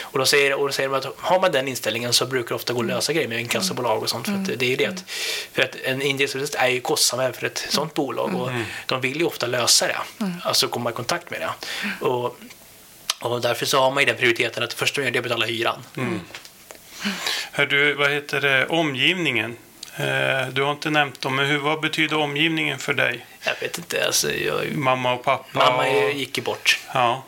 Och 0.00 0.18
då 0.18 0.26
säger, 0.26 0.54
och 0.54 0.66
då 0.66 0.72
säger 0.72 0.88
de 0.88 0.96
att 0.96 1.06
har 1.18 1.40
man 1.40 1.52
den 1.52 1.68
inställningen 1.68 2.12
så 2.12 2.26
brukar 2.26 2.48
det 2.48 2.54
ofta 2.54 2.72
gå 2.72 2.80
att 2.80 2.86
lösa 2.86 3.12
grejer 3.12 3.28
med 3.28 3.40
inkassobolag 3.40 4.02
och 4.02 4.10
sånt. 4.10 4.26
För 4.26 4.32
att 4.34 4.58
det 4.58 4.66
är 4.66 4.70
ju 4.70 4.76
det 4.76 4.86
att, 4.86 5.04
för 5.52 5.62
att 5.62 5.76
en 5.84 6.02
indexregister 6.02 6.58
är 6.58 6.68
ju 6.68 6.80
kostsam 6.80 7.20
även 7.20 7.32
för 7.32 7.46
ett 7.46 7.66
sånt 7.68 7.94
bolag 7.94 8.34
och 8.34 8.50
de 8.86 9.00
vill 9.00 9.16
ju 9.16 9.24
ofta 9.24 9.46
lösa 9.46 9.86
det. 9.86 9.98
Alltså 10.42 10.68
komma 10.68 10.90
i 10.90 10.92
kontakt 10.92 11.30
med 11.30 11.40
det. 11.40 11.50
Och, 12.06 12.36
och 13.20 13.40
därför 13.40 13.66
så 13.66 13.80
har 13.80 13.90
man 13.90 14.02
ju 14.02 14.06
den 14.06 14.16
prioriteten 14.16 14.62
att 14.62 14.70
det 14.70 14.76
första 14.76 15.00
man 15.00 15.04
gör 15.06 15.12
det 15.12 15.16
är 15.16 15.20
att 15.20 15.24
betala 15.24 15.46
hyran. 15.46 15.82
Hör 17.52 17.66
du, 17.66 17.94
vad 17.94 18.10
heter 18.10 18.40
det, 18.40 18.66
omgivningen? 18.66 19.56
Eh, 20.00 20.48
du 20.52 20.62
har 20.62 20.70
inte 20.70 20.90
nämnt 20.90 21.20
dem, 21.20 21.36
men 21.36 21.46
hur, 21.46 21.58
vad 21.58 21.80
betyder 21.80 22.16
omgivningen 22.18 22.78
för 22.78 22.94
dig? 22.94 23.26
Jag 23.44 23.54
vet 23.60 23.78
inte, 23.78 24.06
alltså, 24.06 24.32
jag, 24.32 24.72
Mamma 24.76 25.12
och 25.12 25.24
pappa? 25.24 25.58
mamma 25.70 25.82
och, 25.82 26.12
gick 26.12 26.38
ju 26.38 26.44
bort. 26.44 26.78
Ja. 26.94 27.22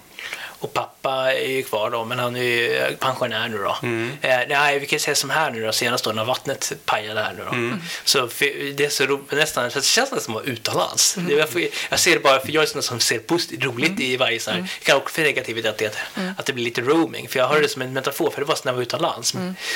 Och 0.62 0.72
pappa 0.72 1.32
är 1.34 1.48
ju 1.50 1.62
kvar 1.62 1.90
då, 1.90 2.04
men 2.04 2.18
han 2.18 2.36
är 2.36 2.42
ju 2.42 2.96
pensionär 2.96 3.48
nu 3.48 3.58
då. 3.58 3.76
Mm. 3.82 4.10
Eh, 4.20 4.38
nej, 4.48 4.78
vi 4.78 4.86
kan 4.86 4.98
säga 5.00 5.14
som 5.14 5.30
här 5.30 5.50
nu 5.50 5.66
då, 5.66 5.72
senast 5.72 6.04
då 6.04 6.12
när 6.12 6.24
vattnet 6.24 6.72
pajade 6.84 7.20
här 7.22 7.32
nu 7.38 7.42
då. 7.44 7.50
Mm. 7.50 7.80
Så 8.04 8.28
det 8.76 8.80
är 8.84 8.88
så 8.88 9.06
ro, 9.06 9.24
nästan, 9.30 9.70
så 9.70 9.78
det 9.78 9.84
känns 9.84 10.10
nästan 10.12 10.20
som 10.24 10.36
att 10.36 10.42
vara 10.46 10.52
utomlands. 10.54 11.16
Mm. 11.16 11.28
Det, 11.28 11.34
jag, 11.34 11.48
får, 11.50 11.62
jag 11.90 11.98
ser 12.00 12.12
det 12.14 12.20
bara, 12.20 12.40
för 12.40 12.52
jag 12.52 12.62
är 12.62 12.66
sån 12.66 12.82
som 12.82 13.00
ser 13.00 13.18
positivt, 13.18 13.64
roligt 13.64 14.00
i 14.00 14.16
varje 14.16 14.40
så 14.40 14.50
här, 14.50 14.58
jag 14.58 14.68
kan 14.82 14.96
också 14.96 15.14
för 15.14 15.22
negativitet 15.22 15.70
att, 15.70 15.78
det- 15.78 16.34
att 16.38 16.46
det 16.46 16.52
blir 16.52 16.64
lite 16.64 16.80
roaming. 16.80 17.28
För 17.28 17.38
jag 17.38 17.48
hörde 17.48 17.60
det 17.62 17.68
som 17.68 17.82
en 17.82 17.92
metafor, 17.92 18.30
för 18.30 18.40
det 18.40 18.46
var 18.46 18.54
så 18.54 18.62
när 18.64 18.72
jag 18.72 18.76
var 18.76 18.82
utomlands. 18.82 19.34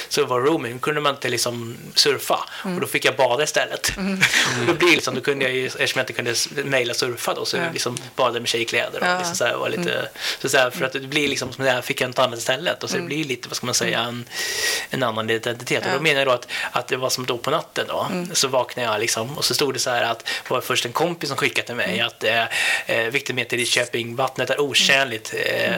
Så 0.08 0.24
var 0.24 0.40
roaming, 0.40 0.78
kunde 0.78 1.00
man 1.00 1.14
inte 1.14 1.28
liksom 1.28 1.76
surfa. 1.94 2.44
Och 2.62 2.80
då 2.80 2.86
fick 2.86 3.04
jag 3.04 3.16
bada 3.16 3.44
istället. 3.44 3.88
och 4.60 4.66
då 4.66 4.72
blir 4.74 4.88
det 4.88 4.94
liksom, 4.94 5.14
då 5.14 5.20
kunde 5.20 5.44
jag 5.44 5.54
ju, 5.54 5.66
eftersom 5.66 5.98
jag 5.98 6.02
inte 6.02 6.12
kunde 6.12 6.34
mejla 6.70 6.94
surfa 6.94 7.34
då, 7.34 7.44
så 7.44 7.56
liksom 7.72 7.96
badade 8.16 8.40
med 8.40 8.48
tjejkläder 8.48 9.00
och 9.12 9.18
liksom 9.18 9.36
så 9.36 9.44
här, 9.44 9.56
var 9.56 9.68
lite, 9.68 10.08
så 10.40 10.48
så 10.48 10.56
här, 10.58 10.70
för 10.78 10.84
att 10.84 10.92
det 10.92 11.00
blir 11.00 11.28
liksom 11.28 11.52
som 11.52 11.64
det 11.64 11.70
här, 11.70 11.82
fick 11.82 12.00
jag 12.00 12.08
något 12.08 12.18
annat 12.18 12.38
istället 12.38 12.82
och 12.82 12.90
så 12.90 12.96
det 12.96 13.02
blir 13.02 13.24
lite, 13.24 13.48
vad 13.48 13.56
ska 13.56 13.66
man 13.66 13.74
säga, 13.74 14.00
en, 14.00 14.28
en 14.90 15.02
annan 15.02 15.30
identitet. 15.30 15.82
Och 15.84 15.90
Ja. 15.90 15.94
då 15.96 16.02
menar 16.02 16.18
jag 16.20 16.28
då 16.28 16.32
att, 16.32 16.48
att 16.72 16.88
det 16.88 16.96
var 16.96 17.10
som 17.10 17.26
då 17.26 17.38
på 17.38 17.50
natten 17.50 17.84
då, 17.88 18.06
så 18.32 18.48
vaknade 18.48 18.88
jag 18.92 19.00
liksom 19.00 19.38
och 19.38 19.44
så 19.44 19.54
stod 19.54 19.74
det 19.74 19.78
så 19.78 19.90
här 19.90 20.02
att 20.02 20.18
det 20.24 20.50
var 20.50 20.60
först 20.60 20.86
en 20.86 20.92
kompis 20.92 21.28
som 21.28 21.38
skickade 21.38 21.66
till 21.66 21.74
mig 21.76 22.00
att 22.00 22.24
eh, 22.24 22.44
eh, 22.86 23.06
Viktigmeter 23.10 23.56
i 23.56 23.66
Köping, 23.66 24.16
vattnet 24.16 24.50
är 24.50 24.60
otjänligt, 24.60 25.34
eh, 25.46 25.72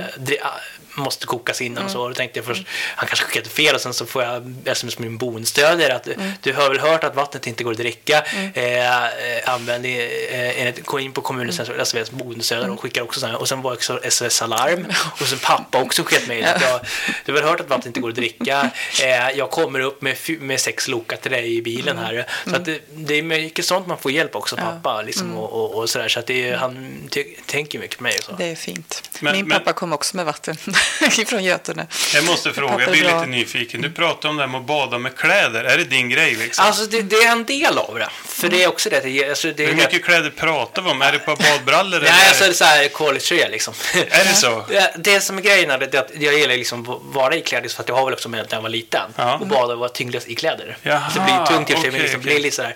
måste 0.98 1.26
kokas 1.26 1.60
innan 1.60 1.84
och 1.84 1.90
så. 1.90 2.02
Och 2.02 2.08
då 2.08 2.14
tänkte 2.14 2.38
jag 2.38 2.46
först, 2.46 2.66
han 2.96 3.08
kanske 3.08 3.26
skickade 3.26 3.48
fel 3.48 3.74
och 3.74 3.80
sen 3.80 3.94
så 3.94 4.06
får 4.06 4.22
jag 4.22 4.54
sms 4.64 4.94
från 4.94 5.06
min 5.06 5.18
boendestödjare 5.18 5.94
att 5.96 6.08
du 6.42 6.52
har 6.52 6.68
väl 6.68 6.78
hört 6.78 7.04
att 7.04 7.16
vattnet 7.16 7.46
inte 7.46 7.64
går 7.64 7.70
att 7.70 7.78
dricka. 7.78 8.24
Eh, 8.54 9.04
eh, 9.04 9.54
använd 9.54 9.86
eh, 9.86 10.60
enligt, 10.60 10.86
gå 10.86 11.00
in 11.00 11.12
på 11.12 11.20
kommunens 11.20 11.60
SOS 11.84 12.10
boendestödjare 12.10 12.70
och 12.70 12.80
skickar 12.80 13.02
också 13.02 13.20
så 13.20 13.26
här. 13.26 13.36
Och 13.40 13.48
sen 13.48 13.62
var 13.62 13.72
också 13.72 14.00
SOS 14.08 14.42
Alarm 14.42 14.86
och 15.20 15.26
sen 15.26 15.38
pappa 15.38 15.82
också 15.82 16.02
skickat 16.02 16.28
mejl 16.28 16.44
att 16.44 16.62
jag, 16.62 16.80
du 17.24 17.32
har 17.32 17.40
väl 17.40 17.48
hört 17.50 17.60
att 17.60 17.68
vattnet 17.68 17.86
inte 17.86 18.00
går 18.00 18.08
att 18.08 18.14
dricka. 18.14 18.70
Eh, 19.02 19.30
jag 19.38 19.50
kommer 19.50 19.80
upp 19.80 20.02
med, 20.02 20.16
med 20.40 20.60
sex 20.60 20.88
Loka 20.88 21.16
till 21.16 21.30
dig 21.30 21.56
i 21.56 21.62
bilen 21.62 21.98
här. 21.98 22.26
Så 22.46 22.56
att 22.56 22.64
det, 22.64 22.80
det 22.90 23.14
är 23.14 23.22
mycket 23.22 23.64
sånt 23.64 23.86
man 23.86 23.98
får 23.98 24.12
hjälp 24.12 24.36
också, 24.36 24.56
pappa. 24.56 25.02
Liksom, 25.02 25.36
och, 25.38 25.52
och, 25.52 25.74
och 25.74 25.90
sådär. 25.90 26.08
Så 26.08 26.18
att 26.20 26.26
det 26.26 26.48
är, 26.48 26.56
han 26.56 27.08
tänker 27.46 27.78
mycket 27.78 27.96
på 27.96 28.02
mig. 28.02 28.18
Och 28.18 28.24
så. 28.24 28.32
Det 28.32 28.44
är 28.44 28.54
fint. 28.56 29.10
Men- 29.20 29.36
Min 29.36 29.48
men- 29.48 29.58
pappa 29.58 29.72
kom 29.72 29.92
också 29.92 30.16
med 30.16 30.26
vatten. 30.26 30.56
ifrån 31.18 31.44
Götene. 31.44 31.86
Jag 32.14 32.24
måste 32.24 32.52
fråga, 32.52 32.80
jag 32.80 32.90
blir 32.90 33.02
lite 33.02 33.26
nyfiken. 33.26 33.80
Du 33.80 33.90
pratade 33.90 34.28
om 34.28 34.36
det 34.36 34.42
här 34.42 34.48
med 34.48 34.60
att 34.60 34.66
bada 34.66 34.98
med 34.98 35.16
kläder. 35.16 35.64
Är 35.64 35.78
det 35.78 35.84
din 35.84 36.08
grej 36.08 36.34
liksom? 36.34 36.64
Alltså 36.64 36.84
det, 36.86 37.02
det 37.02 37.16
är 37.16 37.32
en 37.32 37.44
del 37.44 37.78
av 37.78 37.94
det. 37.98 38.08
För 38.24 38.48
det 38.48 38.62
är 38.62 38.68
också 38.68 38.90
det. 38.90 39.00
det, 39.00 39.28
alltså, 39.28 39.52
det 39.52 39.62
är 39.62 39.66
Hur 39.68 39.74
det- 39.74 39.82
mycket 39.82 40.04
kläder 40.04 40.30
pratar 40.30 40.82
vi 40.82 40.90
om? 40.90 41.02
Är 41.02 41.12
det 41.12 41.18
på 41.18 41.36
badbrallor 41.36 42.00
Nej, 42.00 42.08
eller? 42.10 42.28
alltså 42.28 42.44
det 42.44 42.50
är 42.50 42.54
så 42.54 42.64
här 42.64 42.88
collegetröja 42.88 43.48
liksom. 43.48 43.74
Är 43.94 44.24
det 44.24 44.34
så? 44.34 44.64
Det 44.96 45.20
som 45.20 45.38
är 45.38 45.42
grejen 45.42 45.70
är 45.70 45.78
det 45.78 45.94
att 45.98 46.10
jag 46.20 46.34
gillar 46.38 46.54
liksom 46.56 46.90
att 46.90 46.98
vara 47.02 47.34
i 47.36 47.40
kläder 47.40 47.68
för 47.68 47.82
att 47.82 47.88
jag 47.88 47.96
har 47.96 48.04
väl 48.04 48.14
också 48.14 48.28
med 48.28 48.46
när 48.50 48.56
jag 48.56 48.62
var 48.62 48.68
liten. 48.68 49.10
Ja. 49.16 49.34
Och 49.38 49.46
bada 49.46 49.72
och 49.72 49.78
vara 49.78 49.88
tyngdlös 49.88 50.26
i 50.26 50.34
kläder. 50.34 50.76
Jaha, 50.82 51.10
så 51.10 51.18
det 51.18 51.24
blir 51.24 51.46
tungt 51.56 51.70
i 51.70 51.72
och 51.72 51.76
för 51.76 51.82
sig, 51.82 51.90
men 51.92 52.00
liksom 52.02 52.20
okej. 52.20 52.32
blir 52.34 52.42
lite. 52.42 52.74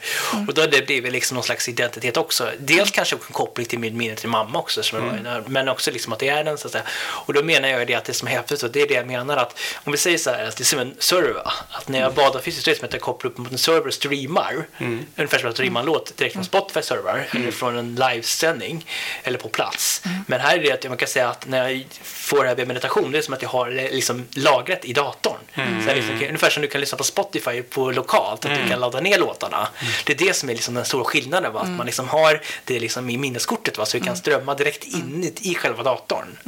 Och 0.48 0.54
då 0.54 0.62
har 0.62 0.68
det 0.68 0.86
blivit 0.86 1.12
liksom 1.12 1.34
någon 1.34 1.44
slags 1.44 1.68
identitet 1.68 2.16
också. 2.16 2.50
Dels 2.58 2.90
kanske 2.90 3.16
en 3.16 3.20
koppling 3.32 3.66
till 3.66 3.78
min 3.78 3.96
minne 3.96 4.14
till 4.16 4.28
mamma 4.28 4.58
också, 4.58 4.82
som 4.82 4.98
var 5.00 5.08
Mm. 5.18 5.26
i, 5.26 5.48
men 5.48 5.68
också 5.68 5.90
liksom 5.90 6.12
att 6.12 6.18
det 6.18 6.28
är 6.28 6.44
den 6.44 6.58
så 6.58 6.66
att 6.68 6.72
säga. 6.72 6.84
Och 7.02 7.32
då 7.34 7.42
menar 7.42 7.68
jag 7.68 7.80
det 7.92 7.98
att 7.98 8.04
det 8.04 8.14
som 8.14 8.28
är 8.28 8.32
häftigt, 8.32 8.62
och 8.62 8.70
det 8.70 8.82
är 8.82 8.88
det 8.88 8.94
jag 8.94 9.06
menar 9.06 9.36
att 9.36 9.58
om 9.84 9.92
vi 9.92 9.98
säger 9.98 10.18
så 10.18 10.30
här, 10.30 10.44
att 10.48 10.56
det 10.56 10.62
är 10.62 10.64
som 10.64 10.78
en 10.78 10.94
server, 10.98 11.42
att 11.70 11.88
när 11.88 12.00
jag 12.00 12.14
badar 12.14 12.40
fysiskt 12.40 12.82
att 12.84 12.92
jag 12.92 13.02
kopplar 13.02 13.30
upp 13.30 13.38
mot 13.38 13.52
en 13.52 13.58
server 13.58 13.86
och 13.86 13.94
streamar, 13.94 14.66
Mm. 14.78 15.06
ungefär 15.16 15.38
som 15.38 15.48
att 15.48 15.54
streama 15.54 15.80
en 15.80 15.86
låt 15.86 16.16
direkt 16.16 16.34
från 16.34 16.44
Spotify 16.44 16.82
server 16.82 17.28
eller 17.30 17.50
från 17.50 17.76
en 17.76 17.94
livesändning 17.94 18.86
eller 19.22 19.38
på 19.38 19.48
plats. 19.48 20.02
Men 20.26 20.40
här 20.40 20.58
är 20.58 20.62
det 20.62 20.72
att 20.72 20.88
man 20.88 20.96
kan 20.96 21.08
säga 21.08 21.28
att 21.28 21.46
när 21.48 21.68
jag 21.68 21.84
får 22.02 22.42
det 22.42 22.48
här 22.48 22.56
med 22.56 22.66
meditation, 22.68 23.12
det 23.12 23.18
är 23.18 23.22
som 23.22 23.34
att 23.34 23.42
jag 23.42 23.48
har 23.48 23.70
det 23.70 23.90
liksom 23.90 24.26
lagrat 24.34 24.84
i 24.84 24.92
datorn. 24.92 25.36
Så 25.54 25.60
här 25.60 25.94
liksom, 25.94 26.14
ungefär 26.14 26.50
som 26.50 26.62
du 26.62 26.68
kan 26.68 26.80
lyssna 26.80 26.98
på 26.98 27.04
Spotify 27.04 27.62
på 27.62 27.90
lokalt, 27.90 28.44
att 28.44 28.54
du 28.62 28.68
kan 28.68 28.80
ladda 28.80 29.00
ner 29.00 29.18
låtarna. 29.18 29.68
Det 30.04 30.12
är 30.12 30.26
det 30.26 30.34
som 30.36 30.48
är 30.50 30.54
liksom 30.54 30.74
den 30.74 30.84
stora 30.84 31.04
skillnaden, 31.04 31.52
va? 31.52 31.60
att 31.60 31.68
man 31.70 31.86
liksom 31.86 32.08
har 32.08 32.42
det 32.64 32.80
liksom 32.80 33.10
i 33.10 33.16
minneskortet 33.16 33.78
va? 33.78 33.86
så 33.86 33.98
det 33.98 34.04
kan 34.04 34.16
strömma 34.16 34.54
direkt 34.54 34.84
in 34.84 35.24
i, 35.24 35.50
i 35.50 35.54
själva 35.54 35.82
datorn. 35.82 36.38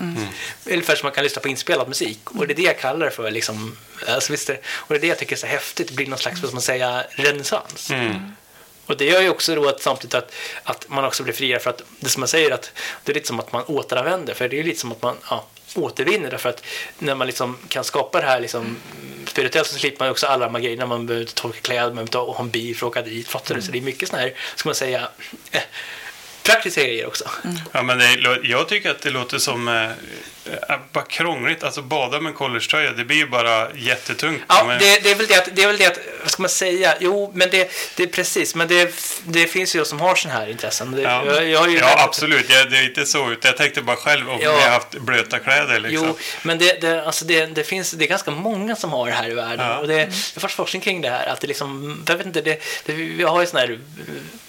Ungefär 0.70 0.95
som 0.97 1.07
man 1.07 1.12
kan 1.14 1.24
lyssna 1.24 1.34
på 1.41 1.49
inspelad 1.49 1.89
musik. 1.89 2.18
Och 2.24 2.47
det 2.47 2.53
är 2.53 2.57
det 2.57 2.62
jag 2.62 2.78
kallar 2.78 3.07
det 3.07 3.12
för. 3.12 3.30
Liksom, 3.30 3.76
alltså, 4.09 4.32
visst 4.32 4.51
är, 4.51 4.61
och 4.66 4.89
det 4.89 4.95
är 4.95 5.01
det 5.01 5.07
jag 5.07 5.18
tycker 5.18 5.37
är 5.37 5.41
så 5.41 5.47
häftigt, 5.47 5.89
det 5.89 5.95
blir 5.95 6.07
någon 6.07 6.18
slags 6.18 6.41
vad 6.41 6.49
ska 6.49 6.55
man 6.55 6.62
säga, 6.62 7.05
renässans. 7.11 7.91
Och 8.87 8.97
det 8.97 9.05
gör 9.05 9.20
ju 9.20 9.28
också 9.28 9.55
då 9.55 9.68
att 9.68 9.82
samtidigt 9.82 10.14
att, 10.14 10.32
att 10.64 10.89
man 10.89 11.05
också 11.05 11.22
blir 11.22 11.35
friare 11.35 11.61
för 11.61 11.70
att 11.70 11.82
det 12.01 12.09
som 12.09 12.20
man 12.20 12.28
säger 12.28 12.51
att 12.51 12.72
det 13.05 13.12
är 13.12 13.14
lite 13.14 13.26
som 13.26 13.41
att 13.41 13.53
man 13.53 13.64
återanvänder 13.64 14.35
för 14.35 14.49
det 14.49 14.61
är 14.61 14.64
lite 14.64 14.80
som 14.80 14.93
att 14.93 15.03
man 15.03 15.16
ja, 15.30 15.47
återvinner 15.74 16.30
därför 16.30 16.49
att 16.49 16.64
när 16.99 17.14
man 17.14 17.26
liksom 17.26 17.59
kan 17.68 17.85
skapa 17.85 18.20
det 18.20 18.26
här 18.26 18.41
liksom 18.41 18.76
spirituellt 19.26 19.68
så 19.68 19.78
slipper 19.78 20.05
man 20.05 20.11
också 20.11 20.26
alla 20.26 20.45
de 20.45 20.55
här 20.55 20.62
grejerna 20.62 20.87
man 20.87 21.07
behöver 21.07 21.22
inte 21.22 21.35
torka 21.35 21.61
kläder, 21.61 21.82
man 21.82 21.95
behöver 21.95 22.03
inte 22.03 22.18
ha 22.18 22.41
en 22.41 22.51
bil 22.51 22.76
för 22.76 22.87
att 22.87 22.91
åka 22.91 23.03
dit, 23.03 23.28
fattar 23.28 23.55
du? 23.55 23.62
Så 23.62 23.72
det 23.72 23.78
är 23.78 23.82
mycket 23.82 24.09
sådana 24.09 24.22
här, 24.22 24.35
ska 24.55 24.68
man 24.68 24.74
säga, 24.74 25.09
eh, 25.51 25.62
praktiska 26.43 26.82
grejer 26.82 27.07
också. 27.07 27.30
Ja, 27.72 27.82
men 27.82 27.99
det, 27.99 28.39
jag 28.43 28.68
tycker 28.68 28.91
att 28.91 29.03
det 29.03 29.11
låter 29.11 29.39
som 29.39 29.68
eh, 30.47 30.74
eh, 30.74 30.80
bara 30.92 31.05
krångligt. 31.05 31.64
Alltså 31.64 31.82
bada 31.82 32.20
med 32.20 32.34
collegetröja, 32.34 32.92
det 32.92 33.05
blir 33.05 33.16
ju 33.16 33.26
bara 33.26 33.68
jättetungt. 33.74 34.42
Ja, 34.49 34.64
Men- 34.66 34.78
det, 34.78 35.03
det, 35.03 35.11
är 35.11 35.14
väl 35.14 35.26
det 35.26 35.38
att, 35.38 35.49
det 35.53 35.62
är 35.62 35.66
väl 35.66 35.76
det 35.78 35.86
att, 35.86 35.99
vad 36.22 36.30
ska 36.30 36.42
man 36.42 36.49
säga, 36.49 36.95
jo, 37.01 37.32
men 37.34 37.51
det, 37.51 37.70
det 37.97 38.03
är 38.03 38.07
precis, 38.07 38.55
men 38.55 38.68
det, 38.68 38.95
det 39.24 39.47
finns 39.47 39.74
ju 39.74 39.78
de 39.78 39.84
som 39.84 40.01
har 40.01 40.14
sådana 40.14 40.40
här 40.40 40.51
intressen. 40.51 40.90
Det, 40.92 41.03
Ja, 41.03 41.26
jag, 41.26 41.49
jag 41.49 41.70
ja 41.70 42.05
absolut. 42.05 42.51
Jag, 42.51 42.70
det 42.70 42.78
är 42.78 42.84
inte 42.84 43.07
så. 43.07 43.30
Utan 43.30 43.49
jag 43.49 43.57
tänkte 43.57 43.82
bara 43.82 43.97
själv 43.97 44.30
om 44.30 44.38
Ja. 44.42 44.61
jag 44.61 44.70
haft 44.70 44.90
blöta 44.90 45.38
kläder. 45.38 45.80
Liksom. 45.80 46.07
Jo, 46.09 46.18
men 46.42 46.59
det, 46.59 46.80
det, 46.80 47.05
alltså 47.07 47.24
det, 47.24 47.47
det, 47.47 47.64
finns, 47.64 47.90
det 47.90 48.05
är 48.05 48.09
ganska 48.09 48.30
många 48.30 48.76
som 48.76 48.92
har 48.92 49.07
det 49.07 49.12
här 49.12 49.30
i 49.30 49.34
världen. 49.34 49.66
Ja. 49.66 49.78
Och 49.78 49.88
det, 49.88 50.05
det 50.34 50.40
fanns 50.40 50.55
forskning 50.55 50.82
kring 50.82 51.01
det 51.01 51.11
här. 51.11 51.26
Att 51.26 51.40
det 51.40 51.47
liksom, 51.47 52.03
jag 52.09 52.16
vet 52.16 52.26
inte, 52.26 52.40
det, 52.40 52.62
det, 52.86 52.92
vi 52.92 53.22
har 53.22 53.40
ju 53.40 53.47
sån 53.47 53.61
här... 53.61 53.78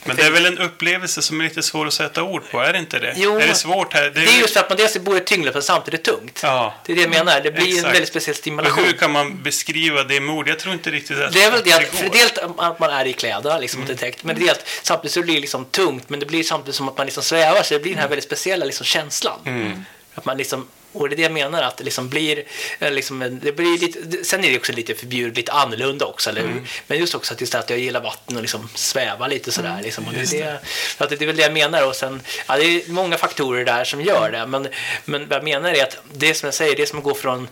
Men 0.04 0.16
det 0.16 0.24
är 0.24 0.32
väl 0.32 0.46
en 0.46 0.58
upplevelse 0.58 1.22
som 1.22 1.42
är 1.42 1.44
lite 1.44 1.64
svår 1.64 1.88
att 1.88 1.94
sätta 1.94 2.24
ord 2.24 2.44
på, 2.52 2.60
är 2.60 2.74
det 2.74 2.80
inte 2.80 3.00
det? 3.00 3.14
Jo, 3.18 3.40
är 3.40 3.48
det 3.48 3.54
svårt 3.54 3.94
här? 3.94 4.10
Det 4.10 4.22
är 4.22 4.40
just 4.40 4.54
för 4.54 4.60
att 4.60 4.70
man 4.70 4.78
dels 4.78 4.98
bor 4.98 5.20
tyngre 5.20 5.52
men 5.54 5.64
samtidigt 5.86 6.04
tungt. 6.06 6.40
Ja. 6.44 6.74
Det 6.86 6.92
är 6.92 6.96
det 6.96 7.02
jag 7.02 7.10
menar. 7.10 7.42
Det 7.42 7.52
blir 7.52 7.64
en 7.66 7.72
Exakt. 7.72 7.94
väldigt 7.94 8.10
speciell 8.10 8.36
stimulation. 8.36 8.84
hur 8.86 8.92
kan 8.94 9.12
man 9.12 9.44
beskriva 9.44 10.04
det 10.04 10.20
med 10.20 10.36
ord? 10.36 10.48
Jag 10.50 10.60
tror 10.60 10.74
inte 10.74 10.92
riktigt 10.92 11.18
att 11.20 11.34
Det 11.34 11.44
är 11.44 11.52
väl 11.52 11.62
det 11.64 11.74
att, 11.74 11.92
går. 12.02 12.10
dels 12.12 12.34
att 12.58 12.80
man 12.80 12.90
är 12.90 13.06
i 13.06 13.14
kläder, 13.14 13.60
liksom, 13.60 13.80
Mm. 13.82 13.90
mm. 13.90 13.98
täckt, 13.98 14.24
men 14.24 14.40
det 14.40 14.48
är 14.48 14.52
att 14.52 14.68
samtidigt 14.84 15.14
så 15.14 15.22
blir 15.22 15.34
det 15.34 15.40
liksom 15.42 15.66
tungt, 15.66 16.10
men 16.10 16.20
det 16.20 16.26
blir 16.26 16.44
samtidigt 16.44 16.76
som 16.76 16.90
att 16.90 16.98
man 16.98 17.06
liksom 17.08 17.24
svävar, 17.24 17.64
så 17.64 17.74
det 17.74 17.80
blir 17.80 17.92
den 17.92 18.02
här 18.02 18.08
väldigt 18.08 18.26
speciella 18.26 18.66
liksom, 18.66 18.86
känslan. 18.86 19.40
Mm. 19.46 19.86
Att 20.16 20.26
man 20.26 20.38
liksom, 20.38 20.68
och 20.96 21.10
det 21.10 21.14
är 21.16 21.18
det 21.18 21.24
jag 21.24 21.32
menar, 21.32 21.62
att 21.64 21.78
det 21.78 21.84
liksom 21.84 22.10
blir, 22.10 22.44
eh, 22.80 22.92
liksom, 22.92 23.40
det 23.44 23.52
blir 23.52 23.78
lite, 23.80 24.00
det- 24.00 24.24
sen 24.26 24.44
är 24.44 24.50
det 24.52 24.58
också 24.58 24.72
lite 24.74 24.96
förbjudet, 24.96 25.38
lite 25.38 25.52
annorlunda 25.52 26.06
också, 26.06 26.30
eller 26.30 26.42
hur? 26.42 26.52
Mm. 26.52 26.66
Men 26.88 26.98
just 27.00 27.16
också 27.16 27.34
att, 27.34 27.42
just 27.42 27.56
att 27.56 27.70
jag 27.70 27.80
gillar 27.80 28.02
vatten 28.02 28.36
och 28.36 28.42
liksom 28.42 28.70
sväva 28.76 29.28
lite 29.28 29.52
sådär. 29.52 29.80
Liksom, 29.84 30.08
och 30.08 30.14
det, 30.14 30.32
det, 30.32 30.60
så 30.98 31.04
att 31.04 31.10
det 31.10 31.22
är 31.22 31.26
väl 31.28 31.36
det 31.36 31.42
jag 31.44 31.54
menar. 31.54 31.88
Och 31.88 31.96
sen, 31.96 32.22
ja, 32.48 32.58
det 32.58 32.64
är 32.66 32.92
många 32.92 33.18
faktorer 33.18 33.66
där 33.66 33.84
som 33.84 34.02
gör 34.02 34.32
det, 34.32 34.46
men, 34.48 34.68
men 35.06 35.28
vad 35.28 35.38
jag 35.38 35.44
menar 35.44 35.70
är 35.74 35.84
att 35.84 35.98
det 36.14 36.34
som 36.34 36.48
jag 36.48 36.54
säger, 36.54 36.76
det 36.76 36.82
är 36.82 36.86
som 36.86 36.98
att 37.00 37.04
gå 37.06 37.14
från, 37.16 37.48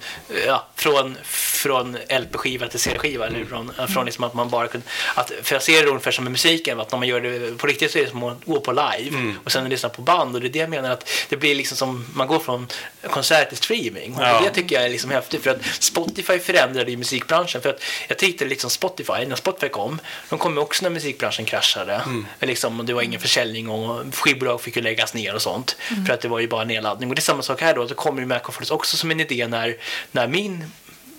ja, 0.48 0.68
från, 0.76 1.18
från 1.24 1.98
LP-skiva 2.10 2.68
till 2.68 2.80
CD-skiva, 2.80 3.28
eller 3.28 3.46
från, 3.46 3.72
från 3.94 4.06
liksom 4.06 4.24
att 4.24 4.34
man 4.34 4.50
bara 4.50 4.68
kunde, 4.68 4.88
att, 5.16 5.32
för 5.44 5.56
jag 5.56 5.64
ser 5.64 5.82
det 5.84 5.88
ungefär 5.90 6.12
som 6.12 6.24
med 6.24 6.32
musiken, 6.32 6.80
att 6.80 6.92
när 6.92 7.00
man 7.00 7.08
gör 7.08 7.22
det 7.22 7.58
på 7.58 7.68
riktigt 7.68 7.92
så 7.92 7.98
är 8.00 8.04
det 8.04 8.10
som 8.10 8.24
att 8.24 8.46
gå 8.46 8.60
på 8.60 8.72
live 8.72 9.34
och 9.44 9.52
sen 9.52 9.70
lyssna 9.70 9.90
på 9.90 10.02
band 10.02 10.36
och 10.36 10.42
det 10.42 10.48
är 10.48 10.50
det 10.50 10.60
jag 10.60 10.70
menar 10.70 10.90
att 10.92 11.10
det 11.30 11.38
blir 11.38 11.56
liksom 11.56 11.78
som, 11.78 12.06
man 12.14 12.28
går 12.28 12.40
från 12.40 12.68
konsert 13.10 13.33
till 13.46 13.58
streaming 13.58 14.16
och 14.16 14.22
Ja. 14.24 14.42
det 14.44 14.50
tycker 14.50 14.76
jag 14.76 14.86
är 14.86 14.90
liksom 14.90 15.12
häftigt 15.12 15.44
för 15.44 15.50
att 15.50 15.66
Spotify 15.80 16.40
förändrade 16.40 16.92
ju 16.92 16.98
musikbranschen 16.98 17.62
för 17.62 17.70
att 17.70 17.82
jag 18.08 18.18
tittade 18.18 18.50
liksom 18.50 18.70
Spotify, 18.70 19.26
när 19.28 19.36
Spotify 19.36 19.70
kom, 19.70 20.00
de 20.30 20.40
kom 20.40 20.54
ju 20.54 20.60
också 20.60 20.84
när 20.84 20.90
musikbranschen 20.90 21.46
kraschade. 21.46 22.02
Liksom, 22.40 22.80
och 22.80 22.86
det 22.86 22.94
var 22.94 23.02
ingen 23.02 23.20
försäljning 23.20 23.70
och 23.70 24.16
skivbolag 24.16 24.62
fick 24.62 24.76
ju 24.76 24.82
läggas 24.82 25.14
ner 25.14 25.36
och 25.36 25.42
sånt 25.42 25.78
för 26.08 26.14
att 26.14 26.22
det 26.22 26.28
var 26.28 26.40
ju 26.40 26.48
bara 26.48 26.64
nedladdning. 26.64 27.10
Och 27.10 27.16
det 27.16 27.20
är 27.20 27.22
samma 27.24 27.42
sak 27.44 27.62
här 27.62 27.76
då, 27.76 27.88
så 27.88 27.96
kommer 27.96 28.22
ju 28.22 28.28
Macaforce 28.28 28.74
också 28.74 28.98
som 28.98 29.12
en 29.12 29.20
idé 29.20 29.48
när, 29.48 29.76
när 30.12 30.28
min 30.28 30.72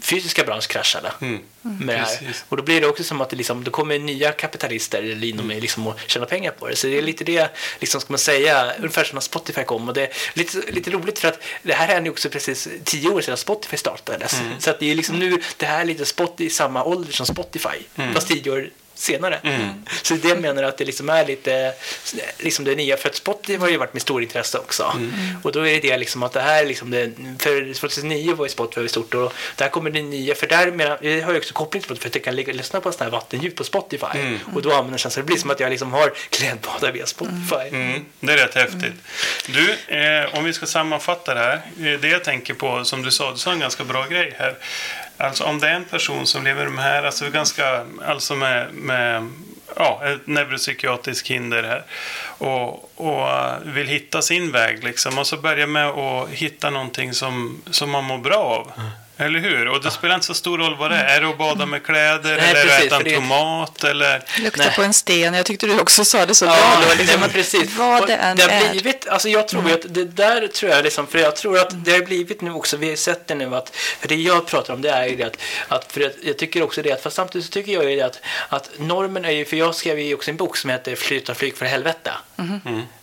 fysiska 0.04 0.44
bransch 0.44 0.68
kraschade. 0.68 1.12
Med 1.62 1.88
det 1.88 1.92
här. 1.92 2.34
Och 2.48 2.56
då 2.56 2.62
blir 2.62 2.80
det 2.80 2.86
också 2.86 3.04
som 3.04 3.20
att 3.20 3.30
det 3.30 3.36
liksom, 3.36 3.64
då 3.64 3.70
kommer 3.70 3.98
nya 3.98 4.32
kapitalister 4.32 5.24
inom 5.24 5.46
mig 5.46 5.60
liksom 5.60 5.86
att 5.86 6.10
tjäna 6.10 6.26
pengar 6.26 6.50
på 6.50 6.68
det. 6.68 6.76
Så 6.76 6.86
det 6.86 6.98
är 6.98 7.02
lite 7.02 7.24
det, 7.24 7.50
liksom 7.80 8.00
ska 8.00 8.12
man 8.12 8.18
säga, 8.18 8.72
ungefär 8.78 9.04
som 9.04 9.14
när 9.14 9.20
Spotify 9.20 9.64
kom. 9.64 9.88
Och 9.88 9.94
det 9.94 10.02
är 10.02 10.12
lite, 10.34 10.58
lite 10.72 10.90
roligt 10.90 11.18
för 11.18 11.28
att 11.28 11.42
det 11.62 11.72
här 11.72 11.86
hände 11.86 12.10
också 12.10 12.30
precis 12.30 12.68
tio 12.84 13.08
år 13.08 13.20
sedan 13.20 13.36
Spotify 13.36 13.76
startades. 13.76 14.40
Så 14.58 14.70
att 14.70 14.80
det 14.80 14.90
är 14.90 14.94
liksom 14.94 15.18
nu, 15.18 15.42
det 15.56 15.66
här 15.66 15.80
är 15.80 15.84
lite 15.84 16.04
spot 16.04 16.40
i 16.40 16.50
samma 16.50 16.84
ålder 16.84 17.12
som 17.12 17.26
Spotify, 17.26 17.78
fast 18.14 18.28
tio 18.28 18.50
år 18.50 18.70
senare. 19.04 19.40
Så 20.02 20.14
det 20.14 20.34
menar 20.36 20.62
att 20.62 20.78
det 20.78 20.84
liksom 20.84 21.08
är 21.08 21.26
lite 21.26 21.72
liksom 22.38 22.64
det 22.64 22.74
nya, 22.74 22.96
för 22.96 23.08
att 23.08 23.14
Spotify 23.14 23.56
har 23.56 23.68
ju 23.68 23.76
varit 23.76 23.92
med 23.92 24.02
stor 24.02 24.22
intresse 24.22 24.58
också. 24.58 25.00
Och 25.42 25.52
då 25.52 25.66
är 25.66 25.80
det 25.80 25.96
liksom 25.98 26.22
att 26.22 26.32
det 26.32 26.40
här 26.40 26.62
är 26.62 26.66
liksom 26.66 26.90
det, 26.90 27.10
för 27.38 27.74
2009 27.74 28.34
var 28.34 28.44
ju 28.44 28.48
Spotify 28.48 28.88
stort 28.88 29.14
och 29.14 29.32
där 29.56 29.68
kommer 29.68 29.90
det 29.90 30.02
nya, 30.02 30.34
för 30.34 30.46
där 30.46 30.70
menar, 30.70 30.98
jag 31.06 31.22
har 31.26 31.32
ju 31.32 31.38
också 31.38 31.54
koppling 31.54 31.82
till 31.82 31.86
Spotify 31.86 32.02
för 32.02 32.08
att 32.08 32.14
jag 32.14 32.24
kan 32.24 32.36
ligga, 32.36 32.52
lyssna 32.52 32.80
på 32.80 32.92
sådana 32.92 33.10
här 33.10 33.18
vattenljud 33.18 33.56
på 33.56 33.64
Spotify 33.64 34.06
och 34.54 34.62
då 34.62 34.72
använder 34.72 35.00
jag 35.04 35.12
så 35.12 35.20
det 35.20 35.26
blir 35.26 35.36
som 35.36 35.50
att 35.50 35.60
jag 35.60 35.70
liksom 35.70 35.92
har 35.92 36.12
klädbadar 36.30 36.92
via 36.92 37.06
Spotify. 37.06 37.68
Mm, 37.68 38.04
det 38.20 38.32
är 38.32 38.36
rätt 38.36 38.54
häftigt. 38.54 38.94
Du, 39.46 39.94
eh, 39.96 40.34
om 40.38 40.44
vi 40.44 40.52
ska 40.52 40.66
sammanfatta 40.66 41.34
det 41.34 41.40
här. 41.40 41.54
eh, 41.94 42.00
Det 42.00 42.08
jag 42.08 42.24
tänker 42.24 42.54
på, 42.54 42.84
som 42.84 43.02
du 43.02 43.10
sa, 43.10 43.30
du 43.32 43.38
sa 43.38 43.52
en 43.52 43.60
ganska 43.60 43.84
bra 43.84 44.06
grej 44.06 44.34
här. 44.38 44.54
Alltså 45.16 45.44
om 45.44 45.58
det 45.58 45.68
är 45.68 45.74
en 45.74 45.84
person 45.84 46.26
som 46.26 46.44
lever 46.44 46.68
med 46.68 46.84
här, 46.84 47.02
alltså 47.02 47.30
ganska, 47.30 47.84
alltså 48.06 48.34
med, 48.34 48.74
med 48.74 49.30
ja, 49.76 50.02
ett 50.04 50.26
neuropsykiatriskt 50.26 51.28
hinder 51.28 51.62
här. 51.62 51.84
Och, 52.24 53.00
och 53.00 53.28
eh, 53.30 53.58
vill 53.64 53.86
hitta 53.86 54.22
sin 54.22 54.52
väg 54.52 54.84
liksom. 54.84 55.18
Och 55.18 55.26
så 55.26 55.36
börja 55.36 55.66
med 55.66 55.86
att 55.86 56.28
hitta 56.28 56.70
någonting 56.70 57.14
som, 57.14 57.62
som 57.70 57.90
man 57.90 58.04
mår 58.04 58.18
bra 58.18 58.36
av. 58.36 58.72
Mm. 58.76 58.90
Eller 59.16 59.40
hur? 59.40 59.68
Och 59.68 59.82
det 59.82 59.90
spelar 59.90 60.14
inte 60.14 60.26
så 60.26 60.34
stor 60.34 60.58
roll 60.58 60.76
vad 60.76 60.90
det 60.90 60.96
är. 60.96 61.16
Är 61.16 61.20
det 61.20 61.28
att 61.28 61.38
bada 61.38 61.66
med 61.66 61.82
kläder? 61.84 62.36
Nej, 62.36 62.50
eller 62.50 62.62
precis, 62.64 62.86
äta 62.86 62.96
en 62.96 63.04
det- 63.04 63.14
tomat? 63.14 63.84
Eller... 63.84 64.22
Lukta 64.40 64.62
Nej. 64.64 64.72
på 64.76 64.82
en 64.82 64.94
sten. 64.94 65.34
Jag 65.34 65.46
tyckte 65.46 65.66
du 65.66 65.80
också 65.80 66.04
sa 66.04 66.26
det 66.26 66.34
så 66.34 66.44
bra 66.44 66.56
Ja, 66.58 66.78
då. 66.80 66.86
nej, 66.88 66.96
Liksom, 66.96 67.22
precis. 67.32 67.76
Vad 67.76 68.06
det 68.06 68.14
än 68.16 68.36
det 68.36 68.42
har 68.42 68.50
är. 68.50 68.70
blivit, 68.70 69.08
alltså 69.08 69.28
jag 69.28 69.48
tror 69.48 69.68
ju 69.68 69.74
att 69.74 69.94
det 69.94 70.04
där 70.04 70.46
tror 70.46 70.72
jag 70.72 70.84
liksom, 70.84 71.06
för 71.06 71.18
jag 71.18 71.36
tror 71.36 71.58
att 71.58 71.84
det 71.84 71.92
har 71.92 72.00
blivit 72.00 72.40
nu 72.40 72.52
också, 72.52 72.76
vi 72.76 72.88
har 72.88 72.96
sett 72.96 73.26
det 73.26 73.34
nu 73.34 73.54
att, 73.56 73.76
för 73.76 74.08
det 74.08 74.14
jag 74.14 74.46
pratar 74.46 74.74
om 74.74 74.82
det 74.82 74.90
är 74.90 75.06
ju 75.06 75.16
det 75.16 75.24
att, 75.24 75.36
att 75.68 75.92
för 75.92 76.00
jag, 76.00 76.10
jag 76.22 76.38
tycker 76.38 76.62
också 76.62 76.82
det 76.82 76.92
att, 76.92 77.02
fast 77.02 77.16
samtidigt 77.16 77.46
så 77.46 77.50
tycker 77.52 77.72
jag 77.72 77.90
ju 77.90 77.96
det 77.96 78.02
att, 78.02 78.20
att 78.48 78.70
normen 78.78 79.24
är 79.24 79.30
ju, 79.30 79.44
för 79.44 79.56
jag 79.56 79.74
skrev 79.74 79.98
ju 79.98 80.14
också 80.14 80.30
en 80.30 80.36
bok 80.36 80.56
som 80.56 80.70
heter 80.70 80.96
Sluta 80.96 81.34
flyg 81.34 81.56
för 81.56 81.66
helvete. 81.66 82.10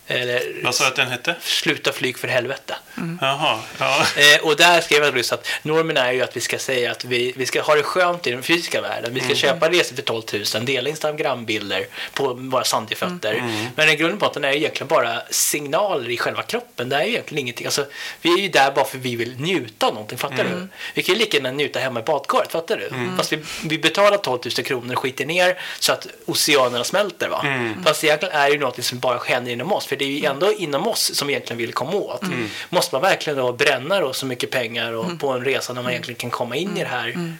Eller 0.06 0.64
Vad 0.64 0.74
sa 0.74 0.84
du 0.84 0.88
att 0.90 0.96
den 0.96 1.08
hette? 1.08 1.34
Sluta 1.40 1.92
flyg 1.92 2.18
för 2.18 2.28
helvete. 2.28 2.74
Jaha, 3.20 3.58
ja. 3.78 4.06
Eh, 4.16 4.46
och 4.46 4.56
där 4.56 4.80
skrev 4.80 5.02
jag 5.04 5.16
just 5.16 5.32
att 5.32 5.46
normen 5.62 5.96
är 5.96 6.12
ju 6.12 6.22
att 6.22 6.36
vi 6.36 6.40
ska 6.40 6.58
säga 6.58 6.90
att 6.90 7.04
vi, 7.04 7.32
vi 7.36 7.46
ska 7.46 7.62
ha 7.62 7.74
det 7.74 7.82
skönt 7.82 8.26
i 8.26 8.30
den 8.30 8.42
fysiska 8.42 8.80
världen. 8.80 9.14
Vi 9.14 9.20
ska 9.20 9.34
köpa 9.34 9.68
resor 9.70 9.96
för 9.96 10.02
12 10.02 10.22
000, 10.54 10.64
dela 10.64 10.88
Instagrambilder 10.90 11.86
på 12.14 12.34
våra 12.34 12.64
sandiga 12.64 12.98
fötter. 12.98 13.42
Men 13.76 13.88
i 13.88 13.96
grund 13.96 14.12
och 14.12 14.18
botten 14.18 14.44
är 14.44 14.48
det 14.48 14.58
egentligen 14.58 14.88
bara 14.88 15.22
signaler 15.30 16.10
i 16.10 16.16
själva 16.18 16.42
kroppen. 16.42 16.88
Det 16.88 16.96
är 16.96 17.02
egentligen 17.02 17.40
ingenting. 17.40 17.66
Alltså, 17.66 17.86
vi 18.22 18.32
är 18.32 18.38
ju 18.38 18.48
där 18.48 18.70
bara 18.70 18.84
för 18.84 18.98
att 18.98 19.04
vi 19.04 19.16
vill 19.16 19.40
njuta 19.40 19.86
av 19.86 19.92
någonting, 19.94 20.18
fattar 20.18 20.44
du? 20.44 20.68
Vi 20.94 21.02
kan 21.02 21.14
ju 21.14 21.18
lika 21.18 21.36
gärna 21.36 21.50
njuta 21.50 21.78
hemma 21.78 22.00
i 22.00 22.02
badkaret, 22.02 22.52
fattar 22.52 22.76
du? 22.76 22.90
Fast 23.16 23.32
vi, 23.32 23.38
vi 23.64 23.78
betalar 23.78 24.16
12 24.16 24.40
000 24.44 24.64
kronor 24.64 24.92
och 24.94 24.98
skiter 25.02 25.26
ner 25.26 25.58
så 25.78 25.92
att 25.92 26.06
oceanerna 26.26 26.84
smälter. 26.84 27.28
Va? 27.28 27.44
Fast 27.84 28.04
egentligen 28.04 28.34
är 28.34 28.46
det 28.46 28.52
ju 28.52 28.58
någonting 28.58 28.84
som 28.84 28.98
bara 28.98 29.18
händer 29.26 29.52
inom 29.52 29.72
oss. 29.72 29.86
För 29.86 29.96
det 29.96 30.04
är 30.04 30.08
ju 30.08 30.24
ändå 30.24 30.52
inom 30.52 30.88
oss 30.88 31.14
som 31.14 31.28
vi 31.28 31.34
egentligen 31.34 31.58
vill 31.58 31.72
komma 31.72 31.92
åt. 31.92 32.22
Måste 32.68 32.94
man 32.94 33.02
verkligen 33.02 33.38
då 33.38 33.52
bränna 33.52 34.00
då 34.00 34.12
så 34.12 34.26
mycket 34.26 34.50
pengar 34.50 34.92
och 34.92 35.20
på 35.20 35.28
en 35.28 35.44
resa 35.44 35.72
när 35.72 35.82
man 35.82 35.92
egentligen 35.92 36.18
kan 36.18 36.30
komma 36.30 36.56
in 36.56 36.76
i 36.76 36.80
det 36.80 36.88
här? 36.88 37.36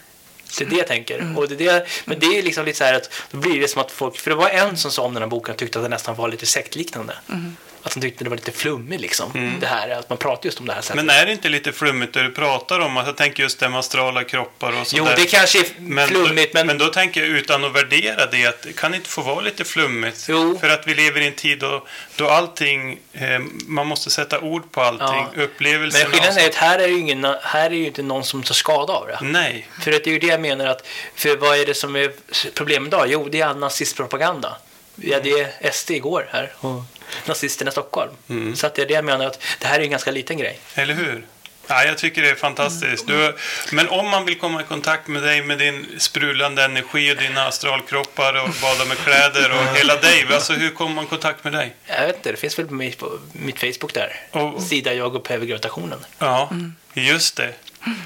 Det 0.57 0.65
är 0.65 0.69
det 0.69 0.75
jag 0.75 0.87
tänker. 0.87 1.37
Och 1.37 1.49
det 1.49 1.55
det, 1.55 1.87
men 2.05 2.19
det 2.19 2.25
är 2.25 2.43
liksom 2.43 2.65
lite 2.65 2.77
så 2.77 2.83
här 2.83 2.93
att 2.93 3.09
då 3.31 3.37
blir 3.37 3.61
det 3.61 3.67
som 3.67 3.81
att 3.81 3.91
folk, 3.91 4.17
för 4.17 4.29
det 4.29 4.35
var 4.35 4.49
en 4.49 4.77
som 4.77 4.91
sa 4.91 5.03
om 5.03 5.13
den 5.13 5.23
här 5.23 5.29
boken 5.29 5.55
tyckte 5.55 5.79
att 5.79 5.85
det 5.85 5.89
nästan 5.89 6.15
var 6.15 6.27
lite 6.27 6.45
sektliknande. 6.45 7.13
Att 7.83 7.93
han 7.93 8.01
tyckte 8.01 8.23
det 8.23 8.29
var 8.29 8.37
lite 8.37 8.51
flummigt 8.51 9.01
liksom. 9.01 9.57
Det 9.59 9.67
här, 9.67 9.89
att 9.89 10.09
man 10.09 10.17
pratar 10.17 10.45
just 10.45 10.59
om 10.59 10.65
det 10.65 10.73
här 10.73 10.81
sättet. 10.81 10.95
Men 10.95 11.09
är 11.09 11.25
det 11.25 11.31
inte 11.31 11.49
lite 11.49 11.71
flummigt 11.71 12.13
det 12.13 12.23
du 12.23 12.31
pratar 12.31 12.79
om? 12.79 12.97
Att 12.97 13.05
jag 13.07 13.17
tänker 13.17 13.43
just 13.43 13.59
det 13.59 13.69
med 13.69 13.79
astrala 13.79 14.23
kroppar 14.23 14.69
och 14.69 14.75
Jo, 14.77 14.83
sådär. 14.83 15.15
det 15.15 15.25
kanske 15.25 15.59
är 15.59 15.65
Men, 15.77 16.07
flummigt, 16.07 16.53
men, 16.53 16.67
men 16.67 16.77
då 16.77 16.87
tänker 16.87 17.21
jag 17.21 17.29
utan 17.29 17.63
att 17.65 17.75
värdera 17.75 18.25
det, 18.25 18.45
att 18.45 18.61
det 18.61 18.73
kan 18.73 18.93
inte 18.93 19.09
få 19.09 19.21
vara 19.21 19.41
lite 19.41 19.63
flummigt. 19.63 20.25
Jo. 20.29 20.57
För 20.59 20.69
att 20.69 20.87
vi 20.87 20.93
lever 20.95 21.21
i 21.21 21.27
en 21.27 21.33
tid 21.33 21.59
då, 21.59 21.87
då 22.15 22.29
allting, 22.29 22.99
eh, 23.13 23.39
man 23.67 23.87
måste 23.87 24.09
sätta 24.09 24.39
ord 24.39 24.71
på 24.71 24.81
allting. 24.81 25.25
Ja. 25.35 25.43
Upplevelsen 25.43 26.01
men 26.01 26.11
skillnaden 26.11 26.37
är 26.43 26.49
att 26.49 26.55
här 26.55 26.79
är, 26.79 26.87
ju 26.87 26.99
ingen, 26.99 27.25
här 27.41 27.65
är 27.69 27.75
ju 27.75 27.85
inte 27.85 28.03
någon 28.03 28.23
som 28.23 28.43
tar 28.43 28.53
skada 28.53 28.93
av 28.93 29.07
det. 29.07 29.19
Nej. 29.21 29.67
För 29.81 29.91
att 29.91 30.03
det 30.03 30.09
är 30.09 30.13
ju 30.13 30.19
det 30.19 30.27
jag 30.27 30.41
menar 30.41 30.65
att, 30.65 30.87
för 31.15 31.37
vad 31.37 31.57
är 31.59 31.65
det 31.65 31.73
som 31.73 31.95
är 31.95 32.11
problemet 32.53 32.87
idag? 32.87 33.05
Jo, 33.09 33.27
det 33.31 33.41
är 33.41 33.45
all 33.45 33.57
nazistpropaganda. 33.57 34.57
Vi 34.95 35.13
hade 35.13 35.49
SD 35.73 35.91
igår 35.91 36.27
här 36.31 36.53
och 36.59 36.81
nazisterna 37.27 37.69
i 37.69 37.71
Stockholm. 37.71 38.11
Mm. 38.29 38.55
Så 38.55 38.67
att 38.67 38.75
det 38.75 38.81
är 38.81 38.85
det 38.85 38.93
jag 38.93 39.05
menar 39.05 39.25
att 39.25 39.41
det 39.59 39.67
här 39.67 39.79
är 39.79 39.83
en 39.83 39.89
ganska 39.91 40.11
liten 40.11 40.37
grej. 40.37 40.59
Eller 40.75 40.93
hur? 40.93 41.25
Ja, 41.67 41.83
jag 41.83 41.97
tycker 41.97 42.21
det 42.21 42.29
är 42.29 42.35
fantastiskt. 42.35 43.07
Du, 43.07 43.35
men 43.71 43.89
om 43.89 44.09
man 44.09 44.25
vill 44.25 44.39
komma 44.39 44.61
i 44.61 44.63
kontakt 44.63 45.07
med 45.07 45.23
dig 45.23 45.41
med 45.43 45.57
din 45.57 45.85
sprudlande 45.97 46.63
energi 46.63 47.13
och 47.13 47.17
dina 47.17 47.45
astralkroppar 47.47 48.43
och 48.43 48.49
bada 48.61 48.85
med 48.85 48.97
kläder 48.97 49.51
och 49.51 49.77
hela 49.77 49.95
dig. 49.95 50.25
Alltså 50.33 50.53
hur 50.53 50.69
kommer 50.69 50.95
man 50.95 51.05
i 51.05 51.07
kontakt 51.07 51.43
med 51.43 51.53
dig? 51.53 51.73
Jag 51.85 52.05
vet 52.07 52.15
inte, 52.15 52.31
det 52.31 52.37
finns 52.37 52.59
väl 52.59 52.67
på 52.67 52.73
mitt, 52.73 52.97
på 52.97 53.19
mitt 53.33 53.59
Facebook 53.59 53.93
där. 53.93 54.15
Och- 54.31 54.61
Sida 54.63 54.93
Jag 54.93 55.15
upphäver 55.15 55.45
gravitationen. 55.45 56.05
Ja, 56.19 56.49
just 56.93 57.35
det. 57.35 57.53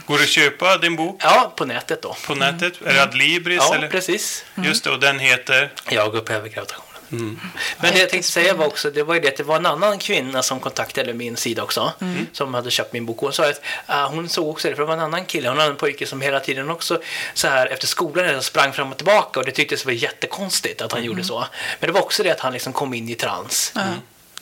Går 0.06 0.18
det 0.18 0.24
att 0.24 0.30
köpa 0.30 0.78
din 0.78 0.96
bok 0.96 1.22
Ja, 1.24 1.54
på 1.58 1.66
nätet 1.66 2.02
då. 2.02 2.18
på 2.28 2.36
nätet? 2.36 2.74
Är 2.86 2.94
det 2.94 3.02
Adlibris? 3.04 3.58
Ja, 3.70 3.76
eller? 3.76 3.88
precis. 3.88 4.46
Just 4.56 4.84
det, 4.84 4.90
och 4.90 5.00
den 5.00 5.20
heter? 5.20 5.72
Jag 5.90 6.16
upphäver 6.16 6.50
gravitationen. 6.50 6.97
Mm. 7.12 7.40
Men 7.82 7.94
det 7.94 8.00
jag 8.00 8.10
tänkte 8.10 8.32
säga 8.32 8.54
var 8.54 8.66
också, 8.66 8.92
det 8.92 9.04
var 9.04 9.14
ju 9.14 9.20
det 9.20 9.28
att 9.28 9.38
det 9.38 9.44
var 9.44 9.56
en 9.56 9.66
annan 9.66 10.00
kvinna 10.00 10.44
som 10.44 10.60
kontaktade 10.60 11.14
min 11.14 11.38
sida 11.38 11.64
också, 11.64 11.94
som 12.32 12.54
hade 12.54 12.72
köpt 12.72 12.94
min 12.94 13.06
bok. 13.06 13.20
Hon 13.20 13.34
sa 13.34 13.50
att 13.50 13.62
uh, 13.90 14.16
hon 14.16 14.30
såg 14.30 14.50
också 14.50 14.70
det, 14.70 14.76
för 14.76 14.82
det 14.82 14.88
var 14.88 14.94
en 14.94 15.00
annan 15.00 15.26
kille, 15.26 15.50
hon 15.50 15.58
hade 15.58 15.70
en 15.70 15.78
pojke 15.78 16.06
som 16.06 16.22
hela 16.22 16.40
tiden 16.40 16.70
också 16.70 17.02
så 17.34 17.48
här 17.48 17.68
efter 17.68 17.88
skolan 17.88 18.44
sprang 18.44 18.74
fram 18.74 18.92
och 18.92 18.98
tillbaka 18.98 19.40
och 19.40 19.46
det 19.46 19.52
tycktes 19.52 19.86
vara 19.86 19.96
jättekonstigt 19.96 20.82
att 20.82 20.92
han 20.92 21.04
gjorde 21.04 21.24
så. 21.24 21.46
Men 21.80 21.88
det 21.88 21.94
var 21.94 22.02
också 22.02 22.24
det 22.24 22.32
att 22.32 22.40
han 22.40 22.54
liksom 22.54 22.74
kom 22.74 22.94
in 22.94 23.10
i 23.10 23.16
trans. 23.16 23.72
Ja, 23.76 23.86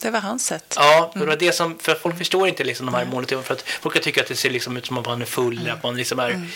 det 0.00 0.10
var 0.10 0.20
hans 0.20 0.46
sätt. 0.46 0.74
Ja, 0.76 1.12
det 1.14 1.26
var 1.26 1.36
det 1.36 1.52
som, 1.52 1.78
för 1.78 1.94
folk 1.94 2.18
förstår 2.18 2.48
inte 2.48 2.64
liksom 2.64 2.86
de 2.86 2.94
här 2.94 3.04
målen, 3.04 3.42
för 3.42 3.54
att 3.54 3.62
folk 3.62 4.02
tycka 4.02 4.20
att 4.20 4.28
det 4.28 4.36
ser 4.36 4.50
liksom 4.50 4.76
ut 4.76 4.86
som 4.86 4.98
att 4.98 5.06
man 5.06 5.22
är 5.22 5.26
full, 5.26 5.58
eller 5.58 5.72
att 5.72 5.82
man 5.82 5.96
liksom 5.96 6.18
är 6.18 6.48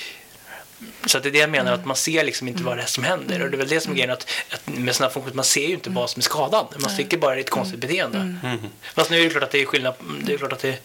så 1.07 1.17
att 1.17 1.23
det 1.23 1.29
är 1.29 1.33
det 1.33 1.39
jag 1.39 1.51
menar, 1.51 1.73
att 1.73 1.85
man 1.85 1.97
ser 1.97 2.25
liksom 2.25 2.49
inte 2.49 2.63
vad 2.63 2.77
det 2.77 2.83
är 2.83 2.87
som 2.87 3.05
händer. 3.05 3.43
Och 3.43 3.51
det 3.51 3.57
är 3.57 3.59
väl 3.59 3.69
det 3.69 3.81
som 3.81 3.93
är 3.93 3.97
grejen, 3.97 4.11
att, 4.11 4.27
att 4.51 4.67
med 4.67 4.97
sådana 4.97 5.13
funktioner, 5.13 5.37
man 5.37 5.45
ser 5.45 5.67
ju 5.67 5.75
inte 5.75 5.91
vad 5.91 6.11
som 6.11 6.21
är 6.21 6.25
skadan. 6.25 6.67
Man 6.79 6.97
tycker 6.97 7.19
bara 7.19 7.35
det 7.35 7.41
är 7.41 7.45
ett 7.45 7.51
konstigt 7.51 7.81
beteende. 7.81 8.37
Fast 8.95 9.11
nu 9.11 9.21
är 9.21 9.25
det 9.25 9.31
klart 9.31 9.43
att 9.43 9.51
det 9.51 9.63
är 9.63 9.67
skillnad, 9.67 9.95
det 10.23 10.33
är 10.35 10.39
klart 10.39 10.53
att 10.53 10.59
det, 10.59 10.79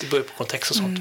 det 0.00 0.06
beror 0.10 0.22
på 0.22 0.34
kontext 0.34 0.70
och 0.70 0.76
sånt. 0.76 0.98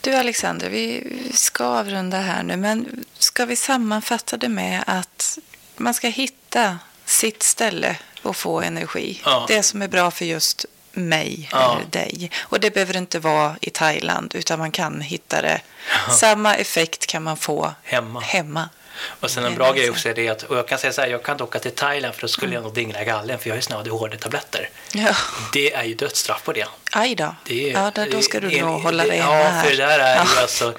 Du 0.00 0.14
Alexander, 0.14 0.70
vi 0.70 1.02
ska 1.34 1.64
avrunda 1.64 2.18
här 2.18 2.42
nu, 2.42 2.56
men 2.56 3.04
ska 3.18 3.44
vi 3.44 3.56
sammanfatta 3.56 4.36
det 4.36 4.48
med 4.48 4.84
att 4.86 5.38
man 5.76 5.94
ska 5.94 6.08
hitta 6.08 6.78
sitt 7.04 7.42
ställe 7.42 7.96
och 8.22 8.36
få 8.36 8.60
energi. 8.60 9.20
Ja. 9.24 9.44
Det 9.48 9.62
som 9.62 9.82
är 9.82 9.88
bra 9.88 10.10
för 10.10 10.24
just 10.24 10.66
mig 10.92 11.48
Ja. 11.52 11.76
eller 11.76 11.86
dig. 11.90 12.30
Och 12.40 12.60
det 12.60 12.70
behöver 12.70 12.96
inte 12.96 13.18
vara 13.18 13.56
i 13.60 13.70
Thailand, 13.70 14.34
utan 14.34 14.58
man 14.58 14.70
kan 14.70 15.00
hitta 15.00 15.42
det. 15.42 15.60
Samma 16.18 16.54
effekt 16.56 17.06
kan 17.06 17.22
man 17.22 17.36
få 17.36 17.74
Hemma. 17.82 18.20
hemma. 18.20 18.68
Och 19.20 19.30
sen 19.30 19.44
en 19.44 19.54
bra 19.54 19.72
det 19.72 19.76
grej 19.78 19.86
så. 19.86 19.92
också 19.92 20.08
är 20.08 20.14
det 20.14 20.28
att, 20.28 20.42
och 20.42 20.56
jag 20.58 20.68
kan 20.68 20.78
säga 20.78 20.92
så 20.92 21.00
här, 21.00 21.08
jag 21.08 21.22
kan 21.22 21.32
inte 21.32 21.44
åka 21.44 21.58
till 21.58 21.70
Thailand 21.70 22.14
för 22.14 22.20
då 22.22 22.28
skulle 22.28 22.54
jag 22.54 22.62
nog 22.62 22.74
dingla 22.74 23.02
i 23.02 23.04
gallen 23.04 23.38
för 23.38 23.48
jag 23.48 23.54
har 23.54 23.56
ju 23.58 23.62
såna 23.62 23.78
ADHD-tabletter. 23.80 24.68
Ja, 24.92 25.16
Det 25.52 25.72
är 25.74 25.84
ju 25.84 25.94
dödsstraff 25.94 26.42
på 26.44 26.52
det. 26.52 26.66
Aj 26.92 27.14
då. 27.14 27.34
Det 27.44 27.70
är, 27.70 27.72
ja, 27.72 27.90
då, 27.94 28.04
då 28.10 28.22
ska 28.22 28.40
du 28.40 28.48
det- 28.48 28.60
nog 28.62 28.82
hålla 28.82 29.02
det- 29.02 29.08
dig 29.10 29.18
hemma 29.18 29.38
Ja, 29.38 29.44
här. 29.48 29.62
för 29.64 29.70
det 29.70 29.76
där 29.76 29.98
är 29.98 30.14
ju 30.14 30.30
Ja. 30.34 30.40
alltså... 30.40 30.74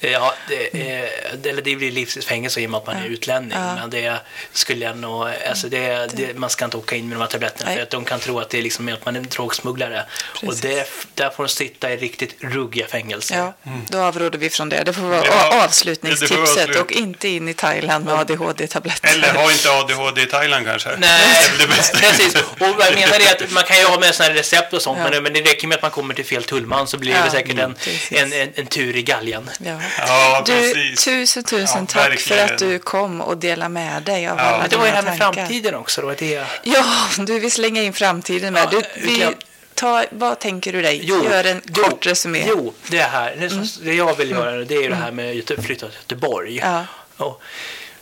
Ja, 0.00 0.34
det, 0.48 0.90
är, 0.90 1.10
eller 1.48 1.62
det 1.62 1.76
blir 1.76 1.90
livstidsfängelse 1.90 2.60
i 2.60 2.66
och 2.66 2.70
med 2.70 2.78
att 2.78 2.86
man 2.86 2.96
är 2.96 3.06
utlänning. 3.06 3.50
Ja. 3.58 3.74
Men 3.74 3.90
det 3.90 4.16
skulle 4.52 4.84
jag 4.84 4.96
nog... 4.98 5.28
Alltså 5.48 5.68
det, 5.68 6.10
det, 6.12 6.34
man 6.38 6.50
ska 6.50 6.64
inte 6.64 6.76
åka 6.76 6.96
in 6.96 7.08
med 7.08 7.16
de 7.18 7.20
här 7.20 7.28
tabletterna 7.28 7.64
Nej. 7.66 7.76
för 7.76 7.82
att 7.82 7.90
de 7.90 8.04
kan 8.04 8.20
tro 8.20 8.40
att 8.40 8.50
det 8.50 8.58
är 8.58 8.62
liksom 8.62 8.88
att 8.88 9.04
man 9.04 9.16
är 9.16 9.20
en 9.20 9.28
drogsmugglare. 9.28 10.04
Och 10.34 10.40
Precis. 10.40 10.60
det, 10.60 10.88
där 11.14 11.30
får 11.30 11.42
de 11.44 11.48
sitta 11.48 11.92
i 11.92 11.96
riktigt 11.96 12.36
ruggiga 12.40 12.86
fängelser. 12.86 13.36
Ja, 13.36 13.52
då 13.88 13.98
avråder 13.98 14.38
vi 14.38 14.50
från 14.50 14.68
det. 14.68 14.82
Det 14.84 14.92
får 14.92 15.02
vara 15.02 15.16
Ja, 15.26 15.44
det 15.44 15.50
får 15.56 15.64
avslutningstipset 15.64 16.76
och 16.76 16.92
inte 16.92 17.28
in 17.28 17.48
i 17.48 17.54
Thailand 17.54 18.04
med 18.04 18.14
ADHD-tabletter. 18.14 19.08
Eller 19.14 19.34
ha 19.34 19.52
inte 19.52 19.70
ADHD 19.70 20.22
i 20.22 20.26
Thailand 20.26 20.66
kanske? 20.66 20.96
Nej, 20.98 21.20
Det 21.58 21.64
är 21.64 21.68
det 21.68 21.74
bästa. 21.76 21.98
precis. 21.98 22.34
Och 22.34 22.42
jag 22.60 22.94
menar 22.94 23.20
är 23.20 23.44
att 23.44 23.50
man 23.50 23.64
kan 23.64 23.78
ju 23.78 23.84
ha 23.84 23.98
med 24.00 24.14
sådana 24.14 24.34
recept 24.34 24.72
och 24.72 24.82
sånt, 24.82 24.98
Ja. 25.04 25.10
men, 25.10 25.22
men 25.22 25.32
det 25.32 25.42
räcker 25.46 25.68
med 25.68 25.76
att 25.76 25.82
man 25.82 25.90
kommer 25.90 26.14
till 26.14 26.24
fel 26.24 26.44
tullman 26.44 26.86
så 26.86 26.98
blir 26.98 27.12
det 27.12 27.18
Ja, 27.24 27.30
säkert 27.30 27.58
en, 27.58 27.76
en, 28.10 28.32
en, 28.32 28.48
en 28.54 28.66
tur 28.66 28.96
i 28.96 29.02
galgen. 29.02 29.50
Ja. 29.64 29.80
Ja, 29.98 30.42
Du, 30.46 30.52
precis. 30.52 31.04
tusen, 31.04 31.42
tusen 31.44 31.86
Ja, 31.94 32.02
tack 32.02 32.18
för 32.20 32.38
att 32.38 32.58
du 32.58 32.78
kom 32.78 33.20
och 33.20 33.36
delade 33.38 33.68
med 33.68 34.02
dig 34.02 34.28
av 34.28 34.38
Ja. 34.38 34.42
alla 34.44 34.68
det 34.68 34.76
var 34.76 34.84
ju 34.84 34.90
det 34.90 34.96
här 34.96 35.02
med 35.04 35.18
tankar. 35.18 35.40
framtiden 35.42 35.74
också. 35.74 36.00
Då, 36.02 36.14
det, 36.18 36.44
Ja, 36.62 36.84
du 37.18 37.38
vill 37.38 37.52
slänga 37.52 37.82
in 37.82 37.92
framtiden 37.92 38.52
med. 38.52 38.68
Ja, 38.72 38.80
Du, 38.94 39.00
vi 39.00 39.26
ta, 39.74 40.04
vad 40.10 40.38
tänker 40.38 40.72
du 40.72 40.82
dig? 40.82 41.06
Gör 41.08 41.44
en 41.44 41.62
jo, 41.76 41.82
kort 41.84 42.06
resumé. 42.06 42.42
Mm. 42.42 42.54
Jo, 42.58 42.74
det 42.88 43.02
här, 43.02 43.36
det, 43.36 43.84
det 43.84 43.94
jag 43.94 44.16
vill 44.16 44.30
göra 44.30 44.56
det 44.64 44.74
är 44.76 44.82
ju 44.82 44.88
det 44.88 44.94
här 44.94 45.10
med 45.12 45.38
att 45.58 45.64
flytta 45.64 45.86
till 45.88 45.96
Göteborg. 46.00 46.56
Ja. 46.56 46.84
Och 47.16 47.42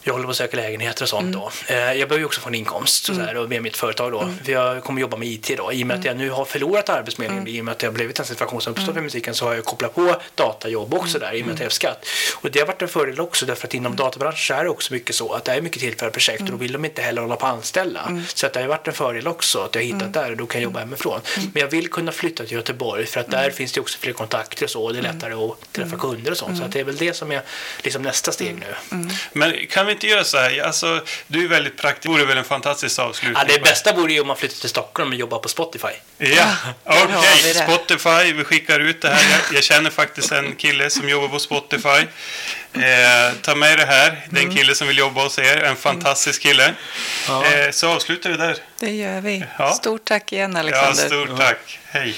jag 0.06 0.12
håller 0.12 0.24
på 0.24 0.30
att 0.30 0.36
söka 0.36 0.56
lägenheter 0.56 1.02
och 1.02 1.08
sånt 1.08 1.22
Mm. 1.22 1.32
då. 1.40 1.50
Eh, 1.66 1.76
Jag 1.76 2.08
behöver 2.08 2.18
ju 2.18 2.24
också 2.24 2.40
få 2.40 2.48
en 2.48 2.54
inkomst 2.54 3.04
så 3.04 3.12
där, 3.12 3.36
och 3.36 3.48
med 3.48 3.62
mitt 3.62 3.76
företag 3.76 4.12
då. 4.12 4.20
Mm. 4.20 4.38
För 4.44 4.52
jag 4.52 4.84
kommer 4.84 5.00
jobba 5.00 5.16
med 5.16 5.28
IT 5.28 5.50
då. 5.56 5.72
I 5.72 5.82
och 5.82 5.86
med 5.86 5.98
att 5.98 6.04
jag 6.04 6.16
nu 6.16 6.30
har 6.30 6.44
förlorat 6.44 6.88
Arbetsförmedlingen, 6.88 7.48
i 7.48 7.60
och 7.60 7.64
med 7.64 7.72
att 7.72 7.78
det 7.78 7.86
har 7.86 7.92
blivit 7.92 8.18
en 8.18 8.24
situation 8.26 8.60
som 8.60 8.70
uppstått 8.72 8.84
Mm. 8.88 8.94
med 8.94 9.02
musiken 9.04 9.34
så 9.34 9.44
har 9.46 9.54
jag 9.54 9.64
kopplat 9.64 9.94
på 9.94 10.16
datajobb 10.34 10.94
också 10.94 11.18
där 11.18 11.34
i 11.34 11.42
och 11.42 11.46
med 11.46 11.54
att 11.54 11.60
jag 11.60 11.66
har 11.66 11.70
skatt. 11.70 12.06
Och 12.40 12.50
det 12.50 12.58
har 12.60 12.66
varit 12.66 12.82
en 12.82 12.88
fördel 12.88 13.20
också 13.20 13.46
därför 13.46 13.66
att 13.66 13.74
inom 13.74 13.86
Mm. 13.92 13.96
databranschen 13.96 14.56
är 14.58 14.64
det 14.64 14.70
också 14.70 14.92
mycket 14.92 15.14
så 15.16 15.32
att 15.32 15.44
det 15.44 15.52
är 15.52 15.60
mycket 15.60 15.80
tillfälliga 15.80 16.12
projekt 16.12 16.40
och 16.42 16.46
då 16.50 16.56
vill 16.56 16.72
de 16.72 16.84
inte 16.84 17.02
heller 17.02 17.22
hålla 17.22 17.36
på 17.36 17.46
att 17.46 17.52
anställa. 17.52 18.00
Mm. 18.08 18.22
Så 18.34 18.46
att 18.46 18.52
det 18.52 18.60
har 18.60 18.68
varit 18.68 18.88
en 18.88 18.94
fördel 18.94 19.28
också 19.28 19.58
att 19.60 19.74
jag 19.74 19.82
har 19.82 19.86
hittat 19.86 20.12
där 20.12 20.30
och 20.30 20.36
då 20.36 20.46
kan 20.46 20.60
jag 20.60 20.64
jobba 20.64 20.80
hemifrån. 20.80 21.20
Mm. 21.36 21.50
Men 21.54 21.60
jag 21.60 21.68
vill 21.68 21.90
kunna 21.90 22.12
flytta 22.12 22.44
till 22.44 22.52
Göteborg 22.52 23.06
för 23.06 23.20
att 23.20 23.30
där 23.30 23.50
finns 23.50 23.72
det 23.72 23.80
också 23.80 23.98
fler 23.98 24.12
kontakter 24.12 24.64
och 24.64 24.70
så 24.70 24.84
och 24.84 24.92
det 24.92 24.98
är 24.98 25.04
Mm. 25.04 25.14
lättare 25.16 25.34
att 25.34 25.72
träffa 25.72 25.96
kunder 25.96 26.30
och 26.30 26.36
sånt. 26.38 26.58
Så 26.58 26.64
att 26.64 26.72
det 26.72 26.80
är 26.80 26.84
väl 26.84 26.96
det 26.96 27.14
som 27.16 27.32
är 27.32 27.42
liksom 27.82 28.02
nästa 28.02 28.32
steg 28.32 28.54
nu. 28.90 28.98
Men 29.32 29.66
kan 29.70 29.86
vi 29.86 29.93
inte 29.94 30.06
göra 30.06 30.24
så 30.24 30.38
här? 30.38 30.62
Alltså, 30.62 31.00
du 31.26 31.44
är 31.44 31.48
väldigt 31.48 31.76
praktisk. 31.78 32.02
Det 32.02 32.08
vore 32.08 32.24
väl 32.24 32.38
en 32.38 32.44
fantastisk 32.44 32.98
avslutning? 32.98 33.42
Ja, 33.48 33.54
det 33.54 33.62
bästa 33.62 33.92
vore 33.92 34.12
ju 34.12 34.20
om 34.20 34.26
man 34.26 34.36
flyttar 34.36 34.56
till 34.60 34.68
Stockholm 34.68 35.08
och 35.10 35.14
jobbar 35.14 35.38
på 35.38 35.48
Spotify. 35.48 35.88
Ja, 36.18 36.56
okej. 36.84 37.06
det. 37.42 37.54
Spotify, 37.54 38.32
vi 38.32 38.44
skickar 38.44 38.80
ut 38.80 39.02
det 39.02 39.08
här. 39.08 39.22
Jag, 39.30 39.56
jag 39.56 39.64
känner 39.64 39.90
faktiskt 39.90 40.32
en 40.32 40.54
kille 40.56 40.90
som 40.90 41.08
jobbar 41.08 41.28
på 41.28 41.38
Spotify. 41.38 41.88
Eh, 42.72 43.32
ta 43.42 43.54
med 43.54 43.78
det 43.78 43.84
här. 43.86 44.26
Det 44.30 44.40
är 44.40 44.44
en 44.44 44.54
kille 44.56 44.74
som 44.74 44.88
vill 44.88 44.98
jobba 44.98 45.22
hos 45.22 45.38
er. 45.38 45.56
En 45.62 45.76
fantastisk 45.76 46.42
kille. 46.42 46.74
Ja. 47.28 47.44
Eh, 47.46 47.70
så 47.70 47.88
avslutar 47.88 48.30
vi 48.30 48.36
där. 48.36 48.56
Det 48.78 48.90
gör 48.90 49.20
vi. 49.20 49.44
Ja. 49.58 49.72
Stort 49.72 50.04
tack 50.04 50.32
igen 50.32 50.52
Ja, 50.52 50.58
Alexander. 50.60 51.06
stort 51.06 51.38
tack. 51.38 51.78
Hej. 51.84 52.14